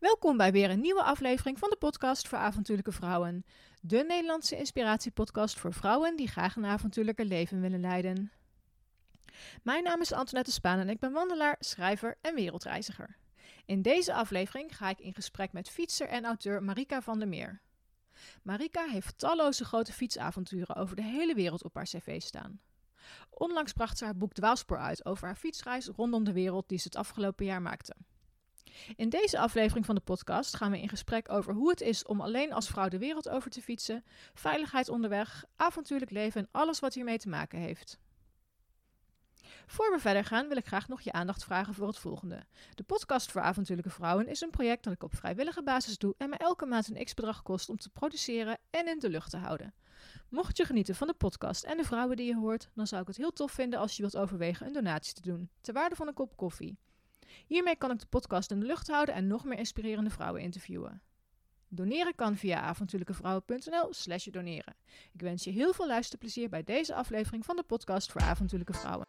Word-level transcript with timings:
Welkom 0.00 0.36
bij 0.36 0.52
weer 0.52 0.70
een 0.70 0.80
nieuwe 0.80 1.02
aflevering 1.02 1.58
van 1.58 1.70
de 1.70 1.76
podcast 1.76 2.28
voor 2.28 2.38
avontuurlijke 2.38 2.92
vrouwen. 2.92 3.44
De 3.80 4.04
Nederlandse 4.08 4.56
inspiratiepodcast 4.56 5.58
voor 5.58 5.72
vrouwen 5.72 6.16
die 6.16 6.28
graag 6.28 6.56
een 6.56 6.64
avontuurlijke 6.64 7.24
leven 7.24 7.60
willen 7.60 7.80
leiden. 7.80 8.32
Mijn 9.62 9.82
naam 9.82 10.00
is 10.00 10.12
Antoinette 10.12 10.52
Spaan 10.52 10.78
en 10.78 10.88
ik 10.88 10.98
ben 10.98 11.12
wandelaar, 11.12 11.56
schrijver 11.58 12.18
en 12.20 12.34
wereldreiziger. 12.34 13.16
In 13.66 13.82
deze 13.82 14.14
aflevering 14.14 14.76
ga 14.76 14.88
ik 14.88 14.98
in 14.98 15.14
gesprek 15.14 15.52
met 15.52 15.68
fietser 15.68 16.08
en 16.08 16.24
auteur 16.24 16.62
Marika 16.62 17.02
van 17.02 17.18
der 17.18 17.28
Meer. 17.28 17.60
Marika 18.42 18.86
heeft 18.86 19.18
talloze 19.18 19.64
grote 19.64 19.92
fietsavonturen 19.92 20.76
over 20.76 20.96
de 20.96 21.02
hele 21.02 21.34
wereld 21.34 21.64
op 21.64 21.74
haar 21.74 21.84
cv 21.84 22.20
staan. 22.20 22.60
Onlangs 23.30 23.72
bracht 23.72 23.98
ze 23.98 24.04
haar 24.04 24.16
boek 24.16 24.32
Dwaalspoor 24.32 24.78
uit 24.78 25.04
over 25.04 25.26
haar 25.26 25.36
fietsreis 25.36 25.86
rondom 25.86 26.24
de 26.24 26.32
wereld 26.32 26.68
die 26.68 26.78
ze 26.78 26.84
het 26.84 26.96
afgelopen 26.96 27.44
jaar 27.44 27.62
maakte. 27.62 27.94
In 28.96 29.08
deze 29.08 29.38
aflevering 29.38 29.86
van 29.86 29.94
de 29.94 30.00
podcast 30.00 30.56
gaan 30.56 30.70
we 30.70 30.80
in 30.80 30.88
gesprek 30.88 31.32
over 31.32 31.54
hoe 31.54 31.70
het 31.70 31.80
is 31.80 32.04
om 32.04 32.20
alleen 32.20 32.52
als 32.52 32.68
vrouw 32.68 32.88
de 32.88 32.98
wereld 32.98 33.28
over 33.28 33.50
te 33.50 33.62
fietsen, 33.62 34.04
veiligheid 34.34 34.88
onderweg, 34.88 35.44
avontuurlijk 35.56 36.10
leven 36.10 36.40
en 36.40 36.48
alles 36.50 36.80
wat 36.80 36.94
hiermee 36.94 37.18
te 37.18 37.28
maken 37.28 37.58
heeft. 37.58 37.98
Voor 39.66 39.90
we 39.92 39.98
verder 39.98 40.24
gaan 40.24 40.48
wil 40.48 40.56
ik 40.56 40.66
graag 40.66 40.88
nog 40.88 41.00
je 41.00 41.12
aandacht 41.12 41.44
vragen 41.44 41.74
voor 41.74 41.86
het 41.86 41.98
volgende. 41.98 42.46
De 42.74 42.82
podcast 42.82 43.30
voor 43.30 43.40
avontuurlijke 43.40 43.90
vrouwen 43.90 44.26
is 44.26 44.40
een 44.40 44.50
project 44.50 44.84
dat 44.84 44.92
ik 44.92 45.02
op 45.02 45.14
vrijwillige 45.14 45.62
basis 45.62 45.98
doe 45.98 46.14
en 46.18 46.30
me 46.30 46.36
elke 46.36 46.66
maand 46.66 46.88
een 46.88 47.04
x-bedrag 47.04 47.42
kost 47.42 47.68
om 47.68 47.78
te 47.78 47.90
produceren 47.90 48.58
en 48.70 48.88
in 48.88 48.98
de 48.98 49.08
lucht 49.08 49.30
te 49.30 49.36
houden. 49.36 49.74
Mocht 50.28 50.56
je 50.56 50.64
genieten 50.64 50.94
van 50.94 51.06
de 51.06 51.14
podcast 51.14 51.64
en 51.64 51.76
de 51.76 51.84
vrouwen 51.84 52.16
die 52.16 52.26
je 52.26 52.36
hoort, 52.36 52.70
dan 52.74 52.86
zou 52.86 53.00
ik 53.00 53.06
het 53.06 53.16
heel 53.16 53.32
tof 53.32 53.52
vinden 53.52 53.78
als 53.78 53.96
je 53.96 54.02
wilt 54.02 54.16
overwegen 54.16 54.66
een 54.66 54.72
donatie 54.72 55.14
te 55.14 55.22
doen, 55.22 55.50
ter 55.60 55.74
waarde 55.74 55.94
van 55.96 56.08
een 56.08 56.14
kop 56.14 56.36
koffie. 56.36 56.78
Hiermee 57.46 57.76
kan 57.76 57.90
ik 57.90 57.98
de 57.98 58.06
podcast 58.06 58.50
in 58.50 58.60
de 58.60 58.66
lucht 58.66 58.88
houden 58.88 59.14
en 59.14 59.26
nog 59.26 59.44
meer 59.44 59.58
inspirerende 59.58 60.10
vrouwen 60.10 60.42
interviewen. 60.42 61.02
Doneren 61.68 62.14
kan 62.14 62.36
via 62.36 62.60
avontuurlijkevrouwen.nl 62.60 63.88
slash 63.90 64.26
doneren. 64.26 64.76
Ik 65.12 65.20
wens 65.20 65.44
je 65.44 65.50
heel 65.50 65.72
veel 65.72 65.86
luisterplezier 65.86 66.48
bij 66.48 66.64
deze 66.64 66.94
aflevering 66.94 67.44
van 67.44 67.56
de 67.56 67.62
podcast 67.62 68.12
voor 68.12 68.20
avontuurlijke 68.20 68.72
vrouwen. 68.72 69.06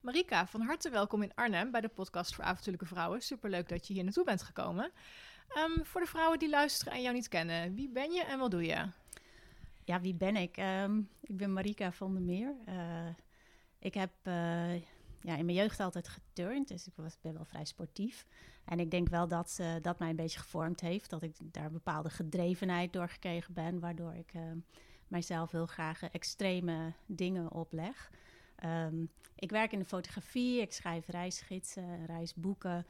Marika, 0.00 0.46
van 0.46 0.60
harte 0.60 0.90
welkom 0.90 1.22
in 1.22 1.34
Arnhem 1.34 1.70
bij 1.70 1.80
de 1.80 1.88
podcast 1.88 2.34
voor 2.34 2.44
avontuurlijke 2.44 2.86
vrouwen. 2.86 3.22
Superleuk 3.22 3.68
dat 3.68 3.86
je 3.86 3.92
hier 3.92 4.04
naartoe 4.04 4.24
bent 4.24 4.42
gekomen. 4.42 4.92
Ehm, 5.48 5.82
voor 5.82 6.00
de 6.00 6.06
vrouwen 6.06 6.38
die 6.38 6.48
luisteren 6.48 6.92
en 6.92 7.02
jou 7.02 7.14
niet 7.14 7.28
kennen, 7.28 7.74
wie 7.74 7.88
ben 7.88 8.12
je 8.12 8.24
en 8.24 8.38
wat 8.38 8.50
doe 8.50 8.64
je? 8.64 8.86
Ja, 9.84 10.00
wie 10.00 10.14
ben 10.14 10.36
ik? 10.36 10.56
Ehm, 10.56 10.98
ik 11.20 11.36
ben 11.36 11.52
Marika 11.52 11.92
van 11.92 12.12
der 12.12 12.22
Meer. 12.22 12.54
Uh, 12.68 13.08
ik 13.78 13.94
heb 13.94 14.10
uh, 14.22 14.74
ja, 15.20 15.36
in 15.36 15.44
mijn 15.44 15.52
jeugd 15.52 15.80
altijd 15.80 16.08
geturnd, 16.08 16.68
dus 16.68 16.86
ik 16.86 16.92
was, 16.96 17.20
ben 17.20 17.34
wel 17.34 17.44
vrij 17.44 17.64
sportief. 17.64 18.26
En 18.64 18.80
ik 18.80 18.90
denk 18.90 19.08
wel 19.08 19.28
dat 19.28 19.58
uh, 19.60 19.74
dat 19.82 19.98
mij 19.98 20.08
een 20.08 20.16
beetje 20.16 20.38
gevormd 20.38 20.80
heeft, 20.80 21.10
dat 21.10 21.22
ik 21.22 21.36
daar 21.40 21.64
een 21.64 21.72
bepaalde 21.72 22.10
gedrevenheid 22.10 22.92
door 22.92 23.08
gekregen 23.08 23.54
ben, 23.54 23.80
waardoor 23.80 24.14
ik 24.14 24.32
mijzelf 25.08 25.50
heel 25.50 25.66
graag 25.66 26.02
extreme 26.02 26.92
dingen 27.06 27.52
opleg. 27.52 28.10
Ik 29.34 29.50
werk 29.50 29.72
in 29.72 29.78
de 29.78 29.84
fotografie, 29.84 30.60
ik 30.60 30.72
schrijf 30.72 31.06
reisgidsen, 31.06 32.06
reisboeken. 32.06 32.86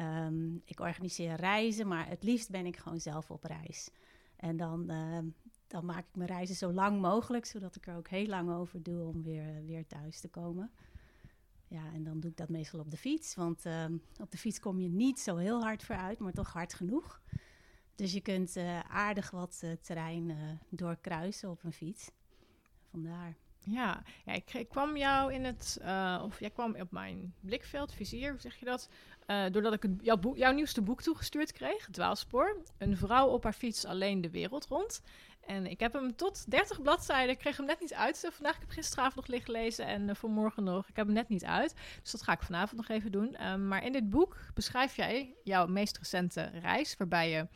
Um, 0.00 0.62
ik 0.64 0.80
organiseer 0.80 1.34
reizen, 1.34 1.88
maar 1.88 2.08
het 2.08 2.22
liefst 2.22 2.50
ben 2.50 2.66
ik 2.66 2.76
gewoon 2.76 3.00
zelf 3.00 3.30
op 3.30 3.44
reis. 3.44 3.90
En 4.36 4.56
dan, 4.56 4.90
uh, 4.90 5.18
dan 5.66 5.84
maak 5.84 6.06
ik 6.06 6.14
mijn 6.14 6.28
reizen 6.28 6.54
zo 6.54 6.72
lang 6.72 7.00
mogelijk, 7.00 7.46
zodat 7.46 7.76
ik 7.76 7.86
er 7.86 7.96
ook 7.96 8.08
heel 8.08 8.26
lang 8.26 8.50
over 8.50 8.82
doe 8.82 9.04
om 9.04 9.22
weer, 9.22 9.64
weer 9.64 9.86
thuis 9.86 10.20
te 10.20 10.28
komen. 10.28 10.70
Ja, 11.68 11.92
en 11.92 12.04
dan 12.04 12.20
doe 12.20 12.30
ik 12.30 12.36
dat 12.36 12.48
meestal 12.48 12.80
op 12.80 12.90
de 12.90 12.96
fiets, 12.96 13.34
want 13.34 13.66
uh, 13.66 13.84
op 14.20 14.30
de 14.30 14.38
fiets 14.38 14.60
kom 14.60 14.80
je 14.80 14.88
niet 14.88 15.20
zo 15.20 15.36
heel 15.36 15.62
hard 15.62 15.84
vooruit, 15.84 16.18
maar 16.18 16.32
toch 16.32 16.52
hard 16.52 16.74
genoeg. 16.74 17.22
Dus 17.94 18.12
je 18.12 18.20
kunt 18.20 18.56
uh, 18.56 18.80
aardig 18.80 19.30
wat 19.30 19.60
uh, 19.64 19.72
terrein 19.72 20.58
doorkruisen 20.68 21.50
op 21.50 21.64
een 21.64 21.72
fiets. 21.72 22.10
Vandaar. 22.90 23.36
Ja, 23.70 24.02
ja 24.24 24.32
ik, 24.32 24.66
kwam 24.68 24.96
jou 24.96 25.32
in 25.32 25.44
het, 25.44 25.78
uh, 25.82 26.22
of 26.24 26.40
jij 26.40 26.50
kwam 26.50 26.74
op 26.74 26.90
mijn 26.90 27.34
blikveld, 27.40 27.92
vizier, 27.92 28.30
hoe 28.30 28.40
zeg 28.40 28.56
je 28.56 28.64
dat? 28.64 28.88
Uh, 29.26 29.44
doordat 29.50 29.72
ik 29.72 29.84
een, 29.84 29.98
jouw, 30.02 30.34
jouw 30.34 30.52
nieuwste 30.52 30.82
boek 30.82 31.02
toegestuurd 31.02 31.52
kreeg, 31.52 31.88
Dwaalspoor. 31.90 32.62
Een 32.78 32.96
vrouw 32.96 33.28
op 33.28 33.42
haar 33.42 33.52
fiets 33.52 33.84
alleen 33.84 34.20
de 34.20 34.30
wereld 34.30 34.66
rond. 34.66 35.02
En 35.46 35.66
ik 35.66 35.80
heb 35.80 35.92
hem 35.92 36.16
tot 36.16 36.50
30 36.50 36.82
bladzijden, 36.82 37.30
ik 37.30 37.38
kreeg 37.38 37.56
hem 37.56 37.66
net 37.66 37.80
niet 37.80 37.94
uit. 37.94 38.28
Vandaag 38.32 38.54
heb 38.54 38.62
ik 38.62 38.72
gisteravond 38.72 39.14
nog 39.14 39.26
liggen 39.26 39.52
lezen 39.52 39.86
en 39.86 40.08
uh, 40.08 40.14
vanmorgen 40.14 40.64
nog. 40.64 40.88
Ik 40.88 40.96
heb 40.96 41.06
hem 41.06 41.14
net 41.14 41.28
niet 41.28 41.44
uit, 41.44 41.74
dus 42.02 42.10
dat 42.10 42.22
ga 42.22 42.32
ik 42.32 42.42
vanavond 42.42 42.76
nog 42.76 42.88
even 42.88 43.12
doen. 43.12 43.46
Um, 43.46 43.68
maar 43.68 43.84
in 43.84 43.92
dit 43.92 44.10
boek 44.10 44.36
beschrijf 44.54 44.96
jij 44.96 45.34
jouw 45.44 45.66
meest 45.66 45.98
recente 45.98 46.42
reis, 46.42 46.96
waarbij 46.96 47.30
je 47.30 47.48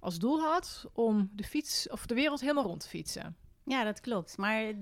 als 0.00 0.18
doel 0.18 0.40
had 0.40 0.86
om 0.92 1.30
de 1.32 1.44
fiets, 1.44 1.88
of 1.88 2.06
de 2.06 2.14
wereld 2.14 2.40
helemaal 2.40 2.64
rond 2.64 2.80
te 2.80 2.88
fietsen. 2.88 3.36
Ja, 3.66 3.84
dat 3.84 4.00
klopt. 4.00 4.36
Maar 4.36 4.72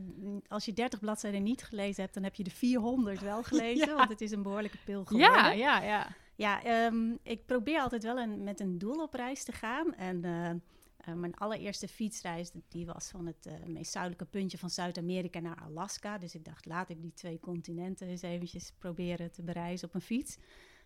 als 0.49 0.65
je 0.65 0.73
30 0.73 1.01
bladzijden 1.01 1.43
niet 1.43 1.63
gelezen 1.63 2.03
hebt, 2.03 2.15
dan 2.15 2.23
heb 2.23 2.35
je 2.35 2.45
de 2.45 2.51
400 2.51 3.21
wel 3.21 3.43
gelezen. 3.53 3.89
Ja. 3.89 3.95
Want 3.95 4.09
het 4.09 4.21
is 4.21 4.31
een 4.31 4.43
behoorlijke 4.43 4.79
pil 4.85 5.05
geworden. 5.05 5.35
Ja, 5.35 5.51
ja, 5.51 5.83
ja. 5.83 6.09
Ja, 6.37 6.87
um, 6.87 7.19
ik 7.23 7.47
probeer 7.47 7.81
altijd 7.81 8.03
wel 8.03 8.19
een, 8.19 8.43
met 8.43 8.61
een 8.61 8.79
doel 8.79 9.03
op 9.03 9.15
reis 9.15 9.45
te 9.45 9.53
gaan. 9.53 9.95
En 9.95 10.25
uh, 10.25 10.51
uh, 10.51 11.15
mijn 11.15 11.35
allereerste 11.35 11.89
fietsreis, 11.89 12.51
die 12.69 12.87
was 12.87 13.09
van 13.09 13.27
het 13.27 13.47
uh, 13.47 13.53
meest 13.67 13.93
zuidelijke 13.93 14.25
puntje 14.25 14.59
van 14.59 14.71
Zuid-Amerika 14.71 15.41
naar 15.41 15.63
Alaska. 15.65 16.19
Dus 16.19 16.35
ik 16.35 16.45
dacht, 16.45 16.67
laat 16.67 16.89
ik 16.89 17.03
die 17.03 17.15
twee 17.15 17.41
continenten 17.41 18.09
eens 18.09 18.23
eventjes 18.23 18.73
proberen 18.79 19.33
te 19.33 19.43
bereizen 19.43 19.89
op 19.89 19.95
een 19.95 20.01
fiets. 20.01 20.37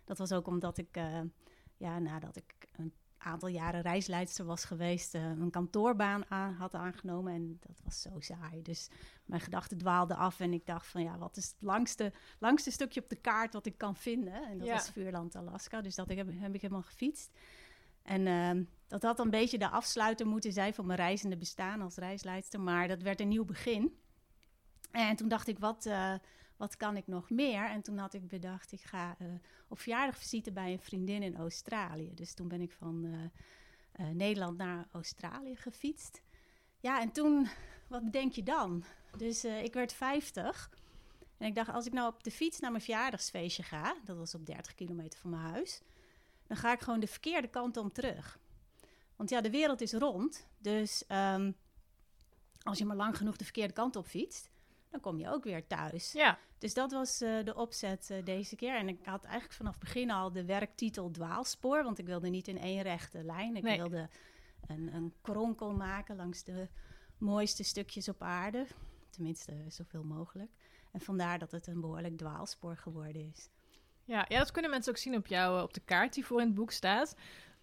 Dat 0.05 0.17
was 0.17 0.31
ook 0.31 0.47
omdat 0.47 0.77
ik, 0.77 0.99
ja, 1.77 1.99
nadat 1.99 2.35
ik 2.35 2.53
een 2.71 2.93
aantal 3.19 3.49
jaren 3.49 3.81
reisleidster 3.81 4.45
was 4.45 4.65
geweest, 4.65 5.15
uh, 5.15 5.21
een 5.23 5.49
kantoorbaan 5.51 6.25
aan, 6.29 6.53
had 6.53 6.73
aangenomen. 6.75 7.33
En 7.33 7.57
dat 7.59 7.81
was 7.83 8.01
zo 8.01 8.09
saai. 8.19 8.61
Dus 8.61 8.89
mijn 9.25 9.41
gedachten 9.41 9.77
dwaalden 9.77 10.17
af. 10.17 10.39
En 10.39 10.53
ik 10.53 10.65
dacht 10.65 10.87
van 10.87 11.03
ja, 11.03 11.17
wat 11.17 11.37
is 11.37 11.45
het 11.45 11.55
langste, 11.59 12.13
langste 12.39 12.71
stukje 12.71 13.01
op 13.01 13.09
de 13.09 13.15
kaart 13.15 13.53
wat 13.53 13.65
ik 13.65 13.77
kan 13.77 13.95
vinden? 13.95 14.47
En 14.47 14.57
dat 14.57 14.67
Ja. 14.67 14.73
was 14.73 14.89
Vuurland, 14.89 15.35
Alaska. 15.35 15.81
Dus 15.81 15.95
dat 15.95 16.07
heb, 16.07 16.27
heb 16.39 16.53
ik 16.55 16.61
helemaal 16.61 16.83
gefietst. 16.83 17.31
En 18.03 18.25
uh, 18.25 18.65
dat 18.87 19.01
had 19.01 19.19
een 19.19 19.29
beetje 19.29 19.57
de 19.57 19.69
afsluiter 19.69 20.27
moeten 20.27 20.53
zijn 20.53 20.73
van 20.73 20.85
mijn 20.85 20.99
reizende 20.99 21.37
bestaan 21.37 21.81
als 21.81 21.95
reisleidster. 21.95 22.59
Maar 22.59 22.87
dat 22.87 23.01
werd 23.01 23.19
een 23.19 23.27
nieuw 23.27 23.45
begin. 23.45 23.99
En 24.91 25.15
toen 25.15 25.27
dacht 25.27 25.47
ik, 25.47 25.59
wat, 25.59 25.85
uh, 25.85 26.13
wat 26.59 26.77
kan 26.77 26.97
ik 26.97 27.07
nog 27.07 27.29
meer? 27.29 27.65
En 27.65 27.81
toen 27.81 27.97
had 27.97 28.13
ik 28.13 28.27
bedacht, 28.27 28.71
ik 28.71 28.81
ga 28.81 29.15
uh, 29.21 29.27
op 29.67 29.79
verjaardagvisite 29.79 30.51
bij 30.51 30.71
een 30.71 30.79
vriendin 30.79 31.23
in 31.23 31.37
Australië. 31.37 32.13
Dus 32.13 32.33
toen 32.33 32.47
ben 32.47 32.61
ik 32.61 32.71
van 32.71 33.05
uh, 33.05 34.07
Nederland 34.07 34.57
naar 34.57 34.87
Australië 34.91 35.55
gefietst. 35.55 36.21
Ja, 36.79 37.01
en 37.01 37.11
toen, 37.11 37.47
wat 37.87 38.11
denk 38.11 38.33
je 38.33 38.43
dan? 38.43 38.83
Dus 39.17 39.45
ik 39.45 39.73
werd 39.73 39.93
50. 39.93 40.69
En 41.37 41.47
ik 41.47 41.55
dacht, 41.55 41.69
als 41.69 41.85
ik 41.85 41.93
nou 41.93 42.13
op 42.13 42.23
de 42.23 42.31
fiets 42.31 42.59
naar 42.59 42.71
mijn 42.71 42.83
verjaardagsfeestje 42.83 43.63
ga, 43.63 43.95
dat 44.03 44.17
was 44.17 44.35
op 44.35 44.45
30 44.45 44.75
kilometer 44.75 45.19
van 45.19 45.29
mijn 45.29 45.43
huis, 45.43 45.81
dan 46.47 46.57
ga 46.57 46.73
ik 46.73 46.79
gewoon 46.79 46.99
de 46.99 47.07
verkeerde 47.07 47.47
kant 47.47 47.77
om 47.77 47.91
terug. 47.91 48.39
Want 49.15 49.29
ja, 49.29 49.41
de 49.41 49.49
wereld 49.49 49.81
is 49.81 49.93
rond. 49.93 50.47
Dus 50.57 51.03
um, 51.07 51.55
als 52.61 52.77
je 52.77 52.85
maar 52.85 52.95
lang 52.95 53.17
genoeg 53.17 53.37
de 53.37 53.43
verkeerde 53.43 53.73
kant 53.73 53.95
op 53.95 54.05
fietst, 54.05 54.49
dan 54.89 54.99
kom 54.99 55.19
je 55.19 55.29
ook 55.29 55.43
weer 55.43 55.67
thuis. 55.67 56.11
Ja. 56.11 56.37
Dus 56.57 56.73
dat 56.73 56.91
was 56.91 57.21
uh, 57.21 57.43
de 57.43 57.55
opzet 57.55 58.09
uh, 58.11 58.25
deze 58.25 58.55
keer. 58.55 58.75
En 58.75 58.87
ik 58.87 59.05
had 59.05 59.23
eigenlijk 59.23 59.53
vanaf 59.53 59.71
het 59.73 59.83
begin 59.83 60.11
al 60.11 60.31
de 60.31 60.45
werktitel 60.45 61.11
dwaalspoor, 61.11 61.83
want 61.83 61.99
ik 61.99 62.05
wilde 62.05 62.29
niet 62.29 62.47
in 62.47 62.57
één 62.57 62.81
rechte 62.81 63.23
lijn. 63.23 63.55
Ik 63.55 63.63
Nee. 63.63 63.77
wilde 63.77 64.09
een, 64.67 64.93
een 64.93 65.13
kronkel 65.21 65.73
maken 65.73 66.15
langs 66.15 66.43
de 66.43 66.67
mooiste 67.17 67.63
stukjes 67.63 68.09
op 68.09 68.21
aarde. 68.21 68.65
Tenminste, 69.09 69.53
zoveel 69.67 70.03
mogelijk. 70.03 70.51
En 70.91 70.99
vandaar 71.01 71.39
dat 71.39 71.51
het 71.51 71.67
een 71.67 71.81
behoorlijk 71.81 72.17
dwaalspoor 72.17 72.77
geworden 72.77 73.31
is. 73.33 73.49
Ja, 74.03 74.25
ja, 74.27 74.37
dat 74.39 74.51
kunnen 74.51 74.71
mensen 74.71 74.91
ook 74.91 74.97
zien 74.97 75.15
op 75.15 75.27
jou 75.27 75.61
op 75.63 75.73
de 75.73 75.79
kaart 75.79 76.13
die 76.13 76.25
voor 76.25 76.39
in 76.41 76.45
het 76.47 76.55
boek 76.55 76.71
staat. 76.71 77.15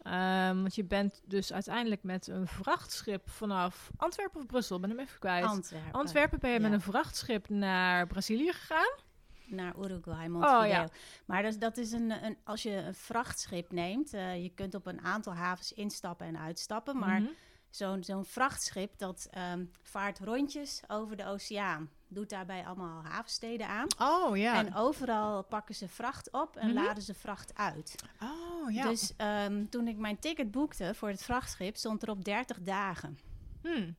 Um, 0.07 0.61
want 0.61 0.75
je 0.75 0.85
bent 0.85 1.23
dus 1.25 1.53
uiteindelijk 1.53 2.03
met 2.03 2.27
een 2.27 2.47
vrachtschip 2.47 3.31
vanaf 3.31 3.91
Antwerpen 3.97 4.41
of 4.41 4.47
Brussel, 4.47 4.81
ben 4.81 4.91
hem 4.91 4.99
even 4.99 5.19
kwijt. 5.19 5.45
Antwerpen. 5.45 5.93
Antwerpen 5.93 6.39
ben 6.39 6.51
je 6.51 6.57
ja. 6.57 6.63
met 6.63 6.73
een 6.73 6.81
vrachtschip 6.81 7.49
naar 7.49 8.07
Brazilië 8.07 8.53
gegaan. 8.53 9.05
Naar 9.47 9.75
Uruguay, 9.79 10.27
Montevideo. 10.29 10.63
Oh, 10.63 10.69
ja. 10.69 10.89
Maar 11.25 11.43
dat, 11.43 11.61
dat 11.61 11.77
is 11.77 11.93
een, 11.93 12.25
een, 12.25 12.37
als 12.45 12.63
je 12.63 12.71
een 12.71 12.95
vrachtschip 12.95 13.73
neemt, 13.73 14.15
uh, 14.15 14.43
je 14.43 14.51
kunt 14.55 14.75
op 14.75 14.87
een 14.87 15.01
aantal 15.01 15.35
havens 15.35 15.73
instappen 15.73 16.27
en 16.27 16.39
uitstappen. 16.39 16.99
Maar 16.99 17.21
Mhm. 17.21 17.31
zo'n 17.71 18.05
zo'n 18.05 18.25
vrachtschip, 18.25 18.99
dat 18.99 19.29
um, 19.53 19.71
vaart 19.83 20.19
rondjes 20.19 20.83
over 20.89 21.17
de 21.17 21.27
oceaan. 21.27 21.91
Doet 22.09 22.31
daarbij 22.31 22.67
allemaal 22.67 23.03
havensteden 23.05 23.69
aan. 23.69 23.87
Oh 23.99 24.37
ja. 24.37 24.55
En 24.55 24.75
overal 24.75 25.43
pakken 25.45 25.75
ze 25.75 25.89
vracht 25.89 26.31
op 26.33 26.57
en 26.57 26.67
Mhm. 26.73 26.85
laden 26.85 27.03
ze 27.03 27.15
vracht 27.15 27.55
uit. 27.55 27.95
oh 28.23 28.73
ja. 28.73 28.89
Dus 28.89 29.13
um, 29.47 29.69
toen 29.69 29.89
ik 29.89 29.97
mijn 29.97 30.19
ticket 30.19 30.51
boekte 30.51 30.95
voor 30.95 31.09
het 31.09 31.23
vrachtschip, 31.23 31.77
stond 31.77 32.03
er 32.03 32.11
op 32.11 32.25
30 32.25 32.61
dagen. 32.61 33.19
Hmm. 33.63 33.97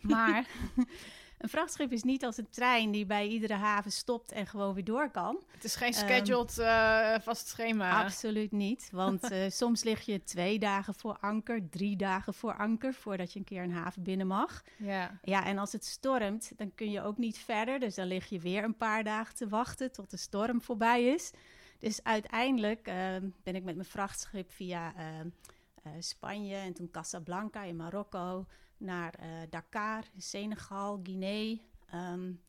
Maar 0.00 0.46
een 1.38 1.48
vrachtschip 1.48 1.92
is 1.92 2.02
niet 2.02 2.24
als 2.24 2.36
een 2.36 2.50
trein 2.50 2.90
die 2.90 3.06
bij 3.06 3.26
iedere 3.26 3.54
haven 3.54 3.92
stopt 3.92 4.32
en 4.32 4.46
gewoon 4.46 4.74
weer 4.74 4.84
door 4.84 5.10
kan. 5.10 5.42
Het 5.48 5.64
is 5.64 5.74
geen 5.74 5.92
scheduled 5.92 6.58
uh, 6.58 7.14
vast 7.20 7.48
schema. 7.48 8.04
Absoluut 8.04 8.52
niet. 8.52 8.88
Want 8.92 9.30
uh, 9.30 9.50
soms 9.62 9.82
lig 9.82 10.00
je 10.00 10.24
twee 10.24 10.58
dagen 10.58 10.94
voor 10.94 11.18
anker, 11.20 11.68
drie 11.70 11.96
dagen 11.96 12.34
voor 12.34 12.56
anker, 12.56 12.94
voordat 12.94 13.32
je 13.32 13.38
een 13.38 13.44
keer 13.44 13.62
een 13.62 13.72
haven 13.72 14.02
binnen 14.02 14.26
mag. 14.26 14.62
Ja. 14.76 15.18
Ja, 15.22 15.44
en 15.44 15.58
als 15.58 15.72
het 15.72 15.84
stormt, 15.84 16.52
dan 16.56 16.74
kun 16.74 16.90
je 16.90 17.02
ook 17.02 17.16
niet 17.16 17.38
verder. 17.38 17.78
Dus 17.78 17.94
dan 17.94 18.06
lig 18.06 18.26
je 18.26 18.40
weer 18.40 18.64
een 18.64 18.76
paar 18.76 19.04
dagen 19.04 19.34
te 19.34 19.48
wachten 19.48 19.92
tot 19.92 20.10
de 20.10 20.16
storm 20.16 20.62
voorbij 20.62 21.04
is. 21.04 21.30
Dus 21.78 22.02
uiteindelijk 22.02 22.88
uh, 22.88 22.94
ben 23.42 23.54
ik 23.54 23.64
met 23.64 23.74
mijn 23.74 23.88
vrachtschip 23.88 24.50
via 24.52 24.94
Spanje 25.98 26.56
en 26.56 26.72
toen 26.72 26.90
Casablanca 26.90 27.62
in 27.62 27.76
Marokko 27.76 28.46
naar 28.76 29.14
uh, 29.20 29.26
Dakar, 29.50 30.04
Senegal, 30.16 31.00
Guinea, 31.02 31.56
um, 31.94 32.40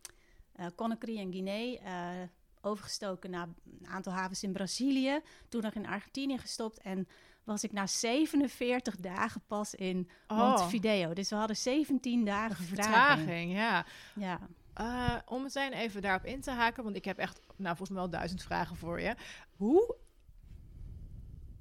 Conakry 0.76 1.18
en 1.18 1.32
Guinea. 1.32 1.80
Uh, 1.82 2.28
overgestoken 2.62 3.30
naar 3.30 3.48
een 3.80 3.88
aantal 3.88 4.14
havens 4.14 4.44
in 4.44 4.52
Brazilië. 4.52 5.22
Toen 5.50 5.62
nog 5.62 5.74
in 5.74 5.88
Argentinië 5.88 6.38
gestopt. 6.38 6.80
En 6.80 7.08
was 7.44 7.64
ik 7.64 7.72
na 7.72 7.88
47 7.88 8.96
dagen 8.96 9.42
pas 9.48 9.76
in 9.76 10.10
oh. 10.28 10.38
Montevideo. 10.38 11.14
Dus 11.14 11.30
we 11.30 11.36
hadden 11.36 11.56
17 11.56 12.26
dagen 12.26 12.66
vertraging. 12.66 13.18
vertraging 13.18 13.54
ja. 13.54 13.86
ja. 14.16 14.40
Uh, 14.82 15.16
om 15.26 15.42
meteen 15.42 15.74
even 15.74 16.02
daarop 16.02 16.26
in 16.26 16.42
te 16.42 16.52
haken, 16.52 16.84
want 16.84 16.96
ik 16.96 17.06
heb 17.06 17.18
echt, 17.18 17.40
nou 17.56 17.76
volgens 17.76 17.90
mij 17.90 18.00
wel 18.00 18.10
duizend 18.10 18.44
vragen 18.44 18.76
voor 18.76 19.02
je. 19.02 19.16
Hoe, 19.56 19.96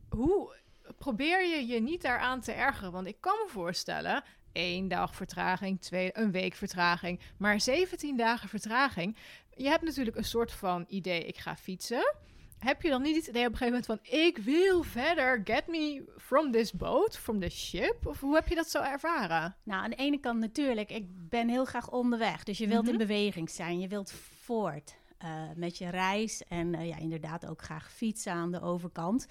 hoe 0.09 0.57
probeer 0.99 1.47
je 1.47 1.67
je 1.67 1.81
niet 1.81 2.03
daaraan 2.03 2.41
te 2.41 2.53
ergeren? 2.53 2.93
Want 2.93 3.07
ik 3.07 3.21
kan 3.21 3.39
me 3.45 3.51
voorstellen, 3.51 4.25
één 4.57 4.89
dag 4.89 5.15
vertraging, 5.15 5.81
twee, 5.81 6.11
een 6.13 6.31
week 6.31 6.55
vertraging, 6.55 7.21
maar 7.37 7.61
17 7.61 8.17
dagen 8.17 8.49
vertraging. 8.49 9.17
Je 9.51 9.69
hebt 9.69 9.83
natuurlijk 9.83 10.17
een 10.17 10.25
soort 10.25 10.53
van 10.53 10.85
idee, 10.89 11.25
ik 11.25 11.37
ga 11.37 11.57
fietsen. 11.57 12.15
Heb 12.59 12.83
je 12.83 12.89
dan 12.89 13.03
niet 13.03 13.17
het 13.17 13.27
idee 13.27 13.47
op 13.47 13.53
een 13.53 13.57
gegeven 13.57 13.83
moment 13.83 14.05
van 14.11 14.19
ik 14.21 14.39
wil 14.39 14.83
verder, 14.83 15.41
get 15.45 15.67
me 15.67 16.05
from 16.19 16.51
this 16.51 16.73
boat, 16.73 17.19
from 17.19 17.41
this 17.41 17.67
ship? 17.69 18.07
Of 18.07 18.21
hoe 18.21 18.35
heb 18.35 18.49
je 18.49 18.55
dat 18.55 18.71
zo 18.71 18.83
ervaren? 18.83 19.57
Nou, 19.63 19.83
aan 19.83 19.91
de 19.91 19.97
ene 19.97 20.19
kant 20.21 20.41
natuurlijk, 20.41 20.91
ik 20.91 21.07
ben 21.09 21.49
heel 21.49 21.65
graag 21.65 21.91
onderweg. 21.91 22.45
Dus 22.45 22.59
je 22.59 22.67
wilt 22.67 22.83
mm 22.83 22.91
-hmm. 22.91 23.01
in 23.01 23.07
beweging 23.07 23.51
zijn, 23.51 23.81
je 23.81 23.89
wilt 23.89 24.13
voort 24.43 24.97
uh, 25.25 25.31
met 25.57 25.79
je 25.79 25.91
reis. 25.91 26.43
En 26.49 26.75
uh, 26.75 26.89
ja, 26.89 26.97
inderdaad 26.97 27.47
ook 27.47 27.63
graag 27.63 27.93
fietsen 27.93 28.33
aan 28.33 28.53
de 28.53 28.61
overkant. 28.61 29.27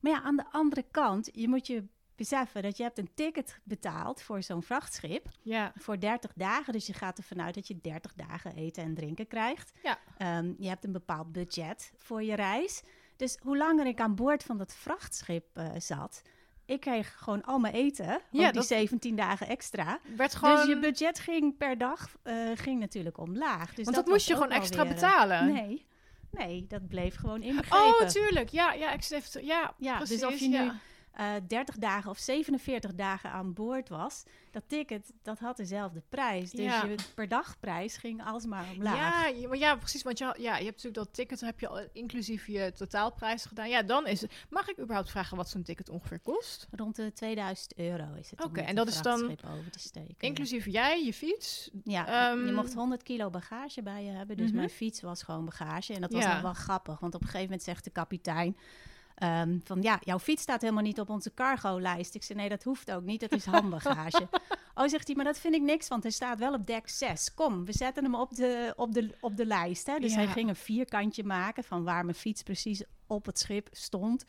Maar 0.00 0.12
ja, 0.12 0.22
aan 0.22 0.36
de 0.36 0.50
andere 0.50 0.84
kant, 0.90 1.28
je 1.32 1.48
moet 1.48 1.66
je 1.66 1.84
beseffen 2.20 2.62
dat 2.62 2.76
je 2.76 2.82
hebt 2.82 2.98
een 2.98 3.10
ticket 3.14 3.60
betaald 3.64 4.22
voor 4.22 4.42
zo'n 4.42 4.62
vrachtschip. 4.62 5.28
Ja. 5.42 5.72
Voor 5.76 6.00
30 6.00 6.32
dagen. 6.34 6.72
Dus 6.72 6.86
je 6.86 6.92
gaat 6.92 7.18
ervan 7.18 7.42
uit 7.42 7.54
dat 7.54 7.68
je 7.68 7.80
30 7.80 8.14
dagen 8.14 8.54
eten 8.54 8.82
en 8.82 8.94
drinken 8.94 9.26
krijgt. 9.26 9.72
Ja. 9.82 9.98
Um, 10.38 10.54
je 10.58 10.68
hebt 10.68 10.84
een 10.84 10.92
bepaald 10.92 11.32
budget 11.32 11.92
voor 11.96 12.22
je 12.22 12.34
reis. 12.34 12.82
Dus 13.16 13.36
hoe 13.42 13.56
langer 13.56 13.86
ik 13.86 14.00
aan 14.00 14.14
boord 14.14 14.42
van 14.42 14.58
dat 14.58 14.74
vrachtschip 14.74 15.58
uh, 15.58 15.68
zat, 15.78 16.22
ik 16.64 16.80
kreeg 16.80 17.14
gewoon 17.18 17.44
al 17.44 17.58
mijn 17.58 17.74
eten. 17.74 18.20
Ja, 18.30 18.44
die 18.44 18.52
dat 18.52 18.66
17 18.66 19.16
dagen 19.16 19.48
extra. 19.48 20.00
Werd 20.16 20.34
gewoon... 20.34 20.56
Dus 20.56 20.66
je 20.66 20.78
budget 20.78 21.18
ging 21.18 21.56
per 21.56 21.78
dag 21.78 22.16
uh, 22.24 22.50
ging 22.54 22.80
natuurlijk 22.80 23.18
omlaag. 23.18 23.74
Dus 23.74 23.84
Want 23.84 23.96
dat, 23.96 24.04
dat 24.04 24.14
moest 24.14 24.26
je 24.26 24.34
gewoon 24.34 24.50
extra 24.50 24.82
weer, 24.82 24.94
betalen. 24.94 25.52
Nee. 25.52 25.86
Nee, 26.30 26.66
dat 26.68 26.88
bleef 26.88 27.16
gewoon 27.16 27.42
inbegrepen. 27.42 28.00
Oh, 28.00 28.06
tuurlijk. 28.06 28.48
Ja, 28.48 28.72
ja, 28.72 28.92
ik 28.92 29.02
ja, 29.40 29.74
ja 29.78 29.96
precies, 29.96 30.20
dus 30.20 30.32
of 30.32 30.38
je 30.38 30.48
nu 30.48 30.70
uh, 31.20 31.32
30 31.48 31.76
dagen 31.78 32.10
of 32.10 32.18
47 32.18 32.94
dagen 32.94 33.30
aan 33.30 33.52
boord 33.52 33.88
was, 33.88 34.22
dat 34.50 34.62
ticket 34.66 35.12
dat 35.22 35.38
had 35.38 35.56
dezelfde 35.56 36.02
prijs. 36.08 36.50
Dus 36.50 36.64
Ja. 36.64 36.84
je 36.84 36.94
per 37.14 37.28
dagprijs 37.28 37.96
ging 37.96 38.24
alsmaar 38.24 38.64
omlaag. 38.76 39.32
Ja, 39.34 39.48
maar 39.48 39.56
ja, 39.58 39.76
precies. 39.76 40.02
Want 40.02 40.18
je, 40.18 40.24
ja, 40.24 40.56
je 40.56 40.64
hebt 40.64 40.76
natuurlijk 40.76 40.94
dat 40.94 41.14
ticket, 41.14 41.40
heb 41.40 41.60
je 41.60 41.68
al 41.68 41.80
inclusief 41.92 42.46
je 42.46 42.72
totaalprijs 42.76 43.44
gedaan. 43.44 43.68
Ja, 43.68 43.82
dan 43.82 44.06
is 44.06 44.20
het. 44.20 44.32
Mag 44.50 44.68
ik 44.68 44.78
überhaupt 44.78 45.10
vragen 45.10 45.36
wat 45.36 45.48
zo'n 45.48 45.62
ticket 45.62 45.88
ongeveer 45.88 46.18
kost? 46.20 46.68
Rond 46.70 46.96
de 46.96 47.12
2000 47.12 47.76
euro 47.78 48.14
is 48.14 48.30
het. 48.30 48.44
Oké, 48.44 48.60
en 48.60 48.74
dat 48.74 48.88
is 48.88 49.02
dan 49.02 49.22
over 49.30 49.70
te 49.70 49.78
steken. 49.78 50.14
Inclusief 50.18 50.64
jij, 50.66 51.04
je 51.04 51.12
fiets. 51.14 51.70
Ja, 51.84 52.30
Ehm, 52.30 52.46
je 52.46 52.52
mocht 52.52 52.74
100 52.74 53.02
kilo 53.02 53.30
bagage 53.30 53.82
bij 53.82 54.04
je 54.04 54.10
hebben. 54.10 54.36
Dus 54.36 54.46
Mhm. 54.48 54.56
mijn 54.56 54.70
fiets 54.70 55.00
was 55.00 55.22
gewoon 55.22 55.44
bagage. 55.44 55.94
En 55.94 56.00
dat 56.00 56.12
was 56.12 56.22
Ja. 56.22 56.32
nog 56.32 56.42
wel 56.42 56.52
grappig. 56.54 56.98
Want 57.00 57.14
op 57.14 57.20
een 57.20 57.26
gegeven 57.26 57.46
moment 57.46 57.62
zegt 57.62 57.84
de 57.84 57.90
kapitein... 57.90 58.56
ehm, 59.20 59.58
van 59.64 59.82
ja, 59.82 59.98
jouw 60.04 60.18
fiets 60.18 60.42
staat 60.42 60.60
helemaal 60.60 60.82
niet 60.82 61.00
op 61.00 61.08
onze 61.10 61.34
cargo-lijst. 61.34 62.14
Ik 62.14 62.22
zei 62.22 62.38
nee, 62.38 62.48
dat 62.48 62.62
hoeft 62.62 62.92
ook 62.92 63.02
niet. 63.02 63.20
Dat 63.20 63.32
is 63.32 63.44
handbagage. 63.44 64.28
oh, 64.74 64.88
zegt 64.88 65.06
hij, 65.06 65.16
maar 65.16 65.24
dat 65.24 65.38
vind 65.38 65.54
ik 65.54 65.62
niks, 65.62 65.88
want 65.88 66.02
hij 66.02 66.12
staat 66.12 66.38
wel 66.38 66.52
op 66.54 66.66
dek 66.66 66.88
6. 66.88 67.34
Kom, 67.34 67.64
we 67.64 67.72
zetten 67.72 68.04
hem 68.04 68.14
op 68.14 68.34
de, 68.34 68.72
op 68.76 68.94
de, 68.94 69.14
op 69.20 69.36
de 69.36 69.46
lijst. 69.46 69.86
Hè? 69.86 69.98
Dus 69.98 70.10
Ja. 70.12 70.16
hij 70.18 70.26
ging 70.26 70.48
een 70.48 70.56
vierkantje 70.56 71.24
maken 71.24 71.64
van 71.64 71.84
waar 71.84 72.04
mijn 72.04 72.16
fiets 72.16 72.42
precies 72.42 72.82
op 73.06 73.26
het 73.26 73.38
schip 73.38 73.68
stond. 73.72 74.24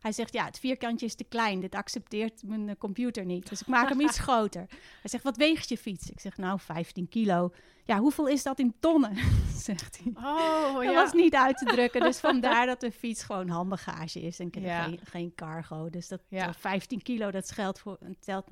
Hij 0.00 0.12
zegt, 0.12 0.32
ja, 0.32 0.44
het 0.44 0.58
vierkantje 0.58 1.06
is 1.06 1.14
te 1.14 1.24
klein. 1.24 1.60
Dit 1.60 1.74
accepteert 1.74 2.42
mijn 2.42 2.68
eh, 2.68 2.74
computer 2.78 3.24
niet. 3.24 3.48
Dus 3.48 3.60
ik 3.60 3.66
maak 3.66 3.88
hem 3.88 4.00
iets 4.00 4.18
groter. 4.28 4.66
Hij 4.68 5.10
zegt, 5.10 5.24
wat 5.24 5.36
weegt 5.36 5.68
je 5.68 5.78
fiets? 5.78 6.10
Ik 6.10 6.20
zeg, 6.20 6.36
nou, 6.36 6.60
15 6.60 7.08
kilo. 7.08 7.52
Ja, 7.88 7.98
hoeveel 7.98 8.28
is 8.28 8.42
dat 8.42 8.58
in 8.58 8.74
tonnen? 8.80 9.16
zegt 9.68 9.98
hij. 10.02 10.12
Oh, 10.14 10.74
Dat 10.74 10.82
ja. 10.82 10.92
was 10.94 11.12
niet 11.12 11.34
uit 11.34 11.58
te 11.58 11.64
drukken. 11.64 12.00
Dus 12.00 12.18
vandaar 12.20 12.66
dat 12.72 12.80
de 12.80 12.92
fiets 12.92 13.22
gewoon 13.22 13.48
handbagage 13.48 14.20
is 14.20 14.38
en 14.38 14.48
Ja. 14.52 14.82
geen, 14.82 15.00
geen 15.04 15.32
cargo. 15.34 15.90
Dus 15.90 16.08
dat 16.08 16.20
Ja. 16.28 16.46
eh, 16.48 16.54
15 16.54 17.02
kilo, 17.02 17.30
dat 17.30 17.50
geldt 17.50 17.78
voor... 17.78 17.98
Telt, 18.20 18.46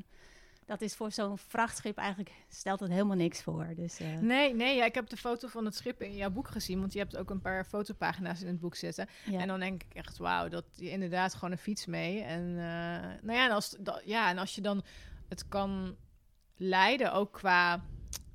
dat 0.66 0.80
is 0.80 0.94
voor 0.94 1.12
zo'n 1.12 1.38
vrachtschip 1.38 1.96
eigenlijk... 1.98 2.30
stelt 2.48 2.80
het 2.80 2.90
helemaal 2.90 3.16
niks 3.16 3.42
voor. 3.42 3.66
Dus, 3.76 4.00
eh, 4.00 4.18
Nee, 4.18 4.54
nee, 4.54 4.76
ja, 4.76 4.84
ik 4.84 4.94
heb 4.94 5.08
de 5.08 5.16
foto 5.16 5.48
van 5.48 5.64
het 5.64 5.74
schip 5.74 6.02
in 6.02 6.16
jouw 6.16 6.30
boek 6.30 6.48
gezien, 6.48 6.80
want 6.80 6.92
je 6.92 6.98
hebt 6.98 7.16
ook 7.16 7.30
een 7.30 7.40
paar 7.40 7.64
fotopagina's 7.64 8.40
in 8.40 8.46
het 8.46 8.60
boek 8.60 8.74
zitten. 8.74 9.08
En 9.32 9.48
dan 9.48 9.60
denk 9.60 9.82
ik 9.82 9.94
echt, 9.94 10.18
wauw, 10.18 10.48
dat 10.48 10.64
je 10.74 10.90
inderdaad 10.90 11.34
gewoon 11.34 11.50
een 11.50 11.58
fiets 11.58 11.86
mee. 11.86 12.20
En 12.20 12.48
eh, 12.48 13.22
nou 13.22 13.38
ja, 13.38 13.44
en 13.44 13.50
als, 13.50 13.76
dat, 13.80 14.02
ja, 14.04 14.30
en 14.30 14.38
als 14.38 14.54
je 14.54 14.60
dan 14.60 14.82
het 15.28 15.48
kan 15.48 15.96
leiden, 16.56 17.12
ook 17.12 17.32
qua 17.32 17.84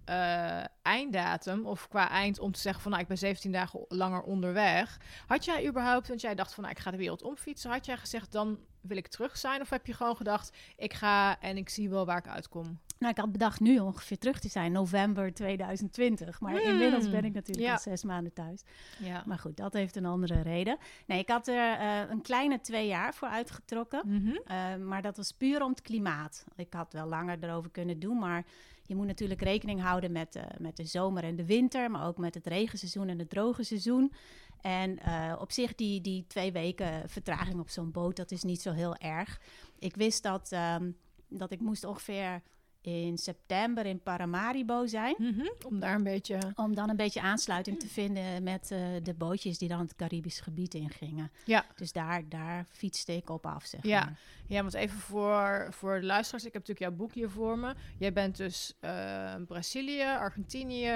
eh, 0.06 0.64
einddatum 0.82 1.66
of 1.66 1.88
qua 1.88 2.10
eind 2.10 2.40
om 2.40 2.52
te 2.52 2.60
zeggen 2.60 2.82
van, 2.82 2.92
nou, 2.92 3.04
ik 3.04 3.10
ben 3.10 3.18
17 3.18 3.52
dagen 3.52 3.86
langer 3.88 4.22
onderweg. 4.22 5.00
Had 5.28 5.46
jij 5.46 5.68
überhaupt, 5.68 6.08
want 6.08 6.22
jij 6.22 6.36
dacht 6.36 6.54
van, 6.54 6.64
nou, 6.64 6.76
ik 6.76 6.82
ga 6.82 6.92
de 6.92 6.98
wereld 6.98 7.24
omfietsen, 7.24 7.72
had 7.72 7.86
jij 7.86 7.98
gezegd, 7.98 8.32
dan 8.32 8.60
wil 8.82 8.98
ik 8.98 9.08
terug 9.08 9.38
zijn? 9.38 9.62
Of 9.62 9.70
heb 9.70 9.86
je 9.86 9.94
gewoon 9.94 10.16
gedacht, 10.16 10.58
ik 10.78 10.94
ga 10.94 11.40
en 11.40 11.58
ik 11.58 11.70
zie 11.70 11.90
wel 11.90 12.06
waar 12.06 12.18
ik 12.18 12.28
uitkom? 12.28 12.80
Nou, 13.00 13.14
ik 13.14 13.20
had 13.20 13.32
bedacht 13.32 13.60
nu 13.60 13.80
ongeveer 13.80 14.18
terug 14.18 14.40
te 14.40 14.50
zijn, 14.50 14.72
november 14.72 15.34
2020. 15.34 16.40
Maar 16.40 16.52
Hmm. 16.52 16.70
inmiddels 16.70 17.10
ben 17.10 17.26
ik 17.26 17.34
natuurlijk 17.34 17.68
Ja. 17.68 17.74
al 17.74 17.80
zes 17.80 18.04
maanden 18.04 18.34
thuis. 18.34 18.62
Ja. 19.00 19.24
Maar 19.26 19.40
goed, 19.40 19.58
dat 19.58 19.74
heeft 19.74 19.96
een 19.96 20.06
andere 20.06 20.42
reden. 20.42 20.78
Nee, 21.06 21.20
ik 21.20 21.30
had 21.30 21.48
er 21.48 21.78
eh, 21.80 22.10
een 22.10 22.22
kleine 22.22 22.62
twee 22.62 22.88
jaar 22.88 23.14
voor 23.14 23.28
uitgetrokken. 23.28 24.02
Mhm. 24.06 24.36
Eh, 24.46 24.76
maar 24.76 25.02
dat 25.02 25.18
was 25.18 25.32
puur 25.32 25.64
om 25.64 25.70
het 25.70 25.82
klimaat. 25.82 26.44
Ik 26.56 26.74
had 26.74 26.94
wel 26.94 27.08
langer 27.08 27.38
erover 27.44 27.72
kunnen 27.72 28.00
doen, 28.00 28.18
maar 28.20 28.46
je 28.92 28.98
moet 28.98 29.08
natuurlijk 29.08 29.42
rekening 29.42 29.82
houden 29.82 30.12
met, 30.12 30.36
eh, 30.36 30.44
met 30.58 30.78
de 30.78 30.86
zomer 30.86 31.24
en 31.24 31.36
de 31.36 31.46
winter, 31.46 31.92
maar 31.92 32.08
ook 32.08 32.18
met 32.18 32.34
het 32.34 32.48
regenseizoen 32.48 33.08
en 33.08 33.20
het 33.20 33.30
droge 33.30 33.64
seizoen. 33.64 34.14
En 34.62 35.00
eh, 35.00 35.36
op 35.40 35.52
zich 35.52 35.76
die, 35.76 36.02
die 36.02 36.26
twee 36.28 36.52
weken 36.52 37.10
vertraging 37.10 37.60
op 37.60 37.70
zo'n 37.70 37.92
boot, 37.92 38.16
dat 38.16 38.32
is 38.32 38.44
niet 38.44 38.62
zo 38.62 38.72
heel 38.72 38.96
erg. 38.96 39.42
Ik 39.80 39.96
wist 39.96 40.24
dat, 40.24 40.52
ehm, 40.52 40.92
dat 41.28 41.52
ik 41.52 41.60
moest 41.60 41.84
ongeveer 41.84 42.42
in 42.82 43.18
september 43.18 43.86
in 43.86 44.00
Paramaribo 44.02 44.86
zijn. 44.88 45.16
Mhm. 45.18 45.48
Om 45.68 45.80
daar 45.80 45.96
een 45.96 46.04
beetje... 46.04 46.38
Om 46.56 46.76
dan 46.76 46.90
een 46.90 46.96
beetje 46.96 47.22
aansluiting 47.22 47.80
te 47.80 47.88
vinden 47.88 48.44
met 48.44 48.72
eh, 48.72 48.80
de 49.04 49.14
bootjes 49.14 49.58
die 49.58 49.68
dan 49.70 49.80
het 49.80 49.96
Caribisch 49.96 50.40
gebied 50.40 50.74
ingingen. 50.74 51.32
Ja. 51.46 51.66
Dus 51.76 51.92
daar, 51.92 52.22
daar 52.30 52.66
fietste 52.72 53.16
ik 53.16 53.30
op 53.30 53.46
af, 53.46 53.66
zeg 53.66 53.84
Ja. 53.84 54.00
maar. 54.04 54.20
Ja, 54.48 54.62
want 54.62 54.74
even 54.74 55.00
voor, 55.00 55.68
voor 55.70 56.00
de 56.00 56.06
luisteraars. 56.06 56.46
Ik 56.46 56.54
heb 56.54 56.68
natuurlijk 56.68 56.90
jouw 56.90 57.06
boek 57.06 57.14
hier 57.14 57.30
voor 57.30 57.58
me. 57.58 57.74
Jij 58.00 58.14
bent 58.14 58.38
dus 58.38 58.74
eh, 58.80 59.34
Brazilië, 59.48 60.04
Argentinië. 60.04 60.90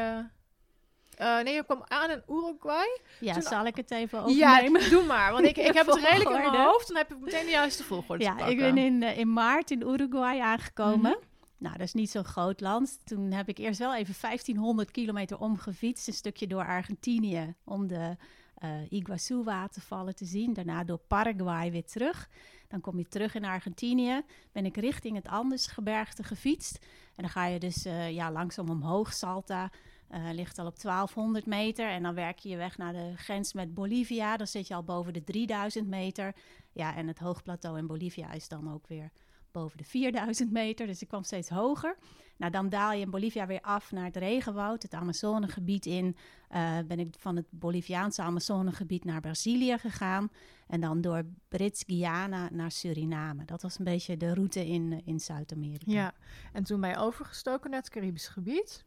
Eh, 1.15 1.39
nee, 1.43 1.53
je 1.53 1.63
kwam 1.63 1.83
aan 1.87 2.09
in 2.11 2.21
Uruguay. 2.29 2.99
Ja, 3.19 3.33
Toen- 3.33 3.41
zal 3.41 3.65
ik 3.65 3.75
het 3.75 3.91
even 3.91 4.35
Ja, 4.35 4.51
overnemen? 4.51 4.89
doe 4.89 5.05
maar. 5.05 5.31
Want 5.31 5.45
ik, 5.45 5.57
ik 5.57 5.73
heb 5.73 5.85
het 5.85 5.95
redelijk 6.09 6.29
in 6.45 6.51
mijn 6.51 6.63
hoofd. 6.63 6.87
Dan 6.87 6.97
heb 6.97 7.11
ik 7.13 7.19
meteen 7.19 7.45
de 7.45 7.51
juiste 7.51 7.83
volgorde 7.83 8.23
te 8.23 8.29
Ja, 8.37 8.45
ik 8.45 8.57
ben 8.57 8.77
in, 8.77 9.03
in 9.03 9.33
maart 9.33 9.71
in 9.71 9.81
Uruguay 9.81 10.39
aangekomen. 10.39 11.11
Mhm. 11.11 11.33
Nou, 11.65 11.77
dat 11.77 11.87
is 11.87 11.93
niet 11.93 12.09
zo'n 12.09 12.23
groot 12.23 12.61
land. 12.61 12.99
Toen 13.03 13.31
heb 13.31 13.49
ik 13.49 13.57
eerst 13.57 13.79
wel 13.79 13.95
even 13.95 14.15
1500 14.21 14.91
kilometer 14.91 15.39
omgefietst. 15.39 16.07
Een 16.07 16.13
stukje 16.13 16.47
door 16.47 16.65
Argentinië 16.65 17.55
om 17.63 17.87
de 17.87 18.17
eh 18.55 18.91
Iguazu-watervallen 18.91 20.15
te 20.15 20.25
zien. 20.25 20.53
Daarna 20.53 20.83
door 20.83 20.97
Paraguay 20.97 21.71
weer 21.71 21.85
terug. 21.85 22.29
Dan 22.67 22.81
kom 22.81 22.97
je 22.97 23.07
terug 23.07 23.35
in 23.35 23.45
Argentinië. 23.45 24.21
Ben 24.51 24.65
ik 24.65 24.77
richting 24.77 25.15
het 25.15 25.27
Andesgebergte 25.27 26.23
gefietst. 26.23 26.85
En 27.15 27.23
dan 27.23 27.29
ga 27.29 27.45
je 27.45 27.59
dus 27.59 27.85
eh, 27.85 28.11
ja, 28.11 28.31
langzaam 28.31 28.69
omhoog. 28.69 29.13
Salta 29.13 29.71
eh, 30.07 30.29
ligt 30.31 30.59
al 30.59 30.65
op 30.65 30.81
1200 30.81 31.45
meter. 31.45 31.89
En 31.89 32.03
dan 32.03 32.13
werk 32.13 32.39
je 32.39 32.49
je 32.49 32.57
weg 32.57 32.77
naar 32.77 32.93
de 32.93 33.13
grens 33.15 33.53
met 33.53 33.73
Bolivia. 33.73 34.37
Dan 34.37 34.47
zit 34.47 34.67
je 34.67 34.75
al 34.75 34.83
boven 34.83 35.13
de 35.13 35.23
3000 35.23 35.87
meter. 35.87 36.35
Ja, 36.71 36.95
en 36.95 37.07
het 37.07 37.19
hoogplateau 37.19 37.77
in 37.77 37.87
Bolivia 37.87 38.31
is 38.31 38.47
dan 38.47 38.73
ook 38.73 38.87
weer 38.87 39.11
boven 39.55 39.77
de 39.77 39.83
4000 39.83 40.51
meter. 40.51 40.87
Dus 40.87 41.01
ik 41.01 41.07
kwam 41.07 41.23
steeds 41.23 41.49
hoger. 41.49 41.97
Nou, 42.37 42.51
dan 42.51 42.69
daal 42.69 42.93
je 42.93 43.01
in 43.01 43.09
Bolivia 43.09 43.45
weer 43.47 43.61
af 43.61 43.91
naar 43.91 44.05
het 44.05 44.15
regenwoud, 44.15 44.83
het 44.83 44.93
Amazonegebied 44.93 45.85
in. 45.85 46.15
Uh, 46.51 46.77
ben 46.87 46.99
ik 46.99 47.15
van 47.19 47.35
het 47.35 47.45
Boliviaanse 47.49 48.21
Amazonegebied 48.21 49.03
naar 49.03 49.21
Brazilië 49.21 49.77
gegaan. 49.77 50.29
En 50.67 50.81
dan 50.81 51.01
door 51.01 51.23
Brits-Guyana 51.47 52.49
naar 52.51 52.71
Suriname. 52.71 53.45
Dat 53.45 53.61
was 53.61 53.79
een 53.79 53.85
beetje 53.85 54.17
de 54.17 54.33
route 54.33 54.67
in, 54.67 54.91
eh, 54.91 54.99
in 55.05 55.19
Zuid-Amerika. 55.19 55.91
Ja, 55.91 56.13
en 56.53 56.63
toen 56.63 56.81
ben 56.81 56.89
je 56.89 56.97
overgestoken 56.97 57.69
naar 57.69 57.79
het 57.79 57.89
Caribisch 57.89 58.27
gebied? 58.27 58.85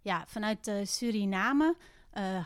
Ja, 0.00 0.24
vanuit 0.26 0.68
uh, 0.68 0.74
Suriname 0.84 1.76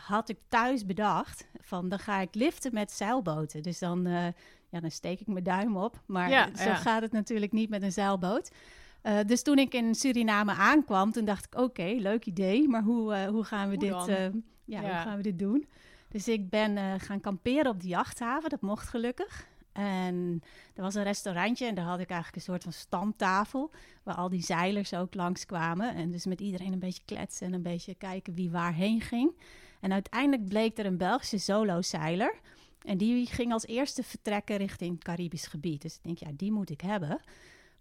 had 0.05 0.29
ik 0.29 0.37
thuis 0.47 0.85
bedacht 0.85 1.47
van 1.59 1.89
dan 1.89 1.99
ga 1.99 2.19
ik 2.19 2.35
liften 2.35 2.73
met 2.73 2.91
zeilboten. 2.91 3.63
Dus 3.63 3.79
dan, 3.79 4.33
ja, 4.69 4.79
dan 4.79 4.91
steek 4.91 5.19
ik 5.19 5.27
mijn 5.27 5.43
duim 5.43 5.77
op. 5.77 6.01
Maar 6.05 6.49
zo 6.55 6.73
gaat 6.73 7.01
het 7.01 7.11
natuurlijk 7.11 7.51
niet 7.51 7.69
met 7.69 7.81
een 7.81 7.91
zeilboot. 7.91 8.51
Uh, 9.03 9.19
dus 9.25 9.41
toen 9.41 9.57
ik 9.57 9.73
in 9.73 9.95
Suriname 9.95 10.53
aankwam, 10.53 11.11
toen 11.11 11.25
dacht 11.25 11.45
ik: 11.45 11.59
oké, 11.59 11.95
leuk 11.97 12.25
idee, 12.25 12.67
maar 12.67 12.83
hoe, 12.83 13.15
uh, 13.15 13.27
hoe, 13.27 13.43
gaan, 13.43 13.69
we 13.69 13.77
dit, 13.77 14.07
uh, 14.07 14.17
ja, 14.65 14.79
hoe 14.79 14.89
gaan 14.89 15.17
we 15.17 15.23
dit 15.23 15.39
doen? 15.39 15.67
Dus 16.09 16.27
ik 16.27 16.49
ben 16.49 16.99
gaan 16.99 17.19
kamperen 17.19 17.71
op 17.71 17.81
de 17.81 17.87
jachthaven, 17.87 18.49
dat 18.49 18.61
mocht 18.61 18.87
gelukkig. 18.87 19.47
En 19.71 20.41
er 20.75 20.81
was 20.81 20.95
een 20.95 21.03
restaurantje 21.03 21.65
en 21.65 21.75
daar 21.75 21.85
had 21.85 21.99
ik 21.99 22.09
eigenlijk 22.09 22.35
een 22.35 22.51
soort 22.51 22.63
van 22.63 22.73
stamtafel, 22.73 23.71
waar 24.03 24.15
al 24.15 24.29
die 24.29 24.43
zeilers 24.43 24.93
ook 24.93 25.13
langskwamen. 25.13 25.95
En 25.95 26.11
dus 26.11 26.25
met 26.25 26.41
iedereen 26.41 26.73
een 26.73 26.79
beetje 26.79 27.01
kletsen 27.05 27.47
en 27.47 27.53
een 27.53 27.61
beetje 27.61 27.95
kijken 27.95 28.33
wie 28.33 28.51
waarheen 28.51 29.01
ging. 29.01 29.31
En 29.79 29.93
uiteindelijk 29.93 30.47
bleek 30.47 30.77
er 30.77 30.85
een 30.85 30.97
Belgische 30.97 31.37
solo-zeiler. 31.37 32.39
En 32.81 32.97
die 32.97 33.25
ging 33.25 33.53
als 33.53 33.65
eerste 33.65 34.03
vertrekken 34.03 34.57
richting 34.57 34.93
het 34.93 35.03
Caribisch 35.03 35.47
gebied. 35.47 35.81
Dus 35.81 35.95
ik 35.95 36.03
denk, 36.03 36.17
ja, 36.17 36.29
die 36.33 36.51
moet 36.51 36.69
ik 36.69 36.81
hebben. 36.81 37.19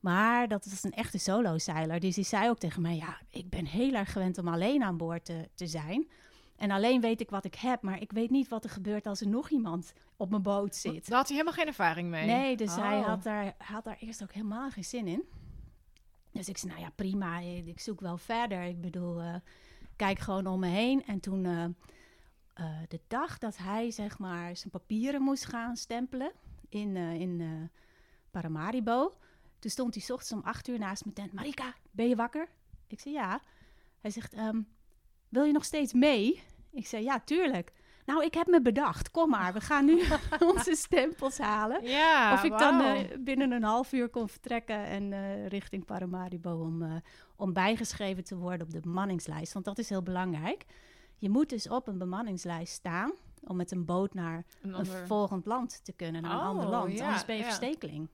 Maar 0.01 0.49
dat 0.49 0.65
is 0.65 0.85
een 0.85 0.93
echte 0.93 1.19
solo-zeiler. 1.19 2.01
Dus 2.01 2.15
die 2.15 2.25
zei 2.25 2.49
ook 2.49 2.59
tegen 2.59 2.83
mij: 2.83 2.97
Ja, 2.97 3.21
ik 3.31 3.51
ben 3.51 3.67
heel 3.67 3.93
erg 3.93 4.13
gewend 4.13 4.39
om 4.39 4.49
alleen 4.49 4.83
aan 4.83 4.97
boord 4.97 5.25
te, 5.25 5.49
te 5.55 5.67
zijn. 5.67 6.09
En 6.57 6.71
alleen 6.71 7.01
weet 7.01 7.21
ik 7.21 7.31
wat 7.31 7.45
ik 7.45 7.55
heb, 7.55 7.83
maar 7.83 8.01
ik 8.01 8.13
weet 8.13 8.31
niet 8.31 8.49
wat 8.49 8.65
er 8.65 8.71
gebeurt 8.71 9.07
als 9.07 9.21
er 9.21 9.29
nog 9.29 9.51
iemand 9.51 9.93
op 10.17 10.31
mijn 10.31 10.43
boot 10.43 10.75
zit. 10.75 11.09
Daar 11.09 11.19
had 11.19 11.29
hij 11.29 11.37
helemaal 11.37 11.59
geen 11.59 11.67
ervaring 11.67 12.09
mee. 12.09 12.27
Nee, 12.27 12.57
dus 12.57 12.75
hij 12.75 12.99
oh. 12.99 13.07
had 13.07 13.23
daar, 13.23 13.55
had 13.59 13.85
daar 13.85 13.97
eerst 14.01 14.23
ook 14.23 14.33
helemaal 14.33 14.71
geen 14.71 14.85
zin 14.85 15.07
in. 15.07 15.25
Dus 16.33 16.49
ik 16.49 16.59
zei, 16.59 16.73
nou 16.73 16.85
ja, 16.85 16.91
prima, 16.95 17.39
ik 17.39 17.81
zoek 17.81 18.01
wel 18.01 18.19
verder. 18.19 18.63
Ik 18.63 18.81
bedoel, 18.81 19.21
uh, 19.21 19.35
kijk 19.97 20.19
gewoon 20.19 20.47
om 20.47 20.61
me 20.61 20.67
heen. 20.67 21.05
En 21.07 21.21
toen, 21.21 21.45
uh, 21.45 21.65
uh, 22.61 22.67
de 22.89 23.01
dag 23.09 23.39
dat 23.39 23.57
hij, 23.57 23.91
zeg 23.91 24.19
maar, 24.19 24.57
zijn 24.57 24.71
papieren 24.71 25.23
moest 25.23 25.45
gaan 25.45 25.77
stempelen 25.77 26.33
in, 26.69 26.97
in 26.97 27.71
Paramaribo... 28.31 29.13
Toen 29.59 29.71
stond 29.71 29.95
hij 29.95 30.03
ochtends 30.03 30.33
om 30.33 30.41
acht 30.51 30.69
uur 30.69 30.79
naast 30.79 31.05
mijn 31.05 31.17
tent. 31.17 31.33
Marika, 31.33 31.75
ben 31.91 32.09
je 32.09 32.17
wakker? 32.17 32.49
Ik 32.87 33.01
zei 33.01 33.15
ja. 33.15 33.41
Hij 34.01 34.11
zegt, 34.11 34.33
ehm, 34.35 34.61
wil 35.29 35.45
je 35.45 35.53
nog 35.53 35.65
steeds 35.65 35.93
mee? 35.93 36.43
Ik 36.71 36.87
zei 36.87 37.05
ja, 37.05 37.21
tuurlijk. 37.21 37.73
Nou, 38.05 38.25
ik 38.25 38.35
heb 38.35 38.47
me 38.47 38.63
bedacht. 38.63 39.11
Kom 39.11 39.31
maar, 39.31 39.53
we 39.53 39.61
gaan 39.61 39.85
nu 39.85 40.03
onze 40.55 40.75
stempels 40.75 41.39
halen. 41.39 41.85
Ja, 41.85 42.33
of 42.33 42.43
ik 42.43 42.59
dan 42.59 42.81
uh, 42.81 42.99
binnen 43.19 43.51
een 43.51 43.63
half 43.63 43.93
uur 43.93 44.09
kon 44.09 44.29
vertrekken 44.29 44.85
en 44.85 45.13
uh, 45.13 45.47
richting 45.47 45.85
Paramaribo 45.85 46.61
om, 46.61 46.83
uh, 46.83 46.95
om 47.37 47.53
bijgeschreven 47.53 48.25
te 48.25 48.37
worden 48.37 48.67
op 48.67 48.73
de 48.73 48.81
bemanningslijst. 48.81 49.53
Want 49.53 49.65
dat 49.65 49.79
is 49.79 49.89
heel 49.89 50.03
belangrijk. 50.03 50.65
Je 51.19 51.31
moet 51.31 51.49
dus 51.49 51.69
op 51.69 51.89
een 51.89 51.99
bemanningslijst 51.99 52.73
staan 52.73 53.13
om 53.45 53.57
met 53.57 53.71
een 53.71 53.85
boot 53.85 54.15
naar 54.15 54.45
een, 54.63 54.75
ander... 54.75 55.01
een 55.01 55.07
volgend 55.07 55.47
land 55.47 55.85
te 55.85 55.93
kunnen, 55.93 56.23
naar 56.23 56.33
een 56.33 56.41
ander 56.41 56.65
oh, 56.65 56.71
land. 56.71 56.99
Ja, 56.99 57.05
Anders 57.05 57.25
ben 57.25 57.37
je 57.37 57.43
ja. 57.43 57.49
verstekeling. 57.49 58.09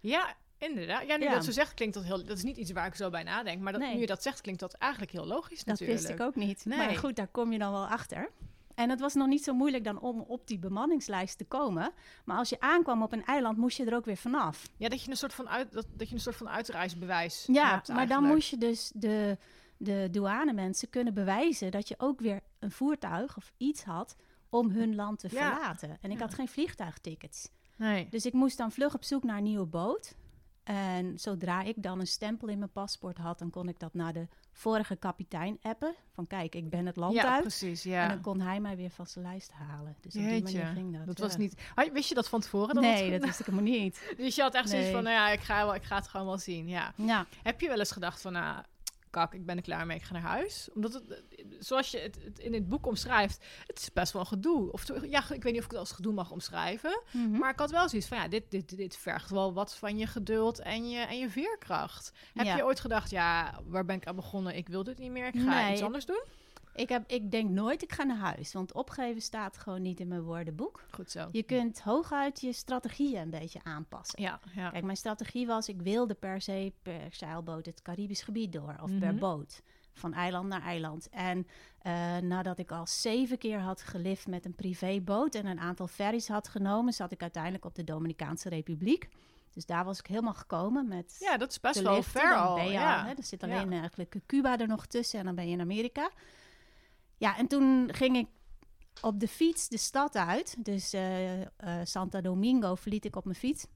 Ja, 0.00 0.36
Inderdaad. 0.58 1.06
Ja, 1.06 1.16
nu 1.16 1.24
ja. 1.24 1.34
dat 1.34 1.44
zo 1.44 1.50
zegt, 1.50 1.74
klinkt 1.74 1.94
dat 1.94 2.04
heel... 2.04 2.24
Dat 2.24 2.36
is 2.36 2.42
niet 2.42 2.56
iets 2.56 2.72
waar 2.72 2.86
ik 2.86 2.94
zo 2.94 3.10
bij 3.10 3.22
nadenk. 3.22 3.60
Maar 3.60 3.72
dat, 3.72 3.80
nu 3.80 3.98
je 3.98 4.06
dat 4.06 4.22
zegt, 4.22 4.40
klinkt 4.40 4.60
dat 4.60 4.72
eigenlijk 4.72 5.12
heel 5.12 5.26
logisch 5.26 5.64
natuurlijk. 5.64 6.00
Dat 6.00 6.08
wist 6.08 6.20
ik 6.20 6.26
ook 6.26 6.34
niet. 6.34 6.64
Nee. 6.64 6.78
Maar 6.78 6.96
goed, 6.96 7.16
daar 7.16 7.28
kom 7.28 7.52
je 7.52 7.58
dan 7.58 7.72
wel 7.72 7.86
achter. 7.86 8.30
En 8.74 8.90
het 8.90 9.00
was 9.00 9.14
nog 9.14 9.26
niet 9.26 9.44
zo 9.44 9.54
moeilijk 9.54 9.84
dan 9.84 10.00
om 10.00 10.20
op 10.20 10.46
die 10.46 10.58
bemanningslijst 10.58 11.38
te 11.38 11.44
komen. 11.44 11.90
Maar 12.24 12.36
als 12.36 12.48
je 12.48 12.60
aankwam 12.60 13.02
op 13.02 13.12
een 13.12 13.24
eiland, 13.24 13.56
moest 13.56 13.76
je 13.76 13.84
er 13.84 13.94
ook 13.94 14.04
weer 14.04 14.16
vanaf. 14.16 14.68
Ja, 14.76 14.88
dat 14.88 15.02
je 15.02 15.10
een 15.10 15.16
soort 15.16 15.34
van, 15.34 15.48
uit, 15.48 15.72
dat, 15.72 15.86
dat 15.96 16.08
je 16.08 16.14
een 16.14 16.20
soort 16.20 16.36
van 16.36 16.48
uitreisbewijs 16.48 17.44
ja, 17.46 17.70
hebt 17.70 17.88
maar 17.88 18.08
dan 18.08 18.24
moest 18.24 18.50
je 18.50 18.58
dus 18.58 18.90
de, 18.94 19.38
de 19.78 20.08
douane 20.10 20.52
mensen 20.52 20.90
kunnen 20.90 21.14
bewijzen... 21.14 21.70
dat 21.70 21.88
je 21.88 21.94
ook 21.98 22.20
weer 22.20 22.40
een 22.58 22.70
voertuig 22.70 23.36
of 23.36 23.52
iets 23.56 23.82
had 23.82 24.16
om 24.48 24.70
hun 24.70 24.94
land 24.94 25.18
te 25.18 25.28
verlaten. 25.28 25.98
En 26.00 26.10
ik 26.10 26.18
had 26.18 26.34
geen 26.34 26.48
vliegtuigtickets. 26.48 27.50
Nee. 27.76 28.06
Dus 28.10 28.26
ik 28.26 28.32
moest 28.32 28.56
dan 28.56 28.72
vlug 28.72 28.94
op 28.94 29.04
zoek 29.04 29.22
naar 29.22 29.36
een 29.36 29.42
nieuwe 29.42 29.66
boot... 29.66 30.14
En 30.68 31.18
zodra 31.18 31.62
ik 31.62 31.82
dan 31.82 32.00
een 32.00 32.06
stempel 32.06 32.48
in 32.48 32.58
mijn 32.58 32.72
paspoort 32.72 33.18
had, 33.18 33.38
dan 33.38 33.50
kon 33.50 33.68
ik 33.68 33.78
dat 33.78 33.94
naar 33.94 34.12
de 34.12 34.28
vorige 34.52 34.96
kapitein 34.96 35.58
appen. 35.62 35.94
Van 36.12 36.26
kijk, 36.26 36.54
ik 36.54 36.70
ben 36.70 36.86
het 36.86 36.96
land 36.96 37.14
ja, 37.14 37.32
uit. 37.32 37.40
Precies, 37.40 37.82
ja. 37.82 38.02
En 38.02 38.08
dan 38.08 38.20
kon 38.20 38.40
hij 38.40 38.60
mij 38.60 38.76
weer 38.76 38.90
van 38.90 39.06
zijn 39.06 39.24
lijst 39.24 39.50
halen. 39.52 39.96
Dus 40.00 40.16
op 40.16 40.22
die 40.22 40.42
manier 40.42 40.66
ging 40.66 40.96
dat. 40.96 41.06
Dat 41.06 41.18
was 41.18 41.36
niet. 41.36 41.62
Wist 41.92 42.08
je 42.08 42.14
dat 42.14 42.28
van 42.28 42.40
tevoren? 42.40 42.80
Nee, 42.80 43.10
dat 43.10 43.24
wist 43.24 43.40
ik 43.40 43.46
helemaal 43.46 43.70
niet. 43.72 44.12
dus 44.16 44.34
je 44.34 44.42
had 44.42 44.54
echt 44.54 44.68
zoiets 44.68 44.90
van, 44.90 45.02
nou 45.02 45.14
ja, 45.14 45.28
ik 45.28 45.40
ga, 45.40 45.64
wel, 45.64 45.74
ik 45.74 45.82
ga 45.82 45.96
het 45.96 46.08
gewoon 46.08 46.26
wel 46.26 46.38
zien. 46.38 46.68
Ja. 46.68 46.92
ja. 46.96 47.26
Heb 47.42 47.60
je 47.60 47.68
wel 47.68 47.78
eens 47.78 47.92
gedacht 47.92 48.20
van, 48.20 48.32
nou, 48.32 48.64
kak, 49.18 49.34
ik 49.34 49.46
ben 49.46 49.56
er 49.56 49.62
klaar 49.62 49.86
mee, 49.86 49.96
ik 49.96 50.02
ga 50.02 50.12
naar 50.12 50.22
huis. 50.22 50.68
Omdat 50.74 50.92
het, 50.92 51.22
zoals 51.58 51.90
je 51.90 51.98
het, 51.98 52.38
in 52.38 52.54
het 52.54 52.68
boek 52.68 52.86
omschrijft, 52.86 53.44
het 53.66 53.78
is 53.78 53.92
best 53.92 54.12
wel 54.12 54.22
een 54.22 54.28
gedoe. 54.28 54.72
Of 54.72 54.86
ja, 55.02 55.30
ik 55.32 55.42
weet 55.42 55.52
niet 55.52 55.58
of 55.58 55.64
ik 55.64 55.70
het 55.70 55.80
als 55.80 55.92
gedoe 55.92 56.12
mag 56.12 56.30
omschrijven. 56.30 57.00
Mhm. 57.10 57.38
Maar 57.38 57.50
ik 57.50 57.58
had 57.58 57.70
wel 57.70 57.88
zoiets 57.88 58.08
van, 58.08 58.18
ja, 58.18 58.28
dit, 58.28 58.44
dit, 58.48 58.76
dit 58.76 58.96
vergt 58.96 59.30
wel 59.30 59.52
wat 59.52 59.74
van 59.74 59.98
je 59.98 60.06
geduld 60.06 60.58
en 60.58 60.90
je, 60.90 61.00
en 61.00 61.18
je 61.18 61.30
veerkracht. 61.30 62.12
Heb 62.34 62.56
je 62.56 62.64
ooit 62.64 62.80
gedacht, 62.80 63.10
ja, 63.10 63.60
waar 63.66 63.84
ben 63.84 63.96
ik 63.96 64.06
aan 64.06 64.16
begonnen? 64.16 64.56
Ik 64.56 64.68
wil 64.68 64.84
dit 64.84 64.98
niet 64.98 65.10
meer, 65.10 65.26
ik 65.26 65.40
ga 65.40 65.72
iets 65.72 65.82
anders 65.82 66.06
doen? 66.06 66.22
Ik, 66.78 66.88
heb, 66.88 67.10
ik 67.10 67.30
denk 67.30 67.50
nooit, 67.50 67.82
ik 67.82 67.92
ga 67.92 68.02
naar 68.04 68.16
huis. 68.16 68.52
Want 68.52 68.72
opgeven 68.72 69.22
staat 69.22 69.58
gewoon 69.58 69.82
niet 69.82 70.00
in 70.00 70.08
mijn 70.08 70.22
woordenboek. 70.22 70.84
Goed 70.90 71.10
zo. 71.10 71.28
Je 71.32 71.42
kunt 71.42 71.80
hooguit 71.80 72.40
je 72.40 72.52
strategieën 72.52 73.20
een 73.20 73.30
beetje 73.30 73.60
aanpassen. 73.62 74.22
Ja, 74.22 74.40
ja. 74.54 74.70
Kijk, 74.70 74.84
mijn 74.84 74.96
strategie 74.96 75.46
was, 75.46 75.68
ik 75.68 75.82
wilde 75.82 76.14
per 76.14 76.40
se 76.40 76.72
per 76.82 77.06
zeilboot 77.10 77.66
het 77.66 77.82
Caribisch 77.82 78.22
gebied 78.22 78.52
door. 78.52 78.76
Of 78.82 78.98
per 78.98 79.08
Mhm. 79.10 79.18
boot. 79.18 79.62
Van 79.92 80.14
eiland 80.14 80.48
naar 80.48 80.62
eiland. 80.62 81.08
En 81.08 81.46
eh, 81.78 82.16
nadat 82.16 82.58
ik 82.58 82.70
al 82.72 82.86
zeven 82.86 83.38
keer 83.38 83.58
had 83.60 83.82
gelift 83.82 84.26
met 84.26 84.44
een 84.44 84.54
privéboot... 84.54 85.34
en 85.34 85.46
een 85.46 85.60
aantal 85.60 85.86
ferries 85.86 86.28
had 86.28 86.48
genomen... 86.48 86.92
zat 86.92 87.12
ik 87.12 87.22
uiteindelijk 87.22 87.64
op 87.64 87.74
de 87.74 87.84
Dominicaanse 87.84 88.48
Republiek. 88.48 89.08
Dus 89.52 89.66
daar 89.66 89.84
was 89.84 89.98
ik 89.98 90.06
helemaal 90.06 90.34
gekomen 90.34 90.88
met 90.88 91.16
Ja, 91.18 91.36
dat 91.36 91.50
is 91.50 91.60
best 91.60 91.80
wel 91.80 91.94
liften. 91.94 92.20
ver 92.20 92.34
al. 92.36 92.60
ja. 92.60 93.04
hè, 93.06 93.10
er 93.14 93.22
zit 93.24 93.42
alleen 93.42 93.70
Ja. 93.70 93.78
eigenlijk 93.78 94.14
Cuba 94.26 94.58
er 94.58 94.66
nog 94.66 94.86
tussen 94.86 95.18
en 95.18 95.24
dan 95.24 95.34
ben 95.34 95.46
je 95.46 95.52
in 95.52 95.60
Amerika. 95.60 96.10
Ja, 97.18 97.36
en 97.36 97.46
toen 97.46 97.88
ging 97.94 98.16
ik 98.16 98.26
op 99.00 99.20
de 99.20 99.28
fiets 99.28 99.68
de 99.68 99.78
stad 99.78 100.16
uit. 100.16 100.56
Dus 100.58 100.92
eh, 100.92 101.40
eh, 101.40 101.46
Santa 101.84 102.20
Domingo 102.20 102.74
verliet 102.74 103.04
ik 103.04 103.16
op 103.16 103.24
mijn 103.24 103.36
fiets. 103.36 103.66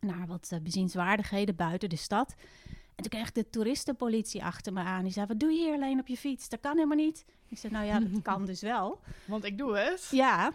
Naar 0.00 0.26
wat 0.26 0.48
eh, 0.50 0.58
bezienswaardigheden 0.60 1.56
buiten 1.56 1.88
de 1.88 1.96
stad. 1.96 2.34
En 2.68 3.02
toen 3.02 3.10
kreeg 3.10 3.32
de 3.32 3.50
toeristenpolitie 3.50 4.44
achter 4.44 4.72
me 4.72 4.80
aan. 4.80 5.02
Die 5.02 5.12
zei, 5.12 5.26
wat 5.26 5.40
doe 5.40 5.52
je 5.52 5.64
hier 5.64 5.74
alleen 5.74 6.00
op 6.00 6.06
je 6.06 6.16
fiets? 6.16 6.48
Dat 6.48 6.60
kan 6.60 6.74
helemaal 6.74 6.96
niet. 6.96 7.24
Ik 7.48 7.58
zei, 7.58 7.72
nou 7.72 7.86
ja, 7.86 8.00
dat 8.00 8.22
kan 8.32 8.44
dus 8.44 8.60
wel. 8.60 9.00
Want 9.26 9.44
ik 9.44 9.58
doe 9.58 9.78
het. 9.78 10.08
Ja, 10.10 10.52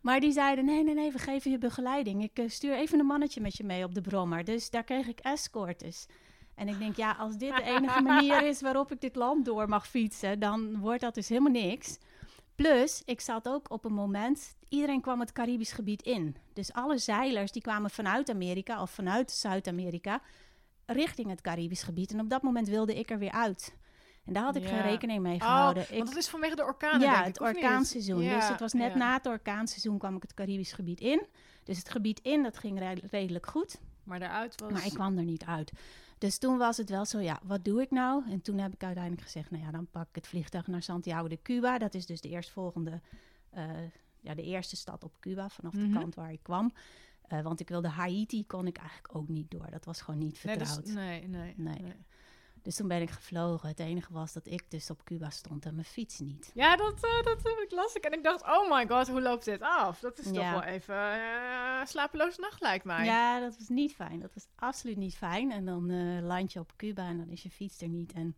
maar 0.00 0.20
die 0.20 0.32
zeiden: 0.32 0.64
nee, 0.64 0.84
nee, 0.84 0.94
nee, 0.94 1.12
we 1.12 1.18
geven 1.18 1.50
je 1.50 1.58
begeleiding. 1.58 2.22
Ik 2.22 2.50
stuur 2.50 2.74
even 2.74 2.98
een 2.98 3.06
mannetje 3.06 3.40
met 3.40 3.56
je 3.56 3.64
mee 3.64 3.84
op 3.84 3.94
de 3.94 4.00
brommer. 4.00 4.44
Dus 4.44 4.70
daar 4.70 4.84
kreeg 4.84 5.06
ik 5.06 5.20
escortes. 5.20 6.06
En 6.54 6.68
ik 6.68 6.78
denk, 6.78 6.96
ja, 6.96 7.10
als 7.18 7.36
dit 7.36 7.56
de 7.56 7.62
enige 7.62 8.02
manier 8.12 8.42
is 8.46 8.60
waarop 8.60 8.92
ik 8.92 9.00
dit 9.00 9.16
land 9.16 9.44
door 9.44 9.68
mag 9.68 9.88
fietsen, 9.88 10.38
dan 10.38 10.78
wordt 10.78 11.00
dat 11.00 11.14
dus 11.14 11.28
helemaal 11.28 11.52
niks. 11.52 11.98
Plus, 12.54 13.02
ik 13.04 13.20
zat 13.20 13.48
ook 13.48 13.70
op 13.70 13.84
een 13.84 13.92
moment, 13.94 14.56
iedereen 14.68 15.00
kwam 15.00 15.20
het 15.20 15.32
Caribisch 15.32 15.72
gebied 15.72 16.02
in. 16.02 16.36
Dus 16.52 16.72
alle 16.72 16.98
zeilers 16.98 17.52
die 17.52 17.62
kwamen 17.62 17.90
vanuit 17.90 18.30
Amerika 18.30 18.82
of 18.82 18.90
vanuit 18.90 19.30
Zuid-Amerika 19.30 20.20
richting 20.86 21.28
het 21.28 21.40
Caribisch 21.40 21.82
gebied. 21.82 22.12
En 22.12 22.20
op 22.20 22.30
dat 22.30 22.42
moment 22.42 22.68
wilde 22.68 22.98
ik 22.98 23.10
er 23.10 23.18
weer 23.18 23.30
uit. 23.32 23.76
En 24.24 24.32
daar 24.32 24.42
had 24.42 24.56
ik 24.56 24.62
Ja. 24.62 24.68
geen 24.68 24.82
rekening 24.82 25.22
mee 25.22 25.34
Oh, 25.34 25.40
gehouden. 25.42 25.86
want 25.90 26.08
het 26.08 26.18
is 26.18 26.28
vanwege 26.28 26.54
de 26.56 26.64
orkanen, 26.64 27.00
ja, 27.00 27.12
denk 27.12 27.24
het 27.26 27.40
ik, 27.40 27.46
niet? 27.46 27.54
orkaanseizoen. 27.56 28.22
Ja, 28.22 28.34
dus 28.38 28.48
het 28.48 28.60
was 28.60 28.72
net 28.72 28.92
ja. 28.92 28.98
na 28.98 29.12
het 29.12 29.26
orkaanseizoen 29.26 29.98
kwam 29.98 30.16
ik 30.16 30.22
het 30.22 30.34
Caribisch 30.34 30.72
gebied 30.72 31.00
in. 31.00 31.26
Dus 31.64 31.78
het 31.78 31.88
gebied 31.90 32.20
in, 32.22 32.42
dat 32.42 32.58
ging 32.58 32.78
re- 32.78 33.06
redelijk 33.10 33.46
goed. 33.46 33.80
Maar 34.04 34.18
daaruit 34.18 34.60
was... 34.60 34.72
Maar 34.72 34.86
ik 34.86 34.92
kwam 34.94 35.18
er 35.18 35.24
niet 35.24 35.44
uit. 35.44 35.72
Dus 36.22 36.38
toen 36.38 36.58
was 36.58 36.76
het 36.76 36.88
wel 36.90 37.04
zo, 37.04 37.18
ja, 37.20 37.40
wat 37.42 37.64
doe 37.64 37.80
ik 37.82 37.90
nou? 37.90 38.30
En 38.30 38.40
toen 38.40 38.58
heb 38.58 38.72
ik 38.72 38.82
uiteindelijk 38.84 39.22
gezegd, 39.22 39.50
nou 39.50 39.62
ja, 39.64 39.70
dan 39.70 39.86
pak 39.90 40.08
ik 40.08 40.14
het 40.14 40.26
vliegtuig 40.26 40.66
naar 40.66 40.82
Santiago 40.82 41.28
de 41.28 41.42
Cuba. 41.42 41.78
Dat 41.78 41.94
is 41.94 42.06
dus 42.06 42.20
de 42.20 42.28
eerstvolgende, 42.28 43.00
eh, 43.50 43.64
ja, 44.20 44.34
de 44.34 44.42
eerste 44.42 44.76
stad 44.76 45.04
op 45.04 45.12
Cuba, 45.20 45.48
vanaf 45.48 45.72
Mhm. 45.74 45.92
de 45.92 45.98
kant 45.98 46.14
waar 46.14 46.32
ik 46.32 46.42
kwam. 46.42 46.72
Eh, 47.22 47.40
want 47.40 47.60
ik 47.60 47.68
wilde 47.68 47.88
Haiti, 47.88 48.46
kon 48.46 48.66
ik 48.66 48.76
eigenlijk 48.76 49.16
ook 49.16 49.28
niet 49.28 49.50
door. 49.50 49.70
Dat 49.70 49.84
was 49.84 50.00
gewoon 50.00 50.20
niet 50.20 50.44
Nee, 50.44 50.56
vertrouwd. 50.56 50.86
nee, 50.86 51.28
Nee. 51.28 51.54
nee. 51.56 51.92
Dus 52.62 52.76
toen 52.76 52.88
ben 52.88 53.02
ik 53.02 53.10
gevlogen. 53.10 53.68
Het 53.68 53.78
enige 53.78 54.12
was 54.12 54.32
dat 54.32 54.46
ik 54.46 54.70
dus 54.70 54.90
op 54.90 55.04
Cuba 55.04 55.30
stond 55.30 55.66
en 55.66 55.74
mijn 55.74 55.86
fiets 55.86 56.18
niet. 56.18 56.50
Ja, 56.54 56.76
dat, 56.76 56.94
uh, 57.04 57.22
dat 57.22 57.42
heb 57.42 57.58
ik 57.64 57.70
las 57.70 57.94
ik. 57.94 58.04
En 58.04 58.12
ik 58.12 58.22
dacht, 58.22 58.42
oh 58.42 58.70
my 58.70 58.86
god, 58.86 59.08
hoe 59.08 59.20
loopt 59.20 59.44
dit 59.44 59.60
af? 59.62 60.00
Dat 60.00 60.18
is 60.18 60.24
toch 60.24 60.50
wel 60.50 60.62
even 60.62 60.94
uh, 60.94 61.84
slapeloze 61.84 62.40
nacht, 62.40 62.60
lijkt 62.60 62.84
mij. 62.84 63.04
Ja, 63.04 63.40
dat 63.40 63.56
was 63.58 63.68
niet 63.68 63.94
fijn. 63.94 64.20
Dat 64.20 64.34
was 64.34 64.46
absoluut 64.54 64.96
niet 64.96 65.16
fijn. 65.16 65.52
En 65.52 65.64
dan 65.64 65.90
eh, 65.90 66.22
land 66.22 66.52
je 66.52 66.58
op 66.58 66.72
Cuba 66.76 67.06
en 67.06 67.16
dan 67.16 67.28
is 67.28 67.42
je 67.42 67.50
fiets 67.50 67.80
er 67.80 67.88
niet. 67.88 68.12
En, 68.12 68.36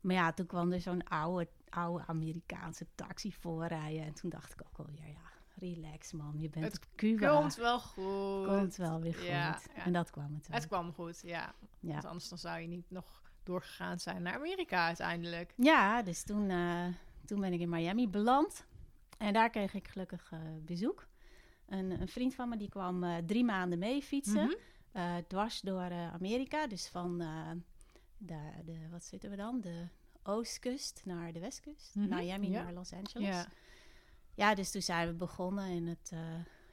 maar 0.00 0.14
ja, 0.14 0.32
toen 0.32 0.46
kwam 0.46 0.72
er 0.72 0.80
zo'n 0.80 1.08
oude, 1.08 1.48
oude 1.68 2.04
Amerikaanse 2.06 2.86
taxi 2.94 3.32
voorrijden. 3.32 4.04
En 4.04 4.14
toen 4.14 4.30
dacht 4.30 4.52
ik 4.52 4.62
ook 4.66 4.86
alweer, 4.86 5.08
ja, 5.08 5.32
relax 5.54 6.12
man. 6.12 6.34
Je 6.38 6.48
bent 6.48 6.64
Het 6.64 6.76
op 6.76 6.86
Cuba. 6.96 7.38
Komt 7.40 7.54
wel 7.54 7.80
goed. 7.80 8.46
Komt 8.46 8.76
wel 8.76 9.00
weer 9.00 9.14
goed. 9.14 9.26
Ja, 9.26 9.60
ja. 9.76 9.84
En 9.84 9.92
dat 9.92 10.10
kwam 10.10 10.34
het 10.34 10.48
wel. 10.48 10.56
Het 10.56 10.66
kwam 10.66 10.92
goed, 10.92 11.20
ja. 11.24 11.54
ja. 11.80 11.92
Want 11.92 12.04
anders 12.04 12.28
dan 12.28 12.38
zou 12.38 12.60
je 12.60 12.66
niet 12.66 12.90
nog 12.90 13.21
doorgegaan 13.42 13.98
zijn 13.98 14.22
naar 14.22 14.34
Amerika 14.34 14.86
uiteindelijk. 14.86 15.52
Ja, 15.56 16.02
dus 16.02 16.22
toen, 16.22 16.50
uh, 16.50 16.86
toen 17.24 17.40
ben 17.40 17.52
ik 17.52 17.60
in 17.60 17.68
Miami 17.68 18.08
beland. 18.08 18.64
En 19.18 19.32
daar 19.32 19.50
kreeg 19.50 19.74
ik 19.74 19.88
gelukkig 19.88 20.30
uh, 20.34 20.40
bezoek. 20.64 21.06
Een, 21.66 22.00
een, 22.00 22.08
vriend 22.08 22.34
van 22.34 22.48
me 22.48 22.56
die 22.56 22.68
kwam 22.68 23.04
uh, 23.04 23.16
drie 23.16 23.44
maanden 23.44 23.78
mee 23.78 24.02
fietsen. 24.02 24.44
Mm 24.44 24.56
-hmm. 24.92 25.24
dwars 25.26 25.60
door 25.60 25.92
Amerika. 25.92 26.66
Dus 26.66 26.88
van 26.88 27.18
de, 28.18 28.50
de, 28.64 28.88
wat 28.90 29.04
zitten 29.04 29.30
we 29.30 29.36
dan? 29.36 29.60
De 29.60 29.88
oostkust 30.22 31.02
naar 31.04 31.32
de 31.32 31.40
westkust. 31.40 31.94
Mm 31.94 32.02
-hmm. 32.08 32.18
Miami 32.18 32.50
ja. 32.50 32.62
naar 32.62 32.72
Los 32.72 32.92
Angeles. 32.92 33.28
Ja. 33.28 33.46
ja, 34.34 34.54
dus 34.54 34.70
toen 34.70 34.82
zijn 34.82 35.08
we 35.08 35.14
begonnen 35.14 35.68
in, 35.68 35.86
het, 35.86 36.12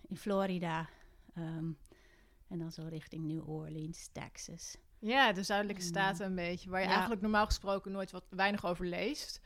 in 0.07 0.17
Florida. 0.17 0.89
Um, 1.37 1.77
en 2.49 2.59
dan 2.59 2.71
zo 2.71 2.87
richting 2.89 3.25
New 3.25 3.49
Orleans, 3.49 4.09
Texas. 4.11 4.77
Ja, 4.99 5.31
de 5.31 5.43
zuidelijke 5.43 5.81
staten 5.81 6.25
een 6.25 6.35
beetje. 6.35 6.69
Waar 6.69 6.79
je 6.79 6.85
ja. 6.85 6.91
eigenlijk 6.91 7.21
normaal 7.21 7.45
gesproken 7.45 7.91
nooit 7.91 8.11
wat 8.11 8.25
weinig 8.29 8.65
over 8.65 8.85
leest. 8.85 9.41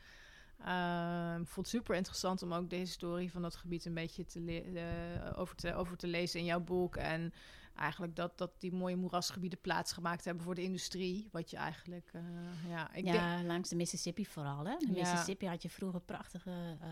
Uh, 0.66 1.34
ik 1.40 1.46
vond 1.46 1.66
het 1.66 1.76
super 1.76 1.96
interessant 1.96 2.42
om 2.42 2.52
ook 2.52 2.70
de 2.70 2.76
historie 2.76 3.30
van 3.30 3.42
dat 3.42 3.56
gebied 3.56 3.84
een 3.84 3.94
beetje 3.94 4.24
te 4.24 4.40
uh, 4.72 5.38
over, 5.38 5.56
te, 5.56 5.74
over 5.74 5.96
te 5.96 6.06
lezen 6.06 6.40
in 6.40 6.46
jouw 6.46 6.60
boek. 6.60 6.96
En 6.96 7.32
eigenlijk 7.76 8.16
dat, 8.16 8.38
dat 8.38 8.50
die 8.58 8.72
mooie 8.72 8.96
moerasgebieden 8.96 9.60
plaatsgemaakt 9.60 10.24
hebben 10.24 10.44
voor 10.44 10.54
de 10.54 10.62
industrie. 10.62 11.28
Wat 11.32 11.50
je 11.50 11.56
eigenlijk, 11.56 12.10
uh, 12.12 12.22
ja... 12.68 12.92
Ik 12.92 13.04
ja, 13.04 13.42
langs 13.42 13.68
de 13.68 13.76
Mississippi 13.76 14.26
vooral, 14.26 14.66
hè? 14.66 14.76
De 14.76 14.86
ja. 14.86 14.92
Mississippi 14.92 15.46
had 15.46 15.62
je 15.62 15.70
vroeger 15.70 16.00
prachtige 16.00 16.50
uh, 16.50 16.88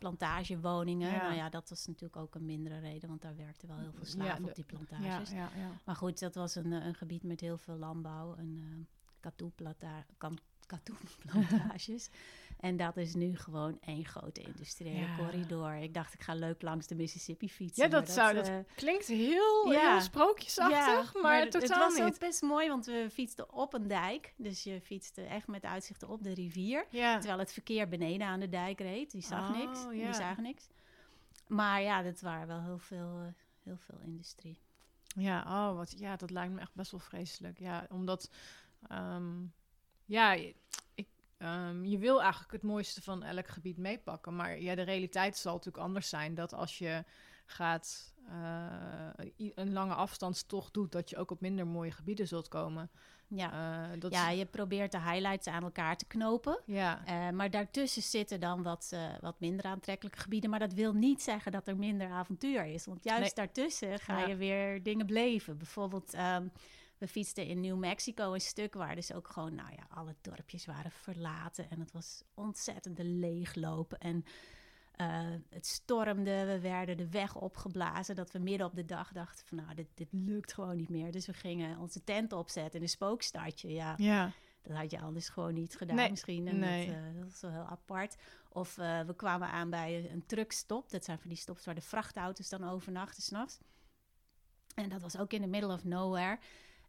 plantagewoningen. 0.00 1.12
Ja. 1.12 1.22
Nou 1.22 1.34
ja, 1.34 1.48
dat 1.48 1.68
was 1.68 1.86
natuurlijk 1.86 2.16
ook 2.16 2.34
een 2.34 2.44
mindere 2.44 2.78
reden, 2.78 3.08
want 3.08 3.22
daar 3.22 3.36
werkten 3.36 3.68
wel 3.68 3.78
heel 3.78 3.92
veel 3.92 4.04
slaven 4.04 4.42
ja, 4.42 4.48
op 4.48 4.54
die 4.54 4.64
plantages. 4.64 5.30
Ja, 5.30 5.50
maar 5.84 5.96
goed, 5.96 6.18
dat 6.18 6.34
was 6.34 6.54
een, 6.54 6.72
een 6.72 6.94
gebied 6.94 7.22
met 7.22 7.40
heel 7.40 7.58
veel 7.58 7.76
landbouw 7.76 8.34
en 8.36 8.56
uh, 8.56 8.64
katoenplantages. 10.66 12.10
en 12.60 12.76
dat 12.76 12.96
is 12.96 13.14
nu 13.14 13.36
gewoon 13.36 13.78
één 13.80 14.04
grote 14.04 14.40
industriële 14.40 14.98
ja. 14.98 15.16
corridor. 15.16 15.74
Ik 15.74 15.94
dacht, 15.94 16.14
ik 16.14 16.22
ga 16.22 16.34
leuk 16.34 16.62
langs 16.62 16.86
de 16.86 16.94
Mississippi 16.94 17.48
fietsen. 17.48 17.84
Ja, 17.84 17.90
dat, 17.90 18.06
dat 18.06 18.14
zou. 18.14 18.36
Uh, 18.36 18.44
dat 18.44 18.64
klinkt 18.74 19.06
heel, 19.06 19.72
ja. 19.72 19.90
heel 19.90 20.00
sprookjesachtig, 20.00 21.12
ja, 21.12 21.20
maar, 21.20 21.22
maar 21.22 21.50
totaal 21.50 21.60
het 21.60 21.78
was 21.78 21.94
niet. 21.94 22.14
ook 22.14 22.18
best 22.18 22.42
mooi, 22.42 22.68
want 22.68 22.86
we 22.86 23.08
fietsten 23.12 23.52
op 23.52 23.74
een 23.74 23.88
dijk. 23.88 24.34
Dus 24.36 24.62
je 24.62 24.80
fietste 24.80 25.22
echt 25.22 25.46
met 25.46 25.64
uitzicht 25.64 26.02
op 26.02 26.22
de 26.22 26.34
rivier. 26.34 26.86
Terwijl 26.90 27.38
het 27.38 27.52
verkeer 27.52 27.88
beneden 27.88 28.26
aan 28.26 28.40
de 28.40 28.48
dijk 28.48 28.80
reed. 28.80 29.10
Die 29.10 29.22
zag 29.22 29.50
oh, 29.50 29.56
niks. 29.56 29.88
Die 29.88 30.14
zagen 30.14 30.42
niks. 30.42 30.68
Maar 31.46 31.82
ja, 31.82 32.02
dat 32.02 32.20
waren 32.20 32.46
wel 32.46 32.62
heel 32.62 32.78
veel, 32.78 33.20
uh, 33.20 33.32
heel 33.62 33.78
veel 33.78 33.98
industrie. 34.04 34.58
Ja, 35.16 35.40
oh, 35.40 35.76
wat, 35.76 35.94
ja, 35.98 36.16
dat 36.16 36.30
lijkt 36.30 36.52
me 36.52 36.60
echt 36.60 36.74
best 36.74 36.90
wel 36.90 37.00
vreselijk. 37.00 37.58
Ja, 37.58 37.86
omdat... 37.90 38.30
Um, 38.92 39.52
ja, 40.04 40.36
um, 41.42 41.84
je 41.84 41.98
wil 41.98 42.22
eigenlijk 42.22 42.52
het 42.52 42.62
mooiste 42.62 43.02
van 43.02 43.22
elk 43.22 43.48
gebied 43.48 43.76
meepakken. 43.76 44.36
Maar 44.36 44.60
ja, 44.60 44.74
de 44.74 44.82
realiteit 44.82 45.36
zal 45.36 45.54
natuurlijk 45.54 45.84
anders 45.84 46.08
zijn. 46.08 46.34
Dat 46.34 46.54
als 46.54 46.78
je 46.78 47.04
gaat 47.46 48.14
uh, 48.28 49.52
een 49.54 49.72
lange 49.72 49.94
afstandstocht 49.94 50.74
doet, 50.74 50.92
dat 50.92 51.10
je 51.10 51.16
ook 51.16 51.30
op 51.30 51.40
minder 51.40 51.66
mooie 51.66 51.90
gebieden 51.90 52.28
zult 52.28 52.48
komen. 52.48 52.90
Ja, 53.26 53.52
uh, 53.92 54.00
dat 54.00 54.12
ja 54.12 54.30
je 54.30 54.46
probeert 54.46 54.92
de 54.92 55.00
highlights 55.00 55.46
aan 55.46 55.62
elkaar 55.62 55.96
te 55.96 56.06
knopen. 56.06 56.60
Ja. 56.66 57.02
Uh, 57.08 57.30
maar 57.30 57.50
daartussen 57.50 58.02
zitten 58.02 58.40
dan 58.40 58.62
wat, 58.62 58.94
wat 59.20 59.40
minder 59.40 59.64
aantrekkelijke 59.64 60.20
gebieden. 60.20 60.50
Maar 60.50 60.58
dat 60.58 60.72
wil 60.72 60.92
niet 60.92 61.22
zeggen 61.22 61.52
dat 61.52 61.68
er 61.68 61.76
minder 61.76 62.10
avontuur 62.10 62.64
is. 62.64 62.86
Want 62.86 63.04
juist 63.04 63.36
nee. 63.36 63.46
daartussen 63.46 63.98
ga 63.98 64.18
ja. 64.18 64.26
je 64.26 64.36
weer 64.36 64.82
dingen 64.82 65.06
beleven. 65.06 65.58
Bijvoorbeeld... 65.58 66.14
Um, 66.14 66.52
we 67.00 67.08
fietsten 67.08 67.46
in 67.46 67.60
New 67.60 67.78
Mexico 67.78 68.32
een 68.32 68.40
stuk 68.40 68.74
waar 68.74 68.94
dus 68.94 69.12
ook 69.12 69.28
gewoon, 69.28 69.54
nou 69.54 69.70
ja, 69.70 69.86
alle 69.88 70.14
dorpjes 70.20 70.66
waren 70.66 70.90
verlaten. 70.90 71.70
En 71.70 71.80
het 71.80 71.92
was 71.92 72.22
ontzettende 72.34 73.04
leeglopen. 73.04 73.98
En 73.98 74.24
uh, 74.96 75.36
het 75.50 75.66
stormde, 75.66 76.44
we 76.44 76.60
werden 76.60 76.96
de 76.96 77.08
weg 77.08 77.36
opgeblazen. 77.36 78.16
Dat 78.16 78.30
we 78.30 78.38
midden 78.38 78.66
op 78.66 78.74
de 78.74 78.84
dag 78.84 79.12
dachten 79.12 79.46
van, 79.46 79.56
nou, 79.56 79.74
dit, 79.74 79.86
dit 79.94 80.08
lukt 80.10 80.52
gewoon 80.52 80.76
niet 80.76 80.88
meer. 80.88 81.12
Dus 81.12 81.26
we 81.26 81.32
gingen 81.32 81.78
onze 81.78 82.04
tent 82.04 82.32
opzetten 82.32 82.74
in 82.74 82.82
een 82.82 82.88
spookstadje. 82.88 83.72
Ja, 83.72 83.94
ja. 83.96 84.32
dat 84.62 84.76
had 84.76 84.90
je 84.90 85.00
anders 85.00 85.28
gewoon 85.28 85.54
niet 85.54 85.76
gedaan 85.76 85.96
nee. 85.96 86.10
misschien. 86.10 86.48
En 86.48 86.58
nee. 86.58 86.86
dat, 86.86 86.94
uh, 86.94 87.02
dat 87.14 87.24
was 87.24 87.40
wel 87.40 87.50
heel 87.50 87.66
apart. 87.66 88.16
Of 88.48 88.78
uh, 88.78 89.00
we 89.00 89.14
kwamen 89.16 89.48
aan 89.48 89.70
bij 89.70 90.10
een 90.10 90.26
truckstop. 90.26 90.90
Dat 90.90 91.04
zijn 91.04 91.18
van 91.18 91.28
die 91.28 91.38
stops 91.38 91.64
waar 91.64 91.74
de 91.74 91.80
vrachtauto's 91.80 92.48
dan 92.48 92.68
overnachten 92.68 93.22
s'nachts. 93.22 93.58
En 94.74 94.88
dat 94.88 95.02
was 95.02 95.18
ook 95.18 95.32
in 95.32 95.40
the 95.40 95.46
middle 95.46 95.72
of 95.72 95.84
nowhere. 95.84 96.38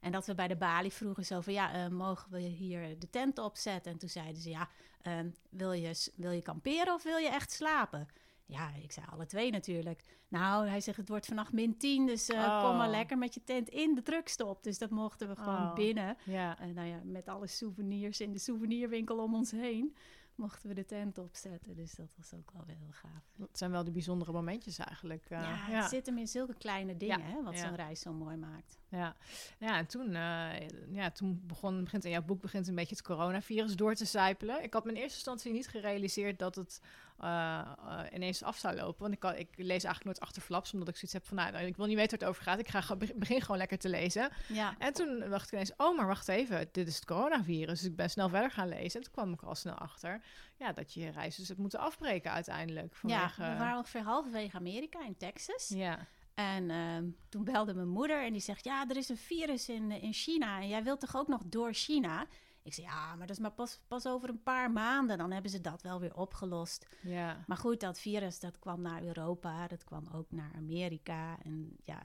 En 0.02 0.12
dat 0.12 0.26
we 0.26 0.36
bij 0.36 0.48
de 0.48 0.56
balie 0.56 0.92
vroegen 0.92 1.26
zo 1.26 1.42
van, 1.42 1.54
ja, 1.54 1.86
uh, 1.86 1.92
mogen 1.92 2.32
we 2.32 2.40
hier 2.40 3.00
de 3.00 3.10
tent 3.10 3.38
opzetten? 3.38 3.92
En 3.92 3.98
toen 3.98 4.10
zeiden 4.10 4.42
ze, 4.42 4.50
ja, 4.50 4.70
uh, 5.04 5.20
wil, 5.50 5.72
je, 5.72 6.10
wil 6.16 6.32
je 6.32 6.42
kamperen 6.42 6.94
of 6.94 7.04
wil 7.04 7.18
je 7.18 7.30
echt 7.30 7.52
slapen? 7.52 8.08
Ja, 8.46 8.74
ik 8.84 8.92
zei 8.92 9.06
alle 9.10 9.26
twee 9.26 9.52
natuurlijk. 9.52 10.04
Nou, 10.28 10.68
hij 10.68 10.82
zegt, 10.82 10.98
het 10.98 11.10
wordt 11.10 11.26
vannacht 11.26 11.54
min 11.54 11.78
10, 11.78 12.06
dus 12.06 12.30
uh, 12.30 12.38
oh. 12.38 12.66
kom 12.66 12.78
maar 12.78 12.90
lekker 12.90 13.18
met 13.18 13.34
je 13.34 13.44
tent 13.44 13.70
in 13.70 13.96
de 13.96 14.02
truckstop. 14.02 14.64
Dus 14.64 14.78
dat 14.78 14.90
mochten 14.90 15.28
we 15.28 15.36
gewoon 15.36 15.68
oh. 15.68 15.74
binnen. 15.74 16.18
Ja. 16.24 16.60
En 16.60 16.74
nou 16.74 16.88
ja, 16.88 17.00
met 17.04 17.28
alle 17.28 17.48
souvenirs 17.48 18.20
in 18.20 18.32
de 18.32 18.40
souvenirwinkel 18.40 19.18
om 19.18 19.36
ons 19.36 19.52
heen 19.52 19.96
mochten 20.36 20.70
we 20.70 20.76
de 20.76 20.86
tent 20.86 21.18
opzetten. 21.18 21.76
Dus 21.76 21.96
dat 21.96 22.10
was 22.18 22.34
ook 22.34 22.52
wel 22.52 22.64
weer 22.66 22.78
heel 22.78 22.92
gaaf. 22.92 23.32
Dat 23.36 23.58
zijn 23.58 23.72
wel 23.72 23.84
de 23.84 23.92
bijzondere 23.92 24.32
momentjes 24.32 24.78
eigenlijk. 24.78 25.30
Uh, 25.30 25.42
ja, 25.42 25.56
het 25.56 25.72
ja. 25.72 25.88
zit 25.88 26.06
hem 26.06 26.18
in 26.18 26.28
zulke 26.28 26.54
kleine 26.54 26.98
dingen, 26.98 27.20
ja. 27.20 27.26
hè, 27.26 27.44
wat 27.44 27.58
zo'n 27.58 27.76
reis 27.76 28.00
zo 28.00 28.14
mooi 28.14 28.38
maakt. 28.38 28.81
Ja, 28.91 29.15
ja 29.58 29.77
en 29.77 29.86
toen, 29.86 30.10
uh, 30.10 30.49
ja, 30.91 31.12
toen 31.12 31.41
begon, 31.43 31.84
begint 31.84 32.06
in 32.06 32.12
jouw 32.12 32.21
boek 32.21 32.41
begint 32.41 32.67
een 32.67 32.75
beetje 32.75 32.95
het 32.95 33.04
coronavirus 33.04 33.75
door 33.75 33.95
te 33.95 34.06
zijpelen. 34.06 34.63
Ik 34.63 34.73
had 34.73 34.84
me 34.84 34.89
in 34.89 34.97
eerste 34.97 35.15
instantie 35.15 35.51
niet 35.51 35.67
gerealiseerd 35.67 36.39
dat 36.39 36.56
het 36.56 36.82
uh, 37.21 37.62
uh, 37.86 37.99
ineens 38.13 38.43
af 38.43 38.58
zou 38.58 38.75
lopen. 38.75 39.01
Want 39.01 39.13
ik, 39.13 39.19
kan, 39.19 39.36
ik 39.36 39.49
lees 39.56 39.67
eigenlijk 39.69 40.04
nooit 40.04 40.19
achterflaps, 40.19 40.73
omdat 40.73 40.88
ik 40.88 40.95
zoiets 40.95 41.13
heb 41.13 41.25
van, 41.25 41.38
nou, 41.38 41.65
ik 41.65 41.75
wil 41.75 41.86
niet 41.86 41.95
weten 41.95 42.19
waar 42.19 42.27
het 42.27 42.38
over 42.38 42.43
gaat. 42.43 42.60
Ik 42.60 42.67
ga 42.67 42.95
begin 43.15 43.41
gewoon 43.41 43.58
lekker 43.58 43.77
te 43.77 43.89
lezen. 43.89 44.30
Ja. 44.47 44.75
En 44.77 44.93
toen 44.93 45.19
dacht 45.30 45.45
ik 45.45 45.51
ineens, 45.51 45.73
oh, 45.77 45.97
maar 45.97 46.08
wacht 46.08 46.27
even, 46.27 46.69
dit 46.71 46.88
is 46.88 46.95
het 46.95 47.06
coronavirus. 47.06 47.80
Dus 47.80 47.89
ik 47.89 47.95
ben 47.95 48.10
snel 48.10 48.30
verder 48.30 48.51
gaan 48.51 48.67
lezen. 48.67 48.99
En 48.99 49.06
toen 49.06 49.13
kwam 49.13 49.34
ik 49.34 49.41
al 49.41 49.56
snel 49.56 49.75
achter, 49.75 50.21
ja, 50.56 50.73
dat 50.73 50.93
je 50.93 50.99
je 50.99 51.12
reis 51.12 51.36
dus 51.36 51.47
hebt 51.47 51.60
moeten 51.60 51.80
afbreken 51.80 52.32
uiteindelijk. 52.32 52.95
Vanwege... 52.95 53.43
Ja, 53.43 53.54
we 53.54 53.60
waren 53.60 53.77
ongeveer 53.77 54.01
halverwege 54.01 54.58
Amerika 54.58 55.06
in 55.06 55.17
Texas. 55.17 55.67
Ja. 55.67 56.08
En 56.41 56.69
uh, 56.69 57.12
toen 57.30 57.43
belde 57.43 57.73
mijn 57.73 57.89
moeder 57.89 58.23
en 58.23 58.32
die 58.32 58.41
zegt, 58.41 58.63
ja, 58.63 58.88
er 58.88 58.97
is 58.97 59.10
een 59.10 59.17
virus 59.17 59.69
in, 59.69 59.91
in 59.91 60.13
China 60.13 60.62
en 60.62 60.67
jij 60.67 60.84
wilt 60.84 60.99
toch 60.99 61.15
ook 61.15 61.27
nog 61.27 61.41
door 61.45 61.73
China? 61.73 62.27
Ik 62.63 62.73
zei, 62.73 62.88
ja, 62.88 63.15
maar 63.15 63.27
dat 63.27 63.36
is 63.36 63.41
maar 63.41 63.51
pas, 63.51 63.80
pas 63.88 64.06
over 64.06 64.30
een 64.30 64.43
paar 64.43 64.71
maanden. 64.71 65.17
Dan 65.17 65.32
hebben 65.32 65.51
ze 65.51 65.62
dat 65.62 65.82
wel 65.82 65.99
weer 65.99 66.15
opgelost. 66.15 66.88
Ja. 67.01 67.43
Maar 67.47 67.58
goed, 67.58 67.80
dat 67.80 67.99
virus, 67.99 68.39
dat 68.39 68.60
kwam 68.60 68.82
naar 68.82 69.04
Europa. 69.04 69.67
Dat 69.67 69.84
kwam 69.84 70.04
ook 70.13 70.32
naar 70.32 70.51
Amerika. 70.56 71.38
En 71.43 71.77
ja, 71.84 72.04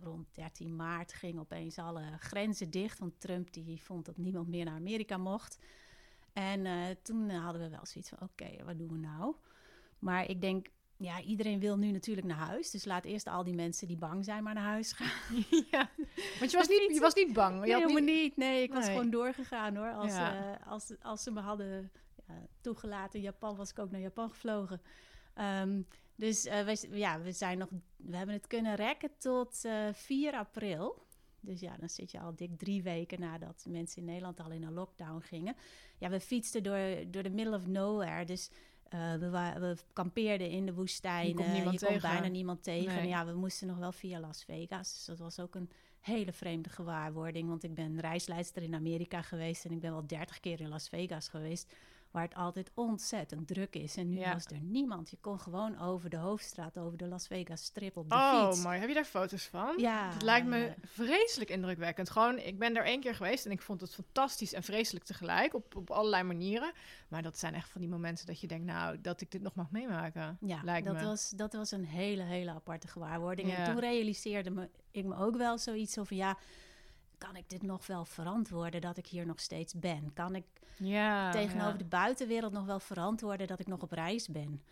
rond 0.00 0.34
13 0.34 0.76
maart 0.76 1.12
gingen 1.12 1.40
opeens 1.40 1.78
alle 1.78 2.02
grenzen 2.18 2.70
dicht. 2.70 2.98
Want 2.98 3.20
Trump 3.20 3.52
die 3.52 3.82
vond 3.82 4.04
dat 4.04 4.16
niemand 4.16 4.48
meer 4.48 4.64
naar 4.64 4.74
Amerika 4.74 5.16
mocht. 5.16 5.58
En 6.32 6.64
uh, 6.64 6.86
toen 7.02 7.30
hadden 7.30 7.62
we 7.62 7.68
wel 7.68 7.86
zoiets 7.86 8.10
van, 8.10 8.18
oké, 8.22 8.44
okay, 8.44 8.64
wat 8.64 8.78
doen 8.78 8.92
we 8.92 8.98
nou? 8.98 9.34
Maar 9.98 10.28
ik 10.28 10.40
denk, 10.40 10.68
ja, 10.98 11.22
iedereen 11.22 11.60
wil 11.60 11.76
nu 11.76 11.90
natuurlijk 11.90 12.26
naar 12.26 12.36
huis. 12.36 12.70
Dus 12.70 12.84
laat 12.84 13.04
eerst 13.04 13.26
al 13.26 13.44
die 13.44 13.54
mensen 13.54 13.86
die 13.86 13.96
bang 13.96 14.24
zijn 14.24 14.42
maar 14.42 14.54
naar 14.54 14.64
huis 14.64 14.92
gaan. 14.92 15.44
ja, 15.70 15.90
want 16.38 16.50
je 16.50 16.56
was 16.56 16.68
niet, 16.68 16.90
je 16.94 17.00
was 17.00 17.14
niet 17.14 17.32
bang. 17.32 17.54
Je 17.54 17.60
nee, 17.60 17.80
helemaal 17.80 18.14
niet. 18.14 18.36
Nee, 18.36 18.62
ik 18.62 18.72
was 18.72 18.86
gewoon 18.86 19.10
doorgegaan 19.10 19.76
hoor. 19.76 19.92
Als, 19.92 20.12
ja. 20.12 20.34
uh, 20.34 20.66
als, 20.66 20.92
als 21.02 21.22
ze 21.22 21.30
me 21.30 21.40
hadden 21.40 21.90
ja, 22.26 22.46
toegelaten 22.60 23.18
in 23.18 23.24
Japan, 23.24 23.56
was 23.56 23.70
ik 23.70 23.78
ook 23.78 23.90
naar 23.90 24.00
Japan 24.00 24.30
gevlogen. 24.30 24.80
Um, 25.36 25.86
dus 26.14 26.46
uh, 26.46 26.60
we, 26.60 26.88
ja, 26.98 27.20
we, 27.20 27.32
zijn 27.32 27.58
nog, 27.58 27.68
we 27.96 28.16
hebben 28.16 28.34
het 28.34 28.46
kunnen 28.46 28.74
rekken 28.74 29.10
tot 29.18 29.64
uh, 29.64 29.92
4 29.92 30.32
april. 30.32 31.06
Dus 31.40 31.60
ja, 31.60 31.76
dan 31.76 31.88
zit 31.88 32.10
je 32.10 32.20
al 32.20 32.34
dik 32.34 32.58
drie 32.58 32.82
weken 32.82 33.20
nadat 33.20 33.64
mensen 33.68 33.98
in 33.98 34.04
Nederland 34.04 34.40
al 34.40 34.50
in 34.50 34.62
een 34.62 34.72
lockdown 34.72 35.20
gingen. 35.20 35.56
Ja, 35.98 36.10
we 36.10 36.20
fietsten 36.20 36.62
door, 36.62 37.10
door 37.10 37.22
de 37.22 37.30
middle 37.30 37.56
of 37.56 37.66
nowhere. 37.66 38.24
Dus 38.24 38.50
uh, 38.94 39.14
we, 39.14 39.30
we, 39.60 39.76
kampeerden 39.92 40.50
in 40.50 40.66
de 40.66 40.74
woestijn. 40.74 41.28
Je 41.28 41.34
komt, 41.34 41.80
je 41.80 41.86
komt 41.86 42.00
bijna 42.00 42.26
niemand 42.26 42.62
tegen. 42.62 42.94
Nee. 42.94 43.08
Ja, 43.08 43.26
we 43.26 43.32
moesten 43.32 43.66
nog 43.66 43.78
wel 43.78 43.92
via 43.92 44.20
Las 44.20 44.44
Vegas. 44.44 44.94
Dus 44.94 45.04
dat 45.04 45.18
was 45.18 45.40
ook 45.40 45.54
een 45.54 45.70
hele 46.00 46.32
vreemde 46.32 46.68
gewaarwording. 46.68 47.48
Want 47.48 47.64
ik 47.64 47.74
ben 47.74 48.00
reisleidster 48.00 48.62
in 48.62 48.74
Amerika 48.74 49.22
geweest 49.22 49.64
en 49.64 49.72
ik 49.72 49.80
ben 49.80 49.90
wel 49.90 50.06
dertig 50.06 50.40
keer 50.40 50.60
in 50.60 50.68
Las 50.68 50.88
Vegas 50.88 51.28
geweest 51.28 51.74
waar 52.10 52.22
het 52.22 52.34
altijd 52.34 52.70
ontzettend 52.74 53.46
druk 53.46 53.74
is. 53.74 53.96
En 53.96 54.08
nu 54.08 54.18
Ja. 54.18 54.32
was 54.32 54.44
er 54.46 54.60
niemand. 54.60 55.10
Je 55.10 55.16
kon 55.20 55.40
gewoon 55.40 55.78
over 55.80 56.10
de 56.10 56.16
hoofdstraat, 56.16 56.78
over 56.78 56.98
de 56.98 57.06
Las 57.06 57.26
Vegas 57.26 57.64
strip 57.64 57.96
op 57.96 58.08
de 58.08 58.14
Oh, 58.14 58.46
fiets. 58.48 58.62
mooi. 58.62 58.78
Heb 58.78 58.88
je 58.88 58.94
daar 58.94 59.04
foto's 59.04 59.46
van? 59.46 59.74
Ja, 59.76 60.10
Het 60.12 60.22
lijkt 60.22 60.46
me 60.46 60.74
vreselijk 60.84 61.50
indrukwekkend. 61.50 62.10
Gewoon, 62.10 62.38
ik 62.38 62.58
ben 62.58 62.76
er 62.76 62.84
één 62.84 63.00
keer 63.00 63.14
geweest 63.14 63.44
en 63.46 63.50
ik 63.50 63.62
vond 63.62 63.80
het 63.80 63.94
fantastisch 63.94 64.52
en 64.52 64.62
vreselijk 64.62 65.04
tegelijk. 65.04 65.54
Op, 65.54 65.76
op 65.76 65.90
allerlei 65.90 66.22
manieren. 66.22 66.72
Maar 67.08 67.22
dat 67.22 67.38
zijn 67.38 67.54
echt 67.54 67.70
van 67.70 67.80
die 67.80 67.90
momenten 67.90 68.26
dat 68.26 68.40
je 68.40 68.46
denkt, 68.46 68.64
nou, 68.66 69.00
dat 69.00 69.20
ik 69.20 69.30
dit 69.30 69.42
nog 69.42 69.54
mag 69.54 69.70
meemaken. 69.70 70.36
Ja, 70.40 70.60
lijkt 70.64 70.86
dat 70.86 70.96
me. 70.96 71.04
was, 71.04 71.30
dat 71.30 71.52
was 71.52 71.70
een 71.70 71.84
hele, 71.84 72.22
hele 72.22 72.50
aparte 72.50 72.88
gewaarwording. 72.88 73.48
Ja. 73.48 73.56
En 73.56 73.64
toen 73.70 73.80
realiseerde 73.80 74.50
me, 74.50 74.68
ik 74.90 75.04
me 75.04 75.16
ook 75.16 75.36
wel 75.36 75.58
zoiets 75.58 75.98
over, 75.98 76.16
ja, 76.16 76.38
kan 77.18 77.36
ik 77.36 77.48
dit 77.48 77.62
nog 77.62 77.86
wel 77.86 78.04
verantwoorden 78.04 78.80
dat 78.80 78.96
ik 78.96 79.06
hier 79.06 79.26
nog 79.26 79.40
steeds 79.40 79.74
ben? 79.74 80.12
Kan 80.12 80.34
ik 80.34 80.44
Ja. 80.76 81.30
tegenover 81.30 81.72
ja. 81.72 81.76
de 81.78 81.84
buitenwereld 81.84 82.52
nog 82.52 82.64
wel 82.64 82.80
verantwoorden 82.80 83.46
dat 83.46 83.60
ik 83.60 83.66
nog 83.66 83.82
op 83.82 83.92
reis 83.92 84.28
ben? 84.28 84.62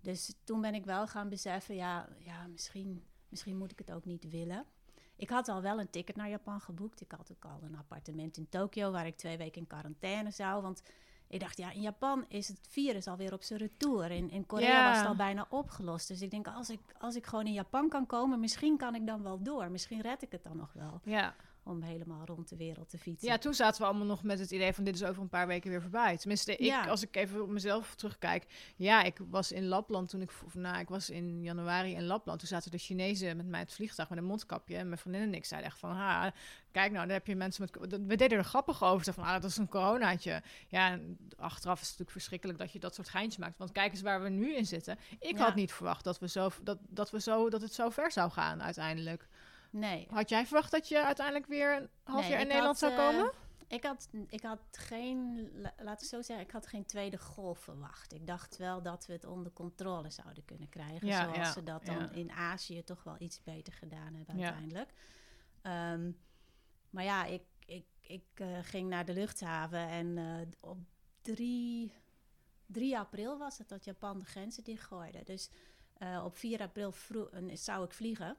Dus 0.00 0.34
toen 0.44 0.60
ben 0.60 0.74
ik 0.74 0.84
wel 0.84 1.06
gaan 1.06 1.28
beseffen, 1.28 1.74
ja, 1.74 2.08
ja 2.18 2.46
misschien, 2.46 3.04
misschien 3.28 3.56
moet 3.58 3.72
ik 3.72 3.78
het 3.78 3.92
ook 3.92 4.04
niet 4.04 4.28
willen. 4.30 4.64
Ik 5.16 5.30
had 5.30 5.48
al 5.48 5.62
wel 5.62 5.80
een 5.80 5.90
ticket 5.90 6.16
naar 6.16 6.28
Japan 6.28 6.60
geboekt. 6.60 7.00
Ik 7.00 7.12
had 7.16 7.32
ook 7.32 7.44
al 7.44 7.58
een 7.62 7.76
appartement 7.76 8.36
in 8.36 8.48
Tokio 8.48 8.90
waar 8.90 9.06
ik 9.06 9.16
twee 9.16 9.36
weken 9.36 9.60
in 9.60 9.66
quarantaine 9.66 10.30
zou. 10.30 10.62
Want 10.62 10.82
ik 11.28 11.40
dacht, 11.40 11.56
ja, 11.56 11.70
in 11.70 11.80
Japan 11.80 12.24
is 12.28 12.48
het 12.48 12.60
virus 12.68 13.06
alweer 13.06 13.32
op 13.32 13.42
zijn 13.42 13.58
retour. 13.58 14.10
In, 14.10 14.30
in 14.30 14.46
Korea 14.46 14.88
was 14.88 14.98
het 14.98 15.06
al 15.06 15.16
bijna 15.16 15.46
opgelost. 15.48 16.08
Dus 16.08 16.20
ik 16.22 16.30
denk, 16.30 16.46
als 16.46 16.70
ik, 16.70 16.80
als 16.98 17.14
ik 17.16 17.26
gewoon 17.26 17.46
in 17.46 17.52
Japan 17.52 17.88
kan 17.88 18.06
komen, 18.06 18.40
misschien 18.40 18.76
kan 18.76 18.94
ik 18.94 19.06
dan 19.06 19.22
wel 19.22 19.42
door. 19.42 19.70
Misschien 19.70 20.00
red 20.00 20.22
ik 20.22 20.32
het 20.32 20.42
dan 20.42 20.56
nog 20.56 20.72
wel 20.72 21.00
Ja. 21.04 21.34
Om 21.66 21.82
helemaal 21.82 22.24
rond 22.24 22.48
de 22.48 22.56
wereld 22.56 22.88
te 22.88 22.98
fietsen. 22.98 23.28
ja, 23.28 23.38
toen 23.38 23.54
zaten 23.54 23.80
we 23.80 23.86
allemaal 23.86 24.06
nog 24.06 24.22
met 24.22 24.38
het 24.38 24.50
idee 24.50 24.72
van 24.72 24.84
dit 24.84 24.94
is 24.94 25.04
over 25.04 25.22
een 25.22 25.28
paar 25.28 25.46
weken 25.46 25.70
weer 25.70 25.82
voorbij. 25.82 26.16
Tenminste, 26.16 26.52
ik, 26.52 26.60
Ja. 26.60 26.86
als 26.86 27.02
ik 27.02 27.16
even 27.16 27.42
op 27.42 27.48
mezelf 27.48 27.94
terugkijk. 27.94 28.46
Ja, 28.76 29.02
ik 29.02 29.18
was 29.30 29.52
in 29.52 29.66
Lapland 29.66 30.08
toen 30.08 30.20
ik, 30.20 30.30
of, 30.44 30.54
nou, 30.54 30.78
ik 30.78 30.88
was 30.88 31.10
in 31.10 31.42
januari 31.42 31.92
in 31.94 32.04
Lapland. 32.04 32.38
Toen 32.38 32.48
zaten 32.48 32.70
de 32.70 32.78
Chinezen 32.78 33.36
met 33.36 33.46
mij 33.46 33.60
het 33.60 33.72
vliegtuig 33.72 34.08
met 34.08 34.18
een 34.18 34.24
mondkapje. 34.24 34.76
En 34.76 34.86
mijn 34.86 34.98
vriendin 35.00 35.22
en 35.22 35.34
ik 35.34 35.44
zeiden 35.44 35.70
echt 35.70 35.78
van, 35.78 35.90
ha, 35.90 36.32
kijk 36.70 36.92
nou, 36.92 37.06
daar 37.06 37.16
heb 37.16 37.26
je 37.26 37.36
mensen 37.36 37.68
met... 37.80 38.00
We 38.06 38.16
deden 38.16 38.38
er 38.38 38.44
grappig 38.44 38.82
over. 38.84 39.04
Ze 39.04 39.12
van, 39.12 39.24
ah, 39.24 39.32
dat 39.32 39.44
is 39.50 39.56
een 39.56 39.68
coronaatje. 39.68 40.42
Ja, 40.68 40.90
en 40.90 41.18
achteraf 41.36 41.74
is 41.74 41.88
het 41.88 41.98
natuurlijk 41.98 42.10
verschrikkelijk 42.10 42.58
dat 42.58 42.72
je 42.72 42.78
dat 42.78 42.94
soort 42.94 43.08
geintjes 43.08 43.36
maakt. 43.44 43.58
Want 43.58 43.72
kijk 43.72 43.92
eens 43.92 44.02
waar 44.02 44.22
we 44.22 44.28
nu 44.28 44.54
in 44.56 44.66
zitten. 44.66 44.98
Ik 45.20 45.36
Ja. 45.38 45.44
had 45.44 45.54
niet 45.54 45.72
verwacht 45.72 46.04
dat, 46.04 46.18
we 46.18 46.28
zo, 46.28 46.50
dat, 46.62 46.78
dat, 46.88 47.10
we 47.10 47.20
zo, 47.20 47.50
dat 47.50 47.60
het 47.60 47.74
zo 47.74 47.90
ver 47.90 48.12
zou 48.12 48.30
gaan 48.30 48.62
uiteindelijk. 48.62 49.28
Nee. 49.78 50.06
Had 50.10 50.28
jij 50.28 50.46
verwacht 50.46 50.70
dat 50.70 50.88
je 50.88 51.04
uiteindelijk 51.04 51.46
weer 51.46 51.76
een 51.76 51.88
half 52.02 52.20
Nee, 52.20 52.30
jaar 52.30 52.40
in 52.40 52.46
Nederland 52.46 52.80
had, 52.80 52.90
zou 52.90 52.92
eh, 52.92 53.08
komen? 53.08 53.32
Ik 53.68 53.84
had, 53.84 54.08
ik 54.28 54.42
had 54.42 54.60
geen, 54.70 55.50
la- 55.54 55.74
laat 55.78 56.02
ik 56.02 56.08
zo 56.08 56.22
zeggen, 56.22 56.46
ik 56.46 56.52
had 56.52 56.66
geen 56.66 56.86
tweede 56.86 57.18
golf 57.18 57.58
verwacht. 57.58 58.12
Ik 58.12 58.26
dacht 58.26 58.56
wel 58.56 58.82
dat 58.82 59.06
we 59.06 59.12
het 59.12 59.24
onder 59.24 59.52
controle 59.52 60.10
zouden 60.10 60.44
kunnen 60.44 60.68
krijgen. 60.68 61.06
Ja, 61.06 61.22
zoals 61.22 61.36
ja, 61.36 61.52
ze 61.52 61.62
dat 61.62 61.86
dan 61.86 61.98
ja. 61.98 62.10
in 62.10 62.30
Azië 62.30 62.84
toch 62.84 63.02
wel 63.02 63.16
iets 63.18 63.42
beter 63.42 63.72
gedaan 63.72 64.14
hebben 64.14 64.42
uiteindelijk. 64.42 64.92
Ehm, 65.62 66.10
maar 66.90 67.04
ja, 67.04 67.24
ik, 67.24 67.42
ik, 67.66 67.86
ik 68.00 68.26
eh, 68.34 68.46
ging 68.62 68.88
naar 68.88 69.04
de 69.04 69.12
luchthaven 69.12 69.88
en 69.88 70.18
eh, 70.18 70.70
op 70.70 70.78
3, 71.22 71.92
3 72.66 72.98
april 72.98 73.38
was 73.38 73.58
het 73.58 73.68
dat 73.68 73.84
Japan 73.84 74.18
de 74.18 74.24
grenzen 74.24 74.64
dichtgooide. 74.64 75.22
Dus 75.24 75.50
eh, 75.98 76.22
op 76.24 76.36
4 76.36 76.60
april 76.60 76.92
vroeg, 76.92 77.30
eh, 77.30 77.56
zou 77.56 77.84
ik 77.84 77.92
vliegen. 77.92 78.36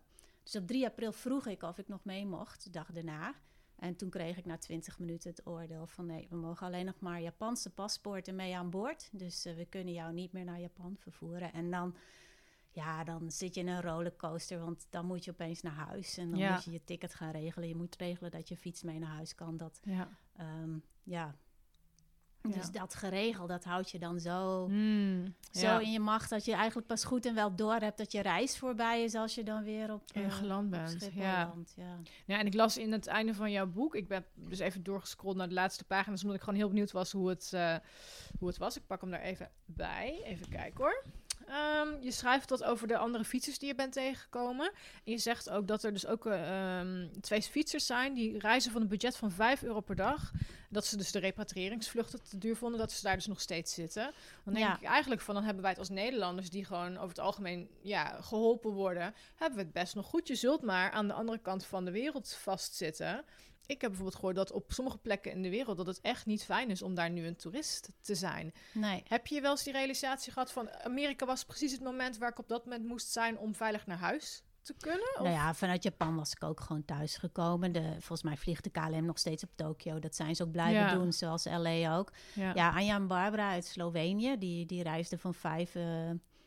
Dus 0.51 0.55
op 0.61 0.67
3 0.67 0.85
april 0.85 1.11
vroeg 1.11 1.45
ik 1.47 1.61
of 1.61 1.77
ik 1.77 1.87
nog 1.87 2.03
mee 2.03 2.25
mocht, 2.25 2.63
de 2.63 2.69
dag 2.69 2.91
daarna. 2.91 3.33
En 3.75 3.95
toen 3.95 4.09
kreeg 4.09 4.37
ik 4.37 4.45
na 4.45 4.57
20 4.57 4.99
minuten 4.99 5.29
het 5.29 5.47
oordeel 5.47 5.87
van 5.87 6.05
nee, 6.05 6.27
we 6.29 6.35
mogen 6.35 6.67
alleen 6.67 6.85
nog 6.85 6.99
maar 6.99 7.21
Japanse 7.21 7.69
paspoorten 7.69 8.35
mee 8.35 8.55
aan 8.57 8.69
boord. 8.69 9.09
Dus 9.11 9.45
eh, 9.45 9.55
we 9.55 9.65
kunnen 9.65 9.93
jou 9.93 10.13
niet 10.13 10.31
meer 10.31 10.43
naar 10.43 10.59
Japan 10.59 10.95
vervoeren. 10.99 11.53
En 11.53 11.71
dan, 11.71 11.95
ja, 12.71 13.03
dan 13.03 13.31
zit 13.31 13.53
je 13.55 13.61
in 13.61 13.67
een 13.67 13.81
rollercoaster, 13.81 14.59
want 14.59 14.87
dan 14.89 15.05
moet 15.05 15.25
je 15.25 15.31
opeens 15.31 15.61
naar 15.61 15.73
huis. 15.73 16.17
En 16.17 16.29
dan 16.29 16.39
Ja. 16.39 16.53
moet 16.53 16.63
je 16.63 16.71
je 16.71 16.83
ticket 16.83 17.13
gaan 17.15 17.31
regelen. 17.31 17.67
Je 17.67 17.75
moet 17.75 17.95
regelen 17.95 18.31
dat 18.31 18.47
je 18.47 18.57
fiets 18.57 18.83
mee 18.83 18.99
naar 18.99 19.15
huis 19.15 19.35
kan. 19.35 19.57
Dat, 19.57 19.79
Ja. 19.83 20.09
ehm, 20.33 20.77
ja. 21.03 21.35
Ja. 22.53 22.57
Dus 22.59 22.71
dat 22.71 22.95
geregeld, 22.95 23.49
dat 23.49 23.63
houdt 23.63 23.91
je 23.91 23.99
dan 23.99 24.19
zo, 24.19 24.65
Hmm, 24.65 25.35
zo 25.51 25.65
ja. 25.65 25.79
in 25.79 25.91
je 25.91 25.99
macht 25.99 26.29
dat 26.29 26.45
je 26.45 26.53
eigenlijk 26.53 26.87
pas 26.87 27.03
goed 27.03 27.25
en 27.25 27.35
wel 27.35 27.55
door 27.55 27.75
hebt 27.75 27.97
dat 27.97 28.11
je 28.11 28.21
reis 28.21 28.57
voorbij 28.57 29.03
is 29.03 29.15
als 29.15 29.35
je 29.35 29.43
dan 29.43 29.63
weer 29.63 29.93
op, 29.93 30.03
eh, 30.13 30.31
geland 30.31 30.69
bent, 30.69 31.09
ja. 31.13 31.45
landt, 31.47 31.73
ja. 31.75 31.97
Ja, 32.25 32.39
en 32.39 32.45
ik 32.45 32.53
las 32.53 32.77
in 32.77 32.91
het 32.91 33.07
einde 33.07 33.33
van 33.33 33.51
jouw 33.51 33.67
boek, 33.67 33.95
ik 33.95 34.07
ben 34.07 34.25
dus 34.33 34.59
even 34.59 34.83
doorgescrolld 34.83 35.35
naar 35.35 35.47
de 35.47 35.53
laatste 35.53 35.83
pagina's, 35.83 36.21
omdat 36.21 36.37
ik 36.37 36.43
gewoon 36.43 36.59
heel 36.59 36.67
benieuwd 36.67 36.91
was 36.91 37.11
hoe 37.11 37.29
het, 37.29 37.53
eh, 37.53 37.75
hoe 38.39 38.47
het 38.47 38.57
was. 38.57 38.77
Ik 38.77 38.87
pak 38.87 39.01
hem 39.01 39.11
daar 39.11 39.21
even 39.21 39.49
bij. 39.65 40.21
Even 40.23 40.49
kijken 40.49 40.83
hoor. 40.83 41.03
Ehm, 41.47 41.87
je 42.01 42.11
schrijft 42.11 42.49
wat 42.49 42.63
over 42.63 42.87
de 42.87 42.97
andere 42.97 43.23
fietsers 43.23 43.59
die 43.59 43.67
je 43.67 43.75
bent 43.75 43.93
tegengekomen. 43.93 44.65
En 45.03 45.11
je 45.11 45.17
zegt 45.17 45.49
ook 45.49 45.67
dat 45.67 45.83
er 45.83 45.93
dus 45.93 46.05
ook 46.05 46.25
eh, 46.25 46.77
ehm, 46.79 47.07
twee 47.21 47.41
fietsers 47.41 47.85
zijn 47.85 48.13
die 48.13 48.39
reizen 48.39 48.71
van 48.71 48.81
een 48.81 48.87
budget 48.87 49.17
van 49.17 49.31
5 49.31 49.63
euro 49.63 49.79
per 49.81 49.95
dag. 49.95 50.31
Dat 50.69 50.85
ze 50.85 50.97
dus 50.97 51.11
de 51.11 51.19
repatriëringsvluchten 51.19 52.23
te 52.23 52.37
duur 52.37 52.55
vonden, 52.55 52.79
dat 52.79 52.91
ze 52.91 53.03
daar 53.03 53.15
dus 53.15 53.27
nog 53.27 53.41
steeds 53.41 53.73
zitten. 53.73 54.11
Dan 54.43 54.53
denk 54.53 54.65
Ja. 54.65 54.75
ik 54.77 54.83
eigenlijk 54.83 55.21
van, 55.21 55.33
dan 55.33 55.43
hebben 55.43 55.61
wij 55.61 55.71
het 55.71 55.79
als 55.79 55.89
Nederlanders 55.89 56.49
die 56.49 56.65
gewoon 56.65 56.95
over 56.97 57.09
het 57.09 57.19
algemeen 57.19 57.69
ja, 57.81 58.21
geholpen 58.21 58.71
worden, 58.71 59.13
hebben 59.35 59.57
we 59.57 59.63
het 59.63 59.73
best 59.73 59.95
nog 59.95 60.05
goed. 60.05 60.27
Je 60.27 60.35
zult 60.35 60.61
maar 60.61 60.91
aan 60.91 61.07
de 61.07 61.13
andere 61.13 61.39
kant 61.39 61.65
van 61.65 61.85
de 61.85 61.91
wereld 61.91 62.33
vastzitten. 62.33 63.23
Ik 63.67 63.81
heb 63.81 63.89
bijvoorbeeld 63.89 64.15
gehoord 64.19 64.35
dat 64.35 64.51
op 64.51 64.71
sommige 64.71 64.97
plekken 64.97 65.31
in 65.31 65.41
de 65.41 65.49
wereld 65.49 65.77
dat 65.77 65.87
het 65.87 66.01
echt 66.01 66.25
niet 66.25 66.43
fijn 66.43 66.69
is 66.69 66.81
om 66.81 66.95
daar 66.95 67.09
nu 67.09 67.25
een 67.27 67.35
toerist 67.35 67.89
te 68.01 68.15
zijn. 68.15 68.53
Nee. 68.73 69.03
Heb 69.07 69.27
je 69.27 69.41
wel 69.41 69.51
eens 69.51 69.63
die 69.63 69.73
realisatie 69.73 70.31
gehad 70.33 70.51
van 70.51 70.71
Amerika 70.71 71.25
was 71.25 71.43
precies 71.43 71.71
het 71.71 71.81
moment 71.81 72.17
waar 72.17 72.29
ik 72.29 72.39
op 72.39 72.47
dat 72.47 72.63
moment 72.65 72.85
moest 72.85 73.07
zijn 73.11 73.37
om 73.37 73.55
veilig 73.55 73.85
naar 73.85 73.97
huis 73.97 74.43
te 74.61 74.73
kunnen? 74.79 75.09
Of- 75.15 75.21
Nou 75.23 75.29
ja, 75.29 75.53
vanuit 75.53 75.83
Japan 75.83 76.15
was 76.15 76.31
ik 76.31 76.43
ook 76.43 76.59
gewoon 76.59 76.85
thuis 76.85 77.17
gekomen. 77.17 77.71
De, 77.71 77.89
volgens 77.91 78.23
mij 78.23 78.37
vliegt 78.37 78.63
de 78.63 78.69
KLM 78.69 79.05
nog 79.05 79.17
steeds 79.19 79.43
op 79.43 79.49
Tokio. 79.55 79.99
Dat 79.99 80.15
zijn 80.15 80.35
ze 80.35 80.43
ook 80.43 80.51
blijven 80.51 80.81
Ja. 80.81 80.93
doen, 80.93 81.13
zoals 81.13 81.45
LA 81.45 81.97
ook. 81.97 82.11
ja. 82.33 82.51
Ja, 82.55 82.69
Anja 82.71 82.95
en 82.95 83.07
Barbara 83.07 83.49
uit 83.51 83.65
Slovenië, 83.65 84.37
die, 84.37 84.65
die 84.65 84.83
reisden 84.83 85.19
van 85.19 85.33
5 85.33 85.75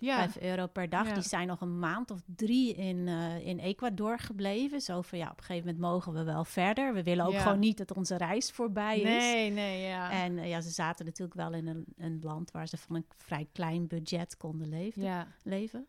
Ja. 0.01 0.17
vijf 0.17 0.37
euro 0.41 0.67
per 0.67 0.89
dag. 0.89 1.07
Ja. 1.09 1.15
Die 1.15 1.23
zijn 1.23 1.47
nog 1.47 1.61
een 1.61 1.79
maand 1.79 2.11
of 2.11 2.21
drie 2.37 2.75
in, 2.75 3.09
eh, 3.09 3.47
in 3.47 3.59
Ecuador 3.59 4.19
gebleven. 4.19 4.81
Zo 4.81 5.03
van, 5.03 5.19
ja, 5.19 5.31
op 5.31 5.39
een 5.39 5.45
gegeven 5.45 5.67
moment 5.67 5.85
mogen 5.93 6.13
we 6.13 6.23
wel 6.25 6.45
verder. 6.45 6.95
We 6.95 7.03
willen 7.03 7.27
ook 7.27 7.33
Ja. 7.33 7.41
gewoon 7.41 7.59
niet 7.59 7.79
dat 7.79 7.97
onze 7.97 8.17
reis 8.17 8.51
voorbij 8.51 8.97
is. 9.01 9.03
Nee, 9.03 9.51
nee, 9.51 9.81
ja. 9.87 10.11
En 10.11 10.39
eh, 10.39 10.49
ja, 10.49 10.61
ze 10.61 10.71
zaten 10.71 11.05
natuurlijk 11.05 11.35
wel 11.35 11.53
in 11.53 11.67
een, 11.67 11.85
een 11.97 12.19
land 12.23 12.51
waar 12.51 12.69
ze 12.69 12.77
van 12.77 12.97
een 12.97 13.05
vrij 13.17 13.47
klein 13.53 13.87
budget 13.87 14.37
konden 14.37 14.69
leven 14.69 15.03
ja. 15.03 15.27
leven. 15.43 15.87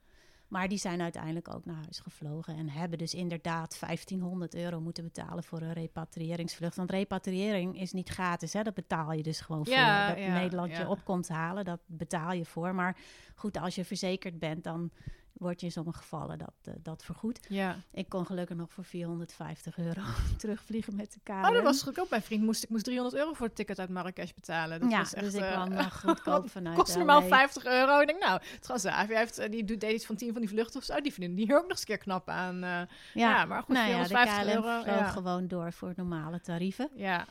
Maar 0.52 0.68
die 0.68 0.78
zijn 0.78 1.02
uiteindelijk 1.02 1.54
ook 1.56 1.66
naar 1.66 1.76
huis 1.76 2.00
gevlogen 2.00 2.56
en 2.56 2.70
hebben 2.70 2.98
dus 2.98 3.14
inderdaad 3.14 3.78
1500 3.80 4.56
euro 4.56 4.80
moeten 4.80 5.04
betalen 5.04 5.44
voor 5.44 5.62
een 5.62 5.74
repatriëringsvlucht. 5.74 6.76
Want 6.76 6.92
repatriëring 6.92 7.80
is 7.80 7.92
niet 7.92 8.10
gratis, 8.10 8.54
hè? 8.54 8.64
dat 8.64 8.74
betaal 8.74 9.12
je 9.12 9.24
dus 9.24 9.42
gewoon 9.42 9.66
Ja, 9.70 10.06
voor. 10.08 10.16
Dat 10.16 10.24
ja, 10.26 10.34
Nederland 10.34 10.72
ja. 10.72 10.80
je 10.80 10.88
op 10.88 11.06
komt 11.06 11.28
halen, 11.28 11.66
dat 11.66 11.80
betaal 11.86 12.32
je 12.32 12.46
voor. 12.46 12.76
Maar 12.76 12.98
goed, 13.36 13.58
als 13.58 13.76
je 13.76 13.86
verzekerd 13.86 14.40
bent, 14.40 14.64
dan 14.64 14.92
wordt 15.34 15.60
je 15.60 15.66
in 15.66 15.72
sommige 15.72 15.98
gevallen 15.98 16.38
dat, 16.38 16.54
eh, 16.64 16.74
dat 16.84 17.04
vergoed. 17.04 17.40
ja. 17.50 17.78
Ik 17.92 18.10
kon 18.10 18.26
gelukkig 18.26 18.58
nog 18.58 18.72
voor 18.72 18.84
450 18.84 19.78
euro 19.78 20.02
terugvliegen 20.38 20.96
met 20.96 21.14
de 21.14 21.20
KLM. 21.24 21.46
Oh, 21.46 21.54
dat 21.54 21.64
was 21.64 21.82
goedkoop. 21.84 22.10
Mijn 22.10 22.22
vriend 22.22 22.44
moest, 22.44 22.64
ik 22.64 22.70
moest 22.70 22.84
300 22.84 23.18
euro 23.22 23.34
voor 23.34 23.46
het 23.46 23.56
ticket 23.56 23.80
uit 23.80 23.90
Marrakesh 23.90 24.32
betalen. 24.32 24.80
Dat 24.80 24.92
ja, 24.92 24.98
was 24.98 25.14
echt, 25.14 25.26
dus 25.26 25.34
ik 25.34 25.42
eh, 25.42 25.52
kwam 25.52 25.70
nog 25.70 26.00
goedkoop 26.06 26.50
vanuit 26.50 26.78
kost 26.78 26.96
normaal 26.96 27.22
LA. 27.22 27.28
50 27.28 27.66
euro. 27.66 28.00
Ik 28.00 28.08
denk, 28.08 28.20
nou, 28.24 28.42
Transavia 28.60 29.18
heeft, 29.18 29.38
eh, 29.38 29.50
die 29.52 29.64
doet, 29.64 29.80
deed 29.80 29.94
iets 29.94 30.06
van 30.06 30.16
10 30.16 30.32
van 30.32 30.42
die 30.42 30.50
vluchten 30.50 30.80
of 30.80 30.86
zo. 30.86 31.02
Die 31.02 31.14
vinden 31.14 31.36
die 31.36 31.46
hier 31.46 31.56
ook 31.56 31.62
nog 31.62 31.72
eens 31.72 31.80
een 31.80 31.86
keer 31.86 31.98
knap 31.98 32.30
aan. 32.30 32.64
eh, 32.64 32.82
ja, 33.14 33.46
maar 33.46 33.64
goed, 33.64 33.76
nou 33.76 33.90
ja, 33.90 34.02
de 34.02 34.08
450 34.08 34.54
KLM 34.54 34.64
euro, 34.64 34.82
vloog 34.84 34.98
ja. 34.98 35.08
gewoon 35.10 35.48
door 35.48 35.74
voor 35.74 35.94
normale 35.96 36.42
tarieven. 36.42 36.90
ja, 36.96 37.26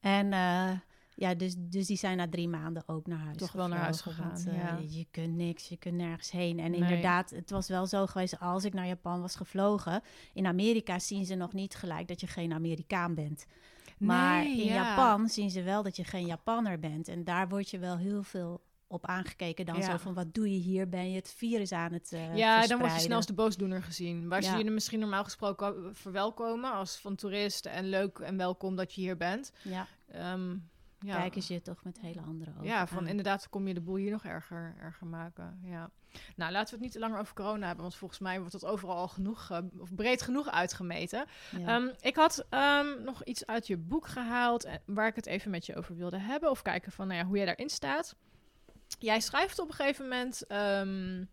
En 0.00 0.32
eh, 0.32 0.70
ja, 1.18 1.34
dus, 1.34 1.54
dus 1.58 1.86
die 1.86 1.96
zijn 1.96 2.16
na 2.16 2.28
drie 2.28 2.48
maanden 2.48 2.82
ook 2.86 3.06
naar 3.06 3.18
huis 3.18 3.36
Toch 3.36 3.52
wel 3.52 3.68
naar 3.68 3.78
huis 3.78 4.04
want, 4.04 4.16
gegaan, 4.16 4.78
eh. 4.80 4.96
Je 4.96 5.06
kunt 5.10 5.34
niks, 5.36 5.68
je 5.68 5.76
kunt 5.76 5.94
nergens 5.94 6.30
heen. 6.30 6.58
En 6.58 6.70
Nee. 6.70 6.80
inderdaad, 6.80 7.30
het 7.30 7.50
was 7.50 7.68
wel 7.68 7.86
zo 7.86 8.06
geweest 8.06 8.40
als 8.40 8.64
ik 8.64 8.72
naar 8.74 8.86
Japan 8.86 9.20
was 9.20 9.34
gevlogen. 9.36 10.02
In 10.32 10.46
Amerika 10.46 10.98
zien 10.98 11.26
ze 11.26 11.34
nog 11.34 11.52
niet 11.52 11.74
gelijk 11.74 12.08
dat 12.08 12.20
je 12.20 12.26
geen 12.26 12.52
Amerikaan 12.52 13.14
bent. 13.14 13.46
Maar 13.98 14.42
Nee, 14.44 14.58
in 14.60 14.64
ja. 14.66 14.74
Japan 14.74 15.28
zien 15.28 15.50
ze 15.50 15.62
wel 15.62 15.82
dat 15.82 15.96
je 15.96 16.04
geen 16.04 16.26
Japanner 16.26 16.78
bent. 16.78 17.08
En 17.08 17.24
daar 17.24 17.48
word 17.48 17.70
je 17.70 17.78
wel 17.78 17.96
heel 17.96 18.22
veel 18.22 18.60
op 18.86 19.06
aangekeken. 19.06 19.66
Dan 19.66 19.76
Ja. 19.76 19.90
zo 19.90 19.96
van, 19.96 20.14
wat 20.14 20.34
doe 20.34 20.52
je 20.52 20.58
hier? 20.58 20.88
Ben 20.88 21.10
je 21.10 21.16
het 21.16 21.32
virus 21.36 21.72
aan 21.72 21.92
het 21.92 22.12
eh 22.12 22.36
Ja, 22.36 22.66
dan 22.66 22.78
word 22.78 22.92
je 22.94 23.00
snel 23.00 23.16
als 23.16 23.26
de 23.26 23.32
boosdoener 23.34 23.82
gezien. 23.82 24.28
Waar 24.28 24.42
Ja. 24.42 24.50
ze 24.58 24.64
je 24.64 24.70
misschien 24.70 24.98
normaal 25.00 25.24
gesproken 25.24 25.94
verwelkomen 25.96 26.72
als 26.72 26.96
van 26.96 27.14
toerist 27.14 27.66
en 27.66 27.88
leuk 27.88 28.18
en 28.18 28.36
welkom 28.36 28.76
dat 28.76 28.94
je 28.94 29.00
hier 29.00 29.16
bent. 29.16 29.52
Ja. 29.62 29.86
Ehm, 30.06 30.56
Ja. 31.00 31.16
kijken 31.16 31.42
ze 31.42 31.52
je 31.52 31.62
toch 31.62 31.84
met 31.84 32.00
hele 32.00 32.20
andere 32.20 32.50
ogen 32.50 32.64
Ja, 32.64 32.86
van 32.86 32.98
aan. 32.98 33.06
inderdaad 33.06 33.48
kom 33.48 33.68
je 33.68 33.74
de 33.74 33.80
boel 33.80 33.96
hier 33.96 34.10
nog 34.10 34.24
erger, 34.24 34.74
erger 34.80 35.06
maken. 35.06 35.58
Ja. 35.62 35.90
Nou, 36.36 36.52
laten 36.52 36.68
we 36.68 36.74
het 36.74 36.80
niet 36.80 36.92
te 36.92 36.98
langer 36.98 37.18
over 37.18 37.34
corona 37.34 37.64
hebben, 37.66 37.82
want 37.84 37.96
volgens 37.96 38.20
mij 38.20 38.38
wordt 38.38 38.52
het 38.52 38.64
overal 38.64 38.96
al 38.96 39.08
genoeg, 39.08 39.50
eh, 39.50 39.58
of 39.78 39.94
breed 39.94 40.22
genoeg 40.22 40.50
uitgemeten. 40.50 41.26
Ja. 41.58 41.66
Ehm, 41.76 41.88
ik 42.00 42.16
had 42.16 42.46
ehm, 42.50 43.02
nog 43.04 43.24
iets 43.24 43.46
uit 43.46 43.66
je 43.66 43.76
boek 43.76 44.06
gehaald 44.06 44.64
eh, 44.64 44.74
waar 44.86 45.06
ik 45.06 45.16
het 45.16 45.26
even 45.26 45.50
met 45.50 45.66
je 45.66 45.76
over 45.76 45.96
wilde 45.96 46.18
hebben. 46.18 46.50
Of 46.50 46.62
kijken 46.62 46.92
van 46.92 47.06
nou 47.06 47.18
ja, 47.20 47.26
hoe 47.26 47.36
jij 47.36 47.46
daarin 47.46 47.68
staat. 47.70 48.14
Jij 48.98 49.20
schrijft 49.20 49.58
op 49.58 49.68
een 49.68 49.74
gegeven 49.74 50.08
moment. 50.08 50.46
ehm, 50.46 51.24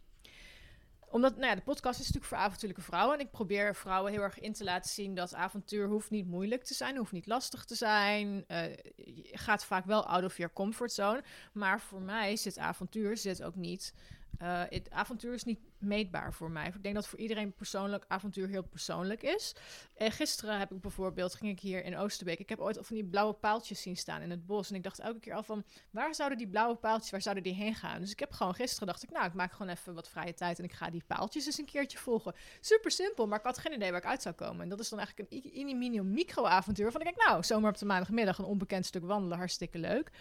omdat 1.10 1.38
nou 1.38 1.56
de 1.56 1.62
podcast 1.62 2.00
is 2.00 2.06
natuurlijk 2.06 2.34
voor 2.34 2.38
avontuurlijke 2.38 2.84
vrouwen. 2.84 3.20
En 3.20 3.26
ik 3.26 3.32
probeer 3.32 3.76
vrouwen 3.76 4.12
heel 4.12 4.22
erg 4.22 4.40
in 4.40 4.54
te 4.54 4.64
laten 4.64 4.92
zien 4.92 5.16
dat 5.16 5.34
avontuur 5.34 5.88
hoeft 5.88 6.10
niet 6.10 6.28
moeilijk 6.28 6.64
te 6.64 6.74
zijn, 6.74 6.98
hoeft 6.98 7.12
niet 7.12 7.28
lastig 7.28 7.66
te 7.66 7.76
zijn. 7.76 8.44
Eh, 8.48 8.70
je 8.96 9.38
gaat 9.38 9.66
vaak 9.66 9.86
wel 9.86 10.06
out 10.06 10.24
of 10.24 10.38
your 10.38 10.54
comfort 10.54 10.92
zone. 10.92 11.24
Maar 11.54 11.82
voor 11.82 12.02
mij 12.02 12.36
zit 12.36 12.58
avontuur 12.58 13.18
zit 13.18 13.44
ook 13.44 13.56
niet. 13.56 13.94
Eh, 14.38 14.62
het 14.70 14.92
avontuur 14.92 15.34
is 15.34 15.44
niet 15.44 15.60
meetbaar 15.78 16.34
voor 16.34 16.52
mij. 16.52 16.68
Ik 16.68 16.84
denk 16.84 16.96
dat 16.96 17.08
voor 17.08 17.20
iedereen 17.20 17.54
persoonlijk 17.54 18.06
avontuur 18.08 18.48
heel 18.48 18.64
persoonlijk 18.64 19.24
is. 19.24 19.56
En 19.96 20.12
gisteren 20.12 20.60
heb 20.60 20.72
ik 20.72 20.82
bijvoorbeeld, 20.82 21.36
ging 21.36 21.52
ik 21.52 21.60
hier 21.60 21.84
in 21.84 21.98
Oosterbeek. 21.98 22.40
Ik 22.40 22.50
heb 22.50 22.60
ooit 22.60 22.78
van 22.82 22.96
die 22.96 23.06
blauwe 23.06 23.34
paaltjes 23.34 23.82
zien 23.82 23.98
staan 23.98 24.22
in 24.22 24.30
het 24.30 24.46
bos. 24.46 24.70
En 24.70 24.76
ik 24.76 24.84
dacht 24.84 25.00
elke 25.00 25.20
keer 25.20 25.34
al 25.34 25.44
van, 25.44 25.64
waar 25.90 26.16
zouden 26.16 26.38
die 26.38 26.48
blauwe 26.48 26.76
paaltjes, 26.76 27.12
waar 27.12 27.22
zouden 27.22 27.44
die 27.44 27.54
heen 27.54 27.76
gaan? 27.76 28.02
Dus 28.02 28.12
ik 28.12 28.20
heb 28.20 28.32
gewoon 28.32 28.56
gisteren 28.56 28.88
dacht 28.88 29.04
ik, 29.04 29.12
nou, 29.12 29.26
ik 29.26 29.34
maak 29.34 29.52
gewoon 29.52 29.72
even 29.72 29.94
wat 29.94 30.10
vrije 30.10 30.34
tijd 30.34 30.60
en 30.60 30.64
ik 30.64 30.74
ga 30.74 30.90
die 30.90 31.04
paaltjes 31.08 31.46
eens 31.46 31.58
een 31.58 31.66
keertje 31.66 31.98
volgen. 31.98 32.34
Super 32.62 32.92
simpel, 32.92 33.28
maar 33.28 33.40
ik 33.40 33.46
had 33.46 33.58
geen 33.58 33.74
idee 33.74 33.92
waar 33.92 34.02
ik 34.02 34.08
uit 34.08 34.22
zou 34.22 34.36
komen. 34.36 34.62
En 34.62 34.70
dat 34.70 34.80
is 34.80 34.90
dan 34.90 35.00
eigenlijk 35.00 35.32
een 35.32 35.78
mini 35.78 36.02
micro-avontuur. 36.02 36.92
Van 36.92 37.02
ik 37.02 37.08
denk, 37.08 37.28
nou, 37.28 37.44
zomaar 37.44 37.72
op 37.72 37.78
de 37.78 37.86
maandagmiddag 37.86 38.38
een 38.38 38.46
onbekend 38.46 38.86
stuk 38.86 39.04
wandelen, 39.06 39.38
hartstikke 39.38 39.78
leuk. 39.78 40.12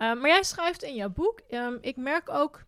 Um, 0.00 0.20
maar 0.20 0.30
jij 0.30 0.42
schrijft 0.42 0.82
in 0.82 0.94
jouw 0.94 1.10
boek, 1.10 1.40
um, 1.50 1.78
ik 1.80 1.96
merk 1.96 2.30
ook 2.30 2.64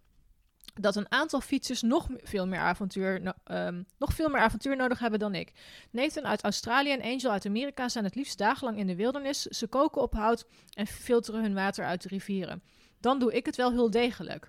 dat 0.74 0.96
een 0.96 1.12
aantal 1.12 1.40
fietsers 1.40 1.82
nog 1.82 2.08
veel 2.16 2.46
meer 2.46 2.58
avontuur, 2.58 3.34
um, 3.44 3.86
nog 3.98 4.12
veel 4.12 4.28
meer 4.28 4.40
avontuur 4.40 4.76
nodig 4.76 4.98
hebben 4.98 5.18
dan 5.18 5.34
ik. 5.34 5.52
Nathan 5.90 6.26
uit 6.26 6.42
Australië 6.42 6.92
en 6.92 7.02
Angel 7.02 7.30
uit 7.30 7.46
Amerika 7.46 7.88
zijn 7.88 8.04
het 8.04 8.14
liefst 8.14 8.38
dagenlang 8.38 8.78
in 8.78 8.86
de 8.86 8.96
wildernis. 8.96 9.42
Ze 9.42 9.66
koken 9.66 10.02
op 10.02 10.12
hout 10.12 10.46
en 10.74 10.86
filteren 10.86 11.42
hun 11.42 11.54
water 11.54 11.84
uit 11.84 12.02
de 12.02 12.08
rivieren. 12.08 12.62
Dan 13.00 13.18
doe 13.18 13.32
ik 13.32 13.46
het 13.46 13.56
wel 13.56 13.70
heel 13.70 13.90
degelijk. 13.90 14.48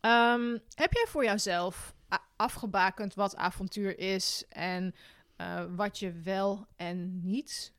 Um, 0.00 0.62
heb 0.74 0.92
jij 0.92 1.06
voor 1.08 1.24
jouzelf 1.24 1.94
afgebakend 2.36 3.14
wat 3.14 3.36
avontuur 3.36 3.98
is 3.98 4.44
en 4.48 4.94
uh, 5.36 5.64
wat 5.76 5.98
je 5.98 6.12
wel 6.12 6.66
en 6.76 7.20
niet, 7.22 7.74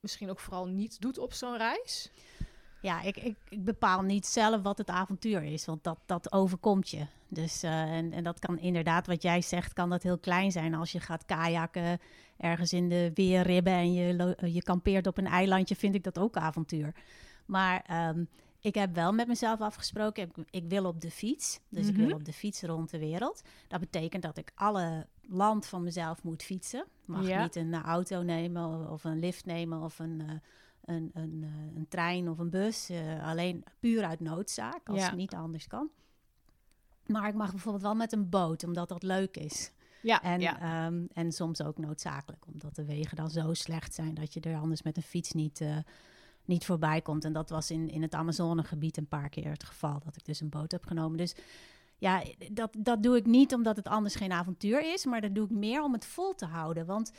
misschien 0.00 0.30
ook 0.30 0.40
vooral 0.40 0.66
niet 0.66 1.00
doet 1.00 1.18
op 1.18 1.32
zo'n 1.32 1.56
reis? 1.56 2.10
Ja, 2.80 3.02
ik, 3.02 3.16
ik, 3.16 3.36
ik, 3.48 3.64
bepaal 3.64 4.02
niet 4.02 4.26
zelf 4.26 4.62
wat 4.62 4.78
het 4.78 4.88
avontuur 4.88 5.42
is, 5.42 5.64
want 5.64 5.84
dat, 5.84 5.98
dat 6.06 6.32
overkomt 6.32 6.88
je. 6.88 7.06
Dus, 7.28 7.64
uh, 7.64 7.70
en, 7.70 8.12
en 8.12 8.24
dat 8.24 8.38
kan 8.38 8.58
inderdaad, 8.58 9.06
wat 9.06 9.22
jij 9.22 9.40
zegt, 9.40 9.72
kan 9.72 9.90
dat 9.90 10.02
heel 10.02 10.18
klein 10.18 10.52
zijn. 10.52 10.74
Als 10.74 10.92
je 10.92 11.00
gaat 11.00 11.24
kajakken 11.24 11.98
ergens 12.36 12.72
in 12.72 12.88
de 12.88 13.10
weerribben 13.14 13.72
en 13.72 13.92
je, 13.92 14.36
je 14.52 14.62
kampeert 14.62 15.06
op 15.06 15.18
een 15.18 15.26
eilandje, 15.26 15.76
vind 15.76 15.94
ik 15.94 16.04
dat 16.04 16.18
ook 16.18 16.36
avontuur. 16.36 16.94
Maar 17.46 18.08
um, 18.08 18.28
ik 18.60 18.74
heb 18.74 18.94
wel 18.94 19.12
met 19.12 19.26
mezelf 19.26 19.60
afgesproken, 19.60 20.22
ik, 20.22 20.46
ik 20.50 20.64
wil 20.68 20.84
op 20.84 21.00
de 21.00 21.10
fiets. 21.10 21.60
Dus 21.68 21.86
mm 21.86 21.92
-hmm. 21.92 22.00
ik 22.00 22.06
wil 22.06 22.16
op 22.16 22.24
de 22.24 22.32
fiets 22.32 22.62
rond 22.62 22.90
de 22.90 22.98
wereld. 22.98 23.42
Dat 23.68 23.80
betekent 23.80 24.22
dat 24.22 24.38
ik 24.38 24.52
alle 24.54 25.06
land 25.28 25.66
van 25.66 25.82
mezelf 25.82 26.22
moet 26.22 26.42
fietsen. 26.42 26.84
Mag 27.04 27.26
ja. 27.26 27.42
niet 27.42 27.56
een 27.56 27.74
auto 27.74 28.22
nemen 28.22 28.90
of 28.90 29.04
een 29.04 29.18
lift 29.18 29.44
nemen 29.44 29.82
of 29.82 29.98
een... 29.98 30.22
Uh, 30.22 30.30
een, 30.88 31.10
een, 31.14 31.46
een, 31.76 31.86
trein 31.88 32.28
of 32.28 32.38
een 32.38 32.50
bus. 32.50 32.90
Uh, 32.90 33.28
alleen 33.28 33.64
puur 33.80 34.04
uit 34.04 34.20
noodzaak, 34.20 34.88
als 34.88 34.98
ja. 34.98 35.06
het 35.06 35.16
niet 35.16 35.34
anders 35.34 35.66
kan. 35.66 35.88
Maar 37.06 37.28
ik 37.28 37.34
mag 37.34 37.50
bijvoorbeeld 37.50 37.84
wel 37.84 37.94
met 37.94 38.12
een 38.12 38.28
boot, 38.28 38.64
omdat 38.64 38.88
dat 38.88 39.02
leuk 39.02 39.36
is. 39.36 39.72
Ja, 40.02 40.22
en, 40.22 40.40
ja. 40.40 40.86
Um, 40.86 41.08
en 41.12 41.32
soms 41.32 41.62
ook 41.62 41.78
noodzakelijk, 41.78 42.46
omdat 42.46 42.74
de 42.74 42.84
wegen 42.84 43.16
dan 43.16 43.30
zo 43.30 43.54
slecht 43.54 43.94
zijn 43.94 44.14
dat 44.14 44.34
je 44.34 44.40
er 44.40 44.58
anders 44.58 44.82
met 44.82 44.96
een 44.96 45.02
fiets 45.02 45.32
niet, 45.32 45.60
uh, 45.60 45.76
niet 46.44 46.64
voorbij 46.64 47.00
komt. 47.00 47.24
En 47.24 47.32
dat 47.32 47.50
was 47.50 47.70
in, 47.70 47.90
in 47.90 48.02
het 48.02 48.14
Amazonegebied 48.14 48.96
een 48.96 49.08
paar 49.08 49.28
keer 49.28 49.50
het 49.50 49.64
geval, 49.64 50.00
dat 50.04 50.16
ik 50.16 50.24
dus 50.24 50.40
een 50.40 50.48
boot 50.48 50.72
heb 50.72 50.86
genomen. 50.86 51.18
Dus 51.18 51.34
ja, 51.98 52.22
dat, 52.52 52.76
dat 52.78 53.02
doe 53.02 53.16
ik 53.16 53.26
niet 53.26 53.54
omdat 53.54 53.76
het 53.76 53.88
anders 53.88 54.14
geen 54.14 54.32
avontuur 54.32 54.92
is, 54.92 55.04
maar 55.04 55.20
dat 55.20 55.34
doe 55.34 55.44
ik 55.44 55.50
meer 55.50 55.82
om 55.82 55.92
het 55.92 56.06
vol 56.06 56.34
te 56.34 56.46
houden. 56.46 56.86
Want 56.86 57.12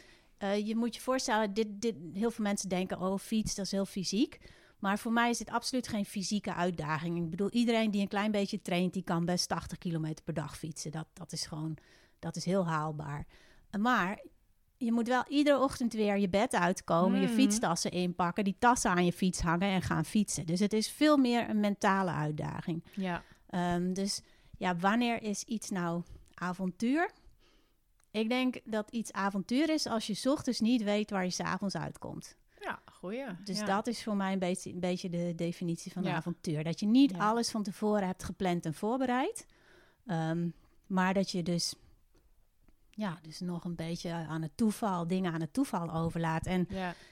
uh, 0.43 0.67
je 0.67 0.75
moet 0.75 0.95
je 0.95 1.01
voorstellen, 1.01 1.53
dit, 1.53 1.67
dit, 1.69 1.95
heel 2.13 2.31
veel 2.31 2.43
mensen 2.43 2.69
denken, 2.69 2.99
oh 2.99 3.17
fiets, 3.17 3.55
dat 3.55 3.65
is 3.65 3.71
heel 3.71 3.85
fysiek. 3.85 4.39
Maar 4.79 4.99
voor 4.99 5.11
mij 5.11 5.29
is 5.29 5.37
dit 5.37 5.49
absoluut 5.49 5.87
geen 5.87 6.05
fysieke 6.05 6.53
uitdaging. 6.53 7.17
Ik 7.17 7.29
bedoel, 7.29 7.49
iedereen 7.49 7.91
die 7.91 8.01
een 8.01 8.07
klein 8.07 8.31
beetje 8.31 8.61
traint, 8.61 8.93
die 8.93 9.03
kan 9.03 9.25
best 9.25 9.47
80 9.47 9.77
kilometer 9.77 10.23
per 10.23 10.33
dag 10.33 10.57
fietsen. 10.57 10.91
Dat, 10.91 11.07
dat 11.13 11.31
is 11.31 11.45
gewoon, 11.45 11.77
dat 12.19 12.35
is 12.35 12.45
heel 12.45 12.67
haalbaar. 12.67 13.25
Maar 13.79 14.19
je 14.77 14.91
moet 14.91 15.07
wel 15.07 15.23
iedere 15.27 15.59
ochtend 15.59 15.93
weer 15.93 16.17
je 16.17 16.29
bed 16.29 16.53
uitkomen, 16.53 17.19
mm. 17.19 17.27
je 17.27 17.33
fietstassen 17.33 17.91
inpakken, 17.91 18.43
die 18.43 18.55
tassen 18.59 18.91
aan 18.91 19.05
je 19.05 19.13
fiets 19.13 19.41
hangen 19.41 19.69
en 19.69 19.81
gaan 19.81 20.05
fietsen. 20.05 20.45
Dus 20.45 20.59
het 20.59 20.73
is 20.73 20.89
veel 20.89 21.17
meer 21.17 21.49
een 21.49 21.59
mentale 21.59 22.11
uitdaging. 22.11 22.83
Ja. 22.93 23.23
Um, 23.75 23.93
dus 23.93 24.21
ja, 24.57 24.75
wanneer 24.75 25.23
is 25.23 25.43
iets 25.43 25.69
nou 25.69 26.03
avontuur? 26.33 27.11
Ik 28.11 28.29
denk 28.29 28.59
dat 28.63 28.91
iets 28.91 29.11
avontuur 29.11 29.69
is 29.69 29.85
als 29.85 30.07
je 30.07 30.29
ochtends 30.29 30.59
niet 30.59 30.83
weet 30.83 31.09
waar 31.09 31.23
je 31.23 31.29
s'avonds 31.29 31.75
uitkomt. 31.75 32.35
Ja, 32.59 32.79
goeie. 32.91 33.25
Dus 33.43 33.59
ja. 33.59 33.65
dat 33.65 33.87
is 33.87 34.03
voor 34.03 34.15
mij 34.15 34.33
een 34.33 34.39
beetje, 34.39 34.71
een 34.73 34.79
beetje 34.79 35.09
de 35.09 35.33
definitie 35.35 35.91
van 35.91 36.03
ja. 36.03 36.15
avontuur. 36.15 36.63
Dat 36.63 36.79
je 36.79 36.85
niet 36.85 37.11
ja. 37.11 37.17
alles 37.17 37.51
van 37.51 37.63
tevoren 37.63 38.07
hebt 38.07 38.23
gepland 38.23 38.65
en 38.65 38.73
voorbereid. 38.73 39.45
Um, 40.05 40.53
maar 40.87 41.13
dat 41.13 41.31
je 41.31 41.43
dus, 41.43 41.75
ja, 42.89 43.19
dus 43.21 43.39
nog 43.39 43.63
een 43.63 43.75
beetje 43.75 44.11
aan 44.11 44.41
het 44.41 44.57
toeval, 44.57 45.07
dingen 45.07 45.33
aan 45.33 45.41
het 45.41 45.53
toeval 45.53 45.93
overlaat. 45.93 46.45
En, 46.45 46.67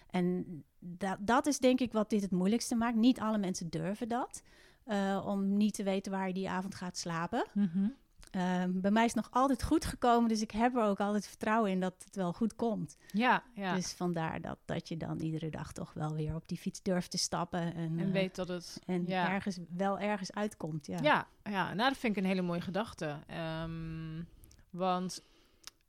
en 0.09 0.63
dat, 0.79 1.17
dat 1.19 1.45
is 1.45 1.59
denk 1.59 1.79
ik 1.79 1.91
wat 1.91 2.09
dit 2.09 2.21
het 2.21 2.31
moeilijkste 2.31 2.75
maakt. 2.75 2.95
Niet 2.95 3.19
alle 3.19 3.37
mensen 3.37 3.69
durven 3.69 4.09
dat. 4.09 4.41
Uh, 4.85 5.23
om 5.25 5.57
niet 5.57 5.73
te 5.73 5.83
weten 5.83 6.11
waar 6.11 6.27
je 6.27 6.33
die 6.33 6.49
avond 6.49 6.75
gaat 6.75 6.97
slapen. 6.97 7.45
Mm 7.53 7.69
-hmm. 7.73 7.95
Uh, 8.31 8.63
bij 8.67 8.91
mij 8.91 9.05
is 9.05 9.13
het 9.13 9.23
nog 9.23 9.33
altijd 9.33 9.63
goed 9.63 9.85
gekomen, 9.85 10.29
dus 10.29 10.41
ik 10.41 10.51
heb 10.51 10.75
er 10.75 10.83
ook 10.83 10.99
altijd 10.99 11.27
vertrouwen 11.27 11.71
in 11.71 11.79
dat 11.79 11.93
het 12.05 12.15
wel 12.15 12.33
goed 12.33 12.55
komt. 12.55 12.97
Ja, 13.11 13.43
ja. 13.53 13.75
Dus 13.75 13.93
vandaar 13.93 14.41
dat, 14.41 14.57
dat 14.65 14.87
je 14.87 14.97
dan 14.97 15.19
iedere 15.19 15.49
dag 15.49 15.71
toch 15.71 15.93
wel 15.93 16.13
weer 16.13 16.35
op 16.35 16.47
die 16.47 16.57
fiets 16.57 16.81
durft 16.81 17.11
te 17.11 17.17
stappen. 17.17 17.75
En, 17.75 17.99
en 17.99 18.11
weet 18.11 18.35
dat 18.35 18.47
het 18.47 18.81
en 18.85 19.05
ja. 19.05 19.29
ergens 19.29 19.59
wel 19.69 19.99
ergens 19.99 20.33
uitkomt. 20.33 20.87
Ja, 20.87 20.97
ja, 21.01 21.27
ja. 21.43 21.73
nou 21.73 21.89
dat 21.89 21.97
vind 21.97 22.17
ik 22.17 22.23
een 22.23 22.29
hele 22.29 22.41
mooie 22.41 22.61
gedachte. 22.61 23.19
Um, 23.63 24.27
want 24.69 25.23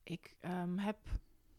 ik 0.03 0.37
um, 0.41 0.79
heb 0.79 0.97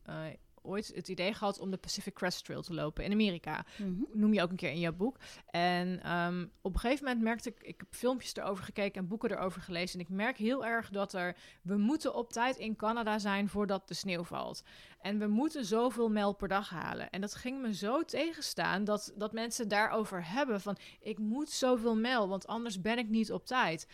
uh, 0.09 0.15
ooit 0.61 0.91
het 0.95 1.07
idee 1.07 1.33
gehad 1.33 1.59
om 1.59 1.71
de 1.71 1.77
Pacific 1.77 2.13
Crest 2.13 2.45
Trail 2.45 2.61
te 2.61 2.73
lopen 2.73 3.03
in 3.03 3.11
Amerika. 3.11 3.65
Mhm. 3.77 3.89
Mm 3.89 3.95
-hmm. 3.95 4.19
Noem 4.19 4.33
je 4.33 4.41
ook 4.41 4.49
een 4.49 4.55
keer 4.55 4.71
in 4.71 4.79
jouw 4.79 4.93
boek. 4.93 5.17
En 5.45 6.11
um, 6.17 6.51
op 6.61 6.73
een 6.73 6.79
gegeven 6.79 7.05
moment 7.05 7.23
merkte 7.23 7.49
ik, 7.49 7.61
ik 7.61 7.75
heb 7.77 7.87
filmpjes 7.95 8.35
erover 8.35 8.63
gekeken 8.63 9.01
en 9.01 9.07
boeken 9.07 9.31
erover 9.31 9.61
gelezen. 9.61 9.99
En 9.99 10.05
ik 10.05 10.11
merk 10.11 10.37
heel 10.37 10.65
erg 10.65 10.89
dat 10.89 11.13
er, 11.13 11.37
we 11.61 11.77
moeten 11.77 12.15
op 12.15 12.31
tijd 12.31 12.57
in 12.57 12.75
Canada 12.75 13.19
zijn 13.19 13.49
voordat 13.49 13.87
de 13.87 13.93
sneeuw 13.93 14.23
valt. 14.23 14.63
En 15.01 15.19
we 15.19 15.27
moeten 15.27 15.65
zoveel 15.65 16.09
mijl 16.09 16.33
per 16.33 16.47
dag 16.47 16.69
halen. 16.69 17.09
En 17.09 17.21
dat 17.21 17.35
ging 17.35 17.61
me 17.61 17.73
zo 17.73 18.03
tegenstaan 18.03 18.83
dat, 18.83 19.13
dat 19.15 19.33
mensen 19.33 19.67
daarover 19.67 20.31
hebben 20.31 20.61
van, 20.61 20.77
ik 20.99 21.17
moet 21.17 21.49
zoveel 21.49 21.95
mijl, 21.95 22.27
want 22.27 22.47
anders 22.47 22.81
ben 22.81 22.97
ik 22.97 23.09
niet 23.09 23.31
op 23.31 23.45
tijd. 23.45 23.87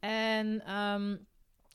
En... 0.00 0.74
Um, 0.74 1.28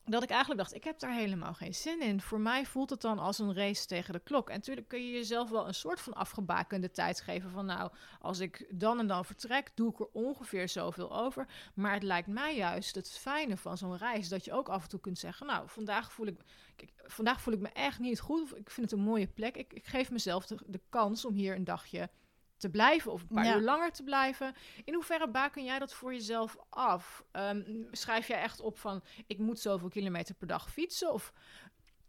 dat 0.06 0.22
ik 0.22 0.30
eigenlijk 0.30 0.60
dacht, 0.60 0.74
ik 0.74 0.84
heb 0.84 0.98
daar 0.98 1.14
helemaal 1.14 1.54
geen 1.54 1.74
zin 1.74 2.00
in. 2.00 2.20
Voor 2.20 2.40
mij 2.40 2.66
voelt 2.66 2.90
het 2.90 3.00
dan 3.00 3.18
als 3.18 3.38
een 3.38 3.54
race 3.54 3.86
tegen 3.86 4.12
de 4.12 4.20
klok. 4.20 4.48
En 4.48 4.54
natuurlijk 4.54 4.88
kun 4.88 5.06
je 5.06 5.12
jezelf 5.12 5.50
wel 5.50 5.66
een 5.66 5.74
soort 5.74 6.00
van 6.00 6.12
afgebakende 6.12 6.90
tijd 6.90 7.20
geven. 7.20 7.50
Van 7.50 7.66
nou, 7.66 7.90
als 8.20 8.38
ik 8.40 8.66
dan 8.70 8.98
en 8.98 9.06
dan 9.06 9.24
vertrek, 9.24 9.70
doe 9.74 9.90
ik 9.90 10.00
er 10.00 10.08
ongeveer 10.12 10.68
zoveel 10.68 11.16
over. 11.16 11.48
Maar 11.74 11.92
het 11.92 12.02
lijkt 12.02 12.28
mij 12.28 12.56
juist 12.56 12.94
het 12.94 13.10
fijne 13.10 13.56
van 13.56 13.78
zo'n 13.78 13.96
reis... 13.96 14.28
dat 14.28 14.44
je 14.44 14.52
ook 14.52 14.68
af 14.68 14.82
en 14.82 14.88
toe 14.88 15.00
kunt 15.00 15.18
zeggen... 15.18 15.46
nou, 15.46 15.68
vandaag 15.68 16.12
voel 16.12 16.26
ik, 16.26 16.40
kijk, 16.76 16.92
vandaag 16.96 17.40
voel 17.40 17.54
ik 17.54 17.60
me 17.60 17.68
echt 17.68 17.98
niet 17.98 18.20
goed. 18.20 18.42
Of 18.42 18.52
ik 18.52 18.70
vind 18.70 18.90
het 18.90 18.98
een 18.98 19.06
mooie 19.06 19.28
plek. 19.28 19.56
Ik, 19.56 19.72
ik 19.72 19.86
geef 19.86 20.10
mezelf 20.10 20.46
de, 20.46 20.58
de 20.66 20.80
kans 20.88 21.24
om 21.24 21.34
hier 21.34 21.54
een 21.54 21.64
dagje 21.64 22.10
te 22.56 22.70
blijven 22.70 23.12
of 23.12 23.20
een 23.20 23.34
paar 23.34 23.44
ja. 23.44 23.56
uur 23.56 23.62
langer 23.62 23.92
te 23.92 24.02
blijven. 24.02 24.54
In 24.84 24.94
hoeverre 24.94 25.28
baken 25.28 25.64
jij 25.64 25.78
dat 25.78 25.94
voor 25.94 26.12
jezelf 26.12 26.56
af? 26.68 27.24
Um, 27.32 27.88
schrijf 27.90 28.28
jij 28.28 28.40
echt 28.40 28.60
op 28.60 28.78
van 28.78 29.02
ik 29.26 29.38
moet 29.38 29.58
zoveel 29.58 29.88
kilometer 29.88 30.34
per 30.34 30.46
dag 30.46 30.70
fietsen? 30.70 31.12
Of 31.12 31.32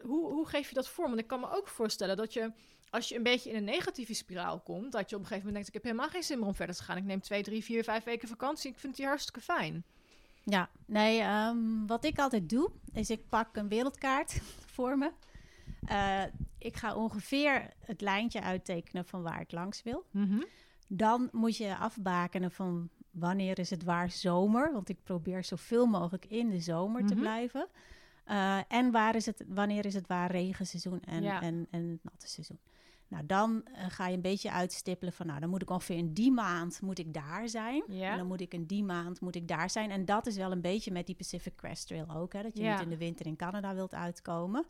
hoe, 0.01 0.31
hoe 0.31 0.47
geef 0.47 0.69
je 0.69 0.75
dat 0.75 0.89
vorm? 0.89 1.07
Want 1.09 1.21
ik 1.21 1.27
kan 1.27 1.39
me 1.39 1.49
ook 1.51 1.67
voorstellen 1.67 2.17
dat 2.17 2.33
je 2.33 2.51
als 2.89 3.09
je 3.09 3.15
een 3.15 3.23
beetje 3.23 3.49
in 3.49 3.55
een 3.55 3.63
negatieve 3.63 4.13
spiraal 4.13 4.59
komt, 4.59 4.91
dat 4.91 5.09
je 5.09 5.15
op 5.15 5.21
een 5.21 5.27
gegeven 5.27 5.47
moment 5.47 5.53
denkt 5.53 5.67
ik 5.67 5.73
heb 5.73 5.83
helemaal 5.83 6.09
geen 6.09 6.23
zin 6.23 6.39
meer 6.39 6.47
om 6.47 6.55
verder 6.55 6.75
te 6.75 6.83
gaan. 6.83 6.97
Ik 6.97 7.03
neem 7.03 7.21
twee, 7.21 7.43
drie, 7.43 7.63
vier, 7.63 7.83
vijf 7.83 8.03
weken 8.03 8.27
vakantie. 8.27 8.71
Ik 8.71 8.79
vind 8.79 8.95
die 8.95 9.05
hartstikke 9.05 9.41
fijn. 9.41 9.83
Ja, 10.43 10.69
nee, 10.85 11.23
um, 11.23 11.87
wat 11.87 12.03
ik 12.03 12.19
altijd 12.19 12.49
doe, 12.49 12.71
is 12.93 13.09
ik 13.09 13.29
pak 13.29 13.55
een 13.55 13.67
wereldkaart 13.67 14.41
voor 14.75 14.97
me. 14.97 15.11
Uh, 15.91 16.21
ik 16.57 16.75
ga 16.77 16.95
ongeveer 16.95 17.69
het 17.79 18.01
lijntje 18.01 18.41
uittekenen 18.41 19.05
van 19.05 19.21
waar 19.21 19.41
ik 19.41 19.51
langs 19.51 19.83
wil. 19.83 20.05
Mm 20.11 20.29
-hmm. 20.29 20.45
Dan 20.87 21.29
moet 21.31 21.57
je 21.57 21.77
afbakenen 21.77 22.51
van 22.51 22.89
wanneer 23.11 23.59
is 23.59 23.69
het 23.69 23.83
waar 23.83 24.11
zomer. 24.11 24.73
Want 24.73 24.89
ik 24.89 25.03
probeer 25.03 25.43
zoveel 25.43 25.85
mogelijk 25.85 26.25
in 26.25 26.49
de 26.49 26.59
zomer 26.59 27.05
te 27.05 27.13
Mhm. 27.13 27.21
blijven. 27.21 27.67
Eh, 28.23 28.59
en 28.67 28.91
waar 28.91 29.15
is 29.15 29.25
het, 29.25 29.43
wanneer 29.47 29.85
is 29.85 29.93
het 29.93 30.07
waar 30.07 30.31
regenseizoen 30.31 31.01
en, 31.01 31.21
Ja. 31.23 31.41
en, 31.41 31.67
en 31.71 31.89
het 31.89 32.03
natte 32.03 32.27
seizoen. 32.27 32.59
Nou, 33.07 33.25
dan 33.25 33.63
eh, 33.65 33.85
ga 33.89 34.07
je 34.07 34.15
een 34.15 34.21
beetje 34.21 34.51
uitstippelen 34.51 35.13
van... 35.13 35.25
nou, 35.27 35.39
dan 35.39 35.49
moet 35.49 35.61
ik 35.61 35.69
ongeveer 35.69 35.97
in 35.97 36.13
die 36.13 36.31
maand 36.31 36.81
moet 36.81 36.99
ik 36.99 37.13
daar 37.13 37.49
zijn. 37.49 37.83
Ja. 37.87 38.11
En 38.11 38.17
dan 38.17 38.27
moet 38.27 38.41
ik 38.41 38.53
in 38.53 38.65
die 38.65 38.83
maand 38.83 39.21
moet 39.21 39.35
ik 39.35 39.47
daar 39.47 39.69
zijn. 39.69 39.91
En 39.91 40.05
dat 40.05 40.27
is 40.27 40.35
wel 40.37 40.51
een 40.51 40.61
beetje 40.61 40.91
met 40.91 41.05
die 41.05 41.15
Pacific 41.15 41.55
Crest 41.55 41.87
Trail 41.87 42.09
ook. 42.09 42.33
Hè, 42.33 42.41
dat 42.41 42.57
je 42.57 42.63
Ja. 42.63 42.73
niet 42.73 42.83
in 42.83 42.89
de 42.89 42.97
winter 42.97 43.25
in 43.25 43.35
Canada 43.35 43.73
wilt 43.73 43.93
uitkomen. 43.93 44.65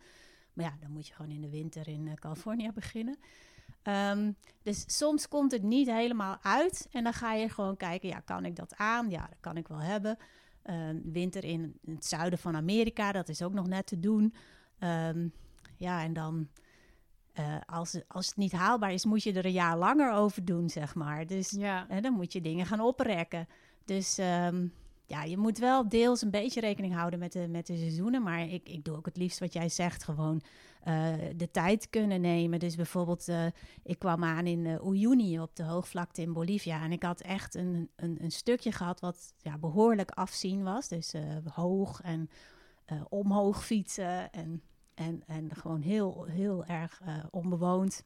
Maar 0.57 0.65
ja, 0.65 0.77
dan 0.79 0.91
moet 0.91 1.07
je 1.07 1.13
gewoon 1.13 1.31
in 1.31 1.41
de 1.41 1.49
winter 1.49 1.87
in 1.87 2.07
eh, 2.07 2.13
Californië 2.13 2.71
beginnen. 2.73 3.17
Ehm, 3.81 4.31
dus 4.63 4.83
soms 4.97 5.27
komt 5.27 5.51
het 5.51 5.63
niet 5.63 5.87
helemaal 5.91 6.37
uit. 6.41 6.87
En 6.91 7.03
dan 7.03 7.13
ga 7.13 7.33
je 7.33 7.49
gewoon 7.49 7.77
kijken, 7.77 8.09
ja, 8.09 8.19
kan 8.19 8.45
ik 8.45 8.55
dat 8.55 8.75
aan? 8.75 9.09
Ja, 9.09 9.27
dat 9.27 9.37
kan 9.39 9.57
ik 9.57 9.67
wel 9.67 9.79
hebben. 9.81 10.17
Ehm, 10.63 10.99
winter 11.03 11.43
in 11.43 11.79
het 11.85 12.05
zuiden 12.05 12.39
van 12.39 12.55
Amerika, 12.55 13.11
dat 13.11 13.29
is 13.29 13.41
ook 13.41 13.53
nog 13.53 13.67
net 13.67 13.85
te 13.87 13.99
doen. 13.99 14.33
Ehm, 14.79 15.27
ja, 15.75 16.03
en 16.03 16.13
dan... 16.13 16.47
eh, 17.33 17.55
als, 17.65 17.91
het- 17.91 18.05
als 18.07 18.27
het 18.27 18.35
niet 18.37 18.51
haalbaar 18.51 18.93
is, 18.93 19.05
moet 19.05 19.23
je 19.23 19.33
er 19.33 19.45
een 19.45 19.51
jaar 19.51 19.77
langer 19.77 20.11
over 20.11 20.45
doen, 20.45 20.69
zeg 20.69 20.95
maar. 20.95 21.27
Dus 21.27 21.49
Ja. 21.49 21.87
en 21.89 22.01
dan 22.01 22.13
moet 22.13 22.33
je 22.33 22.41
dingen 22.41 22.65
gaan 22.65 22.79
oprekken. 22.81 23.47
Dus 23.85 24.17
ja, 25.07 25.23
je 25.23 25.37
moet 25.37 25.57
wel 25.57 25.89
deels 25.89 26.21
een 26.21 26.31
beetje 26.31 26.59
rekening 26.59 26.95
houden 26.95 27.19
met 27.19 27.31
de, 27.31 27.47
met 27.47 27.67
de 27.67 27.77
seizoenen. 27.77 28.23
Maar 28.23 28.41
ik, 28.41 28.69
ik 28.69 28.83
doe 28.83 28.95
ook 28.95 29.05
het 29.05 29.17
liefst 29.17 29.39
wat 29.39 29.53
jij 29.53 29.69
zegt. 29.69 30.03
Gewoon 30.03 30.41
eh, 30.83 31.13
de 31.35 31.51
tijd 31.51 31.89
kunnen 31.89 32.21
nemen. 32.21 32.59
Dus 32.59 32.75
bijvoorbeeld, 32.75 33.27
eh, 33.27 33.45
ik 33.83 33.99
kwam 33.99 34.23
aan 34.23 34.47
in 34.47 34.65
eh, 34.65 34.85
Uyuni 34.85 35.39
op 35.39 35.55
de 35.55 35.63
hoogvlakte 35.63 36.21
in 36.21 36.33
Bolivia. 36.33 36.83
En 36.83 36.91
ik 36.91 37.03
had 37.03 37.21
echt 37.21 37.55
een, 37.55 37.89
een, 37.95 38.17
een 38.21 38.31
stukje 38.31 38.71
gehad 38.71 38.99
wat 38.99 39.33
ja, 39.37 39.57
behoorlijk 39.57 40.11
afzien 40.11 40.63
was. 40.63 40.87
Dus 40.87 41.13
hoog 41.53 42.01
en 42.01 42.29
omhoog 43.09 43.65
fietsen. 43.65 44.31
En, 44.31 44.61
en, 44.93 45.23
en 45.27 45.55
gewoon 45.55 45.81
heel, 45.81 46.25
heel 46.25 46.65
erg 46.65 47.01
onbewoond. 47.31 48.03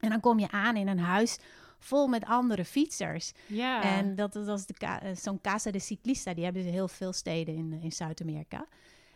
En 0.00 0.10
dan 0.10 0.20
kom 0.20 0.38
je 0.38 0.50
aan 0.50 0.76
in 0.76 0.88
een 0.88 0.98
huis 0.98 1.38
vol 1.78 2.06
met 2.06 2.24
andere 2.24 2.64
fietsers. 2.64 3.32
Ja. 3.46 3.82
En 3.82 4.14
dat, 4.14 4.32
dat 4.32 4.46
was 4.46 4.66
de 4.66 4.74
eh, 4.74 5.16
zo'n 5.16 5.40
Casa 5.40 5.70
de 5.70 5.78
Ciclista. 5.78 6.34
Die 6.34 6.44
hebben 6.44 6.62
ze 6.62 6.68
heel 6.68 6.88
veel 6.88 7.12
steden 7.12 7.54
in, 7.54 7.72
in 7.82 7.92
Zuid-Amerika. 7.92 8.66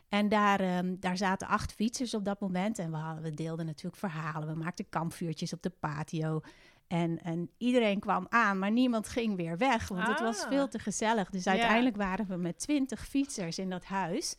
En 0.08 0.28
daar, 0.28 0.60
ehm, 0.60 0.94
daar 1.00 1.16
zaten 1.16 1.48
acht 1.48 1.72
fietsers 1.72 2.14
op 2.14 2.24
dat 2.24 2.40
moment. 2.40 2.78
En 2.78 2.90
we, 2.90 2.96
hadden, 2.96 3.22
we 3.22 3.34
deelden 3.34 3.66
natuurlijk 3.66 3.96
verhalen. 3.96 4.48
We 4.48 4.54
maakten 4.54 4.88
kampvuurtjes 4.88 5.52
op 5.52 5.62
de 5.62 5.70
patio. 5.80 6.40
En, 6.86 7.22
en 7.22 7.50
iedereen 7.58 8.00
kwam 8.00 8.26
aan, 8.28 8.58
maar 8.58 8.70
niemand 8.70 9.08
ging 9.08 9.36
weer 9.36 9.58
weg. 9.58 9.88
Want 9.88 10.06
het 10.06 10.20
was 10.20 10.42
Ah. 10.42 10.48
veel 10.48 10.68
te 10.68 10.78
gezellig. 10.78 11.30
Dus 11.30 11.44
Ja. 11.44 11.50
uiteindelijk 11.50 11.96
waren 11.96 12.26
we 12.26 12.36
met 12.36 12.58
twintig 12.58 13.06
fietsers 13.08 13.58
in 13.58 13.70
dat 13.70 13.84
huis. 13.84 14.36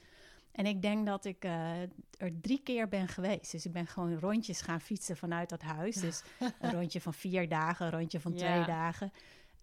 En 0.52 0.66
ik 0.66 0.82
denk 0.82 1.06
dat 1.06 1.26
ik 1.26 1.44
eh, 1.46 1.82
er 2.18 2.42
drie 2.42 2.62
keer 2.64 2.88
ben 2.88 3.08
geweest. 3.08 3.52
Dus 3.52 3.66
ik 3.66 3.72
ben 3.72 3.88
gewoon 3.88 4.20
rondjes 4.20 4.62
gaan 4.62 4.82
fietsen 4.82 5.18
vanuit 5.18 5.50
dat 5.50 5.62
huis. 5.62 5.96
Dus 5.96 6.24
een 6.60 6.72
rondje 6.80 7.02
van 7.02 7.14
vier 7.14 7.50
dagen, 7.50 7.86
een 7.86 7.92
rondje 7.92 8.20
van 8.20 8.34
twee 8.34 8.50
Ja. 8.50 8.66
dagen. 8.66 9.12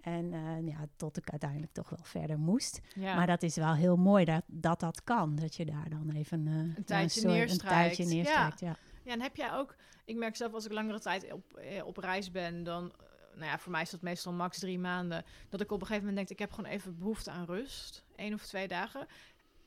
En 0.00 0.32
eh, 0.32 0.66
ja, 0.68 0.86
tot 0.96 1.16
ik 1.16 1.30
uiteindelijk 1.30 1.72
toch 1.72 1.88
wel 1.90 2.02
verder 2.02 2.38
moest. 2.38 2.80
ja. 2.94 3.14
Maar 3.14 3.26
dat 3.26 3.42
is 3.42 3.56
wel 3.56 3.74
heel 3.74 3.96
mooi 3.96 4.24
dat 4.24 4.42
dat, 4.46 4.80
dat 4.80 5.04
kan. 5.04 5.36
Dat 5.36 5.54
je 5.54 5.64
daar 5.64 5.88
dan 5.88 6.10
even 6.10 6.46
eh, 6.46 6.76
ja, 6.76 6.82
tijdje 6.84 7.20
soort- 7.20 7.32
neerstrijkt. 7.32 7.62
Een 7.90 7.94
tijdje 7.96 8.14
neerstrijkt, 8.14 8.60
ja. 8.60 8.76
Ja, 9.02 9.12
en 9.12 9.20
heb 9.20 9.36
jij 9.36 9.52
ook... 9.52 9.74
Ik 10.04 10.16
merk 10.16 10.36
zelf 10.36 10.52
als 10.52 10.64
ik 10.64 10.72
langere 10.72 11.00
tijd 11.00 11.32
op, 11.32 11.52
eh, 11.56 11.86
op 11.86 11.96
reis 11.96 12.30
ben, 12.30 12.62
dan... 12.64 12.92
eh, 12.92 13.06
Nou 13.38 13.50
ja, 13.50 13.58
voor 13.58 13.72
mij 13.72 13.82
is 13.82 13.90
dat 13.90 14.02
meestal 14.02 14.32
max 14.32 14.58
drie 14.58 14.78
maanden. 14.78 15.24
Dat 15.48 15.60
ik 15.60 15.72
op 15.72 15.80
een 15.80 15.86
gegeven 15.86 16.08
moment 16.08 16.16
denk, 16.28 16.40
ik 16.40 16.46
heb 16.46 16.54
gewoon 16.54 16.70
even 16.70 16.98
behoefte 16.98 17.30
aan 17.30 17.44
rust. 17.44 18.04
Eén 18.16 18.34
of 18.34 18.46
twee 18.46 18.68
dagen. 18.68 19.06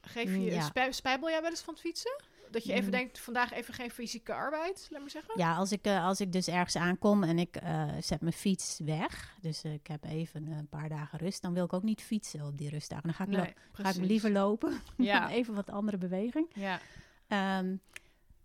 Geef 0.01 0.23
je, 0.23 0.37
Mm, 0.37 0.41
ja. 0.45 0.61
spij- 0.61 0.91
spijbel 0.91 1.29
jij 1.29 1.41
wel 1.41 1.49
eens 1.49 1.61
van 1.61 1.73
het 1.73 1.83
fietsen? 1.83 2.21
Dat 2.51 2.63
je 2.63 2.71
even 2.73 2.85
Mm. 2.85 2.91
denkt, 2.91 3.19
vandaag 3.19 3.51
even 3.53 3.73
geen 3.73 3.91
fysieke 3.91 4.33
arbeid, 4.33 4.87
laat 4.89 5.01
maar 5.01 5.09
zeggen? 5.09 5.33
Ja, 5.37 5.55
als 5.55 5.71
ik, 5.71 5.85
eh, 5.85 6.05
als 6.05 6.21
ik 6.21 6.31
dus 6.31 6.47
ergens 6.47 6.75
aankom 6.75 7.23
en 7.23 7.39
ik 7.39 7.55
eh, 7.55 7.89
zet 8.01 8.21
mijn 8.21 8.33
fiets 8.33 8.79
weg, 8.83 9.35
dus 9.41 9.63
eh, 9.63 9.73
ik 9.73 9.87
heb 9.87 10.03
even 10.05 10.47
een 10.47 10.67
paar 10.67 10.89
dagen 10.89 11.19
rust, 11.19 11.41
dan 11.41 11.53
wil 11.53 11.65
ik 11.65 11.73
ook 11.73 11.83
niet 11.83 12.01
fietsen 12.01 12.45
op 12.45 12.57
die 12.57 12.69
rustdagen. 12.69 13.03
Dan 13.05 13.13
ga 13.13 13.23
ik, 13.23 13.29
Nee, 13.29 13.53
ga 13.71 13.89
ik 13.89 13.95
liever 13.95 14.31
lopen. 14.31 14.81
Ja. 14.97 15.29
even 15.29 15.53
wat 15.53 15.69
andere 15.69 15.97
beweging. 15.97 16.47
Ja, 16.53 16.79
Ehm, 17.27 17.75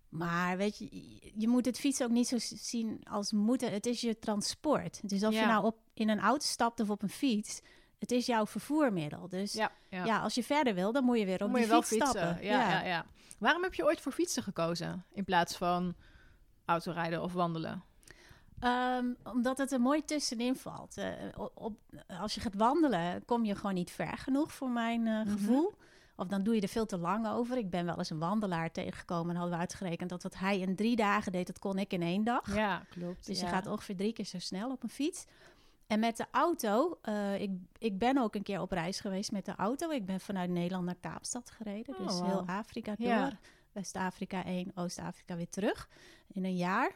maar 0.09 0.57
weet 0.57 0.77
je, 0.77 0.87
je 1.35 1.47
moet 1.47 1.65
het 1.65 1.79
fietsen 1.79 2.05
ook 2.05 2.11
niet 2.11 2.27
zo 2.27 2.35
zien 2.39 3.01
als 3.03 3.31
moeten. 3.31 3.71
Het 3.71 3.85
is 3.85 4.01
je 4.01 4.19
transport. 4.19 5.09
Dus 5.09 5.23
of 5.23 5.33
Ja. 5.33 5.39
je 5.41 5.45
nou 5.47 5.65
op, 5.65 5.77
in 5.93 6.09
een 6.09 6.19
auto 6.19 6.45
stapt 6.45 6.79
of 6.79 6.89
op 6.89 7.01
een 7.03 7.09
fiets, 7.09 7.61
het 7.99 8.11
is 8.11 8.25
jouw 8.25 8.45
vervoermiddel. 8.45 9.27
Dus 9.29 9.53
ja, 9.53 9.71
ja, 9.89 10.05
ja. 10.05 10.19
als 10.19 10.35
je 10.35 10.43
verder 10.43 10.73
wil, 10.75 10.91
dan 10.91 11.03
moet 11.03 11.19
je 11.19 11.25
weer 11.25 11.43
op 11.43 11.49
moet 11.49 11.65
wel 11.65 11.81
fiets 11.81 11.89
fietsen. 12.03 12.19
stappen. 12.21 12.45
Ja, 12.45 12.69
ja. 12.69 12.83
Ja, 12.85 13.05
Waarom 13.39 13.63
heb 13.63 13.73
je 13.73 13.83
ooit 13.85 14.01
voor 14.01 14.11
fietsen 14.11 14.43
gekozen 14.43 15.05
in 15.13 15.23
plaats 15.23 15.57
van 15.57 15.95
autorijden 16.65 17.21
of 17.23 17.33
wandelen? 17.33 17.83
Ehm, 18.59 19.05
omdat 19.23 19.57
het 19.57 19.71
er 19.71 19.81
mooi 19.81 20.05
tussenin 20.05 20.55
valt. 20.55 20.97
Eh, 20.97 21.11
op, 21.53 21.77
als 22.21 22.35
je 22.35 22.41
gaat 22.41 22.55
wandelen, 22.55 23.25
kom 23.25 23.45
je 23.45 23.55
gewoon 23.55 23.73
niet 23.73 23.91
ver 23.91 24.17
genoeg 24.17 24.51
voor 24.51 24.69
mijn 24.69 25.07
eh, 25.07 25.19
Mhm. 25.19 25.29
gevoel. 25.31 25.73
Of 26.15 26.27
dan 26.27 26.43
doe 26.43 26.55
je 26.55 26.61
er 26.61 26.67
veel 26.67 26.85
te 26.85 26.97
lang 26.97 27.27
over. 27.27 27.57
Ik 27.57 27.69
ben 27.69 27.85
wel 27.85 27.97
eens 27.97 28.09
een 28.09 28.19
wandelaar 28.19 28.71
tegengekomen 28.71 29.29
en 29.29 29.35
hadden 29.35 29.53
we 29.53 29.59
uitgerekend 29.61 30.09
dat 30.09 30.23
wat 30.23 30.35
hij 30.37 30.59
in 30.59 30.75
drie 30.75 30.95
dagen 30.95 31.31
deed, 31.31 31.47
dat 31.47 31.59
kon 31.59 31.77
ik 31.77 31.93
in 31.93 32.01
één 32.01 32.23
dag. 32.23 32.55
Ja, 32.55 32.81
klopt. 32.89 33.25
Dus 33.25 33.39
je 33.39 33.47
gaat 33.47 33.67
ongeveer 33.67 33.95
drie 33.95 34.13
keer 34.13 34.25
zo 34.25 34.39
snel 34.39 34.71
op 34.71 34.83
een 34.83 34.89
fiets. 34.89 35.25
En 35.87 35.99
met 35.99 36.17
de 36.17 36.25
auto, 36.31 36.97
eh, 37.01 37.41
ik, 37.41 37.51
ik 37.77 37.97
ben 37.97 38.17
ook 38.17 38.35
een 38.35 38.43
keer 38.43 38.61
op 38.61 38.71
reis 38.71 38.99
geweest 38.99 39.31
met 39.31 39.45
de 39.45 39.55
auto. 39.55 39.89
Ik 39.89 40.05
ben 40.05 40.19
vanuit 40.19 40.49
Nederland 40.49 40.85
naar 40.85 40.97
Kaapstad 40.99 41.49
gereden. 41.49 41.97
Oh, 41.97 42.07
dus 42.07 42.21
heel 42.21 42.47
Afrika 42.47 42.95
door. 42.95 43.07
Ja. 43.07 43.39
West-Afrika 43.71 44.45
1, 44.45 44.71
Oost-Afrika 44.75 45.35
weer 45.35 45.49
terug 45.49 45.89
in 46.27 46.45
een 46.45 46.55
jaar. 46.55 46.95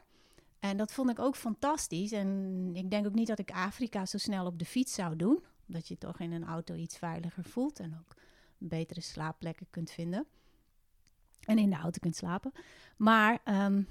En 0.60 0.78
dat 0.78 0.94
vond 0.94 1.10
ik 1.10 1.20
ook 1.20 1.36
fantastisch. 1.36 2.12
En 2.12 2.70
ik 2.74 2.90
denk 2.90 3.06
ook 3.06 3.14
niet 3.14 3.28
dat 3.28 3.40
ik 3.40 3.52
Afrika 3.52 4.06
zo 4.06 4.18
snel 4.18 4.46
op 4.46 4.60
de 4.60 4.66
fiets 4.66 4.94
zou 4.94 5.16
doen. 5.16 5.44
Omdat 5.68 5.88
je 5.88 5.98
toch 5.98 6.20
in 6.20 6.32
een 6.32 6.46
auto 6.46 6.76
iets 6.76 6.98
veiliger 6.98 7.44
voelt 7.44 7.80
en 7.80 7.98
ook 8.00 8.16
betere 8.58 9.02
slaapplekken 9.02 9.68
kunt 9.70 9.92
vinden. 9.92 10.26
En 11.42 11.58
in 11.58 11.70
de 11.70 11.76
auto 11.76 12.00
kunt 12.00 12.16
slapen. 12.16 12.52
Maar 12.98 13.40
ehm, 13.44 13.82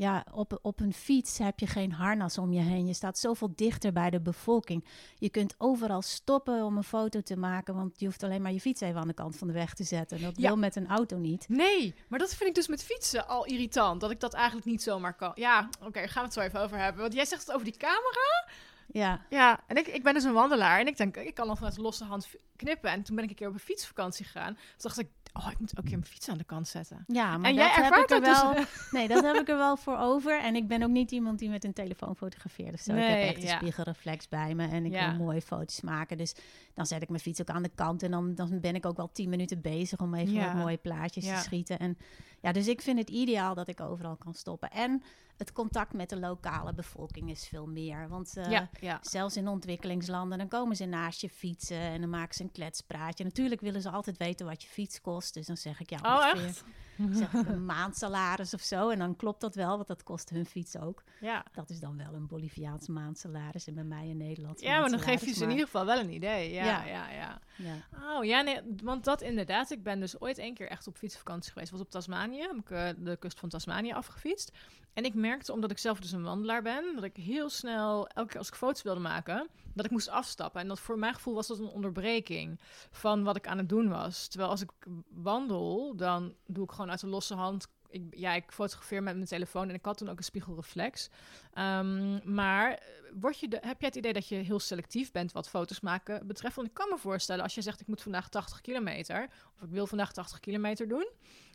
ja, 0.00 0.24
op, 0.32 0.58
op 0.62 0.80
een 0.80 0.92
fiets 0.92 1.38
heb 1.38 1.58
je 1.58 1.66
geen 1.66 1.92
harnas 1.92 2.38
om 2.38 2.52
je 2.52 2.60
heen. 2.60 2.86
Je 2.86 2.94
staat 2.94 3.18
zoveel 3.18 3.52
dichter 3.54 3.92
bij 3.92 4.10
de 4.10 4.20
bevolking. 4.20 4.84
Je 5.18 5.30
kunt 5.30 5.54
overal 5.58 6.02
stoppen 6.02 6.64
om 6.64 6.76
een 6.76 6.84
foto 6.84 7.20
te 7.20 7.36
maken. 7.36 7.74
Want 7.74 8.00
je 8.00 8.06
hoeft 8.06 8.22
alleen 8.22 8.42
maar 8.42 8.52
je 8.52 8.60
fiets 8.60 8.80
even 8.80 9.00
aan 9.00 9.06
de 9.08 9.14
kant 9.14 9.36
van 9.36 9.46
de 9.46 9.52
weg 9.52 9.74
te 9.74 9.84
zetten. 9.84 10.16
En 10.16 10.22
dat 10.22 10.36
Ja. 10.36 10.46
wil 10.48 10.56
met 10.56 10.76
een 10.76 10.88
auto 10.88 11.16
niet. 11.16 11.48
Nee, 11.48 11.94
maar 12.08 12.18
dat 12.18 12.34
vind 12.34 12.48
ik 12.48 12.54
dus 12.54 12.68
met 12.68 12.84
fietsen 12.84 13.28
al 13.28 13.44
irritant. 13.44 14.00
Dat 14.00 14.10
ik 14.10 14.20
dat 14.20 14.34
eigenlijk 14.34 14.66
niet 14.66 14.82
zomaar 14.82 15.14
kan. 15.14 15.32
Ja, 15.34 15.68
oké, 15.82 16.00
gaan 16.08 16.22
we 16.22 16.28
het 16.28 16.32
zo 16.32 16.40
even 16.40 16.60
over 16.60 16.78
hebben. 16.78 17.02
Want 17.02 17.14
jij 17.14 17.24
zegt 17.24 17.46
het 17.46 17.52
over 17.54 17.64
die 17.64 17.76
camera. 17.76 18.48
Ja, 18.92 19.26
Ja, 19.28 19.60
en 19.66 19.76
ik, 19.76 19.86
ik 19.86 20.02
ben 20.02 20.14
dus 20.14 20.24
een 20.24 20.32
wandelaar. 20.32 20.80
En 20.80 20.86
ik 20.86 20.96
denk, 20.96 21.16
ik 21.16 21.34
kan 21.34 21.48
al 21.48 21.56
vanuit 21.56 21.76
losse 21.78 22.04
hand 22.04 22.28
knippen. 22.56 22.90
En 22.90 23.02
toen 23.02 23.14
ben 23.14 23.24
ik 23.24 23.30
een 23.30 23.36
keer 23.36 23.48
op 23.48 23.54
een 23.54 23.60
fietsvakantie 23.60 24.24
gegaan. 24.24 24.54
Toen 24.54 24.62
dacht 24.76 24.98
ik, 24.98 25.08
oh, 25.32 25.48
ik 25.50 25.58
moet 25.58 25.78
ook 25.78 25.84
keer 25.84 25.98
mijn 25.98 26.10
fiets 26.10 26.28
aan 26.28 26.38
de 26.38 26.44
kant 26.44 26.68
zetten. 26.68 27.04
ja 27.06 27.36
maar 27.38 27.50
en 27.50 27.56
dat 27.56 27.64
jij 27.74 27.84
heb 27.84 27.94
ik 27.94 28.10
er 28.10 28.20
dat 28.20 28.42
wel. 28.42 28.54
dus... 28.54 28.88
Nee, 28.90 29.08
dat 29.08 29.24
heb 29.24 29.34
ik 29.36 29.48
er 29.48 29.56
wel 29.56 29.76
voor 29.84 29.96
over. 29.98 30.40
En 30.40 30.56
ik 30.56 30.68
ben 30.68 30.82
ook 30.82 30.88
niet 30.90 31.10
iemand 31.10 31.38
die 31.38 31.48
met 31.50 31.64
een 31.64 31.72
telefoon 31.72 32.16
fotografeert 32.16 32.74
of 32.74 32.80
zo. 32.80 32.92
ik 32.92 33.04
heb 33.08 33.34
echt 33.36 33.42
een 33.42 33.48
spiegelreflex 33.48 34.28
bij 34.28 34.54
me 34.54 34.66
en 34.68 34.84
ik 34.84 34.92
Ja. 34.92 35.10
wil 35.16 35.24
mooie 35.24 35.42
foto's 35.42 35.80
maken. 35.80 36.16
Dus 36.18 36.34
dan 36.74 36.86
zet 36.86 37.02
ik 37.02 37.08
mijn 37.08 37.20
fiets 37.20 37.40
ook 37.40 37.48
aan 37.50 37.62
de 37.62 37.70
kant 37.74 38.02
en 38.02 38.10
dan, 38.10 38.34
dan 38.34 38.60
ben 38.60 38.74
ik 38.74 38.86
ook 38.86 38.96
wel 38.96 39.12
tien 39.12 39.28
minuten 39.28 39.60
bezig 39.60 39.98
om 40.00 40.14
even 40.14 40.32
Ja. 40.34 40.46
wat 40.46 40.54
mooie 40.54 40.76
plaatjes 40.76 41.24
te 41.24 41.36
schieten. 41.36 41.78
En 41.78 41.98
ja, 42.40 42.52
dus 42.52 42.68
ik 42.68 42.80
vind 42.80 42.98
het 42.98 43.10
ideaal 43.10 43.54
dat 43.54 43.68
ik 43.68 43.80
overal 43.80 44.16
kan 44.16 44.34
stoppen. 44.34 44.70
En 44.70 45.02
het 45.36 45.52
contact 45.52 45.92
met 45.92 46.08
de 46.08 46.18
lokale 46.18 46.74
bevolking 46.74 47.30
is 47.30 47.46
veel 47.48 47.66
meer. 47.66 48.08
Want 48.08 48.36
eh, 48.36 48.50
ja, 48.50 48.68
ja. 48.80 48.98
Zelfs 49.02 49.36
in 49.36 49.48
ontwikkelingslanden, 49.48 50.38
dan 50.38 50.48
komen 50.48 50.76
ze 50.76 50.84
naast 50.84 51.20
je 51.20 51.28
fietsen 51.28 51.78
en 51.80 52.00
dan 52.00 52.10
maken 52.10 52.34
ze 52.34 52.42
een 52.42 52.52
kletspraatje. 52.52 53.24
Natuurlijk 53.24 53.60
willen 53.60 53.82
ze 53.82 53.90
altijd 53.90 54.16
weten 54.16 54.46
wat 54.46 54.62
je 54.62 54.68
fiets 54.68 55.00
kost. 55.00 55.19
Dus 55.32 55.46
dan 55.46 55.56
zeg 55.56 55.80
ik 55.80 55.90
ja, 55.90 55.98
Oh, 56.02 56.40
echt? 56.44 56.64
zeg 57.12 57.32
ik 57.32 57.48
een 57.56 57.64
maandsalaris 57.64 58.54
of 58.54 58.60
zo. 58.60 58.88
En 58.88 58.98
dan 58.98 59.16
klopt 59.16 59.40
dat 59.40 59.54
wel, 59.54 59.76
want 59.76 59.88
dat 59.88 60.02
kost 60.02 60.30
hun 60.30 60.46
fiets 60.46 60.76
ook. 60.78 61.02
Ja. 61.20 61.44
Dat 61.52 61.70
is 61.70 61.80
dan 61.80 61.96
wel 61.96 62.14
een 62.14 62.26
Boliviaans 62.26 62.88
maandsalaris 62.88 63.66
en 63.66 63.74
bij 63.74 63.84
mij 63.84 64.10
een 64.10 64.16
Nederlands 64.16 64.62
ja, 64.62 64.80
maar 64.80 64.90
dan 64.90 65.00
geef 65.00 65.24
je 65.24 65.32
ze 65.32 65.44
in 65.44 65.50
ieder 65.50 65.64
geval 65.64 65.84
wel 65.84 65.98
een 65.98 66.12
idee. 66.12 66.52
Ja, 66.52 66.64
ja, 66.64 66.84
Ja. 66.84 67.10
ja. 67.10 67.40
Ja. 67.56 67.74
Oh 68.16 68.24
ja, 68.24 68.40
nee, 68.40 68.60
want 68.82 69.04
dat 69.04 69.22
inderdaad. 69.22 69.70
Ik 69.70 69.82
ben 69.82 70.00
dus 70.00 70.20
ooit 70.20 70.38
één 70.38 70.54
keer 70.54 70.68
echt 70.68 70.86
op 70.86 70.96
fietsvakantie 70.96 71.52
geweest. 71.52 71.70
was 71.70 71.80
op 71.80 71.90
Tasmanië. 71.90 72.40
Heb 72.40 72.56
ik 72.56 72.70
eh, 72.70 72.88
de 72.98 73.16
kust 73.16 73.38
van 73.38 73.48
Tasmanië 73.48 73.92
afgefietst. 73.92 74.52
En 74.92 75.04
ik 75.04 75.14
merkte, 75.14 75.52
omdat 75.52 75.70
ik 75.70 75.78
zelf 75.78 76.00
dus 76.00 76.12
een 76.12 76.22
wandelaar 76.22 76.62
ben, 76.62 76.94
dat 76.94 77.04
ik 77.04 77.16
heel 77.16 77.48
snel, 77.48 78.08
elke 78.08 78.28
keer 78.28 78.38
als 78.38 78.48
ik 78.48 78.54
foto's 78.54 78.82
wilde 78.82 79.00
maken, 79.00 79.48
dat 79.74 79.84
ik 79.84 79.90
moest 79.90 80.08
afstappen. 80.08 80.60
En 80.60 80.68
dat 80.68 80.80
voor 80.80 80.98
mijn 80.98 81.14
gevoel 81.14 81.34
was 81.34 81.46
dat 81.46 81.58
een 81.58 81.68
onderbreking 81.68 82.60
van 82.90 83.24
wat 83.24 83.36
ik 83.36 83.46
aan 83.46 83.58
het 83.58 83.68
doen 83.68 83.88
was. 83.88 84.28
Terwijl 84.28 84.50
als 84.50 84.60
ik 84.60 84.70
wandel, 85.08 85.96
dan 85.96 86.34
doe 86.46 86.64
ik 86.64 86.70
gewoon 86.70 86.89
uit 86.90 87.00
de 87.00 87.06
losse 87.06 87.34
hand 87.34 87.68
ik, 87.92 88.02
ja, 88.10 88.32
ik 88.34 88.52
fotografeer 88.52 89.02
met 89.02 89.14
mijn 89.14 89.26
telefoon 89.26 89.68
en 89.68 89.74
ik 89.74 89.84
had 89.84 89.98
toen 89.98 90.08
ook 90.08 90.18
een 90.18 90.24
spiegelreflex. 90.24 91.08
Ehm, 91.54 92.32
maar 92.34 92.70
eh, 92.72 92.78
word 93.20 93.38
je 93.38 93.48
de, 93.48 93.56
heb 93.60 93.80
jij 93.80 93.88
het 93.88 93.96
idee 93.96 94.12
dat 94.12 94.28
je 94.28 94.34
heel 94.34 94.58
selectief 94.60 95.10
bent 95.12 95.32
wat 95.32 95.48
foto's 95.48 95.80
maken 95.80 96.26
betreft? 96.26 96.56
Want 96.56 96.68
ik 96.68 96.74
kan 96.74 96.88
me 96.88 96.98
voorstellen, 96.98 97.42
als 97.42 97.54
je 97.54 97.62
zegt 97.62 97.80
ik 97.80 97.86
moet 97.86 98.02
vandaag 98.02 98.28
80 98.28 98.60
kilometer, 98.60 99.28
of 99.56 99.62
ik 99.62 99.70
wil 99.70 99.86
vandaag 99.86 100.12
80 100.12 100.40
kilometer 100.40 100.88
doen, 100.88 101.08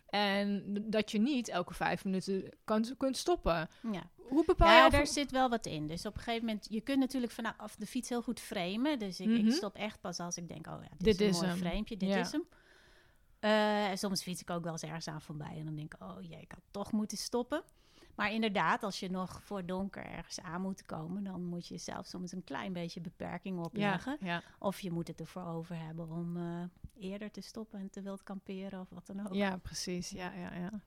en 0.09 0.63
dat 0.89 1.11
je 1.11 1.19
niet 1.19 1.47
elke 1.47 1.73
vijf 1.73 2.03
minuten 2.05 2.49
kan, 2.63 2.85
kunt 2.97 3.17
stoppen. 3.17 3.69
Ja. 3.91 4.09
Hoe 4.15 4.45
bepaal 4.45 4.67
ja, 4.77 4.85
je... 4.85 4.91
daar 4.91 5.07
zit 5.07 5.31
wel 5.31 5.49
wat 5.49 5.65
in. 5.65 5.87
Dus 5.87 6.05
op 6.05 6.15
een 6.15 6.21
gegeven 6.21 6.45
moment, 6.45 6.67
je 6.69 6.81
kunt 6.81 6.99
natuurlijk 6.99 7.31
vanaf 7.31 7.75
de 7.75 7.85
fiets 7.85 8.09
heel 8.09 8.21
goed 8.21 8.39
framen. 8.39 8.99
Dus 8.99 9.19
ik, 9.19 9.29
ik 9.29 9.41
Mhm. 9.43 9.51
stop 9.51 9.75
echt 9.75 10.01
pas 10.01 10.19
als 10.19 10.37
ik 10.37 10.47
denk, 10.47 10.67
oh 10.67 10.79
ja, 10.81 10.89
dit, 10.97 11.17
Dit 11.17 11.21
is 11.21 11.27
is 11.27 11.35
een 11.35 11.47
mooi 11.47 11.59
hem. 11.59 11.67
framepje, 11.69 11.97
dit 11.97 12.09
Ja. 12.09 12.19
is 12.19 12.31
hem. 12.31 12.43
En 13.49 13.97
soms 13.97 14.21
fiets 14.21 14.41
ik 14.41 14.49
ook 14.49 14.63
wel 14.63 14.71
eens 14.71 14.83
ergens 14.83 15.07
aan 15.07 15.21
voorbij 15.21 15.57
en 15.57 15.65
dan 15.65 15.75
denk 15.75 15.93
ik, 15.93 16.01
oh 16.03 16.21
jee, 16.21 16.41
ik 16.41 16.51
had 16.51 16.63
toch 16.71 16.91
moeten 16.91 17.17
stoppen. 17.17 17.63
Maar 18.15 18.31
inderdaad, 18.31 18.83
als 18.83 18.99
je 18.99 19.09
nog 19.09 19.41
voor 19.43 19.65
donker 19.65 20.05
ergens 20.05 20.39
aan 20.39 20.61
moet 20.61 20.85
komen, 20.85 21.23
dan 21.23 21.43
moet 21.43 21.67
je 21.67 21.77
zelf 21.77 22.05
soms 22.05 22.31
een 22.31 22.43
klein 22.43 22.73
beetje 22.73 23.01
beperking 23.01 23.59
opleggen. 23.59 24.17
ja. 24.19 24.43
Of 24.59 24.79
je 24.79 24.91
moet 24.91 25.07
het 25.07 25.19
ervoor 25.19 25.45
over 25.45 25.77
hebben 25.77 26.09
om 26.09 26.37
eh, 26.37 26.63
eerder 27.11 27.31
te 27.31 27.41
stoppen 27.41 27.79
en 27.79 27.89
te 27.89 28.01
wild 28.01 28.23
kamperen 28.23 28.79
of 28.79 28.89
wat 28.89 29.05
dan 29.07 29.27
ook. 29.27 29.33
ja, 29.33 29.57
precies. 29.57 30.09
Ja, 30.09 30.33
ja, 30.33 30.53
ja. 30.53 30.81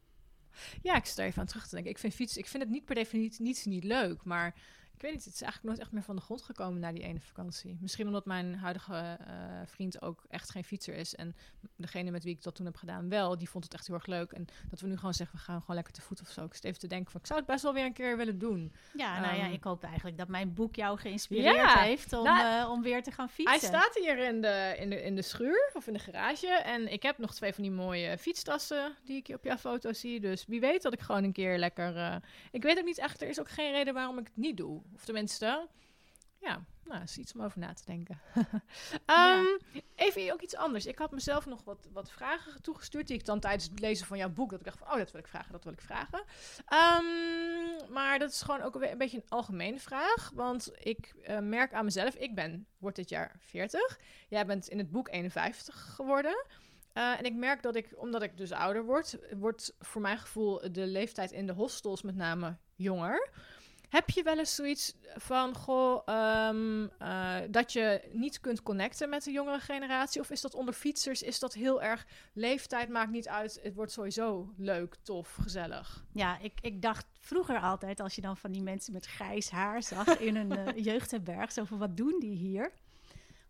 Ja, 0.83 0.97
ik 0.97 1.05
sta 1.05 1.23
er 1.23 1.29
even 1.29 1.41
aan 1.41 1.47
terug 1.47 1.67
te 1.67 1.75
denken. 1.75 1.93
Ik 1.93 1.99
vind 1.99 2.15
fietsen, 2.15 2.41
ik 2.41 2.47
vind 2.47 2.63
het 2.63 2.73
niet 2.73 2.85
per 2.85 2.95
definitie 2.95 3.43
niet, 3.43 3.65
niet 3.67 3.85
leuk, 3.85 4.25
maar 4.25 4.55
ik 4.99 5.05
weet 5.05 5.13
niet, 5.13 5.25
het 5.25 5.35
is 5.35 5.43
eigenlijk 5.43 5.65
nooit 5.75 5.87
echt 5.87 5.93
meer 5.93 6.03
van 6.03 6.17
de 6.17 6.23
grond 6.23 6.43
gekomen 6.43 6.81
na 6.81 6.93
die 6.93 7.03
ene 7.03 7.21
vakantie. 7.21 7.77
Misschien 7.81 8.07
omdat 8.07 8.25
mijn 8.27 8.55
huidige 8.55 8.95
eh, 9.27 9.35
vriend 9.67 10.03
ook 10.03 10.25
echt 10.29 10.51
geen 10.51 10.65
fietser 10.65 10.95
is 10.95 11.15
en 11.15 11.37
degene 11.77 12.11
met 12.11 12.25
wie 12.25 12.35
ik 12.35 12.43
dat 12.43 12.55
toen 12.55 12.67
heb 12.67 12.77
gedaan 12.77 13.09
wel, 13.09 13.39
die 13.39 13.49
vond 13.49 13.65
het 13.65 13.75
echt 13.75 13.87
heel 13.87 13.97
erg 13.97 14.07
leuk. 14.07 14.33
En 14.33 14.47
dat 14.71 14.81
we 14.81 14.87
nu 14.87 14.97
gewoon 14.97 15.15
zeggen, 15.15 15.37
we 15.37 15.43
gaan 15.43 15.61
gewoon 15.61 15.77
lekker 15.77 15.93
te 15.95 16.01
voet 16.01 16.21
of 16.21 16.29
zo. 16.29 16.45
Ik 16.45 16.55
zit 16.55 16.65
even 16.65 16.79
te 16.79 16.87
denken 16.87 17.11
van, 17.11 17.21
ik 17.21 17.27
zou 17.27 17.39
het 17.39 17.49
best 17.49 17.63
wel 17.63 17.73
weer 17.75 17.85
een 17.85 17.93
keer 17.93 18.17
willen 18.17 18.39
doen. 18.39 18.73
Ja, 18.95 19.21
nou 19.21 19.37
ja, 19.37 19.45
Ehm, 19.45 19.53
ik 19.53 19.65
hoop 19.65 19.83
eigenlijk 19.83 20.19
dat 20.19 20.29
mijn 20.29 20.55
boek 20.55 20.75
jou 20.75 20.99
geïnspireerd 20.99 21.55
Ja, 21.57 21.79
heeft 21.79 22.13
om, 22.13 22.25
nou, 22.25 22.63
eh, 22.63 22.71
om 22.71 22.83
weer 22.83 23.03
te 23.03 23.11
gaan 23.11 23.29
fietsen. 23.29 23.59
Hij 23.59 23.69
staat 23.69 23.95
hier 23.95 24.19
in 24.19 24.41
de, 24.41 24.75
in, 24.79 24.91
de, 24.91 25.03
in 25.03 25.15
de 25.15 25.23
schuur 25.23 25.71
of 25.73 25.87
in 25.87 25.93
de 25.93 25.99
garage. 25.99 26.49
En 26.49 26.93
ik 26.93 27.03
heb 27.03 27.19
nog 27.19 27.35
twee 27.35 27.53
van 27.55 27.63
die 27.63 27.73
mooie 27.73 28.19
fietstassen 28.19 28.97
die 29.05 29.17
ik 29.17 29.29
op 29.35 29.45
jouw 29.45 29.57
foto 29.57 29.93
zie. 29.93 30.21
Dus 30.21 30.47
wie 30.47 30.61
weet 30.61 30.83
dat 30.83 30.93
ik 30.93 31.01
gewoon 31.01 31.25
een 31.25 31.33
keer 31.33 31.59
lekker... 31.59 31.97
eh, 31.97 32.17
ik 32.53 32.63
weet 32.63 32.79
ook 32.79 32.85
niet 32.85 32.99
echt, 32.99 33.23
er 33.23 33.29
is 33.29 33.41
ook 33.41 33.49
geen 33.49 33.73
reden 33.73 33.95
waarom 33.95 34.19
ik 34.19 34.27
het 34.27 34.37
niet 34.37 34.57
doe. 34.57 34.83
Of 34.95 35.05
tenminste, 35.05 35.69
ja, 36.41 36.65
nou, 36.85 37.03
is 37.03 37.19
iets 37.19 37.35
om 37.35 37.43
over 37.43 37.59
na 37.59 37.73
te 37.73 37.85
denken. 37.85 38.21
Ehm, 39.07 39.45
Even 39.95 40.33
ook 40.33 40.43
iets 40.43 40.57
anders. 40.57 40.87
Ik 40.87 40.99
had 40.99 41.11
mezelf 41.11 41.47
nog 41.47 41.65
wat, 41.65 41.89
wat 41.93 42.11
vragen 42.11 42.63
toegestuurd 42.63 43.07
die 43.07 43.17
ik 43.17 43.25
dan 43.25 43.41
tijdens 43.41 43.65
het 43.65 43.81
lezen 43.81 44.07
van 44.07 44.19
jouw 44.19 44.29
boek... 44.29 44.51
dat 44.51 44.59
ik 44.59 44.65
dacht 44.65 44.79
van, 44.79 44.91
oh, 44.91 44.97
dat 44.97 45.11
wil 45.11 45.21
ik 45.21 45.27
vragen, 45.27 45.53
dat 45.53 45.65
wil 45.65 45.73
ik 45.73 45.81
vragen. 45.81 46.25
Ehm, 46.67 47.93
maar 47.93 48.19
dat 48.19 48.31
is 48.31 48.43
gewoon 48.43 48.61
ook 48.61 48.75
een, 48.75 48.91
een 48.91 48.99
beetje 48.99 49.17
een 49.17 49.29
algemene 49.29 49.79
vraag. 49.79 50.31
Want 50.35 50.71
ik 50.79 51.15
eh, 51.23 51.39
merk 51.39 51.73
aan 51.73 51.85
mezelf, 51.85 52.15
ik 52.15 52.35
ben, 52.35 52.67
word 52.79 52.97
dit 52.97 53.09
jaar 53.09 53.37
40. 53.39 53.99
Jij 54.29 54.47
bent 54.47 54.69
in 54.69 54.79
het 54.79 54.91
boek 54.91 55.09
51 55.09 55.95
geworden. 55.95 56.47
Eh, 56.93 57.19
en 57.19 57.25
ik 57.25 57.35
merk 57.35 57.63
dat 57.63 57.77
ik, 57.77 57.93
omdat 57.97 58.23
ik 58.23 58.37
dus 58.37 58.53
ouder 58.53 58.85
word, 58.85 59.19
wordt 59.37 59.75
voor 59.79 60.01
mijn 60.01 60.19
gevoel 60.19 60.73
de 60.73 60.87
leeftijd 60.87 61.33
in 61.33 61.47
de 61.47 61.53
hostels 61.53 62.03
met 62.03 62.17
name 62.17 62.57
jonger. 62.75 63.31
Heb 63.89 64.11
je 64.11 64.23
wel 64.23 64.39
eens 64.39 64.55
zoiets 64.55 64.95
van, 65.17 65.55
goh, 65.55 66.03
ehm, 66.05 66.87
eh, 66.99 67.37
dat 67.51 67.73
je 67.73 68.09
niet 68.13 68.41
kunt 68.41 68.63
connecten 68.63 69.09
met 69.09 69.25
de 69.25 69.31
jongere 69.31 69.61
generatie? 69.61 70.21
Of 70.21 70.31
is 70.31 70.41
dat 70.41 70.55
onder 70.55 70.75
fietsers, 70.75 71.23
is 71.23 71.39
dat 71.39 71.55
heel 71.55 71.83
erg, 71.83 72.07
leeftijd 72.33 72.89
maakt 72.89 73.11
niet 73.11 73.29
uit, 73.29 73.61
het 73.63 73.75
wordt 73.75 73.93
sowieso 73.93 74.53
leuk, 74.57 74.97
tof, 75.03 75.35
gezellig? 75.43 76.05
Ja, 76.13 76.39
ik, 76.39 76.53
ik 76.61 76.83
dacht 76.83 77.07
vroeger 77.21 77.61
altijd, 77.61 78.01
als 78.01 78.15
je 78.15 78.21
dan 78.21 78.37
van 78.37 78.53
die 78.53 78.63
mensen 78.63 78.93
met 78.93 79.07
grijs 79.07 79.51
haar 79.51 79.83
zag 79.83 80.19
in 80.19 80.37
een 80.37 80.53
eh 80.53 80.85
jeugdherberg, 80.91 81.53
zo 81.53 81.65
van 81.65 81.79
wat 81.79 81.97
doen 81.97 82.17
die 82.21 82.37
hier? 82.37 82.73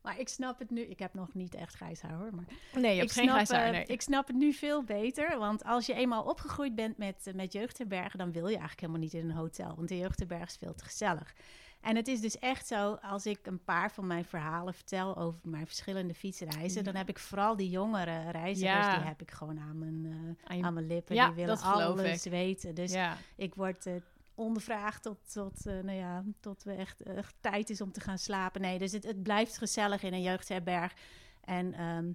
Maar 0.09 0.19
ik 0.21 0.29
snap 0.29 0.59
het 0.59 0.71
nu, 0.71 0.81
ik 0.81 0.99
heb 0.99 1.15
nog 1.15 1.35
niet 1.35 1.55
echt 1.55 1.75
grijs 1.75 2.01
haar 2.01 2.13
hoor, 2.15 2.35
maar 2.35 2.45
Nee, 2.75 2.83
je 2.85 2.93
ik, 2.95 2.99
hebt 3.01 3.13
geen 3.13 3.23
snap, 3.25 3.35
grijs 3.35 3.51
haar, 3.51 3.71
nee. 3.73 3.85
ik 3.87 4.01
snap 4.03 4.27
het 4.27 4.37
nu 4.37 4.53
veel 4.53 4.83
beter. 4.85 5.39
Want 5.39 5.65
als 5.65 5.87
je 5.87 5.95
eenmaal 5.95 6.23
opgegroeid 6.25 6.75
bent 6.75 6.99
met, 6.99 7.27
eh, 7.27 7.35
met 7.35 7.53
jeugdherbergen, 7.53 8.19
dan 8.19 8.33
wil 8.33 8.43
je 8.43 8.49
eigenlijk 8.57 8.81
helemaal 8.81 9.01
niet 9.01 9.15
in 9.15 9.25
een 9.31 9.37
hotel. 9.37 9.75
Want 9.77 9.89
de 9.89 9.99
jeugdherberg 9.99 10.49
is 10.49 10.57
veel 10.57 10.75
te 10.75 10.85
gezellig. 10.85 11.35
En 11.81 11.97
het 11.97 12.09
is 12.09 12.21
dus 12.21 12.39
echt 12.39 12.67
zo, 12.67 12.93
als 13.03 13.27
ik 13.27 13.39
een 13.47 13.65
paar 13.65 13.91
van 13.93 14.07
mijn 14.07 14.25
verhalen 14.25 14.75
vertel 14.75 15.17
over 15.17 15.41
mijn 15.43 15.67
verschillende 15.67 16.15
fietsreizen, 16.15 16.85
dan 16.85 16.95
heb 16.95 17.09
ik 17.09 17.19
vooral 17.19 17.57
die 17.57 17.71
jongere 17.71 18.31
reizigers, 18.31 18.87
Ja. 18.87 18.97
die 18.99 19.07
heb 19.07 19.21
ik 19.23 19.31
gewoon 19.31 19.59
aan 19.61 19.79
mijn, 19.79 20.07
eh, 20.07 20.51
Aan 20.51 20.57
je- 20.57 20.65
aan 20.65 20.75
mijn 20.75 20.87
lippen. 20.87 21.15
Ja, 21.15 21.27
die 21.27 21.35
willen 21.35 21.61
alles 21.61 22.25
weten. 22.25 22.75
Dus 22.75 22.93
ja. 22.93 23.17
ik 23.37 23.55
word 23.55 23.87
eh, 23.87 23.93
ondervraagd 24.39 25.03
tot, 25.03 25.33
tot, 25.33 25.67
eh, 25.67 25.73
nou 25.79 25.99
ja, 25.99 26.25
tot 26.41 26.63
we 26.63 26.73
echt, 26.73 27.03
echt 27.03 27.35
tijd 27.41 27.71
is 27.71 27.81
om 27.81 27.93
te 27.93 28.01
gaan 28.01 28.19
slapen. 28.19 28.61
Nee, 28.61 28.79
dus 28.79 28.93
het, 28.93 29.05
het 29.05 29.23
blijft 29.23 29.59
gezellig 29.59 30.03
in 30.03 30.13
een 30.13 30.23
jeugdherberg. 30.23 30.95
En 31.41 31.75
ehm, 31.75 32.13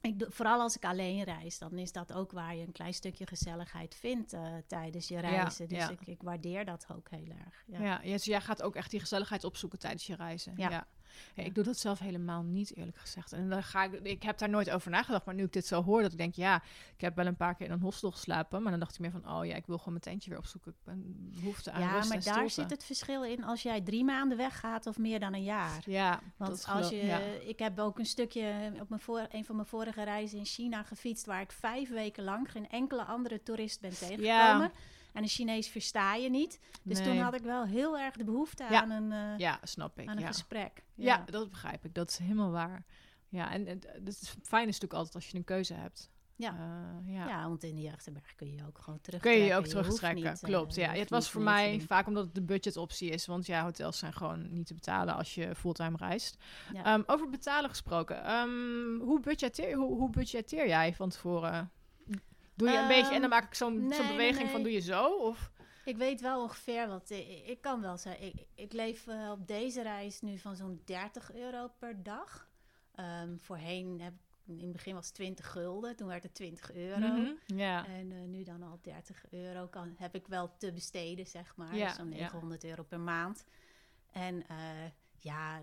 ik, 0.00 0.18
doe- 0.18 0.30
vooral 0.30 0.60
als 0.60 0.76
ik 0.76 0.84
alleen 0.84 1.22
reis, 1.24 1.58
dan 1.58 1.78
is 1.78 1.92
dat 1.92 2.12
ook 2.12 2.32
waar 2.32 2.56
je 2.56 2.66
een 2.66 2.72
klein 2.72 2.94
stukje 2.94 3.26
gezelligheid 3.26 3.94
vindt 3.94 4.32
eh, 4.32 4.54
tijdens 4.66 5.08
je 5.08 5.18
reizen. 5.20 5.68
dus 5.68 5.78
ja. 5.78 5.90
Ik, 5.90 6.06
ik 6.06 6.22
waardeer 6.22 6.64
dat 6.64 6.86
ook 6.94 7.10
heel 7.10 7.28
erg. 7.46 7.64
Ja. 7.66 7.80
Ja, 7.80 8.00
ja, 8.02 8.12
dus 8.12 8.24
jij 8.24 8.40
gaat 8.40 8.62
ook 8.62 8.76
echt 8.76 8.90
die 8.90 9.00
gezelligheid 9.00 9.44
opzoeken 9.44 9.78
tijdens 9.78 10.06
je 10.06 10.14
reizen. 10.14 10.52
Ja. 10.56 10.86
Ik 11.34 11.54
doe 11.54 11.64
dat 11.64 11.78
zelf 11.78 11.98
helemaal 11.98 12.42
niet, 12.42 12.76
eerlijk 12.76 12.98
gezegd. 12.98 13.32
En 13.32 13.48
dan 13.48 13.62
ga 13.62 13.84
ik, 13.84 13.92
ik 13.92 14.22
heb 14.22 14.38
daar 14.38 14.48
nooit 14.48 14.70
over 14.70 14.90
nagedacht, 14.90 15.24
maar 15.24 15.34
nu 15.34 15.44
ik 15.44 15.52
dit 15.52 15.66
zo 15.66 15.82
hoor, 15.82 16.02
dat 16.02 16.12
ik 16.12 16.18
denk, 16.18 16.34
ja, 16.34 16.62
ik 16.94 17.00
heb 17.00 17.16
wel 17.16 17.26
een 17.26 17.36
paar 17.36 17.54
keer 17.54 17.66
in 17.66 17.72
een 17.72 17.80
hostel 17.80 18.10
geslapen, 18.10 18.62
maar 18.62 18.70
dan 18.70 18.80
dacht 18.80 18.94
ik 18.94 19.00
meer 19.00 19.10
van, 19.10 19.28
oh 19.28 19.46
ja, 19.46 19.54
ik 19.54 19.66
wil 19.66 19.78
gewoon 19.78 19.92
mijn 19.92 20.04
tentje 20.04 20.30
weer 20.30 20.38
opzoeken. 20.38 20.70
Ik 20.70 20.84
ben 20.84 21.30
behoefte 21.34 21.70
aan 21.70 21.80
Ja, 21.80 22.04
maar 22.04 22.22
daar 22.22 22.50
zit 22.50 22.70
het 22.70 22.84
verschil 22.84 23.24
in 23.24 23.44
als 23.44 23.62
jij 23.62 23.80
drie 23.80 24.04
maanden 24.04 24.36
weggaat 24.36 24.86
of 24.86 24.98
meer 24.98 25.20
dan 25.20 25.34
een 25.34 25.44
jaar. 25.44 25.82
Ja, 25.86 26.20
Want 26.36 26.66
als 26.68 26.88
je, 26.88 27.06
ja. 27.06 27.18
ik 27.46 27.58
heb 27.58 27.78
ook 27.78 27.98
een 27.98 28.06
stukje 28.06 28.72
op 28.80 28.88
mijn 28.88 29.00
voor, 29.00 29.26
een 29.30 29.44
van 29.44 29.56
mijn 29.56 29.68
vorige 29.68 30.02
reizen 30.04 30.38
in 30.38 30.44
China 30.44 30.82
gefietst, 30.82 31.26
waar 31.26 31.40
ik 31.40 31.52
vijf 31.52 31.88
weken 31.90 32.24
lang 32.24 32.50
geen 32.50 32.68
enkele 32.68 33.04
andere 33.04 33.42
toerist 33.42 33.80
ben 33.80 33.90
tegengekomen. 33.90 34.26
Ja. 34.26 34.70
En 35.12 35.22
een 35.22 35.28
Chinees 35.28 35.68
versta 35.68 36.14
je 36.14 36.30
niet. 36.30 36.60
Dus 36.82 37.02
toen 37.02 37.18
had 37.18 37.34
ik 37.34 37.42
wel 37.42 37.64
heel 37.64 37.98
erg 37.98 38.16
de 38.16 38.24
behoefte 38.24 38.64
Ja. 38.70 38.82
aan 38.82 38.90
een, 38.90 39.12
eh, 39.12 39.38
Ja, 39.38 39.58
snap 39.62 39.98
ik. 39.98 40.08
aan 40.08 40.16
een 40.16 40.22
ja. 40.22 40.26
gesprek. 40.26 40.82
Ja. 40.94 41.22
dat 41.26 41.50
begrijp 41.50 41.84
ik. 41.84 41.94
Dat 41.94 42.08
is 42.10 42.18
helemaal 42.18 42.50
waar. 42.50 42.84
Ja, 43.28 43.52
en 43.52 43.66
het, 43.66 43.86
het 43.92 44.08
is 44.08 44.34
fijn 44.42 44.62
is 44.68 44.72
natuurlijk 44.80 44.92
altijd 44.94 45.14
als 45.14 45.28
je 45.28 45.36
een 45.36 45.44
keuze 45.44 45.74
hebt. 45.74 46.10
Ja. 46.36 46.50
Eh, 46.58 47.14
ja. 47.14 47.28
Ja, 47.28 47.48
want 47.48 47.62
in 47.62 47.74
de 47.74 47.80
jeugdherberg 47.82 48.34
kun 48.34 48.52
je 48.52 48.66
ook 48.66 48.78
gewoon 48.78 49.00
Kun 49.00 49.02
terugtrekken. 49.02 49.42
je 49.42 49.48
je 49.48 49.54
ook 49.56 49.66
terugtrekken, 49.66 50.24
niet, 50.30 50.42
eh, 50.42 50.48
klopt. 50.48 50.74
Ja, 50.74 50.92
het 50.92 51.10
was 51.10 51.30
voor 51.30 51.42
mij 51.42 51.80
vaak 51.80 52.06
omdat 52.06 52.24
het 52.24 52.34
de 52.34 52.42
budgetoptie 52.42 53.10
is. 53.10 53.26
Want 53.26 53.46
ja, 53.46 53.62
hotels 53.62 53.98
zijn 53.98 54.12
gewoon 54.12 54.52
niet 54.52 54.66
te 54.66 54.74
betalen 54.74 55.14
als 55.16 55.34
je 55.34 55.54
fulltime 55.54 55.96
reist. 55.96 56.36
Ja. 56.72 56.84
Ehm, 56.84 57.02
over 57.06 57.28
betalen 57.28 57.70
gesproken. 57.70 58.24
ehm, 58.24 58.98
hoe, 59.00 59.20
budgetteer, 59.20 59.76
hoe, 59.76 59.96
hoe 59.98 60.10
budgetteer 60.10 60.66
jij 60.68 60.94
van 60.94 61.08
tevoren? 61.08 61.70
Doe 62.54 62.68
je 62.68 62.74
een 62.74 62.80
Ehm, 62.80 62.88
beetje 62.88 63.14
en 63.14 63.20
dan 63.20 63.30
maak 63.30 63.44
ik 63.44 63.54
zo'n 63.54 63.72
zo'n 63.74 63.88
nee, 63.88 63.98
nee, 63.98 64.10
beweging 64.10 64.50
van 64.50 64.62
doe 64.62 64.72
je 64.72 64.80
zo? 64.80 65.16
Of? 65.16 65.50
Ik 65.84 65.96
weet 65.96 66.20
wel 66.20 66.42
ongeveer 66.42 66.88
wat. 66.88 67.10
Ik, 67.10 67.46
ik 67.46 67.60
kan 67.60 67.80
wel 67.80 67.96
zeggen, 67.96 68.26
ik, 68.26 68.46
ik 68.54 68.72
leef 68.72 69.06
eh, 69.06 69.30
op 69.30 69.46
deze 69.46 69.82
reis 69.82 70.20
nu 70.20 70.38
van 70.38 70.56
zo'n 70.56 70.82
30 70.84 71.34
euro 71.34 71.68
per 71.78 72.02
dag. 72.02 72.50
Ehm, 72.94 73.36
voorheen 73.36 74.00
heb 74.00 74.12
in 74.46 74.58
het 74.62 74.72
begin 74.72 74.94
was 74.94 75.06
het 75.06 75.14
20 75.14 75.50
gulden, 75.50 75.96
toen 75.96 76.08
werd 76.08 76.22
het 76.22 76.34
20 76.34 76.72
euro. 76.74 76.98
Mhm, 77.06 77.30
Ja. 77.46 77.86
En 77.86 78.12
eh, 78.12 78.18
nu 78.28 78.42
dan 78.42 78.62
al 78.62 78.78
30 78.82 79.24
euro 79.30 79.66
kan, 79.66 79.94
heb 79.98 80.14
ik 80.14 80.26
wel 80.26 80.56
te 80.58 80.72
besteden, 80.72 81.26
zeg 81.26 81.56
maar. 81.56 81.72
Dus 81.72 81.94
zo'n 81.94 82.10
ja. 82.10 82.16
900 82.16 82.64
euro 82.64 82.82
per 82.82 83.00
maand. 83.00 83.44
En 84.10 84.46
eh, 84.48 84.56
ja, 85.22 85.62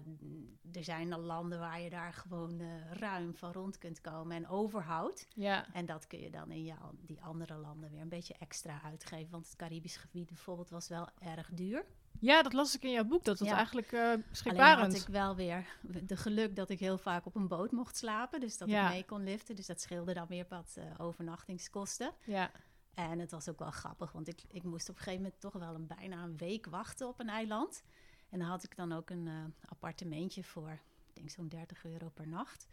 er 0.71 0.83
zijn 0.83 1.13
al 1.13 1.19
landen 1.19 1.59
waar 1.59 1.81
je 1.81 1.89
daar 1.89 2.13
gewoon 2.13 2.59
eh, 2.59 2.91
ruim 2.91 3.35
van 3.35 3.51
rond 3.51 3.77
kunt 3.77 4.01
komen 4.01 4.35
en 4.35 4.47
overhoudt. 4.47 5.27
ja. 5.35 5.73
En 5.73 5.85
dat 5.85 6.07
kun 6.07 6.19
je 6.19 6.29
dan 6.29 6.51
in 6.51 6.63
jou, 6.63 6.95
die 7.01 7.21
andere 7.23 7.55
landen 7.55 7.89
weer 7.91 8.01
een 8.01 8.09
beetje 8.09 8.35
extra 8.39 8.81
uitgeven. 8.83 9.31
Want 9.31 9.45
het 9.45 9.55
Caribisch 9.55 9.97
gebied 9.97 10.27
bijvoorbeeld 10.27 10.69
was 10.69 10.87
wel 10.87 11.07
erg 11.19 11.49
duur. 11.53 11.85
Ja, 12.19 12.41
dat 12.41 12.53
las 12.53 12.75
ik 12.75 12.83
in 12.83 12.91
jouw 12.91 13.03
boek. 13.03 13.23
Dat 13.23 13.39
was 13.39 13.47
Ja. 13.47 13.55
eigenlijk 13.55 13.91
eh 13.91 14.01
Alleen 14.45 14.77
had 14.77 14.93
ik 14.93 15.07
wel 15.07 15.35
weer 15.35 15.65
de 16.03 16.17
geluk 16.17 16.55
dat 16.55 16.69
ik 16.69 16.79
heel 16.79 16.97
vaak 16.97 17.25
op 17.25 17.35
een 17.35 17.47
boot 17.47 17.71
mocht 17.71 17.97
slapen. 17.97 18.39
Dus 18.39 18.57
dat 18.57 18.69
Ja. 18.69 18.85
ik 18.87 18.93
mee 18.93 19.05
kon 19.05 19.23
liften. 19.23 19.55
Dus 19.55 19.65
dat 19.65 19.81
scheelde 19.81 20.13
dan 20.13 20.27
weer 20.27 20.45
wat 20.49 20.75
eh, 20.77 20.83
overnachtingskosten. 20.97 22.13
Ja. 22.25 22.51
En 22.93 23.19
het 23.19 23.31
was 23.31 23.49
ook 23.49 23.59
wel 23.59 23.71
grappig, 23.71 24.11
want 24.11 24.27
ik, 24.27 24.43
ik 24.47 24.63
moest 24.63 24.89
op 24.89 24.95
een 24.95 25.01
gegeven 25.03 25.23
moment 25.23 25.41
toch 25.41 25.53
wel 25.53 25.75
een, 25.75 25.87
bijna 25.87 26.23
een 26.23 26.37
week 26.37 26.65
wachten 26.65 27.07
op 27.07 27.19
een 27.19 27.29
eiland. 27.29 27.83
En 28.29 28.39
dan 28.39 28.47
had 28.47 28.63
ik 28.63 28.75
dan 28.75 28.91
ook 28.91 29.09
een 29.09 29.27
eh, 29.27 29.69
appartementje 29.69 30.43
voor, 30.43 30.71
ik 31.07 31.15
denk 31.15 31.29
zo'n 31.29 31.47
30 31.47 31.85
euro 31.85 32.09
per 32.09 32.27
nacht. 32.27 32.67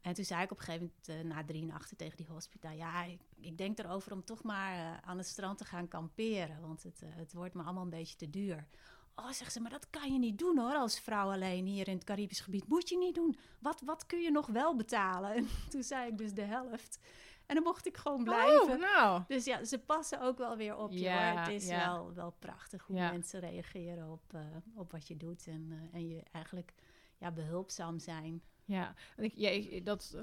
En 0.00 0.14
toen 0.14 0.24
zei 0.24 0.42
ik 0.42 0.50
op 0.50 0.58
een 0.58 0.64
gegeven 0.64 0.92
moment 1.06 1.08
eh, 1.08 1.30
na 1.30 1.44
drie 1.44 1.64
nachten 1.64 1.96
tegen 1.96 2.16
die 2.16 2.26
hospita... 2.26 2.70
ja, 2.70 3.04
ik, 3.04 3.20
ik 3.40 3.58
denk 3.58 3.78
erover 3.78 4.12
om 4.12 4.24
toch 4.24 4.42
maar 4.42 4.72
eh, 4.72 5.08
aan 5.08 5.18
het 5.18 5.26
strand 5.26 5.58
te 5.58 5.64
gaan 5.64 5.88
kamperen... 5.88 6.60
want 6.60 6.82
het, 6.82 7.00
het 7.04 7.32
wordt 7.32 7.54
me 7.54 7.62
allemaal 7.62 7.82
een 7.82 7.90
beetje 7.90 8.16
te 8.16 8.30
duur. 8.30 8.66
Oh, 9.14 9.30
zegt 9.30 9.52
ze, 9.52 9.60
maar 9.60 9.70
dat 9.70 9.90
kan 9.90 10.12
je 10.12 10.18
niet 10.18 10.38
doen 10.38 10.58
hoor, 10.58 10.74
als 10.74 11.00
vrouw 11.00 11.30
alleen 11.30 11.66
hier 11.66 11.88
in 11.88 11.94
het 11.94 12.04
Caribisch 12.04 12.40
gebied. 12.40 12.68
Moet 12.68 12.88
je 12.88 12.98
niet 12.98 13.14
doen. 13.14 13.36
Wat, 13.58 13.82
wat 13.84 14.06
kun 14.06 14.20
je 14.20 14.30
nog 14.30 14.46
wel 14.46 14.76
betalen? 14.76 15.34
En 15.34 15.48
toen 15.70 15.82
zei 15.82 16.10
ik 16.10 16.18
dus 16.18 16.32
de 16.32 16.42
helft. 16.42 16.98
En 17.46 17.54
dan 17.54 17.62
mocht 17.64 17.86
ik 17.86 17.96
gewoon 17.96 18.24
blijven. 18.24 18.70
Oh, 18.72 18.80
nou. 18.80 19.22
Dus 19.28 19.44
ja, 19.44 19.64
ze 19.64 19.78
passen 19.78 20.20
ook 20.20 20.38
wel 20.38 20.56
weer 20.56 20.76
op 20.76 20.90
je. 20.92 20.98
Ja, 21.00 21.30
hoor. 21.30 21.38
Het 21.40 21.48
is 21.62 21.68
ja. 21.68 21.86
wel, 21.92 22.12
wel 22.14 22.34
prachtig 22.38 22.82
hoe 22.86 22.96
Ja. 22.96 23.10
mensen 23.10 23.40
reageren 23.40 24.10
op, 24.10 24.22
eh, 24.34 24.40
op 24.74 24.92
wat 24.92 25.08
je 25.08 25.16
doet. 25.16 25.46
En, 25.46 25.68
eh, 25.70 25.98
en 25.98 26.08
je 26.08 26.22
eigenlijk 26.32 26.72
ja, 27.18 27.30
behulpzaam 27.30 27.98
zijn. 27.98 28.42
Ja, 28.64 28.94
ik, 29.16 29.32
ja, 29.34 29.80
dat 29.80 30.16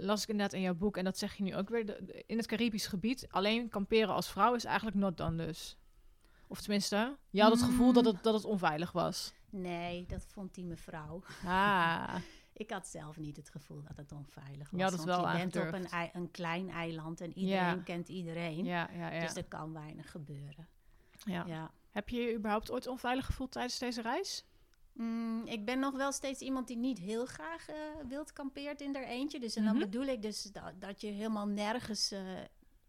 las 0.00 0.22
ik 0.22 0.28
inderdaad 0.28 0.54
in 0.54 0.60
jouw 0.60 0.74
boek 0.74 0.96
en 0.96 1.04
dat 1.04 1.18
zeg 1.18 1.34
je 1.34 1.42
nu 1.42 1.56
ook 1.56 1.68
weer. 1.68 1.86
De- 1.86 2.04
de- 2.04 2.24
in 2.26 2.36
het 2.36 2.46
Caribisch 2.46 2.86
gebied, 2.86 3.26
alleen 3.30 3.68
kamperen 3.68 4.14
als 4.14 4.30
vrouw 4.30 4.54
is 4.54 4.64
eigenlijk 4.64 4.96
not 4.96 5.16
done 5.16 5.46
dus. 5.46 5.76
Of 6.46 6.60
tenminste, 6.60 7.16
je 7.30 7.42
had 7.42 7.52
het 7.52 7.62
gevoel 7.62 7.92
dat 7.92 8.04
het, 8.04 8.22
dat 8.22 8.34
het 8.34 8.44
onveilig 8.44 8.92
was. 8.92 9.32
Nee, 9.50 10.06
dat 10.06 10.24
vond 10.26 10.54
die 10.54 10.64
mevrouw. 10.64 11.22
Ah, 11.44 12.14
Ik 12.58 12.70
had 12.70 12.88
zelf 12.88 13.16
niet 13.16 13.36
het 13.36 13.50
gevoel 13.50 13.82
dat 13.82 13.96
het 13.96 14.12
onveilig 14.12 14.70
was. 14.70 14.80
Je 14.80 14.82
had 14.86 14.92
het 14.92 15.04
want 15.04 15.20
wel 15.22 15.30
je 15.30 15.36
bent 15.38 15.56
op 15.56 15.72
een, 15.72 16.10
een 16.12 16.30
klein 16.30 16.70
eiland 16.70 17.20
en 17.20 17.38
iedereen 17.38 17.76
Ja. 17.76 17.82
kent 17.84 18.08
iedereen. 18.08 18.64
ja, 18.64 18.90
ja, 18.92 19.10
ja. 19.12 19.20
Dus 19.20 19.34
er 19.36 19.44
kan 19.44 19.72
weinig 19.72 20.10
gebeuren. 20.10 20.68
ja. 21.24 21.44
Ja. 21.46 21.70
Heb 21.90 22.08
je 22.08 22.20
je 22.20 22.34
überhaupt 22.34 22.70
ooit 22.70 22.86
onveilig 22.86 23.26
gevoeld 23.26 23.52
tijdens 23.52 23.78
deze 23.78 24.02
reis? 24.02 24.44
Mm, 24.92 25.42
ik 25.46 25.64
ben 25.64 25.78
nog 25.78 25.96
wel 25.96 26.12
steeds 26.12 26.40
iemand 26.40 26.66
die 26.66 26.76
niet 26.76 26.98
heel 26.98 27.26
graag 27.26 27.68
eh, 27.68 27.76
wild 28.08 28.32
kampeert 28.32 28.80
in 28.80 28.96
er 28.96 29.04
eentje. 29.06 29.40
Dus 29.40 29.56
en 29.56 29.64
dan 29.64 29.74
Mhm. 29.76 29.82
bedoel 29.84 30.04
ik 30.06 30.22
dus 30.22 30.42
dat, 30.42 30.72
dat 30.78 31.00
je 31.00 31.06
helemaal 31.10 31.46
nergens 31.46 32.10
eh, 32.12 32.20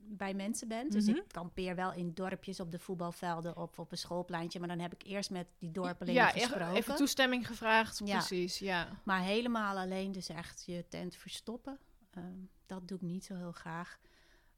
bij 0.09 0.33
mensen 0.33 0.67
bent. 0.67 0.91
Dus 0.91 1.05
Mhm. 1.05 1.15
ik 1.15 1.23
kampeer 1.27 1.75
wel 1.75 1.93
in 1.93 2.13
dorpjes 2.13 2.59
op 2.59 2.71
de 2.71 2.79
voetbalvelden 2.79 3.57
of 3.57 3.79
op 3.79 3.91
een 3.91 3.97
schoolpleintje. 3.97 4.59
Maar 4.59 4.67
dan 4.67 4.79
heb 4.79 4.93
ik 4.93 5.03
eerst 5.03 5.29
met 5.29 5.47
die 5.57 5.71
dorpelingen 5.71 6.21
ja, 6.21 6.33
echt 6.33 6.45
gesproken. 6.45 6.75
even 6.75 6.95
toestemming 6.95 7.47
gevraagd. 7.47 8.01
Ja. 8.05 8.17
Precies, 8.17 8.59
ja. 8.59 8.87
Maar 9.03 9.21
helemaal 9.21 9.77
alleen, 9.77 10.11
dus 10.11 10.29
echt 10.29 10.63
je 10.65 10.85
tent 10.89 11.15
verstoppen. 11.15 11.79
ehm, 12.09 12.33
dat 12.65 12.87
doe 12.87 12.97
ik 12.97 13.03
niet 13.03 13.25
zo 13.25 13.35
heel 13.35 13.51
graag. 13.51 13.99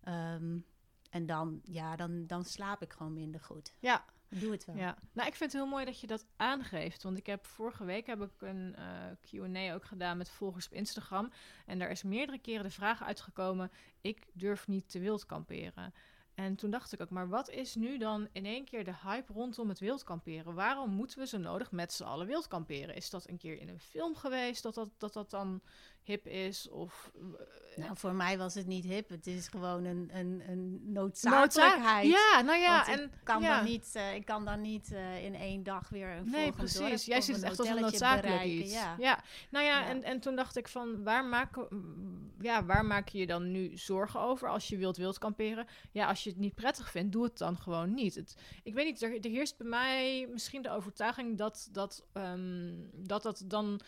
Ehm, 0.03 0.57
en 1.09 1.25
dan, 1.25 1.61
ja, 1.63 1.95
dan, 1.95 2.27
dan 2.27 2.43
slaap 2.45 2.81
ik 2.81 2.93
gewoon 2.93 3.13
minder 3.13 3.41
goed. 3.41 3.73
Ja, 3.79 4.05
doe 4.39 4.51
het 4.51 4.65
wel. 4.65 4.75
Ja, 4.75 4.97
nou 5.13 5.27
ik 5.27 5.35
vind 5.35 5.51
het 5.51 5.61
heel 5.61 5.71
mooi 5.71 5.85
dat 5.85 5.99
je 5.99 6.07
dat 6.07 6.25
aangeeft. 6.35 7.03
Want 7.03 7.17
ik 7.17 7.25
heb 7.25 7.45
vorige 7.45 7.85
week 7.85 8.07
heb 8.07 8.21
ik 8.21 8.41
een 8.41 8.75
eh 8.75 8.85
Q&A 9.21 9.73
ook 9.73 9.85
gedaan 9.85 10.17
met 10.17 10.29
volgers 10.29 10.65
op 10.65 10.73
Instagram. 10.73 11.31
En 11.65 11.79
daar 11.79 11.91
is 11.91 12.03
meerdere 12.03 12.39
keren 12.39 12.63
de 12.63 12.69
vraag 12.69 13.03
uitgekomen, 13.03 13.71
ik 14.01 14.27
durf 14.33 14.67
niet 14.67 14.89
te 14.89 14.99
wild 14.99 15.25
kamperen. 15.25 15.93
En 16.35 16.55
toen 16.55 16.71
dacht 16.71 16.93
ik 16.93 17.01
ook, 17.01 17.09
maar 17.09 17.29
wat 17.29 17.49
is 17.49 17.75
nu 17.75 17.97
dan 17.97 18.27
in 18.31 18.45
één 18.45 18.65
keer 18.65 18.83
de 18.83 18.95
hype 19.03 19.33
rondom 19.33 19.69
het 19.69 19.79
wild 19.79 20.03
kamperen? 20.03 20.53
Waarom 20.53 20.89
moeten 20.89 21.19
we 21.19 21.27
zo 21.27 21.37
nodig 21.37 21.71
met 21.71 21.93
z'n 21.93 22.03
allen 22.03 22.27
wild 22.27 22.47
kamperen? 22.47 22.95
Is 22.95 23.09
dat 23.09 23.29
een 23.29 23.37
keer 23.37 23.59
in 23.59 23.69
een 23.69 23.79
film 23.79 24.15
geweest 24.15 24.63
dat 24.63 24.73
dat, 24.73 24.89
dat, 24.97 25.13
dat 25.13 25.29
dan 25.29 25.61
hip 26.03 26.27
is? 26.27 26.69
Of 26.69 27.11
eh, 27.15 27.83
Nou, 27.83 27.97
voor 27.97 28.13
mij 28.13 28.37
was 28.37 28.53
het 28.53 28.67
niet 28.67 28.85
hip. 28.85 29.09
Het 29.09 29.27
is 29.27 29.47
gewoon 29.47 29.83
een, 29.85 30.09
een, 30.13 30.41
een 30.47 30.91
noodzaak- 30.91 31.33
noodzakelijkheid. 31.33 32.07
Ja, 32.07 32.41
nou 32.41 32.59
ja, 32.59 32.85
Want 32.85 32.99
en 32.99 33.03
ik 33.05 33.11
kan 33.23 33.41
ja. 33.41 33.55
dan 33.55 33.65
niet, 33.65 33.89
eh, 33.93 34.15
ik 34.15 34.25
kan 34.25 34.45
dan 34.45 34.61
niet 34.61 34.91
eh, 34.93 35.23
in 35.25 35.35
één 35.35 35.63
dag 35.63 35.89
weer 35.89 36.09
een 36.09 36.29
Nee, 36.29 36.51
precies. 36.51 37.05
Jij 37.05 37.21
ziet 37.21 37.35
het 37.35 37.43
echt 37.43 37.59
als 37.59 37.67
een 37.67 37.79
noodzakelijk 37.81 38.21
bereiken, 38.27 38.57
iets. 38.65 38.73
Ja. 38.73 38.95
Ja. 38.99 39.23
nou 39.49 39.65
ja, 39.65 39.79
Ja. 39.79 39.87
En, 39.87 40.03
en 40.03 40.19
toen 40.19 40.35
dacht 40.35 40.57
ik 40.57 40.67
van, 40.67 41.03
waar 41.03 41.25
maak, 41.25 41.67
ja, 42.39 42.65
waar 42.65 42.85
maak 42.85 43.07
je 43.09 43.17
je 43.17 43.27
dan 43.27 43.51
nu 43.51 43.77
zorgen 43.77 44.19
over 44.19 44.49
als 44.49 44.67
je 44.67 44.77
wilt 44.77 44.97
wild 44.97 45.17
kamperen? 45.17 45.67
Ja, 45.91 46.07
als 46.07 46.23
je 46.23 46.29
het 46.29 46.39
niet 46.39 46.55
prettig 46.55 46.91
vindt, 46.91 47.11
doe 47.11 47.23
het 47.23 47.37
dan 47.37 47.57
gewoon 47.57 47.93
niet. 47.93 48.15
Het, 48.15 48.35
ik 48.63 48.73
weet 48.73 48.85
niet, 48.85 49.01
er, 49.01 49.13
er 49.25 49.29
heerst 49.29 49.57
bij 49.57 49.67
mij 49.67 50.27
misschien 50.31 50.61
de 50.61 50.69
overtuiging 50.71 51.37
dat 51.37 51.69
dat, 51.71 52.05
ehm, 52.13 52.73
dat, 52.93 53.23
dat 53.23 53.43
dan 53.45 53.79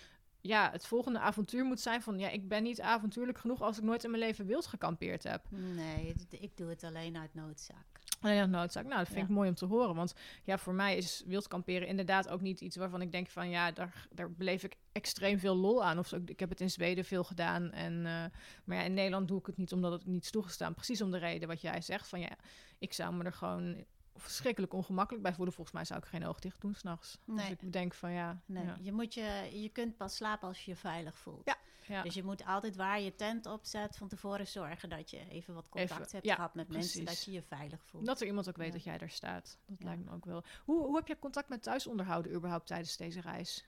ja, 0.46 0.70
het 0.72 0.86
volgende 0.86 1.20
avontuur 1.20 1.66
moet 1.66 1.80
zijn 1.80 2.02
van, 2.02 2.20
ja, 2.20 2.30
ik 2.30 2.48
ben 2.48 2.64
niet 2.64 2.82
avontuurlijk 2.82 3.38
genoeg 3.38 3.62
als 3.62 3.78
ik 3.78 3.84
nooit 3.84 4.04
in 4.04 4.10
mijn 4.12 4.24
leven 4.24 4.46
wild 4.46 4.66
gekampeerd 4.66 5.24
heb. 5.24 5.46
Nee, 5.50 6.16
ik 6.30 6.58
doe 6.58 6.70
het 6.70 6.84
alleen 6.84 7.18
uit 7.18 7.34
noodzaak. 7.34 7.86
Alleen 8.22 8.40
dat 8.40 8.50
noodzaak. 8.50 8.84
Nou, 8.86 8.98
dat 8.98 9.08
vind 9.08 9.20
Ja. 9.20 9.24
ik 9.26 9.30
mooi 9.30 9.50
om 9.50 9.56
te 9.56 9.66
horen. 9.66 9.96
Want 9.96 10.14
ja, 10.44 10.58
voor 10.58 10.74
mij 10.74 10.98
is 10.98 11.24
wild 11.26 11.48
kamperen 11.48 11.88
inderdaad 11.88 12.30
ook 12.30 12.42
niet 12.42 12.62
iets 12.62 12.76
waarvan 12.76 13.02
ik 13.02 13.12
denk 13.12 13.30
van 13.30 13.50
ja, 13.50 13.72
daar, 13.72 14.08
daar 14.12 14.32
beleef 14.32 14.64
ik 14.64 14.76
extreem 14.92 15.40
veel 15.40 15.56
lol 15.56 15.84
aan. 15.84 16.00
Of 16.00 16.08
zo. 16.08 16.20
Ik 16.26 16.40
heb 16.40 16.50
het 16.50 16.62
in 16.62 16.70
Zweden 16.70 17.06
veel 17.06 17.24
gedaan. 17.24 17.72
En, 17.72 17.94
eh, 18.06 18.24
maar 18.64 18.78
ja, 18.78 18.84
in 18.84 18.94
Nederland 18.94 19.28
doe 19.28 19.40
ik 19.40 19.46
het 19.46 19.58
niet 19.58 19.74
omdat 19.74 19.92
het 19.92 20.06
niet 20.06 20.24
is 20.24 20.32
toegestaan. 20.32 20.74
Precies 20.74 21.02
om 21.02 21.12
de 21.12 21.18
reden 21.18 21.48
wat 21.48 21.62
jij 21.62 21.82
zegt. 21.82 22.08
Van 22.08 22.20
ja, 22.20 22.32
ik 22.80 22.94
zou 22.94 23.14
me 23.16 23.24
er 23.24 23.34
gewoon 23.34 23.84
verschrikkelijk 24.16 24.74
ongemakkelijk 24.74 25.24
bij 25.24 25.34
voelen. 25.34 25.54
Volgens 25.54 25.76
mij 25.76 25.86
zou 25.86 26.00
ik 26.00 26.06
geen 26.06 26.26
oog 26.26 26.40
dicht 26.40 26.62
doen 26.62 26.74
s'nachts. 26.76 27.18
Dus 27.26 27.36
Nee. 27.36 27.52
ik 27.60 27.74
denk 27.74 27.94
van 27.94 28.12
ja. 28.12 28.42
Nee, 28.46 28.66
ja. 28.66 28.78
je, 28.82 28.92
moet 28.92 29.14
je, 29.14 29.50
je 29.62 29.70
kunt 29.70 29.98
pas 29.98 30.16
slapen 30.16 30.48
als 30.48 30.66
je 30.66 30.72
je 30.72 30.78
veilig 30.78 31.18
voelt. 31.18 31.42
Ja, 31.46 31.58
ja. 31.88 32.02
Dus 32.04 32.14
je 32.14 32.24
moet 32.24 32.46
altijd 32.46 32.76
waar 32.76 33.02
je 33.02 33.16
tent 33.16 33.46
opzet 33.46 33.98
van 33.98 34.08
tevoren 34.08 34.48
zorgen 34.48 34.90
dat 34.90 35.10
je 35.10 35.30
even 35.30 35.54
wat 35.54 35.70
contact 35.70 36.00
Even, 36.02 36.12
hebt 36.12 36.26
ja, 36.26 36.36
gehad 36.36 36.54
met 36.56 36.68
mensen, 36.70 37.06
dat 37.06 37.24
je 37.24 37.32
je 37.32 37.42
veilig 37.42 37.84
voelt. 37.84 38.06
Dat 38.06 38.22
er 38.22 38.28
iemand 38.28 38.50
ook 38.50 38.58
weet 38.58 38.72
dat 38.74 38.84
jij 38.84 38.98
daar 38.98 39.10
staat. 39.10 39.58
Dat 39.66 39.84
lijkt 39.84 40.06
me 40.06 40.12
ook 40.12 40.26
wel. 40.26 40.44
Hoe, 40.66 40.86
hoe 40.86 40.96
heb 40.96 41.08
je 41.08 41.20
contact 41.20 41.50
met 41.50 41.64
thuisonderhouden 41.64 42.34
überhaupt 42.34 42.68
tijdens 42.68 42.98
deze 42.98 43.22
reis? 43.22 43.66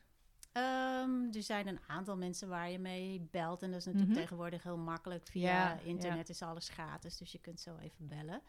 Ehm, 0.52 1.34
er 1.34 1.44
zijn 1.44 1.68
een 1.68 1.80
aantal 1.88 2.18
mensen 2.18 2.48
waar 2.50 2.70
je 2.70 2.80
mee 2.80 3.28
belt. 3.32 3.62
En 3.62 3.70
dat 3.70 3.80
is 3.80 3.86
natuurlijk 3.86 4.12
Mhm. 4.12 4.20
tegenwoordig 4.22 4.64
heel 4.64 4.78
makkelijk. 4.78 5.28
Via 5.28 5.80
internet 5.80 6.30
is 6.30 6.42
alles 6.42 6.70
gratis, 6.70 7.18
dus 7.18 7.32
je 7.32 7.40
kunt 7.40 7.60
zo 7.60 7.78
even 7.78 8.08
bellen. 8.08 8.42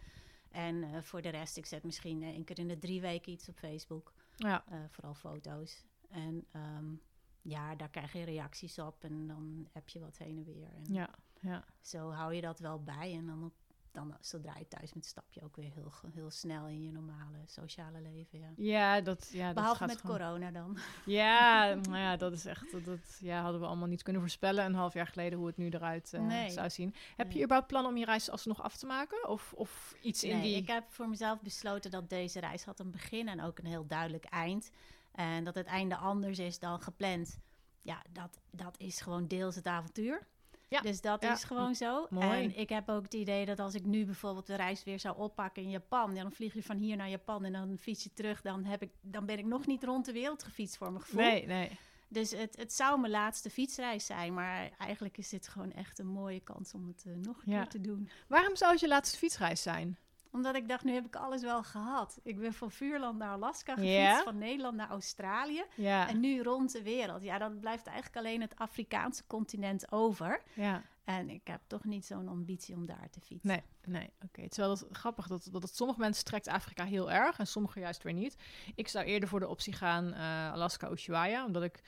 En 0.57 0.83
eh, 0.83 1.01
voor 1.01 1.23
de 1.23 1.29
rest, 1.29 1.57
ik 1.57 1.67
zet 1.67 1.85
misschien 1.85 2.23
eh, 2.23 2.29
één 2.29 2.45
keer 2.45 2.59
in 2.59 2.69
de 2.69 2.79
drie 2.79 3.01
weken 3.01 3.33
iets 3.33 3.49
op 3.49 3.59
Facebook. 3.59 4.13
Ja, 4.37 4.65
eh, 4.69 4.79
vooral 4.91 5.15
foto's. 5.15 5.85
En 6.09 6.47
ehm, 6.51 6.95
ja, 7.43 7.75
daar 7.75 7.91
krijg 7.91 8.13
je 8.13 8.25
reacties 8.25 8.79
op 8.79 9.05
en 9.05 9.27
dan 9.27 9.69
heb 9.73 9.89
je 9.89 10.01
wat 10.01 10.19
heen 10.19 10.37
en 10.37 10.45
weer. 10.45 10.69
En 10.75 10.95
ja, 10.95 11.11
ja. 11.41 11.65
Zo 11.81 12.11
hou 12.11 12.35
je 12.35 12.41
dat 12.41 12.59
wel 12.59 12.83
bij. 12.83 13.15
En 13.15 13.27
dan, 13.27 13.45
op, 13.45 13.55
dan 13.97 14.16
zodra 14.20 14.55
je 14.59 14.68
thuis 14.68 14.92
bent, 14.92 15.07
stap 15.07 15.24
je 15.32 15.42
ook 15.42 15.57
weer 15.57 15.70
heel, 15.74 15.92
heel 16.14 16.30
snel 16.30 16.66
in 16.66 16.82
je 16.82 16.90
normale 16.92 17.38
sociale 17.47 18.01
leven. 18.01 18.38
Ja. 18.38 18.49
Ja, 18.57 19.01
dat, 19.01 19.28
ja, 19.32 19.47
dat 19.47 19.55
Behalve 19.55 19.78
gaat 19.78 19.88
met 19.88 20.01
gewoon- 20.01 20.16
corona 20.16 20.51
dan. 20.51 20.78
Ja, 21.05 21.74
nou 21.74 21.97
ja, 21.99 22.16
dat 22.16 22.32
is 22.32 22.44
echt. 22.44 22.72
Dat, 22.72 22.84
dat 22.84 23.18
ja, 23.20 23.42
hadden 23.42 23.61
we 23.61 23.66
allemaal 23.66 23.88
niet 23.88 24.03
kunnen 24.03 24.22
voorspellen 24.22 24.64
een 24.64 24.74
half 24.74 24.94
jaar 24.94 25.07
geleden 25.07 25.38
hoe 25.38 25.47
het 25.47 25.57
nu 25.57 25.68
eruit 25.68 26.12
eh, 26.12 26.20
Nee. 26.20 26.51
zou 26.51 26.70
zien. 26.70 26.94
Heb 27.16 27.32
je 27.32 27.38
überhaupt 27.42 27.66
plan 27.68 27.86
om 27.86 27.97
je 27.97 28.05
reis 28.05 28.30
alsnog 28.30 28.62
af 28.62 28.76
te 28.76 28.86
maken? 28.86 29.28
Of, 29.28 29.53
of 29.53 29.94
iets 30.01 30.24
in 30.24 30.40
die. 30.40 30.57
Ik 30.57 30.66
heb 30.66 30.84
voor 30.88 31.09
mezelf 31.09 31.40
besloten 31.40 31.90
dat 31.90 32.09
deze 32.11 32.40
reis 32.40 32.64
had 32.64 32.80
een 32.80 32.90
begin 32.90 33.28
en 33.28 33.42
ook 33.42 33.59
een 33.59 33.66
heel 33.66 33.86
duidelijk 33.86 34.24
eind. 34.24 34.70
En 35.12 35.44
dat 35.44 35.55
het 35.55 35.66
einde 35.66 35.97
anders 35.97 36.38
is 36.38 36.59
dan 36.59 36.80
gepland. 36.80 37.38
Ja, 37.82 38.03
dat, 38.12 38.40
dat 38.51 38.74
is 38.78 39.01
gewoon 39.01 39.26
deels 39.26 39.55
het 39.55 39.66
avontuur. 39.66 40.26
Ja, 40.69 40.81
Dus 40.81 41.01
dat 41.01 41.23
ja. 41.23 41.33
is 41.33 41.45
gewoon 41.45 41.75
zo. 41.75 42.07
Mooi. 42.11 42.45
En 42.45 42.57
ik 42.59 42.69
heb 42.69 42.89
ook 42.89 43.03
het 43.03 43.14
idee 43.14 43.47
dat 43.47 43.59
als 43.59 43.75
ik 43.75 43.85
nu 43.85 44.05
bijvoorbeeld 44.05 44.47
de 44.47 44.55
reis 44.55 44.85
weer 44.85 45.01
zou 45.01 45.17
oppakken 45.19 45.62
in 45.62 45.71
Japan, 45.71 46.14
ja, 46.14 46.23
dan 46.23 46.33
vlieg 46.33 46.55
je 46.55 46.62
van 46.62 46.77
hier 46.77 46.97
naar 46.97 47.09
Japan 47.09 47.45
en 47.45 47.53
dan 47.53 47.79
fiets 47.81 48.03
je 48.05 48.12
terug, 48.12 48.41
dan, 48.41 48.64
heb 48.64 48.83
ik, 48.83 48.91
dan 49.01 49.27
ben 49.27 49.39
ik 49.39 49.45
nog 49.45 49.67
niet 49.67 49.85
rond 49.85 50.05
de 50.05 50.12
wereld 50.12 50.43
gefietst 50.43 50.77
voor 50.77 50.91
mijn 50.91 51.03
gevoel. 51.03 51.23
Nee, 51.23 51.47
nee. 51.47 51.79
Dus 52.09 52.31
het, 52.31 52.57
het 52.57 52.73
zou 52.73 53.01
mijn 53.01 53.12
laatste 53.12 53.51
fietsreis 53.51 54.07
zijn, 54.07 54.35
maar 54.35 54.71
eigenlijk 54.79 55.19
is 55.19 55.29
dit 55.29 55.49
gewoon 55.49 55.73
echt 55.73 55.99
een 55.99 56.07
mooie 56.07 56.41
kans 56.41 56.75
om 56.75 56.87
het 56.89 57.05
eh, 57.07 57.12
nog 57.14 57.37
een 57.47 57.53
Ja. 57.53 57.61
keer 57.61 57.69
te 57.71 57.81
doen 57.81 58.11
Waarom 58.29 58.57
zou 58.57 58.71
het 58.73 58.81
je 58.81 58.89
laatste 58.89 59.19
fietsreis 59.19 59.62
zijn? 59.62 59.99
Omdat 60.33 60.55
ik 60.55 60.68
dacht, 60.68 60.85
nu 60.85 60.93
heb 60.93 61.07
ik 61.07 61.16
alles 61.16 61.43
wel 61.43 61.62
gehad. 61.62 62.18
Ik 62.22 62.39
ben 62.39 62.53
van 62.53 62.70
Vuurland 62.70 63.18
naar 63.18 63.31
Alaska 63.31 63.74
gefietst, 63.74 64.22
van 64.22 64.39
Nederland 64.39 64.77
naar 64.77 64.91
Australië. 64.91 65.64
En 65.77 66.20
nu 66.20 66.43
rond 66.43 66.72
de 66.72 66.83
wereld. 66.83 67.22
Ja, 67.22 67.39
dan 67.39 67.61
blijft 67.61 67.87
eigenlijk 67.87 68.16
alleen 68.16 68.41
het 68.41 68.57
Afrikaanse 68.57 69.27
continent 69.27 69.93
over. 69.93 70.43
ja. 70.55 70.83
En 71.07 71.31
ik 71.31 71.47
heb 71.47 71.61
toch 71.66 71.85
niet 71.85 72.07
zo'n 72.07 72.29
ambitie 72.29 72.74
om 72.74 72.87
daar 72.87 73.09
te 73.11 73.20
fietsen. 73.20 73.49
Nee, 73.49 73.62
nee. 73.85 74.11
Oké. 74.24 74.49
Terwijl 74.49 74.70
het 74.70 74.85
grappig 74.91 75.27
dat, 75.27 75.49
dat 75.53 75.62
het 75.62 75.77
sommige 75.77 76.01
mensen 76.01 76.24
trekt 76.24 76.49
Afrika 76.49 76.85
heel 76.85 77.11
erg 77.11 77.39
en 77.39 77.47
sommige 77.47 77.81
juist 77.81 78.03
weer 78.03 78.12
niet. 78.12 78.37
Ik 78.74 78.89
zou 78.89 79.05
eerder 79.05 79.29
voor 79.29 79.41
de 79.41 79.49
optie 79.49 79.72
gaan 79.72 80.12
eh, 80.12 80.53
Alaska 80.53 80.91
Ushuaia, 80.91 81.45
omdat 81.45 81.62
ik 81.62 81.81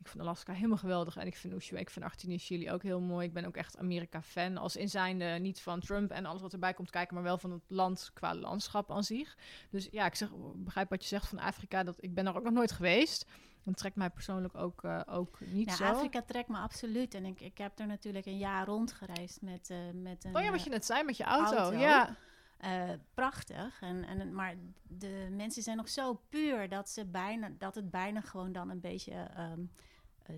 ik 0.00 0.08
vind 0.08 0.22
Alaska 0.22 0.52
helemaal 0.52 0.76
geweldig 0.76 1.16
en 1.16 1.26
ik 1.26 1.36
vind 1.36 1.54
Ushuaia, 1.54 1.82
ik 1.82 1.90
vind 1.90 2.04
18 2.04 2.38
Chili 2.38 2.70
ook 2.70 2.82
heel 2.82 3.00
mooi. 3.00 3.26
Ik 3.26 3.32
ben 3.32 3.44
ook 3.44 3.56
echt 3.56 3.78
Amerika-fan, 3.78 4.56
als 4.56 4.76
in 4.76 4.88
zijnde 4.88 5.24
niet 5.24 5.60
van 5.60 5.80
Trump 5.80 6.10
en 6.10 6.26
alles 6.26 6.42
wat 6.42 6.52
erbij 6.52 6.74
komt 6.74 6.90
kijken, 6.90 7.14
maar 7.14 7.24
wel 7.24 7.38
van 7.38 7.50
het 7.50 7.62
land 7.66 8.10
qua 8.14 8.34
landschap 8.34 8.90
aan 8.90 9.04
zich. 9.04 9.36
Dus 9.70 9.88
ja, 9.90 10.06
ik 10.06 10.14
zeg, 10.14 10.28
begrijp 10.54 10.90
wat 10.90 11.02
je 11.02 11.08
zegt 11.08 11.28
van 11.28 11.38
Afrika, 11.38 11.82
dat 11.82 11.96
ik 12.00 12.14
ben 12.14 12.26
er 12.26 12.36
ook 12.36 12.44
nog 12.44 12.52
nooit 12.52 12.72
geweest. 12.72 13.26
Dat 13.64 13.76
trekt 13.76 13.96
mij 13.96 14.10
persoonlijk 14.10 14.54
ook, 14.54 14.84
eh, 14.84 15.00
ook 15.06 15.40
niet 15.40 15.68
Ja, 15.68 15.74
zo. 15.74 15.84
Afrika 15.84 16.22
trekt 16.22 16.48
me 16.48 16.58
absoluut. 16.58 17.14
En 17.14 17.24
ik, 17.24 17.40
ik 17.40 17.58
heb 17.58 17.78
er 17.78 17.86
natuurlijk 17.86 18.26
een 18.26 18.38
jaar 18.38 18.66
rond 18.66 18.92
gereisd 18.92 19.42
met, 19.42 19.70
eh, 19.70 19.78
met 19.94 20.24
een... 20.24 20.36
Oh 20.36 20.42
ja, 20.42 20.50
wat 20.50 20.58
eh, 20.58 20.64
je 20.64 20.70
net 20.70 20.84
zei 20.84 21.04
met 21.04 21.16
je 21.16 21.24
auto. 21.24 21.56
auto. 21.56 21.78
Ja, 21.78 22.16
eh, 22.60 22.90
prachtig. 23.14 23.80
En, 23.80 24.04
en, 24.04 24.34
maar 24.34 24.54
de 24.82 25.28
mensen 25.30 25.62
zijn 25.62 25.76
nog 25.76 25.88
zo 25.88 26.20
puur 26.28 26.68
dat, 26.68 26.88
ze 26.88 27.06
bijna, 27.06 27.50
dat 27.58 27.74
het 27.74 27.90
bijna 27.90 28.20
gewoon 28.20 28.52
dan 28.52 28.70
een 28.70 28.80
beetje 28.80 29.12
ehm, 29.12 29.60
eh, 29.60 29.66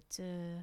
te, 0.07 0.57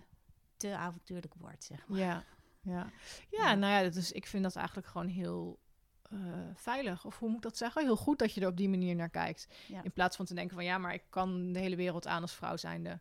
te 0.57 0.75
avontuurlijk 0.75 1.33
wordt, 1.33 1.63
zeg 1.63 1.87
maar. 1.87 1.99
Ja, 1.99 2.23
ja. 2.61 2.91
ja, 3.29 3.55
nou 3.55 3.73
ja, 3.73 3.91
is, 3.91 4.11
ik 4.11 4.25
vind 4.25 4.43
dat 4.43 4.55
eigenlijk 4.55 4.87
gewoon 4.87 5.07
heel 5.07 5.59
eh, 6.01 6.19
veilig. 6.55 7.05
Of 7.05 7.19
hoe 7.19 7.27
moet 7.27 7.37
ik 7.37 7.43
dat 7.43 7.57
zeggen? 7.57 7.83
Heel 7.83 7.95
goed 7.95 8.19
dat 8.19 8.33
je 8.33 8.41
er 8.41 8.47
op 8.47 8.57
die 8.57 8.69
manier 8.69 8.95
naar 8.95 9.09
kijkt. 9.09 9.47
Ja. 9.67 9.83
In 9.83 9.91
plaats 9.91 10.15
van 10.15 10.25
te 10.25 10.33
denken 10.33 10.55
van 10.55 10.65
ja, 10.65 10.77
maar 10.77 10.93
ik 10.93 11.03
kan 11.09 11.51
de 11.51 11.59
hele 11.59 11.75
wereld 11.75 12.07
aan 12.07 12.21
als 12.21 12.33
vrouw 12.33 12.57
zijnde. 12.57 12.99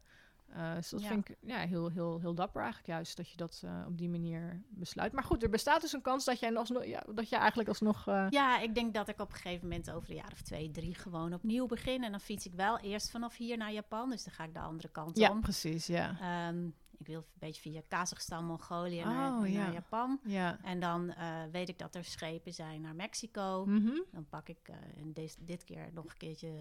Eh, 0.49 0.75
dus 0.75 0.89
dat 0.91 1.01
Ja. 1.03 1.09
vind 1.09 1.29
ik 1.29 1.37
ja, 1.41 1.57
heel, 1.59 1.91
heel, 1.91 2.21
heel 2.21 2.35
dapper 2.35 2.63
eigenlijk 2.63 2.91
juist, 2.93 3.17
dat 3.17 3.31
je 3.31 3.37
dat 3.37 3.61
eh, 3.65 3.85
op 3.87 3.99
die 3.99 4.09
manier 4.09 4.63
besluit. 4.69 5.13
Maar 5.13 5.25
goed, 5.25 5.43
er 5.43 5.51
bestaat 5.51 5.81
dus 5.81 5.93
een 5.93 6.03
kans 6.03 6.25
dat 6.25 6.41
jij, 6.41 6.57
alsnog, 6.57 6.85
ja, 6.85 7.03
dat 7.15 7.29
jij 7.29 7.39
eigenlijk 7.39 7.69
alsnog... 7.69 8.07
eh, 8.07 8.27
Ja, 8.31 8.59
ik 8.61 8.75
denk 8.75 8.95
dat 8.95 9.09
ik 9.09 9.21
op 9.21 9.29
een 9.31 9.37
gegeven 9.37 9.69
moment 9.69 9.91
over 9.91 10.11
een 10.11 10.17
jaar 10.17 10.33
of 10.33 10.43
twee, 10.43 10.71
drie 10.71 10.95
gewoon 10.95 11.33
opnieuw 11.33 11.67
begin. 11.67 12.05
En 12.05 12.11
dan 12.11 12.21
fiets 12.21 12.47
ik 12.47 12.55
wel 12.55 12.79
eerst 12.79 13.11
vanaf 13.11 13.37
hier 13.37 13.57
naar 13.57 13.73
Japan. 13.73 14.11
Dus 14.11 14.25
dan 14.25 14.33
ga 14.35 14.45
ik 14.45 14.55
de 14.55 14.61
andere 14.61 14.89
kant 14.89 15.19
ja, 15.19 15.31
om. 15.31 15.41
precies, 15.41 15.87
ja. 15.87 16.17
Ehm, 16.21 16.67
ik 16.99 17.07
wil 17.07 17.19
een 17.19 17.25
beetje 17.39 17.61
via 17.61 17.81
Kazachstan, 17.89 18.45
Mongolië 18.45 19.03
naar, 19.05 19.33
Oh, 19.33 19.39
naar 19.41 19.49
ja. 19.51 19.71
Japan. 19.73 20.21
Ja. 20.25 20.59
En 20.63 20.81
dan 20.81 21.15
weet 21.53 21.69
ik 21.69 21.79
dat 21.79 21.95
er 21.95 22.05
schepen 22.05 22.53
zijn 22.55 22.81
naar 22.81 22.95
Mexico. 22.95 23.65
Mhm. 23.67 24.01
Dan 24.13 24.27
pak 24.29 24.49
ik 24.49 24.71
in 24.97 25.13
deze, 25.13 25.45
dit 25.45 25.65
keer 25.65 25.89
nog 25.93 26.05
een 26.05 26.17
keertje 26.17 26.53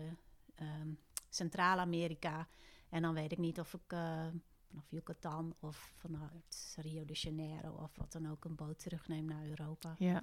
ehm, 0.56 0.90
Centraal-Amerika. 1.30 2.48
En 2.90 3.02
dan 3.02 3.14
weet 3.14 3.32
ik 3.32 3.38
niet 3.38 3.60
of 3.60 3.74
ik 3.74 3.82
eh, 3.88 4.26
vanaf 4.70 4.86
Yucatan 4.90 5.56
of 5.60 5.94
vanuit 5.98 6.78
Rio 6.82 7.06
de 7.06 7.14
Janeiro 7.14 7.70
of 7.72 7.96
wat 7.96 8.12
dan 8.12 8.30
ook 8.32 8.46
een 8.46 8.56
boot 8.56 8.80
terugneem 8.80 9.26
naar 9.26 9.46
Europa. 9.46 9.96
Ja. 9.98 10.22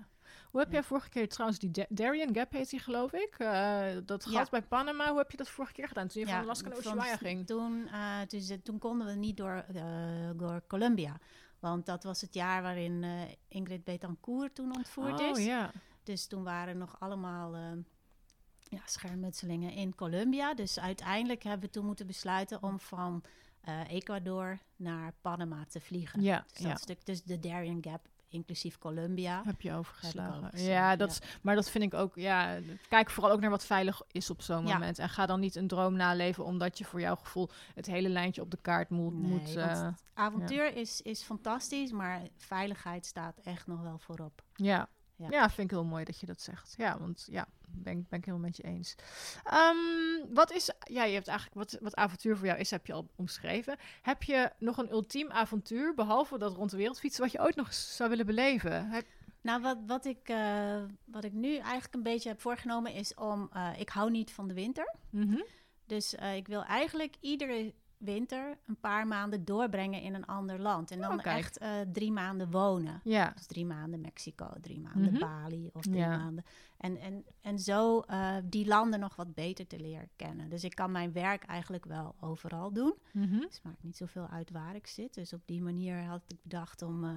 Hoe 0.51 0.61
heb 0.61 0.69
Ja. 0.69 0.75
jij 0.75 0.83
vorige 0.83 1.09
keer 1.09 1.29
trouwens 1.29 1.59
die 1.61 1.71
Da- 1.71 1.87
Darien 1.89 2.35
Gap 2.35 2.53
heet 2.53 2.71
die 2.71 2.79
geloof 2.81 3.13
ik? 3.13 3.35
eh, 3.39 3.87
dat 4.05 4.25
Ja. 4.31 4.39
gat 4.39 4.51
bij 4.51 4.63
Panama. 4.63 5.09
Hoe 5.09 5.19
heb 5.19 5.31
je 5.31 5.37
dat 5.37 5.49
vorige 5.49 5.73
keer 5.73 5.89
gedaan 5.89 6.09
toen 6.09 6.23
je 6.23 6.29
van 6.29 6.39
Alaska 6.41 6.69
naar 6.69 6.79
Ushuaia 6.79 7.17
ging? 7.17 7.47
Toen, 7.47 7.87
eh, 7.89 8.19
dus, 8.29 8.53
toen 8.63 8.79
konden 8.79 9.07
we 9.07 9.13
niet 9.13 9.37
door, 9.37 9.65
door 10.37 10.63
Colombia. 10.67 11.19
Want 11.59 11.87
dat 11.87 12.05
was 12.05 12.21
het 12.21 12.35
jaar 12.35 12.63
waarin 12.63 13.05
Ingrid 13.49 13.85
Betancourt 13.85 14.55
toen 14.55 14.75
ontvoerd 14.77 15.21
oh 15.21 15.29
is. 15.39 15.45
ja. 15.45 15.71
Dus 16.03 16.27
toen 16.27 16.43
waren 16.43 16.79
nog 16.79 17.01
allemaal 17.01 17.55
ja, 18.69 18.81
schermutselingen 18.85 19.73
in 19.73 19.95
Colombia. 19.95 20.55
Dus 20.55 20.79
uiteindelijk 20.81 21.43
hebben 21.43 21.67
we 21.67 21.73
toen 21.73 21.87
moeten 21.87 22.07
besluiten 22.07 22.63
om 22.63 22.81
van 22.81 23.23
eh, 23.61 23.91
Ecuador 23.91 24.59
naar 24.77 25.13
Panama 25.21 25.65
te 25.69 25.81
vliegen. 25.81 26.23
Ja, 26.23 26.45
Dus 26.53 26.59
dat 26.63 26.71
ja. 26.71 26.77
stuk, 26.77 27.07
dus 27.07 27.23
de 27.23 27.39
Darien 27.41 27.83
Gap, 27.83 28.07
inclusief 28.29 28.79
Colombia. 28.79 29.43
Heb 29.45 29.61
je 29.61 29.73
overgeslagen. 29.73 30.37
overgeslagen, 30.37 30.73
ja, 30.75 30.97
dat, 30.97 31.11
is- 31.11 31.21
maar 31.43 31.55
dat 31.55 31.71
vind 31.71 31.85
ik 31.85 31.95
ook. 31.95 32.15
Ja, 32.17 32.59
kijk 32.89 33.11
vooral 33.11 33.33
ook 33.33 33.41
naar 33.41 33.51
wat 33.51 33.65
veilig 33.67 34.03
is 34.11 34.31
op 34.31 34.43
zo'n 34.43 34.67
Ja. 34.67 34.73
moment. 34.73 34.99
En 34.99 35.09
ga 35.09 35.27
dan 35.27 35.41
niet 35.41 35.55
een 35.55 35.67
droom 35.67 35.95
naleven 35.97 36.45
omdat 36.45 36.79
je 36.79 36.85
voor 36.85 37.01
jouw 37.01 37.17
gevoel 37.17 37.49
het 37.75 37.87
hele 37.87 38.09
lijntje 38.09 38.41
op 38.43 38.51
de 38.51 38.59
kaart 38.63 38.91
moet. 38.91 39.15
Nee, 39.15 39.31
moet 39.31 39.57
eh, 39.57 39.89
Avontuur 40.15 40.77
is, 40.77 41.03
is 41.03 41.23
fantastisch, 41.23 41.93
maar 41.93 42.23
veiligheid 42.37 43.07
staat 43.07 43.39
echt 43.39 43.67
nog 43.67 43.81
wel 43.81 43.99
voorop. 43.99 44.43
ja. 44.55 44.89
Ja. 45.17 45.27
Ja. 45.31 45.51
vind 45.51 45.71
ik 45.71 45.77
heel 45.77 45.85
mooi 45.85 46.05
dat 46.05 46.21
je 46.21 46.27
dat 46.27 46.41
zegt. 46.41 46.75
Ja, 46.77 46.99
want 46.99 47.27
ja, 47.31 47.47
ben, 47.69 47.99
ik- 47.99 48.09
ben 48.09 48.19
ik 48.19 48.25
helemaal 48.25 48.47
met 48.47 48.57
je 48.57 48.63
eens. 48.63 48.95
Ehm, 49.45 49.77
wat 50.35 50.53
is, 50.53 50.71
ja, 50.79 51.05
je 51.05 51.15
hebt 51.15 51.29
eigenlijk 51.29 51.59
wat, 51.71 51.79
wat 51.83 51.95
avontuur 51.95 52.37
voor 52.37 52.47
jou 52.47 52.59
is, 52.59 52.71
heb 52.71 52.87
je 52.87 52.93
al 52.93 53.09
omschreven. 53.17 53.77
Heb 54.03 54.23
je 54.23 54.51
nog 54.59 54.77
een 54.79 54.91
ultiem 54.91 55.31
avontuur, 55.31 55.95
behalve 55.95 56.39
dat 56.39 56.55
rond 56.55 56.71
de 56.71 56.77
wereld 56.77 56.99
fietsen, 56.99 57.23
wat 57.23 57.33
je 57.33 57.41
ooit 57.41 57.57
nog 57.57 57.75
zou 57.75 58.11
willen 58.11 58.27
beleven? 58.27 58.91
Heb- 58.91 59.07
Nou, 59.41 59.63
wat, 59.63 59.79
wat, 59.87 60.05
ik, 60.05 60.29
eh, 60.29 60.83
wat 61.05 61.25
ik 61.25 61.33
nu 61.33 61.57
eigenlijk 61.57 61.95
een 61.95 62.03
beetje 62.03 62.29
heb 62.29 62.41
voorgenomen 62.41 62.93
is 62.93 63.15
om... 63.15 63.49
eh, 63.53 63.71
ik 63.79 63.89
hou 63.89 64.11
niet 64.11 64.31
van 64.33 64.49
de 64.49 64.55
winter. 64.55 64.95
Mhm. 65.11 65.41
Dus 65.87 66.15
eh, 66.15 66.37
ik 66.37 66.47
wil 66.47 66.65
eigenlijk 66.65 67.15
iedere 67.21 67.75
winter 68.05 68.59
een 68.67 68.77
paar 68.81 69.07
maanden 69.07 69.45
doorbrengen 69.45 70.01
in 70.03 70.15
een 70.15 70.25
ander 70.27 70.61
land. 70.61 70.91
En 70.91 71.01
dan 71.01 71.19
Oh, 71.19 71.25
echt 71.27 71.59
eh, 71.59 71.71
drie 71.93 72.13
maanden 72.13 72.51
wonen. 72.51 73.01
Ja, 73.05 73.31
Dus 73.37 73.47
drie 73.47 73.67
maanden 73.67 74.01
Mexico, 74.01 74.51
drie 74.61 74.81
maanden 74.81 75.13
Mhm. 75.13 75.19
Bali 75.21 75.71
of 75.73 75.83
drie 75.83 75.97
Ja. 75.97 76.17
maanden. 76.17 76.45
En, 76.77 76.97
en, 76.97 77.25
en 77.41 77.59
zo 77.59 78.01
eh, 78.01 78.37
die 78.45 78.67
landen 78.67 79.01
nog 79.01 79.17
wat 79.17 79.35
beter 79.35 79.67
te 79.67 79.79
leren 79.81 80.09
kennen. 80.17 80.49
Dus 80.49 80.65
ik 80.65 80.75
kan 80.75 80.93
mijn 80.93 81.13
werk 81.13 81.45
eigenlijk 81.45 81.85
wel 81.85 82.15
overal 82.21 82.73
doen. 82.73 82.95
Mhm. 83.13 83.41
Het 83.41 83.61
maakt 83.63 83.83
niet 83.83 83.97
zoveel 83.97 84.27
uit 84.27 84.51
waar 84.51 84.75
ik 84.75 84.87
zit. 84.87 85.15
Dus 85.15 85.33
op 85.33 85.43
die 85.45 85.63
manier 85.63 86.03
had 86.05 86.23
ik 86.29 86.37
bedacht 86.43 86.83
om 86.83 87.05
eh, 87.05 87.11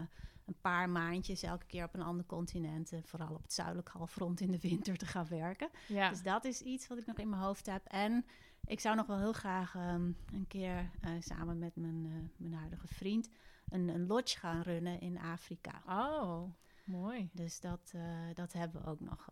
een 0.45 0.57
paar 0.61 0.89
maandjes 0.89 1.43
elke 1.43 1.65
keer 1.65 1.83
op 1.83 1.93
een 1.93 2.01
ander 2.01 2.25
continent... 2.25 2.91
en 2.91 3.03
vooral 3.05 3.33
op 3.35 3.41
het 3.41 3.53
zuidelijk 3.53 3.89
halfrond 3.89 4.39
in 4.41 4.51
de 4.51 4.59
winter 4.59 4.97
te 4.97 5.05
gaan 5.05 5.27
werken. 5.29 5.69
ja. 5.88 6.09
Dus 6.09 6.21
dat 6.23 6.45
is 6.45 6.61
iets 6.61 6.88
wat 6.88 6.97
ik 6.97 7.05
nog 7.05 7.17
in 7.17 7.29
mijn 7.29 7.41
hoofd 7.41 7.65
heb. 7.65 7.85
En 7.85 8.25
ik 8.68 8.80
zou 8.80 8.95
nog 8.95 9.07
wel 9.07 9.18
heel 9.18 9.34
graag 9.34 9.76
ehm, 9.76 10.11
een 10.34 10.45
keer 10.47 10.89
eh, 11.01 11.11
samen 11.20 11.59
met 11.59 11.76
mijn, 11.76 12.05
eh, 12.05 12.30
mijn 12.38 12.53
huidige 12.53 12.88
vriend... 12.88 13.30
Een, 13.68 13.88
een 13.88 14.07
lodge 14.07 14.39
gaan 14.39 14.61
runnen 14.61 14.99
in 14.99 15.20
Afrika. 15.20 15.82
Oh, 15.88 16.43
mooi. 16.86 17.30
Dus 17.34 17.59
dat, 17.59 17.91
eh, 17.95 18.01
dat 18.34 18.53
hebben 18.53 18.82
we 18.82 18.88
ook 18.88 18.99
nog 18.99 19.30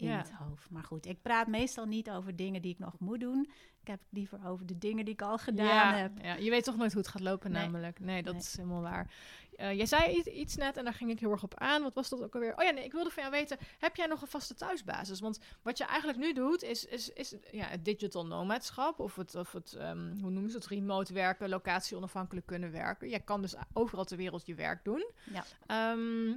in 0.00 0.08
Ja. 0.08 0.16
het 0.18 0.30
hoofd. 0.32 0.70
Maar 0.70 0.84
goed, 0.84 1.06
ik 1.06 1.22
praat 1.22 1.46
meestal 1.46 1.84
niet 1.86 2.10
over 2.10 2.36
dingen 2.36 2.62
die 2.62 2.72
ik 2.72 2.78
nog 2.78 2.98
moet 2.98 3.20
doen. 3.20 3.50
Ik 3.80 3.88
heb 3.94 3.98
het 4.00 4.08
liever 4.18 4.46
over 4.46 4.66
de 4.66 4.78
dingen 4.78 5.04
die 5.04 5.14
ik 5.14 5.22
al 5.22 5.38
gedaan 5.38 5.66
ja, 5.66 5.94
heb. 5.96 6.12
Ja, 6.22 6.34
je 6.34 6.50
weet 6.50 6.64
toch 6.64 6.76
nooit 6.76 6.92
hoe 6.92 7.00
het 7.02 7.10
gaat 7.10 7.22
lopen 7.22 7.50
Nee. 7.50 7.62
namelijk. 7.62 8.00
Nee, 8.00 8.22
dat 8.22 8.32
Nee. 8.32 8.42
is 8.42 8.56
helemaal 8.56 8.82
waar. 8.82 9.12
Eh, 9.56 9.72
jij 9.72 9.86
zei 9.86 10.16
iets, 10.16 10.26
iets 10.26 10.56
net 10.56 10.76
en 10.76 10.84
daar 10.84 10.94
ging 10.94 11.10
ik 11.10 11.20
heel 11.20 11.30
erg 11.30 11.42
op 11.42 11.54
aan. 11.58 11.82
Wat 11.82 11.94
was 11.94 12.08
dat 12.08 12.22
ook 12.22 12.34
alweer? 12.34 12.56
Oh 12.56 12.64
ja, 12.64 12.70
nee, 12.70 12.84
ik 12.84 12.92
wilde 12.92 13.10
van 13.10 13.22
jou 13.22 13.34
weten, 13.34 13.58
heb 13.78 13.96
jij 13.96 14.06
nog 14.06 14.20
een 14.22 14.28
vaste 14.28 14.54
thuisbasis? 14.54 15.20
Want 15.20 15.38
wat 15.62 15.78
je 15.78 15.84
eigenlijk 15.84 16.18
nu 16.18 16.32
doet, 16.32 16.62
is, 16.62 16.84
is, 16.84 17.12
is 17.12 17.34
ja, 17.50 17.64
het 17.66 17.84
digital 17.84 18.26
nomadschap 18.26 18.98
of 19.00 19.16
het, 19.16 19.34
of 19.34 19.52
het 19.52 19.72
ehm, 19.72 20.18
hoe 20.20 20.30
noemen 20.30 20.50
ze 20.50 20.56
het, 20.56 20.66
remote 20.66 21.12
werken, 21.12 21.48
locatie 21.48 21.96
onafhankelijk 21.96 22.46
kunnen 22.46 22.70
werken. 22.72 23.08
Jij 23.08 23.20
kan 23.20 23.40
dus 23.42 23.54
overal 23.72 24.04
ter 24.04 24.16
wereld 24.16 24.46
je 24.46 24.54
werk 24.54 24.84
doen. 24.84 25.10
Ja. 25.32 25.44
Ehm, 25.66 26.32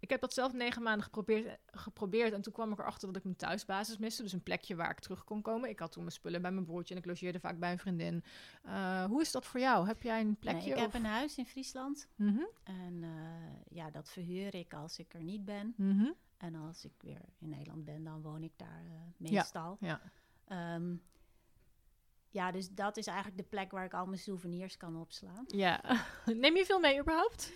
ik 0.00 0.10
heb 0.10 0.20
dat 0.20 0.34
zelf 0.34 0.52
negen 0.52 0.82
maanden 0.82 1.02
geprobeerd, 1.04 1.58
geprobeerd 1.66 2.32
en 2.32 2.40
toen 2.42 2.52
kwam 2.52 2.72
ik 2.72 2.78
erachter 2.78 3.06
dat 3.08 3.16
ik 3.16 3.24
mijn 3.24 3.36
thuisbasis 3.36 3.98
miste. 3.98 4.22
Dus 4.22 4.32
een 4.32 4.42
plekje 4.42 4.76
waar 4.76 4.90
ik 4.90 4.98
terug 5.00 5.24
kon 5.24 5.42
komen. 5.42 5.68
Ik 5.68 5.78
had 5.78 5.92
toen 5.92 6.02
mijn 6.02 6.14
spullen 6.14 6.42
bij 6.42 6.50
mijn 6.52 6.64
broertje 6.64 6.94
en 6.94 7.00
ik 7.00 7.06
logeerde 7.06 7.40
vaak 7.40 7.58
bij 7.58 7.72
een 7.72 7.78
vriendin. 7.78 8.24
Eh, 8.62 9.04
hoe 9.04 9.20
is 9.20 9.30
dat 9.32 9.46
voor 9.46 9.60
jou? 9.60 9.86
Heb 9.86 10.02
jij 10.02 10.20
een 10.20 10.26
Nee, 10.26 10.36
plekje? 10.36 10.70
ik 10.70 10.78
heb 10.78 10.94
een 10.94 11.04
huis 11.04 11.36
in 11.36 11.46
Friesland. 11.46 12.08
Mhm, 12.16 12.42
En 12.64 12.98
eh, 13.02 13.76
ja, 13.76 13.90
dat 13.90 14.10
verhuur 14.10 14.54
ik 14.54 14.74
als 14.74 14.98
ik 14.98 15.14
er 15.14 15.22
niet 15.22 15.44
ben. 15.44 15.74
mhm. 15.76 16.10
En 16.36 16.54
als 16.54 16.84
ik 16.84 16.92
weer 17.00 17.20
in 17.38 17.48
Nederland 17.48 17.84
ben, 17.84 18.04
dan 18.04 18.22
woon 18.22 18.42
ik 18.42 18.52
daar 18.56 18.84
eh, 18.86 19.30
meestal. 19.30 19.76
ja. 19.80 20.00
Ehm, 20.44 20.94
ja, 22.30 22.50
dus 22.50 22.68
dat 22.70 22.96
is 22.96 23.06
eigenlijk 23.06 23.36
de 23.38 23.44
plek 23.48 23.70
waar 23.70 23.84
ik 23.84 23.94
al 23.94 24.06
mijn 24.06 24.18
souvenirs 24.18 24.76
kan 24.76 24.96
opslaan. 24.96 25.44
Ja. 25.46 25.80
Neem 26.24 26.56
je 26.56 26.64
veel 26.64 26.80
mee 26.80 27.00
überhaupt? 27.00 27.52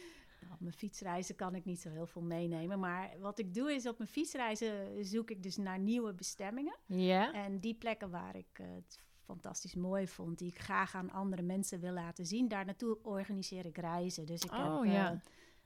Op 0.53 0.61
mijn 0.61 0.72
fietsreizen 0.72 1.34
kan 1.34 1.55
ik 1.55 1.64
niet 1.64 1.80
zo 1.80 1.90
heel 1.90 2.07
veel 2.07 2.22
meenemen. 2.22 2.78
Maar 2.80 3.11
wat 3.20 3.38
ik 3.38 3.55
doe 3.55 3.74
is 3.74 3.86
op 3.86 3.98
mijn 3.98 4.11
fietsreizen 4.11 5.05
zoek 5.05 5.30
ik 5.30 5.42
dus 5.42 5.57
naar 5.57 5.78
nieuwe 5.78 6.14
bestemmingen. 6.14 6.76
Ja. 6.86 7.32
En 7.32 7.61
die 7.61 7.74
plekken 7.74 8.11
waar 8.11 8.36
ik 8.36 8.61
het 8.62 8.98
fantastisch 9.24 9.74
mooi 9.74 10.09
vond, 10.09 10.38
die 10.38 10.48
ik 10.48 10.59
graag 10.59 10.94
aan 10.94 11.11
andere 11.11 11.42
mensen 11.42 11.80
wil 11.80 11.92
laten 11.92 12.26
zien, 12.26 12.48
daar 12.48 12.64
naartoe 12.64 12.98
organiseer 13.03 13.66
ik 13.66 13.78
reizen. 13.78 14.26
Dus 14.26 14.42
ik 14.42 14.53
Oh, 14.53 14.82
heb 14.82 14.84
eh, 14.84 15.11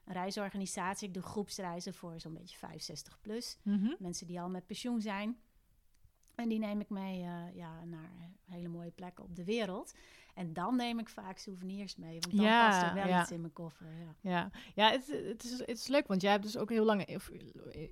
een 0.04 0.12
reisorganisatie. 0.12 1.08
Ik 1.08 1.14
doe 1.14 1.22
groepsreizen 1.22 1.94
voor 1.94 2.20
zo'n 2.20 2.34
beetje 2.34 2.56
65 2.56 3.20
plus. 3.20 3.58
Mhm. 3.62 3.94
Mensen 3.98 4.26
die 4.26 4.40
al 4.40 4.48
met 4.48 4.66
pensioen 4.66 5.00
zijn. 5.00 5.38
En 6.36 6.48
die 6.48 6.58
neem 6.58 6.80
ik 6.80 6.88
mee 6.88 7.22
eh, 7.22 7.54
ja, 7.54 7.84
naar 7.84 8.30
hele 8.44 8.68
mooie 8.68 8.90
plekken 8.90 9.24
op 9.24 9.36
de 9.36 9.44
wereld. 9.44 9.94
En 10.34 10.52
dan 10.52 10.76
neem 10.76 10.98
ik 10.98 11.08
vaak 11.08 11.38
souvenirs 11.38 11.96
mee. 11.96 12.20
Want 12.20 12.36
dan 12.36 12.44
Ja, 12.44 12.68
past 12.68 12.82
er 12.82 12.94
wel 12.94 13.06
ja. 13.06 13.20
iets 13.20 13.30
in 13.30 13.40
mijn 13.40 13.52
koffer. 13.52 13.86
Ja. 13.98 14.14
Ja, 14.20 14.50
ja 14.74 14.90
het, 14.90 15.06
het, 15.06 15.44
is, 15.44 15.58
het 15.58 15.68
is 15.68 15.86
leuk, 15.86 16.06
want 16.06 16.22
jij 16.22 16.30
hebt 16.30 16.42
dus 16.42 16.56
ook 16.56 16.70
heel 16.70 16.84
lang... 16.84 17.14
of, 17.14 17.30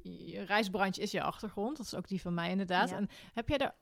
Je 0.03 0.43
reisbranche 0.47 1.01
is 1.01 1.11
je 1.11 1.23
achtergrond, 1.23 1.77
dat 1.77 1.87
is 1.87 1.95
ook 1.95 2.09
die 2.09 2.21
van 2.21 2.35
mij 2.35 2.51
inderdaad. 2.51 2.93
En 2.93 3.09
heb 3.33 3.49
jij 3.49 3.59
de, 3.59 3.73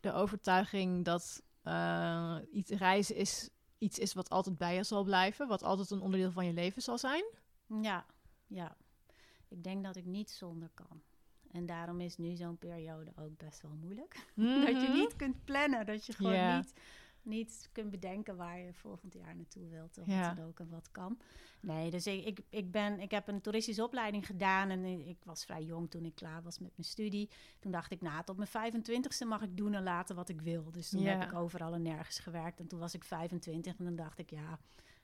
de 0.00 0.12
overtuiging 0.12 1.04
dat 1.04 1.42
eh, 1.62 2.36
iets 2.50 2.70
reizen 2.70 3.16
is, 3.16 3.50
iets 3.78 3.98
is 3.98 4.12
wat 4.14 4.30
altijd 4.30 4.58
bij 4.58 4.74
je 4.74 4.82
zal 4.82 5.04
blijven? 5.04 5.48
Wat 5.48 5.62
altijd 5.62 5.90
een 5.90 6.00
onderdeel 6.00 6.30
van 6.30 6.46
je 6.46 6.52
leven 6.52 6.82
zal 6.82 6.98
zijn? 6.98 7.24
Ja, 7.80 8.06
ja. 8.46 8.76
Ik 9.48 9.64
denk 9.64 9.84
dat 9.84 9.96
ik 9.96 10.04
niet 10.04 10.30
zonder 10.30 10.70
kan. 10.74 11.02
En 11.52 11.66
daarom 11.66 12.00
is 12.00 12.16
nu 12.16 12.36
zo'n 12.36 12.58
periode 12.58 13.12
ook 13.16 13.36
best 13.36 13.62
wel 13.62 13.74
moeilijk. 13.80 14.14
Dat 14.64 14.68
je 14.82 14.88
Mhm. 14.88 14.92
niet 14.92 15.16
kunt 15.16 15.44
plannen. 15.44 15.86
Dat 15.86 16.06
je 16.06 16.12
gewoon 16.12 16.56
niet, 16.56 16.72
niet 17.22 17.68
kunt 17.72 17.90
bedenken 17.90 18.36
waar 18.36 18.58
je 18.58 18.72
volgend 18.72 19.14
jaar 19.14 19.36
naartoe 19.36 19.68
wilt. 19.68 19.98
Of 19.98 20.06
wat 20.06 20.36
dan 20.36 20.44
ook 20.46 20.60
en 20.60 20.68
wat 20.70 20.88
kan. 20.92 21.18
Nee, 21.60 21.90
dus 21.90 22.06
ik, 22.06 22.24
ik, 22.26 22.40
ik, 22.48 22.70
ben, 22.70 23.00
ik 23.00 23.10
heb 23.10 23.28
een 23.28 23.40
toeristische 23.40 23.82
opleiding 23.84 24.26
gedaan. 24.26 24.70
En 24.70 24.84
ik 25.08 25.16
was 25.24 25.44
vrij 25.44 25.64
jong 25.64 25.90
toen 25.90 26.04
ik 26.04 26.14
klaar 26.14 26.42
was 26.42 26.58
met 26.58 26.70
mijn 26.76 26.88
studie. 26.88 27.30
Toen 27.58 27.72
dacht 27.72 27.90
ik, 27.90 28.00
nou, 28.00 28.24
tot 28.24 28.36
mijn 28.36 28.72
25ste 28.72 29.26
mag 29.26 29.42
ik 29.42 29.56
doen 29.56 29.74
en 29.74 29.82
laten 29.82 30.16
wat 30.16 30.28
ik 30.28 30.40
wil. 30.40 30.70
Dus 30.70 30.88
toen 30.88 31.02
heb 31.04 31.22
ik 31.22 31.34
overal 31.34 31.74
en 31.74 31.82
nergens 31.82 32.18
gewerkt. 32.18 32.60
En 32.60 32.66
toen 32.66 32.78
was 32.78 32.94
ik 32.94 33.04
25 33.04 33.78
en 33.78 33.84
dan 33.84 33.96
dacht 33.96 34.18
ik, 34.18 34.30
ja... 34.30 34.58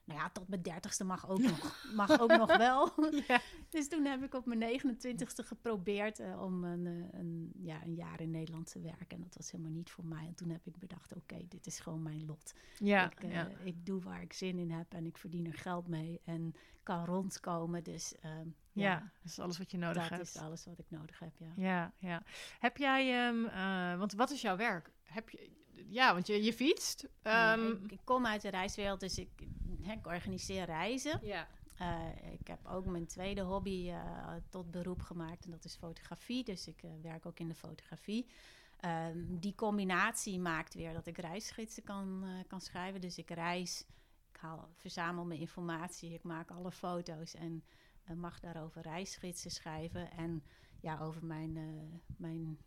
Nou 0.04 0.20
ja, 0.20 0.30
tot 0.30 0.48
mijn 0.48 0.62
dertigste 0.62 1.04
mag 1.04 1.28
ook 1.28 1.38
nog, 1.38 1.86
mag 1.94 2.20
ook 2.20 2.36
nog 2.36 2.56
wel. 2.66 2.92
Ja. 3.26 3.40
Dus 3.68 3.88
toen 3.88 4.04
heb 4.04 4.22
ik 4.22 4.34
op 4.34 4.46
mijn 4.46 4.80
29ste 4.80 5.46
geprobeerd 5.46 6.18
eh, 6.18 6.42
om 6.42 6.64
een, 6.64 6.86
eh, 6.86 7.18
een, 7.20 7.52
ja, 7.58 7.82
een 7.84 7.94
jaar 7.94 8.20
in 8.20 8.30
Nederland 8.30 8.70
te 8.70 8.80
werken. 8.80 9.16
En 9.16 9.22
dat 9.22 9.34
was 9.36 9.50
helemaal 9.50 9.72
niet 9.72 9.90
voor 9.90 10.04
mij. 10.04 10.26
En 10.26 10.34
toen 10.34 10.50
heb 10.50 10.66
ik 10.66 10.78
bedacht, 10.78 11.14
oké, 11.14 11.36
dit 11.48 11.66
is 11.66 11.80
gewoon 11.80 12.02
mijn 12.02 12.26
lot. 12.26 12.54
Ja, 12.78 13.10
ik, 13.10 13.22
eh, 13.22 13.32
ja. 13.32 13.48
ik 13.62 13.86
doe 13.86 14.02
waar 14.02 14.22
ik 14.22 14.32
zin 14.32 14.58
in 14.58 14.70
heb 14.70 14.92
en 14.92 15.06
ik 15.06 15.18
verdien 15.18 15.46
er 15.46 15.58
geld 15.58 15.88
mee 15.88 16.20
en 16.24 16.54
kan 16.82 17.04
rondkomen. 17.04 17.84
Dus 17.84 18.14
ehm, 18.20 18.48
ja, 18.72 18.90
ja, 18.90 18.98
dat 18.98 19.30
is 19.30 19.38
alles 19.38 19.58
wat 19.58 19.70
je 19.70 19.78
nodig 19.78 20.02
dat 20.02 20.10
hebt. 20.10 20.34
is 20.34 20.36
alles 20.36 20.64
wat 20.64 20.78
ik 20.78 20.90
nodig 20.90 21.18
heb, 21.18 21.32
ja. 21.36 21.52
Ja, 21.56 21.92
ja. 21.98 22.22
Heb 22.58 22.76
jij, 22.76 23.26
ehm, 23.26 23.44
eh, 23.44 23.98
want 23.98 24.12
wat 24.12 24.30
is 24.30 24.40
jouw 24.40 24.56
werk? 24.56 24.90
Heb 25.02 25.30
je, 25.30 25.50
ja, 25.88 26.12
want 26.12 26.26
je, 26.26 26.42
je 26.42 26.52
fietst. 26.52 27.08
Ehm, 27.22 27.70
ik, 27.70 27.92
ik 27.92 28.00
kom 28.04 28.26
uit 28.26 28.42
de 28.42 28.48
reiswereld, 28.48 29.00
dus 29.00 29.18
ik, 29.18 29.28
organiseer 30.02 30.64
reizen. 30.64 31.18
ja. 31.22 31.48
Eh, 31.74 32.32
ik 32.32 32.46
heb 32.46 32.66
ook 32.66 32.86
mijn 32.86 33.06
tweede 33.06 33.40
hobby 33.40 33.90
eh, 33.90 34.34
tot 34.48 34.70
beroep 34.70 35.02
gemaakt 35.02 35.44
en 35.44 35.50
dat 35.50 35.64
is 35.64 35.76
fotografie. 35.76 36.44
Dus 36.44 36.66
ik 36.66 36.82
eh, 36.82 36.90
werk 37.02 37.26
ook 37.26 37.38
in 37.38 37.48
de 37.48 37.54
fotografie. 37.54 38.26
Ehm, 38.80 39.18
die 39.18 39.54
combinatie 39.54 40.38
maakt 40.40 40.74
weer 40.74 40.92
dat 40.92 41.06
ik 41.06 41.18
reisgidsen 41.18 41.82
kan, 41.82 42.24
kan 42.46 42.60
schrijven. 42.60 43.00
Dus 43.00 43.18
ik 43.18 43.30
reis, 43.30 43.84
ik 44.32 44.40
haal, 44.40 44.68
verzamel 44.76 45.24
mijn 45.24 45.40
informatie, 45.40 46.14
ik 46.14 46.22
maak 46.22 46.50
alle 46.50 46.72
foto's 46.72 47.34
en 47.34 47.64
mag 48.14 48.40
daarover 48.40 48.82
reisgidsen 48.82 49.50
schrijven. 49.50 50.10
En 50.10 50.44
ja, 50.80 50.98
over 51.00 51.24
mijn, 51.24 51.52
mijn 52.16 52.58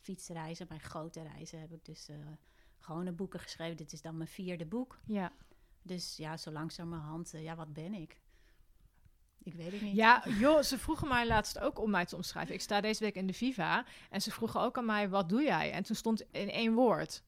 fietsreizen, 0.00 0.66
mijn 0.68 0.80
grote 0.80 1.22
reizen, 1.22 1.60
heb 1.60 1.72
ik 1.72 1.84
dus 1.84 2.08
eh, 2.08 2.16
gewone 2.78 3.12
boeken 3.12 3.40
geschreven. 3.40 3.76
Dit 3.76 3.92
is 3.92 4.02
dan 4.02 4.16
mijn 4.16 4.28
vierde 4.28 4.66
boek. 4.66 5.00
Ja. 5.04 5.32
Dus 5.82 6.16
ja, 6.16 6.36
zo 6.36 6.50
langzamerhand, 6.50 7.34
eh, 7.34 7.42
ja, 7.42 7.56
wat 7.56 7.72
ben 7.72 7.94
ik? 7.94 8.20
Ik 9.42 9.54
weet 9.54 9.72
het 9.72 9.80
niet. 9.80 9.96
ja, 9.96 10.22
joh, 10.28 10.62
ze 10.62 10.78
vroegen 10.78 11.08
mij 11.08 11.26
laatst 11.26 11.58
ook 11.58 11.78
om 11.78 11.90
mij 11.90 12.04
te 12.06 12.16
omschrijven. 12.16 12.54
Ik 12.54 12.60
sta 12.60 12.80
deze 12.80 13.04
week 13.04 13.14
in 13.14 13.26
de 13.26 13.32
Viva 13.32 13.84
en 14.10 14.20
ze 14.22 14.30
vroegen 14.30 14.60
ook 14.60 14.78
aan 14.78 14.84
mij, 14.84 15.08
wat 15.08 15.28
doe 15.28 15.42
jij? 15.42 15.72
En 15.72 15.82
toen 15.82 15.96
stond 15.96 16.20
in 16.30 16.50
één 16.50 16.74
woord. 16.74 17.22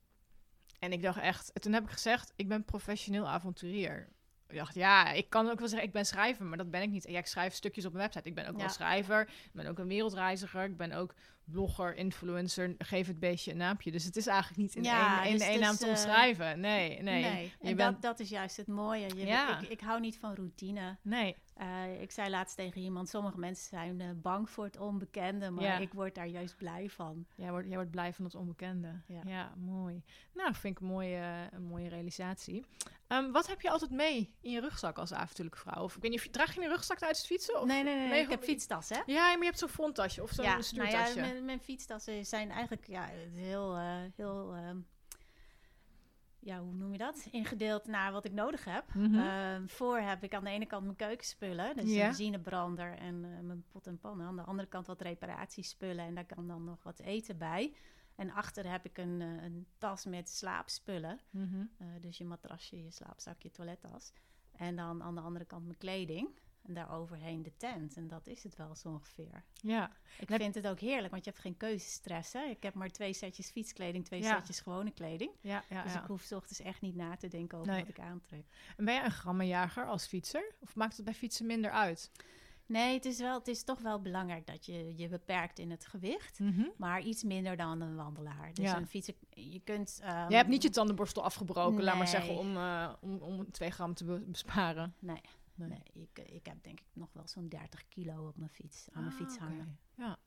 En 0.78 0.92
ik 0.92 1.02
dacht 1.02 1.18
echt, 1.18 1.62
toen 1.62 1.72
heb 1.72 1.84
ik 1.84 1.90
gezegd, 1.90 2.32
ik 2.36 2.48
ben 2.48 2.64
professioneel 2.64 3.28
avonturier. 3.28 4.08
Ik 4.48 4.56
dacht, 4.58 4.74
ja, 4.74 5.12
ik 5.12 5.30
kan 5.30 5.50
ook 5.50 5.58
wel 5.58 5.68
zeggen, 5.68 5.86
ik 5.86 5.92
ben 5.92 6.06
schrijver, 6.06 6.44
maar 6.44 6.58
dat 6.58 6.70
ben 6.70 6.82
ik 6.82 6.90
niet. 6.90 7.08
Ja, 7.08 7.18
ik 7.18 7.26
schrijf 7.26 7.54
stukjes 7.54 7.84
op 7.84 7.92
mijn 7.92 8.04
website. 8.04 8.28
Ik 8.28 8.34
ben 8.34 8.46
ook 8.46 8.54
Ja. 8.54 8.58
wel 8.60 8.68
schrijver, 8.68 9.20
ik 9.28 9.50
ben 9.52 9.66
ook 9.66 9.78
een 9.78 9.88
wereldreiziger, 9.88 10.64
ik 10.64 10.76
ben 10.76 10.92
ook 10.92 11.14
blogger, 11.52 11.96
influencer, 11.96 12.74
geef 12.78 13.06
het 13.06 13.18
beestje 13.20 13.50
een 13.50 13.56
naampje. 13.56 13.90
Dus 13.90 14.04
het 14.04 14.16
is 14.16 14.26
eigenlijk 14.26 14.60
niet 14.60 14.74
in 14.74 14.82
Ja, 14.82 15.22
één, 15.22 15.32
in 15.32 15.38
dus 15.38 15.46
één 15.46 15.60
naam 15.60 15.76
te 15.76 15.84
eh, 15.84 15.90
omschrijven. 15.90 16.60
Nee, 16.60 17.02
nee. 17.02 17.52
En 17.60 17.76
bent- 17.76 17.78
dat, 17.78 18.02
dat 18.02 18.20
is 18.20 18.28
juist 18.28 18.56
het 18.56 18.66
mooie. 18.66 19.06
Je, 19.16 19.26
Ja. 19.26 19.60
ik, 19.60 19.68
ik 19.68 19.80
hou 19.80 20.00
niet 20.00 20.18
van 20.18 20.34
routine. 20.34 20.96
Nee. 21.02 21.36
Eh, 21.54 22.00
ik 22.00 22.10
zei 22.10 22.30
laatst 22.30 22.56
tegen 22.56 22.80
iemand, 22.80 23.08
sommige 23.08 23.38
mensen 23.38 23.68
zijn 23.68 24.00
eh, 24.00 24.08
bang 24.14 24.50
voor 24.50 24.64
het 24.64 24.78
onbekende, 24.78 25.50
maar 25.50 25.64
Ja. 25.64 25.78
ik 25.78 25.92
word 25.92 26.14
daar 26.14 26.26
juist 26.26 26.56
blij 26.56 26.88
van. 26.90 27.26
Jij 27.34 27.50
wordt, 27.50 27.66
jij 27.66 27.76
wordt 27.76 27.90
blij 27.90 28.12
van 28.12 28.24
het 28.24 28.34
onbekende. 28.34 29.00
Ja, 29.06 29.20
Ja. 29.24 29.52
mooi. 29.56 30.02
Nou, 30.34 30.54
vind 30.54 30.76
ik 30.76 30.80
een 30.82 30.88
mooie, 30.92 31.48
een 31.52 31.62
mooie 31.62 31.88
realisatie. 31.88 32.64
Ehm, 33.06 33.30
wat 33.30 33.46
heb 33.46 33.60
je 33.60 33.70
altijd 33.70 33.90
mee 33.90 34.34
in 34.40 34.50
je 34.50 34.60
rugzak 34.60 34.98
als 34.98 35.12
avontuurlijke 35.12 35.58
vrouw? 35.58 35.82
Of 35.82 35.96
ik 35.96 36.02
weet 36.02 36.10
niet, 36.10 36.32
draag 36.32 36.54
je 36.54 36.60
een 36.62 36.68
rugzak 36.68 36.98
tijdens 36.98 37.18
het 37.20 37.28
fietsen? 37.28 37.60
Of? 37.60 37.66
nee, 37.66 37.82
nee, 37.82 37.94
nee, 37.96 38.08
nee, 38.08 38.22
ik 38.22 38.30
heb 38.30 38.42
fietstassen. 38.42 38.96
hè? 38.96 39.02
Ja, 39.12 39.22
maar 39.28 39.38
je 39.38 39.44
hebt 39.44 39.58
zo'n 39.58 39.68
fronttasje 39.68 40.22
of 40.22 40.30
zo'n 40.30 40.44
ja, 40.44 40.50
nou 40.50 40.62
stuurtasje. 40.62 41.14
ja, 41.20 41.20
mijn, 41.26 41.44
mijn 41.44 41.60
fietstassen 41.60 42.26
zijn 42.26 42.50
eigenlijk 42.50 42.86
ja, 42.86 43.04
heel, 43.34 43.76
eh, 43.76 43.96
heel 44.16 44.54
ehm, 44.54 44.78
ja, 46.44 46.60
hoe 46.60 46.74
noem 46.74 46.92
je 46.92 46.98
dat? 46.98 47.28
Ingedeeld 47.30 47.86
naar 47.86 48.12
wat 48.12 48.24
ik 48.24 48.32
nodig 48.32 48.64
heb. 48.64 48.94
Mhm. 48.94 49.14
Ehm, 49.18 49.66
voor 49.66 49.98
heb 49.98 50.22
ik 50.22 50.34
aan 50.34 50.44
de 50.44 50.50
ene 50.50 50.66
kant 50.66 50.84
mijn 50.84 50.96
keukenspullen, 50.96 51.76
dus 51.76 51.90
Ja. 51.90 52.00
een 52.00 52.06
benzinebrander 52.06 52.98
en 52.98 53.24
eh, 53.24 53.40
mijn 53.40 53.64
pot 53.68 53.86
en 53.86 53.98
pannen. 53.98 54.26
Aan 54.26 54.36
de 54.36 54.42
andere 54.42 54.68
kant 54.68 54.86
wat 54.86 55.00
reparatiespullen 55.00 56.04
en 56.04 56.14
daar 56.14 56.26
kan 56.26 56.46
dan 56.46 56.64
nog 56.64 56.82
wat 56.82 57.00
eten 57.00 57.38
bij. 57.38 57.74
En 58.16 58.30
achter 58.30 58.70
heb 58.70 58.84
ik 58.84 58.98
een, 58.98 59.20
eh, 59.20 59.42
een 59.44 59.66
tas 59.78 60.04
met 60.04 60.28
slaapspullen. 60.28 61.20
Mhm. 61.30 61.64
Eh, 61.78 61.86
dus 62.00 62.18
je 62.18 62.24
matrasje, 62.24 62.82
je 62.82 62.90
slaapzak, 62.90 63.42
je 63.42 63.50
toilettas. 63.50 64.12
En 64.56 64.76
dan 64.76 65.02
aan 65.02 65.14
de 65.14 65.20
andere 65.20 65.44
kant 65.44 65.64
mijn 65.64 65.78
kleding. 65.78 66.28
En 66.66 66.74
daaroverheen 66.74 67.42
de 67.42 67.52
tent. 67.56 67.96
En 67.96 68.08
dat 68.08 68.26
is 68.26 68.42
het 68.42 68.56
wel 68.56 68.74
zo 68.74 68.88
ongeveer. 68.88 69.44
Ja, 69.54 69.90
Ik 70.18 70.28
Heb- 70.28 70.40
vind 70.40 70.54
het 70.54 70.66
ook 70.66 70.80
heerlijk, 70.80 71.10
want 71.12 71.24
je 71.24 71.30
hebt 71.30 71.42
geen 71.42 71.56
keuzestress. 71.56 72.32
Hè? 72.32 72.42
Ik 72.44 72.62
heb 72.62 72.74
maar 72.74 72.88
twee 72.90 73.12
setjes 73.12 73.50
fietskleding, 73.50 74.04
twee 74.04 74.22
Ja. 74.22 74.36
setjes 74.38 74.60
gewone 74.60 74.90
kleding. 74.90 75.30
ja, 75.40 75.62
ja. 75.68 75.82
dus 75.82 75.94
ik 75.94 76.02
hoef 76.06 76.22
's 76.22 76.32
ochtends 76.32 76.60
echt 76.60 76.80
niet 76.80 76.94
na 76.96 77.16
te 77.16 77.28
denken 77.28 77.58
over 77.58 77.72
Nee. 77.72 77.80
wat 77.80 77.88
ik 77.88 77.98
aantrek. 78.00 78.44
En 78.76 78.84
ben 78.84 78.94
jij 78.94 79.04
een 79.04 79.10
grammenjager 79.10 79.86
als 79.86 80.06
fietser? 80.06 80.54
Of 80.60 80.74
maakt 80.76 80.96
het 80.96 81.04
bij 81.04 81.14
fietsen 81.14 81.46
minder 81.46 81.70
uit? 81.70 82.10
Nee, 82.66 82.94
het 82.94 83.04
is, 83.04 83.18
wel, 83.18 83.38
het 83.38 83.48
is 83.48 83.64
toch 83.64 83.80
wel 83.80 84.00
belangrijk 84.00 84.46
dat 84.46 84.66
je 84.66 84.96
je 84.96 85.08
beperkt 85.08 85.58
in 85.58 85.70
het 85.70 85.86
gewicht. 85.86 86.38
Mhm. 86.38 86.64
Maar 86.76 87.00
iets 87.02 87.22
minder 87.22 87.56
dan 87.56 87.80
een 87.80 87.96
wandelaar. 87.96 88.54
Dus 88.54 88.64
Ja. 88.64 88.76
een 88.76 88.86
fietser, 88.86 89.14
je 89.30 89.60
kunt... 89.60 89.98
ehm, 90.02 90.28
Je 90.30 90.36
hebt 90.36 90.48
niet 90.48 90.62
je 90.62 90.70
tandenborstel 90.70 91.22
afgebroken, 91.24 91.82
laat 91.82 91.96
maar 91.96 92.08
zeggen, 92.08 92.36
om, 92.38 92.56
eh, 92.56 92.92
om, 93.00 93.16
om 93.18 93.50
twee 93.50 93.70
gram 93.70 93.94
te 93.94 94.04
be- 94.04 94.20
besparen. 94.26 94.94
Nee, 94.98 95.20
Nee. 95.54 95.68
nee. 95.68 95.82
ik, 95.92 96.18
ik 96.28 96.46
heb 96.46 96.62
denk 96.62 96.78
ik 96.80 96.86
nog 96.92 97.08
wel 97.12 97.28
zo'n 97.28 97.48
30 97.48 97.88
kilo 97.88 98.28
op 98.28 98.36
mijn 98.36 98.50
fiets, 98.50 98.88
aan 98.92 99.02
mijn 99.02 99.14
Ah, 99.14 99.20
fiets 99.20 99.38
hangen. 99.38 99.78
Ja. 99.94 100.18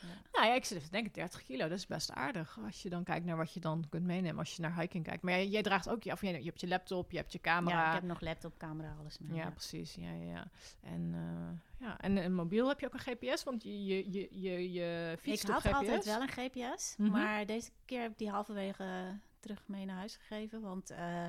Ja. 0.00 0.08
Nou 0.32 0.46
ja, 0.46 0.54
ik 0.54 0.64
zit 0.64 0.76
even 0.76 0.88
te 0.90 0.94
denken, 0.96 1.12
30 1.12 1.42
kilo, 1.42 1.68
dat 1.68 1.78
is 1.78 1.86
best 1.86 2.10
aardig. 2.12 2.58
Als 2.64 2.82
je 2.82 2.88
dan 2.88 3.04
kijkt 3.04 3.24
naar 3.26 3.36
wat 3.36 3.52
je 3.52 3.60
dan 3.60 3.84
kunt 3.88 4.04
meenemen 4.06 4.38
als 4.38 4.56
je 4.56 4.62
naar 4.62 4.80
hiking 4.80 5.04
kijkt. 5.04 5.22
Maar 5.22 5.32
jij, 5.32 5.48
jij 5.48 5.62
draagt 5.62 5.88
ook, 5.88 6.02
je, 6.02 6.12
of 6.12 6.20
je, 6.20 6.28
je 6.28 6.44
hebt 6.44 6.60
je 6.60 6.68
laptop, 6.68 7.10
je 7.10 7.16
hebt 7.16 7.32
je 7.32 7.40
camera. 7.40 7.76
Ja, 7.80 7.86
ik 7.88 7.94
heb 7.94 8.02
nog 8.02 8.20
laptop, 8.20 8.58
camera, 8.58 8.94
alles 8.98 9.18
mee. 9.18 9.36
Ja, 9.36 9.42
ja. 9.44 9.50
precies. 9.50 9.94
Ja, 9.94 10.10
ja. 10.12 10.46
En, 10.80 11.10
eh, 11.14 11.86
ja. 11.86 12.00
en 12.00 12.16
een 12.16 12.34
mobiel 12.34 12.68
heb 12.68 12.80
je 12.80 12.86
ook 12.86 12.94
een 12.94 13.00
GPS, 13.16 13.42
want 13.44 13.62
je, 13.62 13.84
je, 13.84 14.12
je, 14.12 14.28
je, 14.40 14.72
je 14.72 15.10
Ik 15.12 15.18
fietst 15.20 15.48
had 15.48 15.56
op 15.64 15.72
GPS. 15.72 15.74
altijd 15.78 16.04
wel 16.04 16.20
een 16.22 16.28
GPS, 16.28 16.94
Mhm. 16.96 17.10
maar 17.10 17.46
deze 17.46 17.70
keer 17.84 18.00
heb 18.00 18.10
ik 18.10 18.18
die 18.18 18.30
halverwege 18.30 19.18
terug 19.40 19.68
mee 19.68 19.84
naar 19.84 19.96
huis 19.96 20.16
gegeven, 20.16 20.60
want 20.60 20.90
eh, 20.90 21.26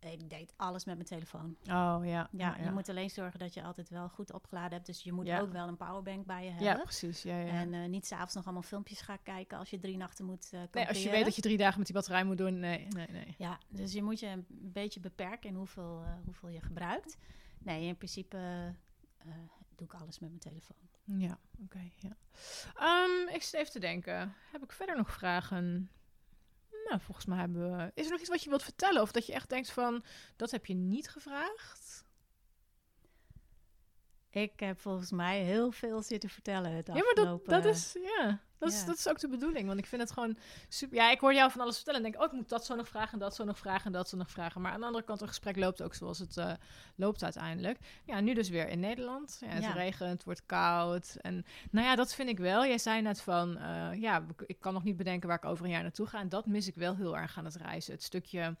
ik 0.00 0.30
deed 0.30 0.52
alles 0.56 0.84
met 0.84 0.94
mijn 0.94 1.06
telefoon. 1.08 1.56
Oh 1.70 2.00
ja. 2.02 2.28
Ja, 2.32 2.56
je 2.62 2.70
moet 2.70 2.88
alleen 2.88 3.10
zorgen 3.10 3.38
dat 3.38 3.54
je 3.54 3.62
altijd 3.62 3.88
wel 3.88 4.08
goed 4.08 4.32
opgeladen 4.32 4.72
hebt, 4.72 4.86
dus 4.86 5.02
je 5.02 5.12
moet 5.12 5.26
Ja. 5.26 5.40
ook 5.40 5.52
wel 5.52 5.68
een 5.68 5.76
powerbank 5.76 6.26
bij 6.26 6.44
je 6.44 6.50
Ja, 6.50 6.56
hebben. 6.56 6.84
precies. 6.84 7.22
Ja, 7.22 7.38
ja. 7.38 7.52
En 7.52 7.74
eh, 7.74 7.88
niet 7.88 8.06
s'avonds 8.06 8.34
nog 8.34 8.44
allemaal 8.44 8.62
filmpjes 8.62 9.00
gaan 9.00 9.22
kijken 9.22 9.58
als 9.58 9.70
je 9.70 9.78
drie 9.78 9.96
nachten 9.96 10.24
moet 10.24 10.48
eh 10.52 10.60
nee, 10.72 10.88
als 10.88 11.02
je 11.02 11.10
weet 11.10 11.24
dat 11.24 11.34
je 11.36 11.42
drie 11.42 11.56
dagen 11.56 11.76
met 11.78 11.86
die 11.86 11.94
batterij 11.96 12.24
moet 12.24 12.38
doen, 12.38 12.58
nee, 12.58 12.86
nee, 12.88 13.06
nee. 13.10 13.34
Ja, 13.38 13.58
dus 13.68 13.92
je 13.92 14.02
moet 14.02 14.20
je 14.20 14.26
een 14.26 14.46
beetje 14.50 15.00
beperken 15.00 15.48
in 15.50 15.54
hoeveel, 15.56 16.02
eh, 16.04 16.12
hoeveel 16.24 16.48
je 16.48 16.60
gebruikt. 16.60 17.16
Nee, 17.58 17.86
in 17.86 17.96
principe 17.96 18.74
doe 19.76 19.86
ik 19.86 19.94
alles 19.94 20.18
met 20.18 20.28
mijn 20.28 20.40
telefoon. 20.40 20.76
Ja, 21.04 21.38
oké. 21.64 21.90
ja. 21.96 22.16
Ehm, 22.74 23.34
ik 23.34 23.42
zit 23.42 23.54
even 23.60 23.72
te 23.72 23.78
denken. 23.78 24.34
Heb 24.52 24.62
ik 24.62 24.72
verder 24.72 24.96
nog 24.96 25.10
vragen? 25.12 25.90
Nou, 26.88 27.00
volgens 27.00 27.26
mij 27.26 27.38
hebben 27.38 27.76
we... 27.76 27.90
Is 27.94 28.04
er 28.04 28.10
nog 28.10 28.20
iets 28.20 28.28
wat 28.28 28.42
je 28.42 28.48
wilt 28.48 28.62
vertellen? 28.62 29.02
Of 29.02 29.12
dat 29.12 29.26
je 29.26 29.32
echt 29.32 29.48
denkt 29.48 29.70
van, 29.70 30.04
dat 30.36 30.50
heb 30.50 30.66
je 30.66 30.74
niet 30.74 31.08
gevraagd? 31.08 32.04
Ik 34.30 34.52
heb 34.56 34.80
volgens 34.80 35.10
mij 35.10 35.42
heel 35.42 35.70
veel 35.70 36.02
zitten 36.02 36.30
vertellen 36.30 36.72
het 36.72 36.86
Ja, 36.86 36.92
maar 36.92 37.02
dat, 37.02 37.18
afgelopen... 37.18 37.52
dat 37.52 37.64
is... 37.64 37.96
Ja, 38.18 38.40
dat, 38.58 38.72
Is, 38.72 38.84
dat 38.84 38.96
is 38.96 39.08
ook 39.08 39.18
de 39.18 39.28
bedoeling. 39.28 39.66
Want 39.66 39.78
ik 39.78 39.86
vind 39.86 40.02
het 40.02 40.10
gewoon 40.12 40.36
super... 40.68 40.96
Ja, 40.96 41.10
ik 41.10 41.20
hoor 41.20 41.34
jou 41.34 41.50
van 41.50 41.60
alles 41.60 41.76
vertellen. 41.76 42.04
En 42.04 42.10
denk, 42.10 42.22
oh, 42.22 42.28
ik 42.28 42.36
moet 42.36 42.48
dat 42.48 42.66
zo 42.66 42.74
nog 42.74 42.88
vragen, 42.88 43.12
en 43.12 43.18
dat 43.18 43.34
zo 43.34 43.44
nog 43.44 43.58
vragen, 43.58 43.86
en 43.86 43.92
dat 43.92 44.08
zo 44.08 44.16
nog 44.16 44.30
vragen. 44.30 44.60
Maar 44.60 44.72
aan 44.72 44.80
de 44.80 44.86
andere 44.86 45.04
kant, 45.04 45.20
een 45.20 45.28
gesprek 45.28 45.56
loopt 45.56 45.82
ook 45.82 45.94
zoals 45.94 46.18
het 46.18 46.36
eh, 46.36 46.52
loopt 46.94 47.22
uiteindelijk. 47.22 47.78
Ja, 48.04 48.20
nu 48.20 48.34
dus 48.34 48.48
weer 48.48 48.68
in 48.68 48.80
Nederland. 48.80 49.38
Ja, 49.40 49.48
het 49.48 49.62
Ja. 49.62 49.72
regent, 49.72 50.10
het 50.10 50.24
wordt 50.24 50.46
koud. 50.46 51.16
En 51.20 51.44
nou 51.70 51.86
ja, 51.86 51.94
dat 51.94 52.14
vind 52.14 52.28
ik 52.28 52.38
wel. 52.38 52.66
Jij 52.66 52.78
zei 52.78 53.02
net 53.02 53.20
van, 53.20 53.56
eh, 53.58 54.00
ja, 54.00 54.24
ik 54.46 54.60
kan 54.60 54.72
nog 54.72 54.84
niet 54.84 54.96
bedenken 54.96 55.28
waar 55.28 55.38
ik 55.38 55.44
over 55.44 55.64
een 55.64 55.70
jaar 55.70 55.82
naartoe 55.82 56.06
ga. 56.06 56.20
En 56.20 56.28
dat 56.28 56.46
mis 56.46 56.66
ik 56.66 56.74
wel 56.74 56.96
heel 56.96 57.16
erg 57.16 57.38
aan 57.38 57.44
het 57.44 57.56
reizen. 57.56 57.92
Het 57.92 58.02
stukje... 58.02 58.56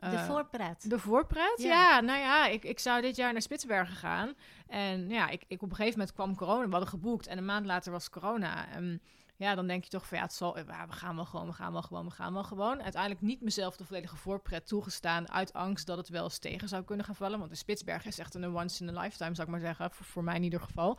de 0.00 0.06
eh, 0.06 0.26
voorpret. 0.26 0.90
de 0.90 0.98
voorpret? 0.98 1.54
Ja. 1.56 1.68
Ja. 1.68 2.00
nou 2.00 2.18
ja, 2.18 2.46
ik, 2.46 2.64
ik 2.64 2.78
zou 2.78 3.00
dit 3.00 3.16
jaar 3.16 3.32
naar 3.32 3.42
Spitsbergen 3.42 3.96
gaan. 3.96 4.34
En 4.66 5.08
ja, 5.08 5.28
ik, 5.28 5.44
ik 5.48 5.62
op 5.62 5.70
een 5.70 5.76
gegeven 5.76 5.98
moment 5.98 6.16
kwam 6.16 6.36
corona. 6.36 6.64
We 6.64 6.70
hadden 6.70 6.88
geboekt 6.88 7.26
en 7.26 7.38
een 7.38 7.44
maand 7.44 7.66
later 7.66 7.92
was 7.92 8.10
corona. 8.10 8.68
En 8.68 9.00
ja, 9.40 9.54
dan 9.54 9.66
denk 9.66 9.84
je 9.84 9.90
toch 9.90 10.06
van 10.06 10.18
ja, 10.18 10.22
het 10.22 10.32
zal, 10.32 10.58
ja, 10.58 10.86
we 10.86 10.92
gaan 10.92 11.16
wel 11.16 11.24
gewoon, 11.24 11.46
we 11.46 11.52
gaan 11.52 11.72
wel 11.72 11.82
gewoon, 11.82 12.04
we 12.04 12.10
gaan 12.10 12.32
wel 12.32 12.44
gewoon. 12.44 12.82
Uiteindelijk 12.82 13.22
niet 13.22 13.40
mezelf 13.40 13.76
de 13.76 13.84
volledige 13.84 14.16
voorpret 14.16 14.66
toegestaan 14.66 15.30
uit 15.30 15.52
angst 15.52 15.86
dat 15.86 15.96
het 15.96 16.08
wel 16.08 16.24
eens 16.24 16.38
tegen 16.38 16.68
zou 16.68 16.84
kunnen 16.84 17.04
gaan 17.04 17.14
vallen. 17.14 17.38
Want 17.38 17.50
de 17.50 17.56
Spitsbergen 17.56 18.10
is 18.10 18.18
echt 18.18 18.34
een 18.34 18.56
once 18.56 18.84
in 18.84 18.96
a 18.96 19.00
lifetime, 19.00 19.34
zou 19.34 19.46
ik 19.46 19.52
maar 19.52 19.60
zeggen. 19.60 19.90
Voor, 19.90 20.06
voor 20.06 20.24
mij 20.24 20.36
in 20.36 20.42
ieder 20.42 20.60
geval. 20.60 20.98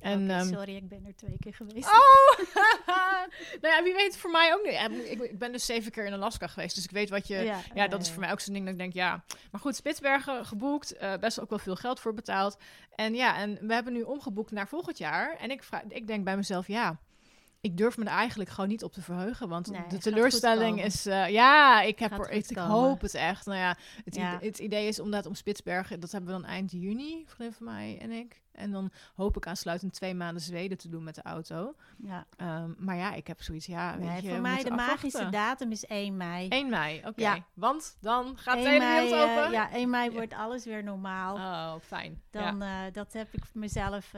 En, 0.00 0.30
ehm, 0.30 0.46
sorry, 0.46 0.76
ik 0.76 0.88
ben 0.88 1.04
er 1.06 1.16
twee 1.16 1.36
keer 1.40 1.54
geweest. 1.54 1.86
Oh! 1.86 2.38
nou 3.62 3.74
ja, 3.74 3.82
wie 3.82 3.94
weet 3.94 4.16
voor 4.16 4.30
mij 4.30 4.54
ook 4.54 4.64
niet. 4.64 5.10
Ik, 5.10 5.20
ik 5.20 5.38
ben 5.38 5.52
dus 5.52 5.66
zeven 5.66 5.92
keer 5.92 6.04
in 6.04 6.12
Alaska 6.12 6.46
geweest, 6.46 6.74
dus 6.74 6.84
ik 6.84 6.90
weet 6.90 7.10
wat 7.10 7.26
je... 7.26 7.54
Ja, 7.74 7.88
dat 7.88 8.02
is 8.02 8.10
voor 8.10 8.20
mij 8.20 8.32
ook 8.32 8.40
zo'n 8.40 8.54
ding 8.54 8.64
dat 8.64 8.74
ik 8.74 8.80
denk, 8.80 8.92
ja. 8.92 9.24
Maar 9.50 9.60
goed, 9.60 9.76
Spitsbergen 9.76 10.46
geboekt, 10.46 10.96
eh, 10.96 11.14
best 11.20 11.40
ook 11.40 11.50
wel 11.50 11.58
veel 11.58 11.76
geld 11.76 12.00
voor 12.00 12.14
betaald. 12.14 12.58
En 12.94 13.14
ja, 13.14 13.36
en 13.36 13.58
we 13.66 13.74
hebben 13.74 13.92
nu 13.92 14.02
omgeboekt 14.02 14.50
naar 14.50 14.68
volgend 14.68 14.98
jaar. 14.98 15.36
En 15.36 15.50
ik, 15.50 15.62
vraag, 15.62 15.82
ik 15.88 16.06
denk 16.06 16.24
bij 16.24 16.36
mezelf, 16.36 16.66
ja, 16.66 16.98
ik 17.60 17.76
durf 17.76 17.96
me 17.96 18.04
er 18.04 18.10
eigenlijk 18.10 18.50
gewoon 18.50 18.70
niet 18.70 18.84
op 18.84 18.92
te 18.92 19.02
verheugen. 19.02 19.48
Want 19.48 19.70
Nee, 19.70 19.86
de 19.88 19.98
teleurstelling 19.98 20.84
is, 20.84 21.06
eh, 21.06 21.28
ja, 21.28 21.82
ik, 21.82 21.98
heb 21.98 22.12
er, 22.12 22.30
ik, 22.30 22.56
hoop 22.56 23.00
het 23.00 23.14
echt. 23.14 23.46
Nou 23.46 23.58
ja, 23.58 23.76
het, 24.04 24.14
Ja. 24.14 24.34
Idee, 24.36 24.48
het 24.48 24.58
idee 24.58 24.88
is 24.88 25.00
omdat 25.00 25.26
om 25.26 25.34
Spitsbergen, 25.34 26.00
dat 26.00 26.12
hebben 26.12 26.34
we 26.34 26.40
dan 26.40 26.50
eind 26.50 26.70
juni, 26.70 27.24
vriendin 27.26 27.56
van 27.56 27.66
mij 27.66 27.98
en 28.00 28.10
ik. 28.10 28.40
En 28.52 28.70
dan 28.70 28.90
hoop 29.14 29.36
ik 29.36 29.46
aansluitend 29.46 29.92
twee 29.92 30.14
maanden 30.14 30.42
Zweden 30.42 30.78
te 30.78 30.88
doen 30.88 31.04
met 31.04 31.14
de 31.14 31.22
auto. 31.22 31.74
Ja. 31.96 32.26
Ehm, 32.36 32.70
maar 32.78 32.96
ja, 32.96 33.12
ik 33.14 33.26
heb 33.26 33.42
zoiets, 33.42 33.66
ja, 33.66 33.98
weet 33.98 34.08
Nee, 34.08 34.22
je, 34.22 34.28
voor 34.28 34.40
mij 34.40 34.62
de 34.62 34.70
magische 34.70 35.28
datum 35.28 35.70
is 35.70 35.86
1 35.86 36.16
mei. 36.16 36.48
1 36.48 36.68
mei, 36.68 36.98
oké. 36.98 37.20
Ja. 37.20 37.44
Want 37.54 37.96
dan 38.00 38.36
gaat 38.36 38.62
de 38.62 38.68
1 38.68 38.70
hele 38.70 38.84
wereld 38.84 39.12
eh, 39.12 39.36
open? 39.38 39.50
ja, 39.50 39.72
1 39.72 39.90
mei 39.90 40.10
wordt 40.10 40.34
alles 40.34 40.64
weer 40.64 40.84
normaal. 40.84 41.34
Oh, 41.34 41.80
fijn. 41.82 42.22
Dan, 42.30 42.62
eh, 42.62 42.78
dat 42.92 43.12
heb 43.12 43.28
ik 43.32 43.42
mezelf 43.54 44.12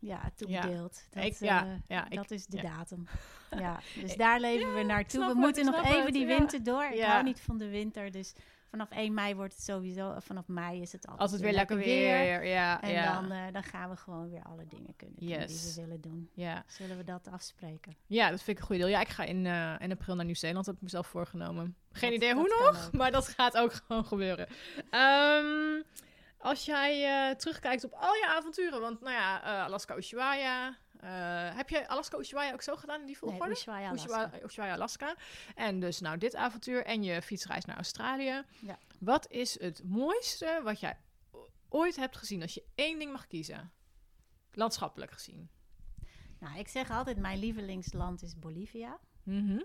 Ja, 0.00 0.30
toebedeeld. 0.36 1.02
Dat, 1.10 1.24
Ik- 1.24 1.36
ja, 1.38 1.64
eh, 1.64 1.70
ja, 1.88 2.04
ik- 2.10 2.16
dat 2.16 2.30
is 2.30 2.46
de 2.46 2.62
datum. 2.62 3.06
Ja, 3.58 3.80
dus 4.00 4.16
daar 4.16 4.40
leven 4.40 4.74
we 4.74 4.82
naartoe. 4.82 5.20
We 5.20 5.26
het, 5.28 5.36
moeten 5.36 5.64
nog 5.64 5.84
even 5.84 6.04
het, 6.04 6.12
die 6.12 6.26
winter 6.26 6.62
door. 6.62 6.84
Ik 6.84 6.94
Ja. 6.94 7.10
hou 7.10 7.24
niet 7.24 7.40
van 7.40 7.58
de 7.58 7.68
winter, 7.68 8.10
dus 8.10 8.32
vanaf 8.70 8.90
1 8.90 9.14
mei 9.14 9.34
wordt 9.34 9.54
het 9.54 9.62
sowieso... 9.62 10.14
Vanaf 10.18 10.46
mei 10.48 10.80
is 10.80 10.92
het 10.92 11.02
altijd, 11.06 11.20
Altijd 11.22 11.40
weer 11.40 11.52
lekker 11.52 11.76
weer. 11.76 12.44
Ja, 12.46 12.82
En 12.82 12.90
ja. 12.90 13.20
dan, 13.20 13.30
eh, 13.32 13.52
dan 13.52 13.62
gaan 13.62 13.90
we 13.90 13.96
gewoon 13.96 14.30
weer 14.30 14.42
alle 14.42 14.66
dingen 14.66 14.96
kunnen 14.96 15.16
doen 15.18 15.28
die 15.28 15.38
we 15.38 15.72
willen 15.76 16.00
doen. 16.00 16.30
ja. 16.34 16.64
Zullen 16.66 16.96
we 16.96 17.04
dat 17.04 17.28
afspreken? 17.30 17.96
ja, 18.06 18.30
dat 18.30 18.42
vind 18.42 18.56
ik 18.56 18.58
een 18.62 18.66
goede 18.68 18.80
deal. 18.82 18.92
Ja, 18.94 19.00
ik 19.00 19.08
ga 19.08 19.24
in, 19.24 19.46
eh, 19.46 19.74
in 19.78 19.92
april 19.92 20.14
naar 20.14 20.24
Nieuw-Zeeland. 20.24 20.64
Dat 20.64 20.74
heb 20.74 20.76
ik 20.76 20.82
mezelf 20.82 21.06
voorgenomen. 21.06 21.76
Geen 21.92 22.10
Dat- 22.10 22.18
idee 22.22 22.34
hoe 22.34 22.62
nog, 22.64 22.90
maar 23.00 23.10
dat 23.10 23.28
gaat 23.28 23.56
ook 23.56 23.72
gewoon 23.86 24.04
gebeuren. 24.04 24.46
Ehm, 24.90 25.82
als 26.40 26.64
jij 26.64 27.04
eh, 27.28 27.36
terugkijkt 27.36 27.84
op 27.84 27.92
al 27.92 28.14
je 28.14 28.26
avonturen, 28.26 28.80
want 28.80 29.00
nou 29.00 29.12
ja, 29.12 29.42
eh, 29.42 29.64
Alaska 29.64 29.96
Ushuaia. 29.96 30.78
eh, 31.00 31.56
heb 31.56 31.68
je 31.68 31.88
Alaska 31.88 32.18
Ushuaia 32.18 32.52
ook 32.52 32.62
zo 32.62 32.76
gedaan 32.76 33.00
in 33.00 33.06
die 33.06 33.18
Nee, 33.20 33.30
volgorde? 33.30 33.52
Ushuaia, 33.52 33.88
Alaska. 33.88 34.24
Ushuaia, 34.24 34.44
Ushuaia, 34.44 34.72
Alaska. 34.74 35.16
En 35.54 35.80
dus 35.80 36.00
nou 36.00 36.18
dit 36.18 36.34
avontuur 36.34 36.84
en 36.84 37.02
je 37.02 37.22
fietsreis 37.22 37.64
naar 37.64 37.76
Australië. 37.76 38.42
Ja. 38.60 38.78
Wat 38.98 39.30
is 39.30 39.60
het 39.60 39.82
mooiste 39.84 40.60
wat 40.64 40.80
jij 40.80 40.96
ooit 41.68 41.96
hebt 41.96 42.16
gezien 42.16 42.42
als 42.42 42.54
je 42.54 42.64
één 42.74 42.98
ding 42.98 43.12
mag 43.12 43.26
kiezen? 43.26 43.72
Landschappelijk 44.52 45.12
gezien. 45.12 45.50
Nou, 46.38 46.58
ik 46.58 46.68
zeg 46.68 46.90
altijd, 46.90 47.16
mijn 47.16 47.38
lievelingsland 47.38 48.22
is 48.22 48.38
Bolivia. 48.38 48.98
Mhm. 49.22 49.60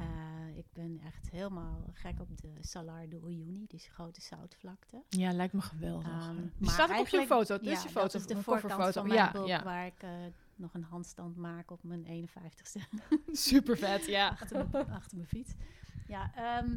Eh, 0.00 0.56
ik 0.56 0.66
ben 0.72 1.00
echt 1.04 1.30
helemaal 1.30 1.90
gek 1.92 2.20
op 2.20 2.40
de 2.40 2.52
Salar 2.60 3.08
de 3.08 3.20
Uyuni, 3.24 3.64
die 3.68 3.78
grote 3.78 4.20
zoutvlakte. 4.20 5.02
Ja, 5.08 5.32
lijkt 5.32 5.52
me 5.52 5.60
geweldig. 5.60 6.06
Ehm, 6.06 6.36
die 6.58 6.70
staat 6.70 6.90
ook 6.90 6.98
op 6.98 7.08
je 7.08 7.26
foto. 7.26 7.56
Dit 7.58 7.66
ja, 7.66 7.72
is 7.72 7.82
je 7.82 7.88
foto. 7.88 8.06
dat 8.06 8.14
is 8.14 8.26
de 8.26 8.42
voorkant 8.42 8.92
van 8.92 9.06
mijn 9.06 9.18
ja, 9.18 9.30
boek, 9.32 9.46
ja. 9.46 9.62
waar 9.62 9.86
ik 9.86 10.02
eh, 10.02 10.10
nog 10.56 10.74
een 10.74 10.82
handstand 10.82 11.36
maak 11.36 11.70
op 11.70 11.82
mijn 11.82 12.28
51ste 12.28 12.80
Super 13.32 13.78
vet, 13.78 14.06
ja. 14.06 14.28
achter, 14.28 14.68
mijn, 14.70 14.90
achter 14.90 15.16
mijn 15.16 15.28
fiets. 15.28 15.52
Ja, 16.08 16.32
ehm, 16.34 16.76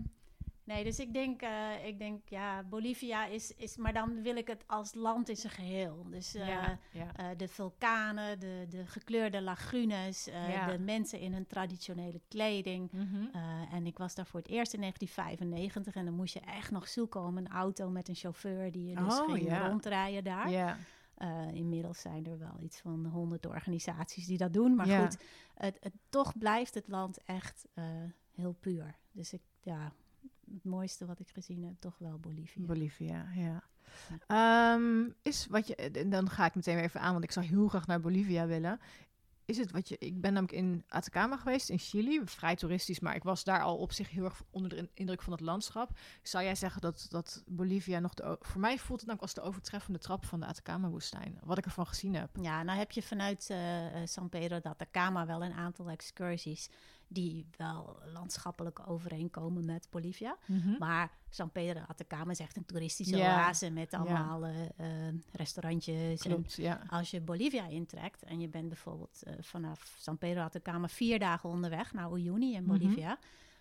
nee, 0.69 0.83
dus 0.83 0.99
ik 0.99 1.13
denk, 1.13 1.41
eh, 1.41 1.85
ik 1.85 1.99
denk, 1.99 2.29
ja, 2.29 2.63
Bolivia 2.63 3.25
is, 3.25 3.55
is, 3.55 3.77
maar 3.77 3.93
dan 3.93 4.21
wil 4.21 4.35
ik 4.35 4.47
het 4.47 4.63
als 4.67 4.93
land 4.93 5.29
in 5.29 5.35
zijn 5.35 5.53
geheel. 5.53 6.05
Dus 6.09 6.35
eh, 6.35 6.47
ja, 6.47 6.79
ja. 6.91 7.15
eh, 7.15 7.25
de 7.37 7.47
vulkanen, 7.47 8.39
de, 8.39 8.65
de 8.69 8.85
gekleurde 8.85 9.41
lagunes, 9.41 10.25
Ja. 10.25 10.67
de 10.67 10.79
mensen 10.79 11.19
in 11.19 11.33
hun 11.33 11.47
traditionele 11.47 12.21
kleding. 12.27 12.91
Mhm. 12.91 13.25
En 13.71 13.85
ik 13.85 13.97
was 13.97 14.15
daar 14.15 14.25
voor 14.25 14.39
het 14.39 14.49
eerst 14.49 14.73
in 14.73 14.79
1995 14.79 15.95
en 15.95 16.05
dan 16.05 16.13
moest 16.13 16.33
je 16.33 16.39
echt 16.39 16.71
nog 16.71 16.87
zoeken 16.87 17.21
om 17.21 17.37
een 17.37 17.47
auto 17.49 17.89
met 17.89 18.07
een 18.07 18.15
chauffeur 18.15 18.71
die 18.71 18.89
je 18.89 18.95
dus 18.95 19.19
Oh, 19.19 19.31
ging 19.33 19.57
rondrijden 19.67 20.23
daar. 20.23 20.49
Ja. 20.49 20.77
Inmiddels 21.53 22.01
zijn 22.01 22.25
er 22.25 22.39
wel 22.39 22.59
iets 22.61 22.79
van 22.79 23.05
honderd 23.05 23.45
organisaties 23.45 24.25
die 24.25 24.37
dat 24.37 24.53
doen. 24.53 24.75
Maar 24.75 24.87
Ja. 24.87 25.01
goed, 25.01 25.17
het, 25.53 25.77
het, 25.79 25.93
toch 26.09 26.37
blijft 26.37 26.73
het 26.73 26.87
land 26.87 27.23
echt 27.23 27.67
heel 28.35 28.55
puur. 28.59 28.95
Dus 29.11 29.33
ik, 29.33 29.41
ja, 29.61 29.93
het 30.53 30.63
mooiste 30.63 31.05
wat 31.05 31.19
ik 31.19 31.29
gezien 31.29 31.63
heb, 31.63 31.75
toch 31.79 31.97
wel 31.97 32.17
Bolivia. 32.19 32.65
Bolivia, 32.65 33.25
ja. 33.35 33.63
Ehm, 34.27 35.09
is 35.21 35.47
wat 35.47 35.67
je, 35.67 36.05
dan 36.09 36.29
ga 36.29 36.45
ik 36.45 36.55
meteen 36.55 36.75
weer 36.75 36.83
even 36.83 37.01
aan, 37.01 37.11
want 37.11 37.23
ik 37.23 37.31
zou 37.31 37.45
heel 37.45 37.67
graag 37.67 37.87
naar 37.87 37.99
Bolivia 37.99 38.45
willen. 38.47 38.79
Is 39.45 39.57
het 39.57 39.71
wat 39.71 39.89
je, 39.89 39.95
ik 39.97 40.21
ben 40.21 40.33
namelijk 40.33 40.59
in 40.59 40.83
Atacama 40.87 41.37
geweest, 41.37 41.69
in 41.69 41.79
Chili, 41.79 42.21
vrij 42.25 42.55
toeristisch, 42.55 42.99
maar 42.99 43.15
ik 43.15 43.23
was 43.23 43.43
daar 43.43 43.61
al 43.61 43.77
op 43.77 43.91
zich 43.91 44.09
heel 44.09 44.23
erg 44.23 44.41
onder 44.49 44.69
de 44.69 44.75
in- 44.75 44.89
indruk 44.93 45.21
van 45.21 45.31
het 45.31 45.41
landschap. 45.41 45.97
Zou 46.23 46.43
jij 46.43 46.55
zeggen 46.55 46.81
dat, 46.81 47.05
dat 47.09 47.43
Bolivia 47.47 47.99
nog 47.99 48.13
de, 48.13 48.37
voor 48.39 48.61
mij 48.61 48.77
voelt 48.77 48.99
het 48.99 49.09
namelijk 49.09 49.21
als 49.21 49.33
de 49.33 49.49
overtreffende 49.49 49.99
trap 49.99 50.25
van 50.25 50.39
de 50.39 50.45
Atacama-woestijn, 50.45 51.39
wat 51.43 51.57
ik 51.57 51.65
ervan 51.65 51.87
gezien 51.87 52.15
heb. 52.15 52.29
Ja, 52.41 52.63
nou 52.63 52.77
heb 52.77 52.91
je 52.91 53.01
vanuit 53.01 53.49
eh, 53.49 53.85
eh, 54.01 54.07
San 54.07 54.29
Pedro 54.29 54.59
de 54.59 54.69
Atacama 54.69 55.25
wel 55.25 55.43
een 55.43 55.53
aantal 55.53 55.89
excursies 55.89 56.69
die 57.11 57.45
wel 57.57 57.99
landschappelijk 58.13 58.79
overeenkomen 58.89 59.65
met 59.65 59.87
Bolivia. 59.89 60.37
Maar 60.79 61.11
San 61.29 61.51
Pedro 61.51 61.73
de 61.73 61.87
Atacama 61.87 62.31
is 62.31 62.39
echt 62.39 62.57
een 62.57 62.65
toeristische 62.65 63.17
Ja. 63.17 63.35
oase 63.45 63.69
met 63.69 63.93
allemaal 63.93 64.45
eh, 64.45 65.07
eh, 65.07 65.13
restaurantjes. 65.33 66.21
En 66.21 66.89
als 66.89 67.11
je 67.11 67.21
Bolivia 67.21 67.67
intrekt 67.67 68.23
en 68.23 68.39
je 68.39 68.47
bent 68.47 68.67
bijvoorbeeld 68.67 69.23
eh, 69.23 69.33
vanaf 69.41 69.95
San 69.97 70.17
Pedro 70.17 70.39
de 70.39 70.45
Atacama 70.45 70.87
vier 70.87 71.19
dagen 71.19 71.49
onderweg 71.49 71.93
naar 71.93 72.11
Uyuni 72.11 72.53
in 72.55 72.63
Mhm. 72.63 72.77
Bolivia, 72.77 73.17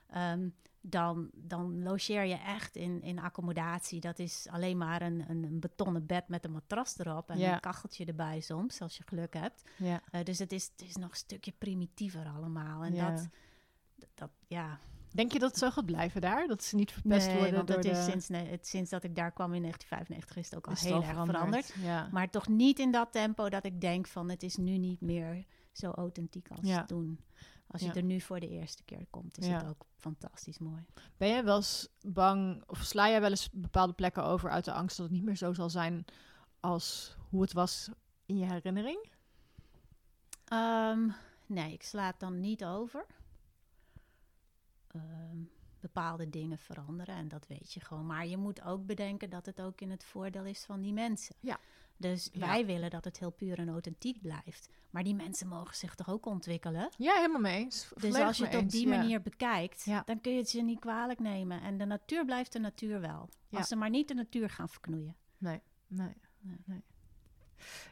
ehm, 0.07 0.49
dan, 0.81 1.31
dan 1.35 1.83
logeer 1.83 2.25
je 2.25 2.35
echt 2.37 2.77
in, 2.77 3.03
in 3.03 3.19
accommodatie. 3.19 4.01
Dat 4.01 4.19
is 4.19 4.47
alleen 4.51 4.77
maar 4.79 5.03
een, 5.03 5.25
een, 5.31 5.45
een 5.45 5.61
betonnen 5.61 6.07
bed 6.07 6.29
met 6.29 6.45
een 6.45 6.53
matras 6.53 6.99
erop 6.99 7.31
en 7.31 7.39
Ja. 7.39 7.53
een 7.55 7.61
kacheltje 7.61 8.05
erbij 8.05 8.41
soms, 8.41 8.81
als 8.81 8.97
je 8.97 9.03
geluk 9.07 9.35
hebt. 9.35 9.63
ja. 9.77 10.03
Eh, 10.11 10.25
dus 10.25 10.39
het 10.39 10.53
is, 10.53 10.71
het 10.77 10.83
is 10.89 10.97
nog 10.97 11.11
een 11.11 11.17
stukje 11.17 11.53
primitiever 11.59 12.27
allemaal. 12.37 12.83
En 12.85 12.95
Ja. 12.95 13.11
dat, 13.11 13.29
dat, 14.15 14.31
ja, 14.47 14.79
Denk 15.13 15.33
je 15.33 15.39
dat 15.39 15.51
het 15.51 15.59
zo 15.59 15.71
gaat 15.71 15.87
blijven 15.87 16.21
daar? 16.21 16.47
Dat 16.47 16.63
ze 16.65 16.77
niet 16.77 16.93
verpest 16.93 17.27
nee, 17.27 17.37
worden 17.37 17.55
want 17.55 17.67
door 17.67 17.77
het 17.77 17.87
de... 17.87 17.91
is 17.93 18.05
sinds, 18.05 18.29
ne- 18.29 18.45
het, 18.49 18.67
sinds 18.67 18.91
dat 18.91 19.05
ik 19.05 19.17
daar 19.17 19.33
kwam 19.33 19.55
in 19.55 19.61
1995 19.63 20.37
is 20.37 20.45
het 20.51 20.59
ook 20.59 20.67
al 20.67 20.73
is 20.73 20.83
heel 20.85 20.95
al 20.95 21.03
erg 21.03 21.25
veranderd. 21.35 21.75
Ja. 21.83 22.09
Maar 22.13 22.31
toch 22.31 22.49
niet 22.49 22.79
in 22.79 22.91
dat 22.93 23.13
tempo 23.13 23.49
dat 23.49 23.65
ik 23.65 23.81
denk 23.81 24.07
van 24.07 24.31
het 24.31 24.43
is 24.43 24.57
nu 24.57 24.79
niet 24.79 25.01
meer 25.01 25.45
zo 25.73 25.91
authentiek 25.91 26.49
als 26.51 26.61
Ja. 26.63 26.85
toen. 26.85 27.21
Als 27.71 27.83
je 27.83 27.93
er 27.93 28.03
nu 28.03 28.21
voor 28.21 28.41
de 28.41 28.49
eerste 28.49 28.83
keer 28.83 29.07
komt, 29.11 29.39
is 29.39 29.47
het 29.47 29.67
ook 29.67 29.87
fantastisch 29.97 30.59
mooi. 30.59 30.85
Ben 31.17 31.29
jij 31.29 31.45
wel 31.45 31.57
eens 31.57 31.89
bang, 32.01 32.63
of 32.67 32.79
sla 32.79 33.09
jij 33.09 33.21
wel 33.21 33.31
eens 33.31 33.51
bepaalde 33.51 33.93
plekken 33.93 34.25
over 34.25 34.51
uit 34.51 34.65
de 34.65 34.73
angst 34.73 34.97
dat 34.97 35.07
het 35.07 35.15
niet 35.15 35.25
meer 35.25 35.37
zo 35.37 35.53
zal 35.53 35.71
zijn 35.71 36.05
als 36.61 37.17
hoe 37.29 37.43
het 37.43 37.53
was 37.53 37.91
in 38.27 38.39
je 38.39 38.47
herinnering? 38.47 39.11
Ehm, 40.45 41.09
nee, 41.47 41.73
ik 41.73 41.83
sla 41.83 42.07
het 42.07 42.21
dan 42.21 42.41
niet 42.41 42.65
over. 42.65 43.07
Ehm, 44.87 45.43
bepaalde 45.81 46.31
dingen 46.31 46.59
veranderen 46.59 47.15
en 47.15 47.29
dat 47.29 47.47
weet 47.47 47.73
je 47.73 47.81
gewoon. 47.81 48.07
Maar 48.07 48.27
je 48.27 48.37
moet 48.37 48.63
ook 48.63 48.87
bedenken 48.87 49.31
dat 49.31 49.47
het 49.47 49.61
ook 49.61 49.81
in 49.81 49.91
het 49.91 50.05
voordeel 50.05 50.45
is 50.45 50.65
van 50.65 50.81
die 50.81 50.93
mensen. 50.93 51.37
Ja. 51.41 51.59
Dus 51.99 52.29
Ja. 52.33 52.47
wij 52.47 52.67
willen 52.67 52.91
dat 52.91 53.05
het 53.05 53.19
heel 53.19 53.31
puur 53.31 53.59
en 53.59 53.69
authentiek 53.69 54.21
blijft. 54.23 54.69
Maar 54.91 55.05
die 55.05 55.15
mensen 55.15 55.49
mogen 55.49 55.77
zich 55.77 55.95
toch 55.95 56.11
ook 56.11 56.27
ontwikkelen? 56.27 56.89
Ja, 56.97 57.15
helemaal 57.15 57.41
mee 57.41 57.59
eens. 57.59 57.81
Dus 57.89 57.89
Volledig 58.03 58.27
als 58.27 58.37
je 58.39 58.45
het 58.45 58.55
op 58.55 58.61
eens, 58.61 58.73
die 58.73 58.89
ja. 58.89 58.97
manier 58.97 59.23
bekijkt, 59.23 59.85
Ja. 59.85 60.03
dan 60.05 60.21
kun 60.21 60.33
je 60.33 60.39
het 60.39 60.49
ze 60.49 60.61
niet 60.61 60.79
kwalijk 60.81 61.19
nemen. 61.19 61.63
En 61.63 61.79
de 61.79 61.85
natuur 61.85 62.25
blijft 62.25 62.53
de 62.53 62.59
natuur 62.59 63.01
wel. 63.01 63.29
Als 63.51 63.69
ze 63.69 63.77
maar 63.77 63.91
niet 63.91 64.09
de 64.09 64.15
natuur 64.15 64.51
gaan 64.51 64.69
verknoeien. 64.69 65.17
Nee, 65.39 65.61
nee, 65.87 66.15
Nee. 66.41 66.57
nee. 66.65 66.83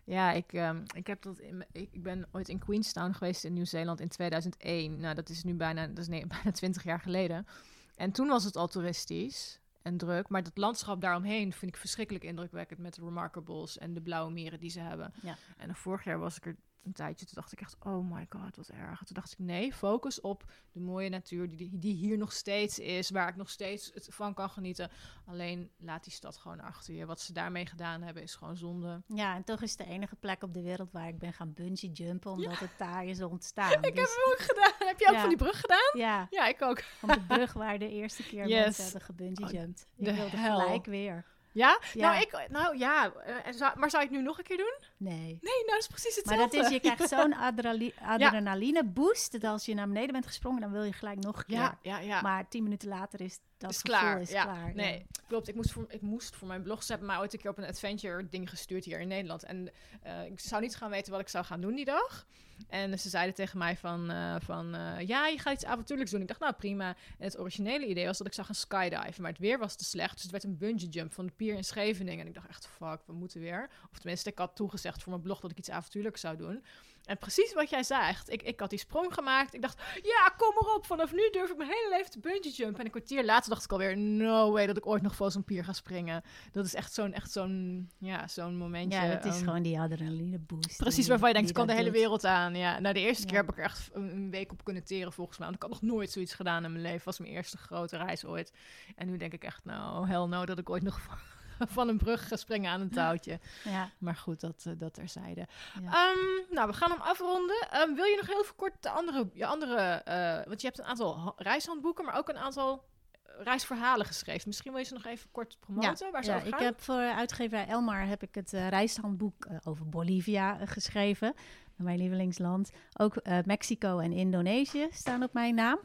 Ja, 0.04 0.32
ik, 0.32 0.52
ehm, 0.52 0.84
ik, 0.94 1.06
heb 1.06 1.22
dat 1.22 1.38
in, 1.38 1.64
ik 1.72 2.02
ben 2.02 2.28
ooit 2.32 2.48
in 2.48 2.58
Queenstown 2.58 3.12
geweest 3.12 3.44
in 3.44 3.52
Nieuw-Zeeland 3.52 4.00
in 4.00 4.08
2001. 4.08 5.00
Nou, 5.00 5.14
dat 5.14 5.28
is 5.28 5.44
nu 5.44 5.54
bijna, 5.54 5.86
dat 5.86 5.98
is 5.98 6.08
nee, 6.08 6.26
bijna 6.36 6.50
20 6.50 6.84
jaar 6.84 7.00
geleden. 7.00 7.46
En 7.94 8.12
toen 8.12 8.26
was 8.28 8.44
het 8.44 8.56
al 8.56 8.68
toeristisch 8.68 9.60
en 9.86 9.96
druk. 9.96 10.28
Maar 10.28 10.42
dat 10.42 10.56
landschap 10.56 11.00
daaromheen 11.00 11.52
vind 11.52 11.72
ik 11.74 11.80
verschrikkelijk 11.80 12.24
indrukwekkend 12.24 12.80
met 12.80 12.94
de 12.94 13.04
Remarkables 13.04 13.78
en 13.78 13.94
de 13.94 14.00
blauwe 14.00 14.32
meren 14.32 14.60
die 14.60 14.70
ze 14.70 14.80
hebben. 14.80 15.12
Ja. 15.22 15.36
En 15.56 15.74
vorig 15.74 16.04
jaar 16.04 16.18
was 16.18 16.36
ik 16.36 16.46
er 16.46 16.56
een 16.86 16.92
tijdje, 16.92 17.26
toen 17.26 17.34
dacht 17.34 17.52
ik 17.52 17.60
echt, 17.60 17.76
oh 17.84 18.10
my 18.12 18.26
god, 18.28 18.56
wat 18.56 18.68
erg. 18.68 18.98
Toen 19.04 19.14
dacht 19.14 19.32
ik, 19.32 19.38
nee, 19.38 19.72
focus 19.72 20.20
op 20.20 20.44
de 20.72 20.80
mooie 20.80 21.08
natuur 21.08 21.56
die, 21.56 21.70
die 21.78 21.94
hier 21.94 22.18
nog 22.18 22.32
steeds 22.32 22.78
is, 22.78 23.10
waar 23.10 23.28
ik 23.28 23.36
nog 23.36 23.50
steeds 23.50 23.90
het 23.94 24.08
van 24.10 24.34
kan 24.34 24.50
genieten. 24.50 24.90
Alleen 25.26 25.70
laat 25.78 26.04
die 26.04 26.12
stad 26.12 26.36
gewoon 26.36 26.60
achter 26.60 26.94
je. 26.94 27.06
Wat 27.06 27.20
ze 27.20 27.32
daarmee 27.32 27.66
gedaan 27.66 28.02
hebben 28.02 28.22
is 28.22 28.34
gewoon 28.34 28.56
zonde. 28.56 29.02
Ja, 29.06 29.34
en 29.34 29.44
toch 29.44 29.62
is 29.62 29.70
het 29.70 29.78
de 29.78 29.86
enige 29.86 30.16
plek 30.16 30.42
op 30.42 30.54
de 30.54 30.62
wereld 30.62 30.92
waar 30.92 31.08
ik 31.08 31.18
ben 31.18 31.32
gaan 31.32 31.52
bungee 31.52 31.90
jumpen, 31.92 32.30
omdat 32.32 32.58
het 32.58 32.70
daar 32.78 33.04
is 33.04 33.22
ontstaan. 33.22 33.72
Ik 33.78 33.84
heb 33.84 33.94
Dus- 33.94 34.14
hem 34.14 34.32
ook 34.32 34.38
gedaan. 34.40 34.88
Heb 34.88 34.98
je 34.98 35.06
ook 35.08 35.14
Ja. 35.14 35.20
van 35.20 35.28
die 35.28 35.38
brug 35.38 35.60
gedaan? 35.60 35.90
ja, 36.00 36.26
Ja, 36.30 36.46
ik 36.46 36.62
ook. 36.62 36.82
van 36.82 37.08
de 37.08 37.20
brug 37.20 37.52
waar 37.52 37.78
de 37.78 37.90
eerste 37.90 38.22
keer 38.22 38.48
Yes. 38.48 38.64
mensen 38.64 38.82
hebben 38.84 39.00
gebungee 39.02 39.46
jumped. 39.46 39.86
de 39.96 40.10
Ik 40.10 40.16
wilde 40.16 40.36
hel. 40.36 40.58
gelijk 40.60 40.84
weer. 40.86 41.24
Ja? 41.56 41.78
Ja. 41.92 42.10
Nou, 42.10 42.20
ik, 42.22 42.48
nou 42.50 42.78
ja, 42.78 43.12
eh, 43.12 43.74
maar 43.74 43.90
zou 43.90 44.02
het 44.02 44.12
nu 44.12 44.22
nog 44.22 44.38
een 44.38 44.44
keer 44.44 44.56
doen? 44.56 44.74
Nee. 44.96 45.16
Nee, 45.18 45.38
nou, 45.40 45.66
dat 45.66 45.78
is 45.78 45.86
precies 45.86 46.24
Maar 46.24 46.38
hetzelfde. 46.38 46.56
dat 46.56 46.66
is, 46.66 46.72
je 46.72 46.80
krijgt 46.80 47.08
zo'n 47.18 47.34
adrenali- 47.34 47.94
adrenaline 48.02 48.84
boost, 48.84 49.32
dat 49.32 49.44
als 49.44 49.64
je 49.66 49.74
naar 49.74 49.86
beneden 49.88 50.12
bent 50.12 50.26
gesprongen, 50.26 50.60
dan 50.60 50.72
wil 50.72 50.82
je 50.82 50.92
gelijk 50.92 51.18
nog 51.20 51.38
een 51.38 51.44
keer. 51.44 51.56
Ja, 51.56 51.78
ja, 51.82 51.98
ja. 51.98 52.20
Maar 52.20 52.48
tien 52.48 52.62
minuten 52.62 52.88
later 52.88 53.20
is 53.20 53.38
dat 53.58 53.70
is 53.70 53.82
klaar. 53.82 54.20
is 54.20 54.30
ja. 54.30 54.42
klaar. 54.42 54.74
Nee, 54.74 55.06
klopt. 55.28 55.48
Ik 55.48 55.54
moest, 55.54 55.72
voor, 55.72 55.84
ik 55.88 56.00
moest 56.00 56.36
voor 56.36 56.48
mijn 56.48 56.62
blog. 56.62 56.82
Ze 56.82 56.90
hebben 56.90 57.08
mij 57.08 57.18
ooit 57.18 57.32
een 57.32 57.38
keer 57.38 57.50
op 57.50 57.58
een 57.58 57.64
adventure 57.64 58.28
ding 58.28 58.50
gestuurd 58.50 58.84
hier 58.84 59.00
in 59.00 59.08
Nederland. 59.08 59.42
En 59.42 59.70
eh, 60.02 60.24
ik 60.24 60.40
zou 60.40 60.62
niet 60.62 60.76
gaan 60.76 60.90
weten 60.90 61.12
wat 61.12 61.20
ik 61.20 61.28
zou 61.28 61.44
gaan 61.44 61.60
doen 61.60 61.74
die 61.74 61.84
dag. 61.84 62.26
En 62.68 62.98
ze 62.98 63.08
zeiden 63.08 63.34
tegen 63.34 63.58
mij 63.58 63.76
van, 63.76 64.10
eh, 64.10 64.36
van 64.38 64.74
eh, 64.74 65.06
ja, 65.06 65.26
je 65.26 65.38
gaat 65.38 65.54
iets 65.54 65.64
avontuurlijks 65.64 66.10
doen. 66.10 66.20
Ik 66.20 66.28
dacht, 66.28 66.40
nou 66.40 66.52
prima. 66.52 66.88
En 66.88 67.24
het 67.24 67.38
originele 67.38 67.86
idee 67.86 68.06
was 68.06 68.18
dat 68.18 68.26
ik 68.26 68.32
zou 68.32 68.46
gaan 68.46 68.56
skydiven. 68.56 69.22
Maar 69.22 69.30
het 69.30 69.40
weer 69.40 69.58
was 69.58 69.76
te 69.76 69.84
slecht. 69.84 70.12
Dus 70.12 70.22
het 70.22 70.30
werd 70.30 70.44
een 70.44 70.58
bungee 70.58 70.88
jump 70.88 71.12
van 71.12 71.26
de 71.26 71.32
pier 71.32 71.54
in 71.54 71.64
Scheveningen. 71.64 72.20
En 72.20 72.26
ik 72.26 72.34
dacht 72.34 72.48
echt, 72.48 72.66
fuck, 72.66 73.00
we 73.06 73.12
moeten 73.12 73.40
weer. 73.40 73.70
Of 73.92 73.98
tenminste, 73.98 74.30
ik 74.30 74.38
had 74.38 74.56
toegezegd 74.56 75.02
voor 75.02 75.12
mijn 75.12 75.24
blog 75.24 75.40
dat 75.40 75.50
ik 75.50 75.58
iets 75.58 75.70
avontuurlijks 75.70 76.20
zou 76.20 76.36
doen. 76.36 76.64
En 77.06 77.18
precies 77.18 77.52
wat 77.54 77.70
jij 77.70 77.82
zegt. 77.82 78.30
Ik, 78.32 78.42
ik 78.42 78.60
had 78.60 78.70
die 78.70 78.78
sprong 78.78 79.14
gemaakt. 79.14 79.54
Ik 79.54 79.62
dacht, 79.62 79.80
ja, 80.02 80.34
kom 80.36 80.54
erop. 80.60 80.86
Vanaf 80.86 81.12
nu 81.12 81.30
durf 81.30 81.50
ik 81.50 81.56
mijn 81.56 81.70
hele 81.70 81.88
leven 81.90 82.10
te 82.10 82.18
bungee 82.18 82.52
jumpen. 82.52 82.78
En 82.78 82.84
een 82.84 82.90
kwartier 82.90 83.24
later 83.24 83.50
dacht 83.50 83.64
ik 83.64 83.72
alweer, 83.72 83.96
no 83.96 84.52
way 84.52 84.66
dat 84.66 84.76
ik 84.76 84.86
ooit 84.86 85.02
nog 85.02 85.14
voor 85.16 85.30
zo'n 85.30 85.44
pier 85.44 85.64
ga 85.64 85.72
springen. 85.72 86.22
Dat 86.52 86.64
is 86.64 86.74
echt 86.74 86.92
zo'n, 86.92 87.12
echt 87.12 87.30
zo'n, 87.30 87.88
ja, 87.98 88.28
zo'n 88.28 88.56
momentje. 88.56 88.98
Ja, 88.98 89.04
het 89.04 89.24
is 89.24 89.38
um, 89.38 89.44
gewoon 89.44 89.62
die 89.62 89.78
adrenaline 89.80 90.38
boost. 90.38 90.76
Precies 90.76 91.08
waarvan 91.08 91.28
je 91.28 91.34
denkt, 91.34 91.48
ik 91.48 91.54
kan 91.54 91.66
de 91.66 91.72
hele 91.72 91.84
doet. 91.84 91.94
wereld 91.94 92.24
aan. 92.24 92.54
Ja, 92.54 92.78
nou, 92.78 92.94
de 92.94 93.00
eerste 93.00 93.22
Ja. 93.22 93.28
keer 93.28 93.38
heb 93.38 93.50
ik 93.50 93.58
er 93.58 93.64
echt 93.64 93.90
een, 93.92 94.30
week 94.30 94.52
op 94.52 94.64
kunnen 94.64 94.84
teren 94.84 95.12
volgens 95.12 95.38
mij. 95.38 95.46
Want 95.46 95.62
ik 95.62 95.70
had 95.70 95.80
nog 95.80 95.90
nooit 95.92 96.10
zoiets 96.10 96.34
gedaan 96.34 96.64
in 96.64 96.70
mijn 96.70 96.82
leven. 96.82 96.96
Het 96.96 97.04
was 97.04 97.18
mijn 97.18 97.32
eerste 97.32 97.56
grote 97.56 97.96
reis 97.96 98.24
ooit. 98.24 98.52
En 98.96 99.06
nu 99.06 99.16
denk 99.16 99.32
ik 99.32 99.44
echt, 99.44 99.64
nou, 99.64 100.08
hell 100.08 100.26
no, 100.26 100.44
dat 100.44 100.58
ik 100.58 100.70
ooit 100.70 100.82
nog 100.82 101.00
van 101.76 101.88
een 101.88 101.96
brug 101.98 102.30
springen 102.34 102.70
aan 102.70 102.80
een 102.80 102.90
touwtje. 102.90 103.38
Ja, 103.64 103.90
Maar 103.98 104.16
goed, 104.16 104.40
dat, 104.40 104.64
eh, 104.66 104.72
dat 104.76 104.94
terzijde. 104.94 105.46
Ja. 105.82 106.10
Ehm, 106.10 106.54
nou, 106.54 106.68
we 106.68 106.72
gaan 106.74 106.90
hem 106.90 107.00
afronden. 107.00 107.56
Ehm, 107.70 107.94
wil 107.94 108.04
je 108.04 108.16
nog 108.16 108.26
heel 108.26 108.44
kort 108.56 108.82
de 108.82 108.90
andere, 108.90 109.28
je 109.32 109.46
andere 109.46 109.76
eh, 109.80 110.46
want 110.46 110.60
je 110.60 110.66
hebt 110.66 110.78
een 110.78 110.84
aantal 110.84 111.18
ha- 111.18 111.32
reishandboeken, 111.36 112.04
maar 112.04 112.16
ook 112.18 112.28
een 112.28 112.38
aantal 112.38 112.84
eh, 113.22 113.32
reisverhalen 113.44 114.06
geschreven. 114.06 114.42
Misschien 114.48 114.70
wil 114.72 114.80
je 114.80 114.86
ze 114.86 114.94
nog 114.94 115.04
even 115.04 115.30
kort 115.32 115.56
promoten, 115.60 116.12
waar 116.12 116.24
ze 116.24 116.30
ja, 116.30 116.36
over 116.36 116.48
ik 116.48 116.58
heb 116.58 116.80
voor 116.80 116.94
uitgeverij 117.00 117.66
Elmar 117.66 118.06
heb 118.06 118.22
ik 118.22 118.34
het 118.34 118.50
reishandboek 118.50 119.46
over 119.64 119.88
Bolivia 119.88 120.66
geschreven. 120.66 121.34
Mijn 121.76 121.98
lievelingsland. 121.98 122.70
Ook 122.98 123.14
Mexico 123.44 123.98
en 123.98 124.12
Indonesië 124.12 124.86
staan 124.90 125.22
op 125.22 125.32
mijn 125.32 125.54
naam. 125.54 125.78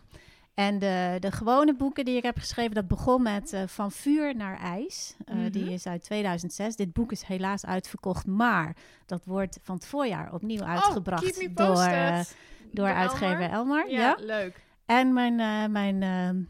En 0.53 0.79
de, 0.79 1.17
de 1.19 1.31
gewone 1.31 1.75
boeken 1.75 2.05
die 2.05 2.17
ik 2.17 2.23
heb 2.23 2.37
geschreven, 2.37 2.75
dat 2.75 2.87
begon 2.87 3.21
met 3.21 3.53
eh, 3.53 3.63
Van 3.67 3.91
Vuur 3.91 4.35
naar 4.35 4.59
IJs. 4.59 5.15
Eh, 5.25 5.35
Mhm. 5.35 5.51
Die 5.51 5.71
is 5.73 5.87
uit 5.87 6.03
2006. 6.03 6.75
Dit 6.75 6.93
boek 6.93 7.11
is 7.11 7.23
helaas 7.23 7.65
uitverkocht, 7.65 8.25
maar 8.25 8.75
dat 9.05 9.25
wordt 9.25 9.59
van 9.61 9.75
het 9.75 9.85
voorjaar 9.85 10.33
opnieuw 10.33 10.63
uitgebracht 10.63 11.23
oh, 11.23 11.29
keep 11.29 11.47
me 11.49 11.53
door, 11.53 12.25
door 12.71 12.93
uitgever 12.95 13.49
Elmar. 13.49 13.89
Ja, 13.89 13.99
ja. 13.99 14.17
leuk. 14.19 14.63
En 14.85 15.13
mijn, 15.13 15.35
mijn 15.71 16.47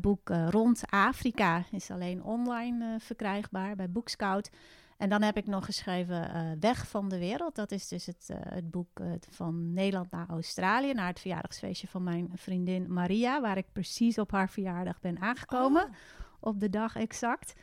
boek 0.00 0.28
Rond 0.28 0.82
Afrika 0.90 1.64
is 1.70 1.90
alleen 1.90 2.22
online 2.22 2.96
verkrijgbaar 2.98 3.76
bij 3.76 3.90
Boekscout. 3.90 4.50
En 4.96 5.08
dan 5.08 5.22
heb 5.22 5.36
ik 5.36 5.46
nog 5.46 5.64
geschreven 5.64 6.32
eh, 6.32 6.50
Weg 6.60 6.88
van 6.88 7.08
de 7.08 7.18
Wereld. 7.18 7.54
Dat 7.54 7.70
is 7.70 7.88
dus 7.88 8.06
het, 8.06 8.26
eh, 8.30 8.36
het 8.40 8.70
boek 8.70 9.00
eh, 9.00 9.12
van 9.30 9.72
Nederland 9.72 10.10
naar 10.10 10.28
Australië. 10.28 10.92
Naar 10.92 11.08
het 11.08 11.20
verjaardagsfeestje 11.20 11.88
van 11.88 12.02
mijn 12.02 12.30
vriendin 12.34 12.92
Maria. 12.92 13.40
Waar 13.40 13.56
ik 13.56 13.72
precies 13.72 14.18
op 14.18 14.30
haar 14.30 14.50
verjaardag 14.50 15.00
ben 15.00 15.20
aangekomen. 15.20 15.82
Oh. 15.82 15.90
Op 16.40 16.60
de 16.60 16.70
dag 16.70 16.96
exact. 16.96 17.54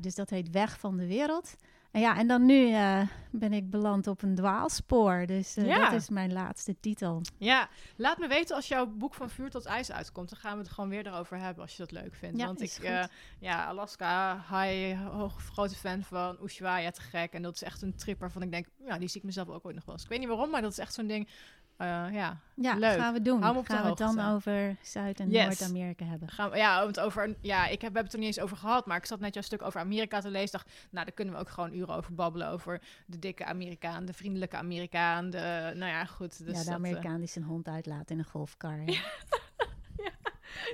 Dus 0.00 0.14
dat 0.14 0.30
heet 0.30 0.50
Weg 0.50 0.78
van 0.78 0.96
de 0.96 1.06
Wereld. 1.06 1.56
En 1.96 2.02
ja, 2.02 2.16
en 2.18 2.26
dan 2.26 2.46
nu 2.46 2.72
eh, 2.72 3.02
ben 3.30 3.52
ik 3.52 3.70
beland 3.70 4.06
op 4.06 4.22
een 4.22 4.34
dwaalspoor. 4.34 5.26
Dus 5.26 5.54
Ja. 5.54 5.90
dat 5.90 6.00
is 6.00 6.08
mijn 6.08 6.32
laatste 6.32 6.76
titel. 6.80 7.20
Ja, 7.38 7.68
laat 7.96 8.18
me 8.18 8.28
weten 8.28 8.56
als 8.56 8.68
jouw 8.68 8.86
boek 8.86 9.14
van 9.14 9.30
vuur 9.30 9.50
tot 9.50 9.64
ijs 9.64 9.92
uitkomt. 9.92 10.30
Dan 10.30 10.38
gaan 10.38 10.52
we 10.52 10.58
het 10.62 10.68
gewoon 10.72 10.90
weer 10.90 11.06
erover 11.06 11.38
hebben 11.38 11.62
als 11.62 11.72
je 11.76 11.78
dat 11.78 11.92
leuk 11.92 12.14
vindt. 12.14 12.38
Ja, 12.38 12.46
Want 12.46 12.60
ik, 12.60 12.72
eh, 12.72 13.04
ja, 13.38 13.64
Alaska, 13.64 14.34
high, 14.50 15.00
hoog, 15.10 15.42
grote 15.52 15.74
fan 15.74 16.02
van 16.02 16.36
Ushuaia, 16.44 16.90
te 16.90 17.00
gek. 17.00 17.32
En 17.32 17.42
dat 17.42 17.54
is 17.54 17.62
echt 17.62 17.82
een 17.82 17.96
trip 17.96 18.20
waarvan 18.20 18.42
ik 18.42 18.50
denk, 18.50 18.66
ja, 18.86 18.98
die 18.98 19.08
zie 19.08 19.20
ik 19.20 19.26
mezelf 19.26 19.48
ook 19.48 19.64
ooit 19.66 19.74
nog 19.74 19.84
wel 19.84 19.94
eens. 19.94 20.04
Ik 20.04 20.10
weet 20.10 20.18
niet 20.18 20.28
waarom, 20.28 20.50
maar 20.50 20.62
dat 20.62 20.70
is 20.72 20.78
echt 20.78 20.94
zo'n 20.94 21.06
ding. 21.06 21.28
Eh, 21.76 22.06
ja, 22.12 22.38
Ja, 22.54 22.74
Leuk. 22.74 22.98
gaan 22.98 23.12
we 23.12 23.22
doen. 23.22 23.42
Hou 23.42 23.64
gaan 23.64 23.82
we 23.82 23.88
het 23.88 23.98
dan 23.98 24.20
over 24.20 24.76
Zuid- 24.82 25.20
en 25.20 25.30
Yes. 25.30 25.44
Noord-Amerika 25.44 26.04
hebben. 26.04 26.28
gaan 26.28 26.50
we, 26.50 26.56
ja, 26.56 26.82
want 26.84 27.00
over, 27.00 27.34
ja, 27.40 27.64
ik 27.66 27.70
heb, 27.70 27.78
we 27.80 27.84
hebben 27.84 28.02
het 28.04 28.12
er 28.12 28.18
niet 28.18 28.26
eens 28.28 28.40
over 28.40 28.56
gehad, 28.56 28.86
maar 28.86 28.96
ik 28.96 29.06
zat 29.06 29.20
net 29.20 29.34
jouw 29.34 29.42
stuk 29.42 29.62
over 29.62 29.80
Amerika 29.80 30.20
te 30.20 30.30
lezen. 30.30 30.50
Dacht, 30.52 30.68
nou, 30.90 31.04
daar 31.04 31.14
kunnen 31.14 31.34
we 31.34 31.40
ook 31.40 31.48
gewoon 31.50 31.72
uren 31.72 31.94
over 31.94 32.14
babbelen. 32.14 32.48
Over 32.48 32.80
de 33.06 33.18
dikke 33.18 33.44
Amerikaan, 33.44 34.04
de 34.04 34.12
vriendelijke 34.12 34.56
Amerikaan. 34.56 35.30
De, 35.30 35.72
nou 35.74 35.90
ja, 35.90 36.04
goed. 36.04 36.38
Dus 36.44 36.46
ja, 36.46 36.52
de 36.52 36.58
dat, 36.58 36.66
eh, 36.68 36.74
Amerikaan 36.74 37.18
die 37.18 37.28
zijn 37.28 37.44
hond 37.44 37.68
uitlaat 37.68 38.10
in 38.10 38.18
een 38.18 38.24
golfkar. 38.24 38.78
hè. 38.84 38.84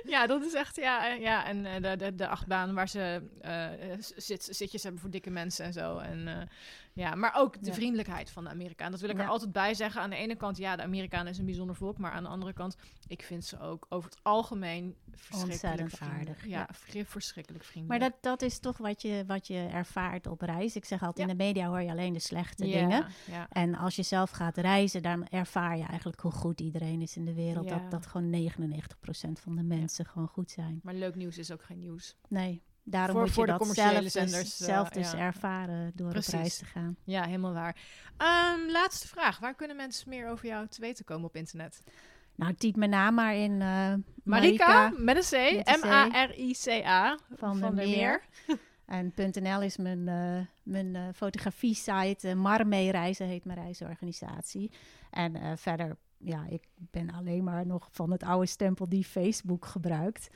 Ja, 0.03 0.27
dat 0.27 0.43
is 0.43 0.53
echt, 0.53 0.75
ja, 0.75 1.09
eh, 1.09 1.21
ja 1.21 1.45
en 1.45 1.81
de, 1.81 1.95
de, 1.97 2.15
de 2.15 2.27
achtbaan 2.27 2.73
waar 2.73 2.87
ze 2.89 3.21
zit, 4.15 4.43
zitjes 4.51 4.83
hebben 4.83 5.01
voor 5.01 5.09
dikke 5.09 5.29
mensen 5.29 5.65
en 5.65 5.73
zo. 5.73 5.97
En, 5.97 6.49
ja, 6.93 7.15
maar 7.15 7.33
ook 7.35 7.59
de 7.61 7.65
Ja. 7.67 7.73
vriendelijkheid 7.73 8.29
van 8.31 8.43
de 8.43 8.49
Amerikaan. 8.49 8.91
Dat 8.91 8.99
wil 8.99 9.09
ik 9.09 9.17
Ja. 9.17 9.23
er 9.23 9.29
altijd 9.29 9.51
bij 9.51 9.73
zeggen. 9.73 10.01
Aan 10.01 10.09
de 10.09 10.15
ene 10.15 10.35
kant, 10.35 10.57
ja, 10.57 10.75
de 10.75 10.81
Amerikaan 10.83 11.27
is 11.27 11.37
een 11.37 11.45
bijzonder 11.45 11.75
volk. 11.75 11.97
Maar 11.97 12.11
aan 12.11 12.23
de 12.23 12.29
andere 12.29 12.53
kant, 12.53 12.77
ik 13.07 13.21
vind 13.23 13.45
ze 13.45 13.59
ook 13.59 13.85
over 13.89 14.09
het 14.09 14.19
algemeen 14.23 14.95
verschrikkelijk 15.11 15.51
Ontzettend 15.51 15.93
vriendelijk. 15.93 16.29
aardig, 16.29 16.47
Ja, 16.47 16.67
ja. 16.93 17.03
verschrikkelijk 17.05 17.63
maar 17.63 17.71
vriendelijk. 17.73 18.01
dat, 18.01 18.13
dat 18.21 18.41
is 18.41 18.59
toch 18.59 18.77
wat 18.77 19.01
je, 19.01 19.23
wat 19.27 19.47
je 19.47 19.67
ervaart 19.71 20.27
op 20.27 20.41
reis. 20.41 20.75
Ik 20.75 20.85
zeg 20.85 21.03
altijd, 21.03 21.29
in 21.29 21.37
de 21.37 21.43
media 21.43 21.67
hoor 21.67 21.81
je 21.81 21.89
alleen 21.89 22.13
de 22.13 22.19
slechte 22.19 22.63
dingen. 22.63 23.05
En 23.49 23.75
als 23.75 23.95
je 23.95 24.03
zelf 24.03 24.29
gaat 24.29 24.57
reizen, 24.57 25.01
dan 25.01 25.27
ervaar 25.27 25.77
je 25.77 25.83
eigenlijk 25.83 26.19
hoe 26.21 26.31
goed 26.31 26.61
iedereen 26.61 27.01
is 27.01 27.15
in 27.17 27.25
de 27.25 27.33
wereld. 27.33 27.69
Dat, 27.69 27.91
dat 27.91 28.05
gewoon 28.05 28.29
99% 28.29 29.39
van 29.41 29.55
de 29.55 29.63
mensen 29.63 30.05
gewoon 30.05 30.27
goed 30.27 30.51
zijn. 30.51 30.79
maar 30.83 30.93
leuk 30.93 31.15
nieuws 31.15 31.37
is 31.37 31.51
ook 31.51 31.63
geen 31.63 31.79
nieuws. 31.79 32.15
Nee, 32.27 32.61
daarom 32.83 33.15
Voor- 33.15 33.25
moet 33.25 33.35
je 33.35 33.41
de 33.41 33.47
dat 33.47 33.57
commerciële 33.57 33.91
zelf 33.91 34.03
dus, 34.03 34.11
zenders, 34.11 34.59
eh, 34.59 34.67
zelf 34.67 34.89
dus 34.89 35.11
ja. 35.11 35.17
ervaren 35.17 35.91
door 35.95 36.09
Precies. 36.09 36.33
op 36.33 36.39
reis 36.39 36.57
te 36.57 36.65
gaan. 36.65 36.95
Ja, 37.03 37.23
helemaal 37.25 37.53
waar. 37.53 37.75
Ehm, 38.17 38.71
laatste 38.71 39.07
vraag. 39.07 39.39
Waar 39.39 39.55
kunnen 39.55 39.75
mensen 39.75 40.09
meer 40.09 40.29
over 40.29 40.47
jou 40.47 40.67
te 40.67 40.81
weten 40.81 41.05
komen 41.05 41.25
op 41.25 41.35
internet? 41.35 41.83
Nou, 42.35 42.53
typ 42.53 42.75
mijn 42.75 42.89
naam 42.89 43.13
maar 43.13 43.35
in 43.35 43.61
eh 43.61 43.93
Marika, 44.23 44.89
met 44.97 45.15
een 45.15 45.21
C. 45.23 45.55
met 45.55 45.67
een 45.67 45.81
C. 45.81 45.83
M-A-R-I-C-A. 45.83 47.17
van, 47.35 47.57
Van 47.57 47.69
de 47.69 47.75
der 47.75 47.87
Meer. 47.87 48.21
En 48.85 49.13
.nl 49.15 49.61
is 49.61 49.77
mijn, 49.77 50.07
eh, 50.07 50.45
mijn 50.63 51.13
fotografie-site. 51.13 52.27
Uh, 52.27 52.33
Marmee 52.33 52.91
Reizen 52.91 53.27
heet 53.27 53.45
mijn 53.45 53.59
reisorganisatie. 53.59 54.71
En 55.09 55.57
verder, 55.57 55.97
ja, 56.17 56.45
ik 56.49 56.67
ben 56.75 57.11
alleen 57.11 57.43
maar 57.43 57.65
nog 57.65 57.87
van 57.91 58.11
het 58.11 58.23
oude 58.23 58.45
stempel 58.45 58.89
die 58.89 59.03
Facebook 59.03 59.65
gebruikt. 59.65 60.29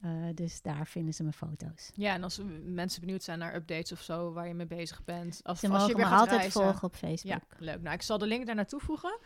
Eh, 0.00 0.10
dus 0.34 0.62
daar 0.62 0.86
vinden 0.86 1.14
ze 1.14 1.22
mijn 1.22 1.34
foto's. 1.34 1.90
Ja, 1.94 2.14
en 2.14 2.22
als 2.22 2.40
mensen 2.64 3.00
benieuwd 3.00 3.22
zijn 3.22 3.38
naar 3.38 3.54
updates 3.54 3.92
of 3.92 4.00
zo, 4.00 4.32
waar 4.32 4.48
je 4.48 4.54
mee 4.54 4.66
bezig 4.66 5.04
bent. 5.04 5.40
Als, 5.42 5.60
Ze 5.60 5.68
als 5.68 5.86
je 5.86 5.88
mogen 5.88 5.96
me 5.96 6.04
gaat 6.04 6.18
altijd 6.20 6.40
reizen. 6.40 6.60
volgen 6.62 6.82
op 6.82 6.94
Facebook. 6.94 7.32
Ja, 7.32 7.56
leuk. 7.58 7.80
Nou, 7.82 7.94
ik 7.94 8.02
zal 8.02 8.18
de 8.18 8.26
link 8.26 8.46
daar 8.46 8.54
naartoe 8.54 8.80
voegen. 8.80 9.18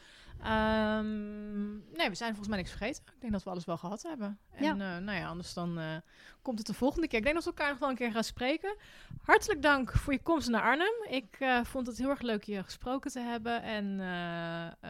Ehm, 0.42 1.72
nee, 1.72 2.08
we 2.08 2.14
zijn 2.14 2.28
volgens 2.28 2.48
mij 2.48 2.56
niks 2.58 2.70
vergeten. 2.70 3.02
Ik 3.14 3.20
denk 3.20 3.32
dat 3.32 3.42
we 3.42 3.50
alles 3.50 3.64
wel 3.64 3.76
gehad 3.76 4.02
hebben. 4.02 4.38
En 4.50 4.64
Ja. 4.64 4.70
eh, 4.96 5.02
nou 5.02 5.18
ja, 5.18 5.26
anders 5.28 5.54
dan 5.54 5.78
eh, 5.78 5.96
komt 6.42 6.58
het 6.58 6.66
de 6.66 6.74
volgende 6.74 7.06
keer. 7.08 7.18
Ik 7.18 7.24
denk 7.24 7.34
dat 7.36 7.44
we 7.44 7.50
elkaar 7.50 7.70
nog 7.70 7.78
wel 7.78 7.88
een 7.88 7.96
keer 7.96 8.12
gaan 8.12 8.24
spreken. 8.24 8.76
Hartelijk 9.22 9.62
dank 9.62 9.92
voor 9.92 10.12
je 10.12 10.22
komst 10.22 10.48
naar 10.48 10.62
Arnhem. 10.62 11.04
Ik 11.08 11.38
vond 11.62 11.86
het 11.86 11.98
heel 11.98 12.08
erg 12.08 12.20
leuk 12.20 12.44
je 12.44 12.62
gesproken 12.62 13.10
te 13.10 13.20
hebben. 13.20 13.62
En 13.62 14.00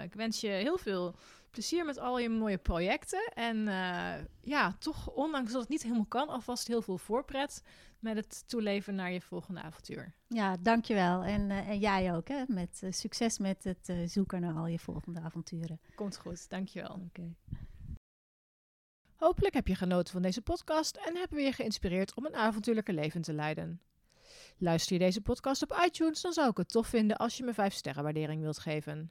ik 0.02 0.14
wens 0.14 0.40
je 0.40 0.48
heel 0.48 0.78
veel 0.78 1.14
plezier 1.54 1.84
met 1.84 1.98
al 1.98 2.18
je 2.18 2.28
mooie 2.28 2.58
projecten. 2.58 3.32
En 3.34 3.68
eh, 3.68 4.24
ja, 4.40 4.76
toch, 4.78 5.10
ondanks 5.10 5.52
dat 5.52 5.60
het 5.60 5.70
niet 5.70 5.82
helemaal 5.82 6.06
kan, 6.06 6.28
alvast 6.28 6.66
heel 6.66 6.82
veel 6.82 6.98
voorpret 6.98 7.62
met 7.98 8.16
het 8.16 8.48
toeleven 8.48 8.94
naar 8.94 9.12
je 9.12 9.20
volgende 9.20 9.60
avontuur. 9.62 10.14
Ja, 10.28 10.56
dankjewel. 10.60 11.22
En, 11.22 11.50
eh, 11.50 11.68
en 11.68 11.78
jij 11.78 12.14
ook, 12.14 12.28
hè? 12.28 12.42
Met, 12.46 12.80
eh, 12.82 12.92
succes 12.92 13.38
met 13.38 13.64
het 13.64 13.92
zoeken 14.04 14.40
naar 14.40 14.54
al 14.54 14.66
je 14.66 14.78
volgende 14.78 15.20
avonturen. 15.20 15.80
Komt 15.94 16.16
goed, 16.16 16.50
dankjewel. 16.50 17.00
Oké. 17.06 17.34
Hopelijk 19.16 19.54
heb 19.54 19.66
je 19.66 19.74
genoten 19.74 20.12
van 20.12 20.22
deze 20.22 20.42
podcast 20.42 20.96
en 20.96 21.16
hebben 21.16 21.36
we 21.36 21.44
je 21.44 21.52
geïnspireerd 21.52 22.14
om 22.14 22.26
een 22.26 22.34
avontuurlijke 22.34 22.92
leven 22.92 23.22
te 23.22 23.32
leiden. 23.32 23.80
Luister 24.58 24.92
je 24.92 24.98
deze 24.98 25.20
podcast 25.20 25.62
op 25.62 25.80
iTunes, 25.84 26.20
dan 26.20 26.32
zou 26.32 26.50
ik 26.50 26.56
het 26.56 26.68
tof 26.68 26.86
vinden 26.86 27.16
als 27.16 27.36
je 27.36 27.44
me 27.44 27.54
5 27.54 27.74
sterren 27.74 28.02
waardering 28.02 28.40
wilt 28.40 28.58
geven. 28.58 29.10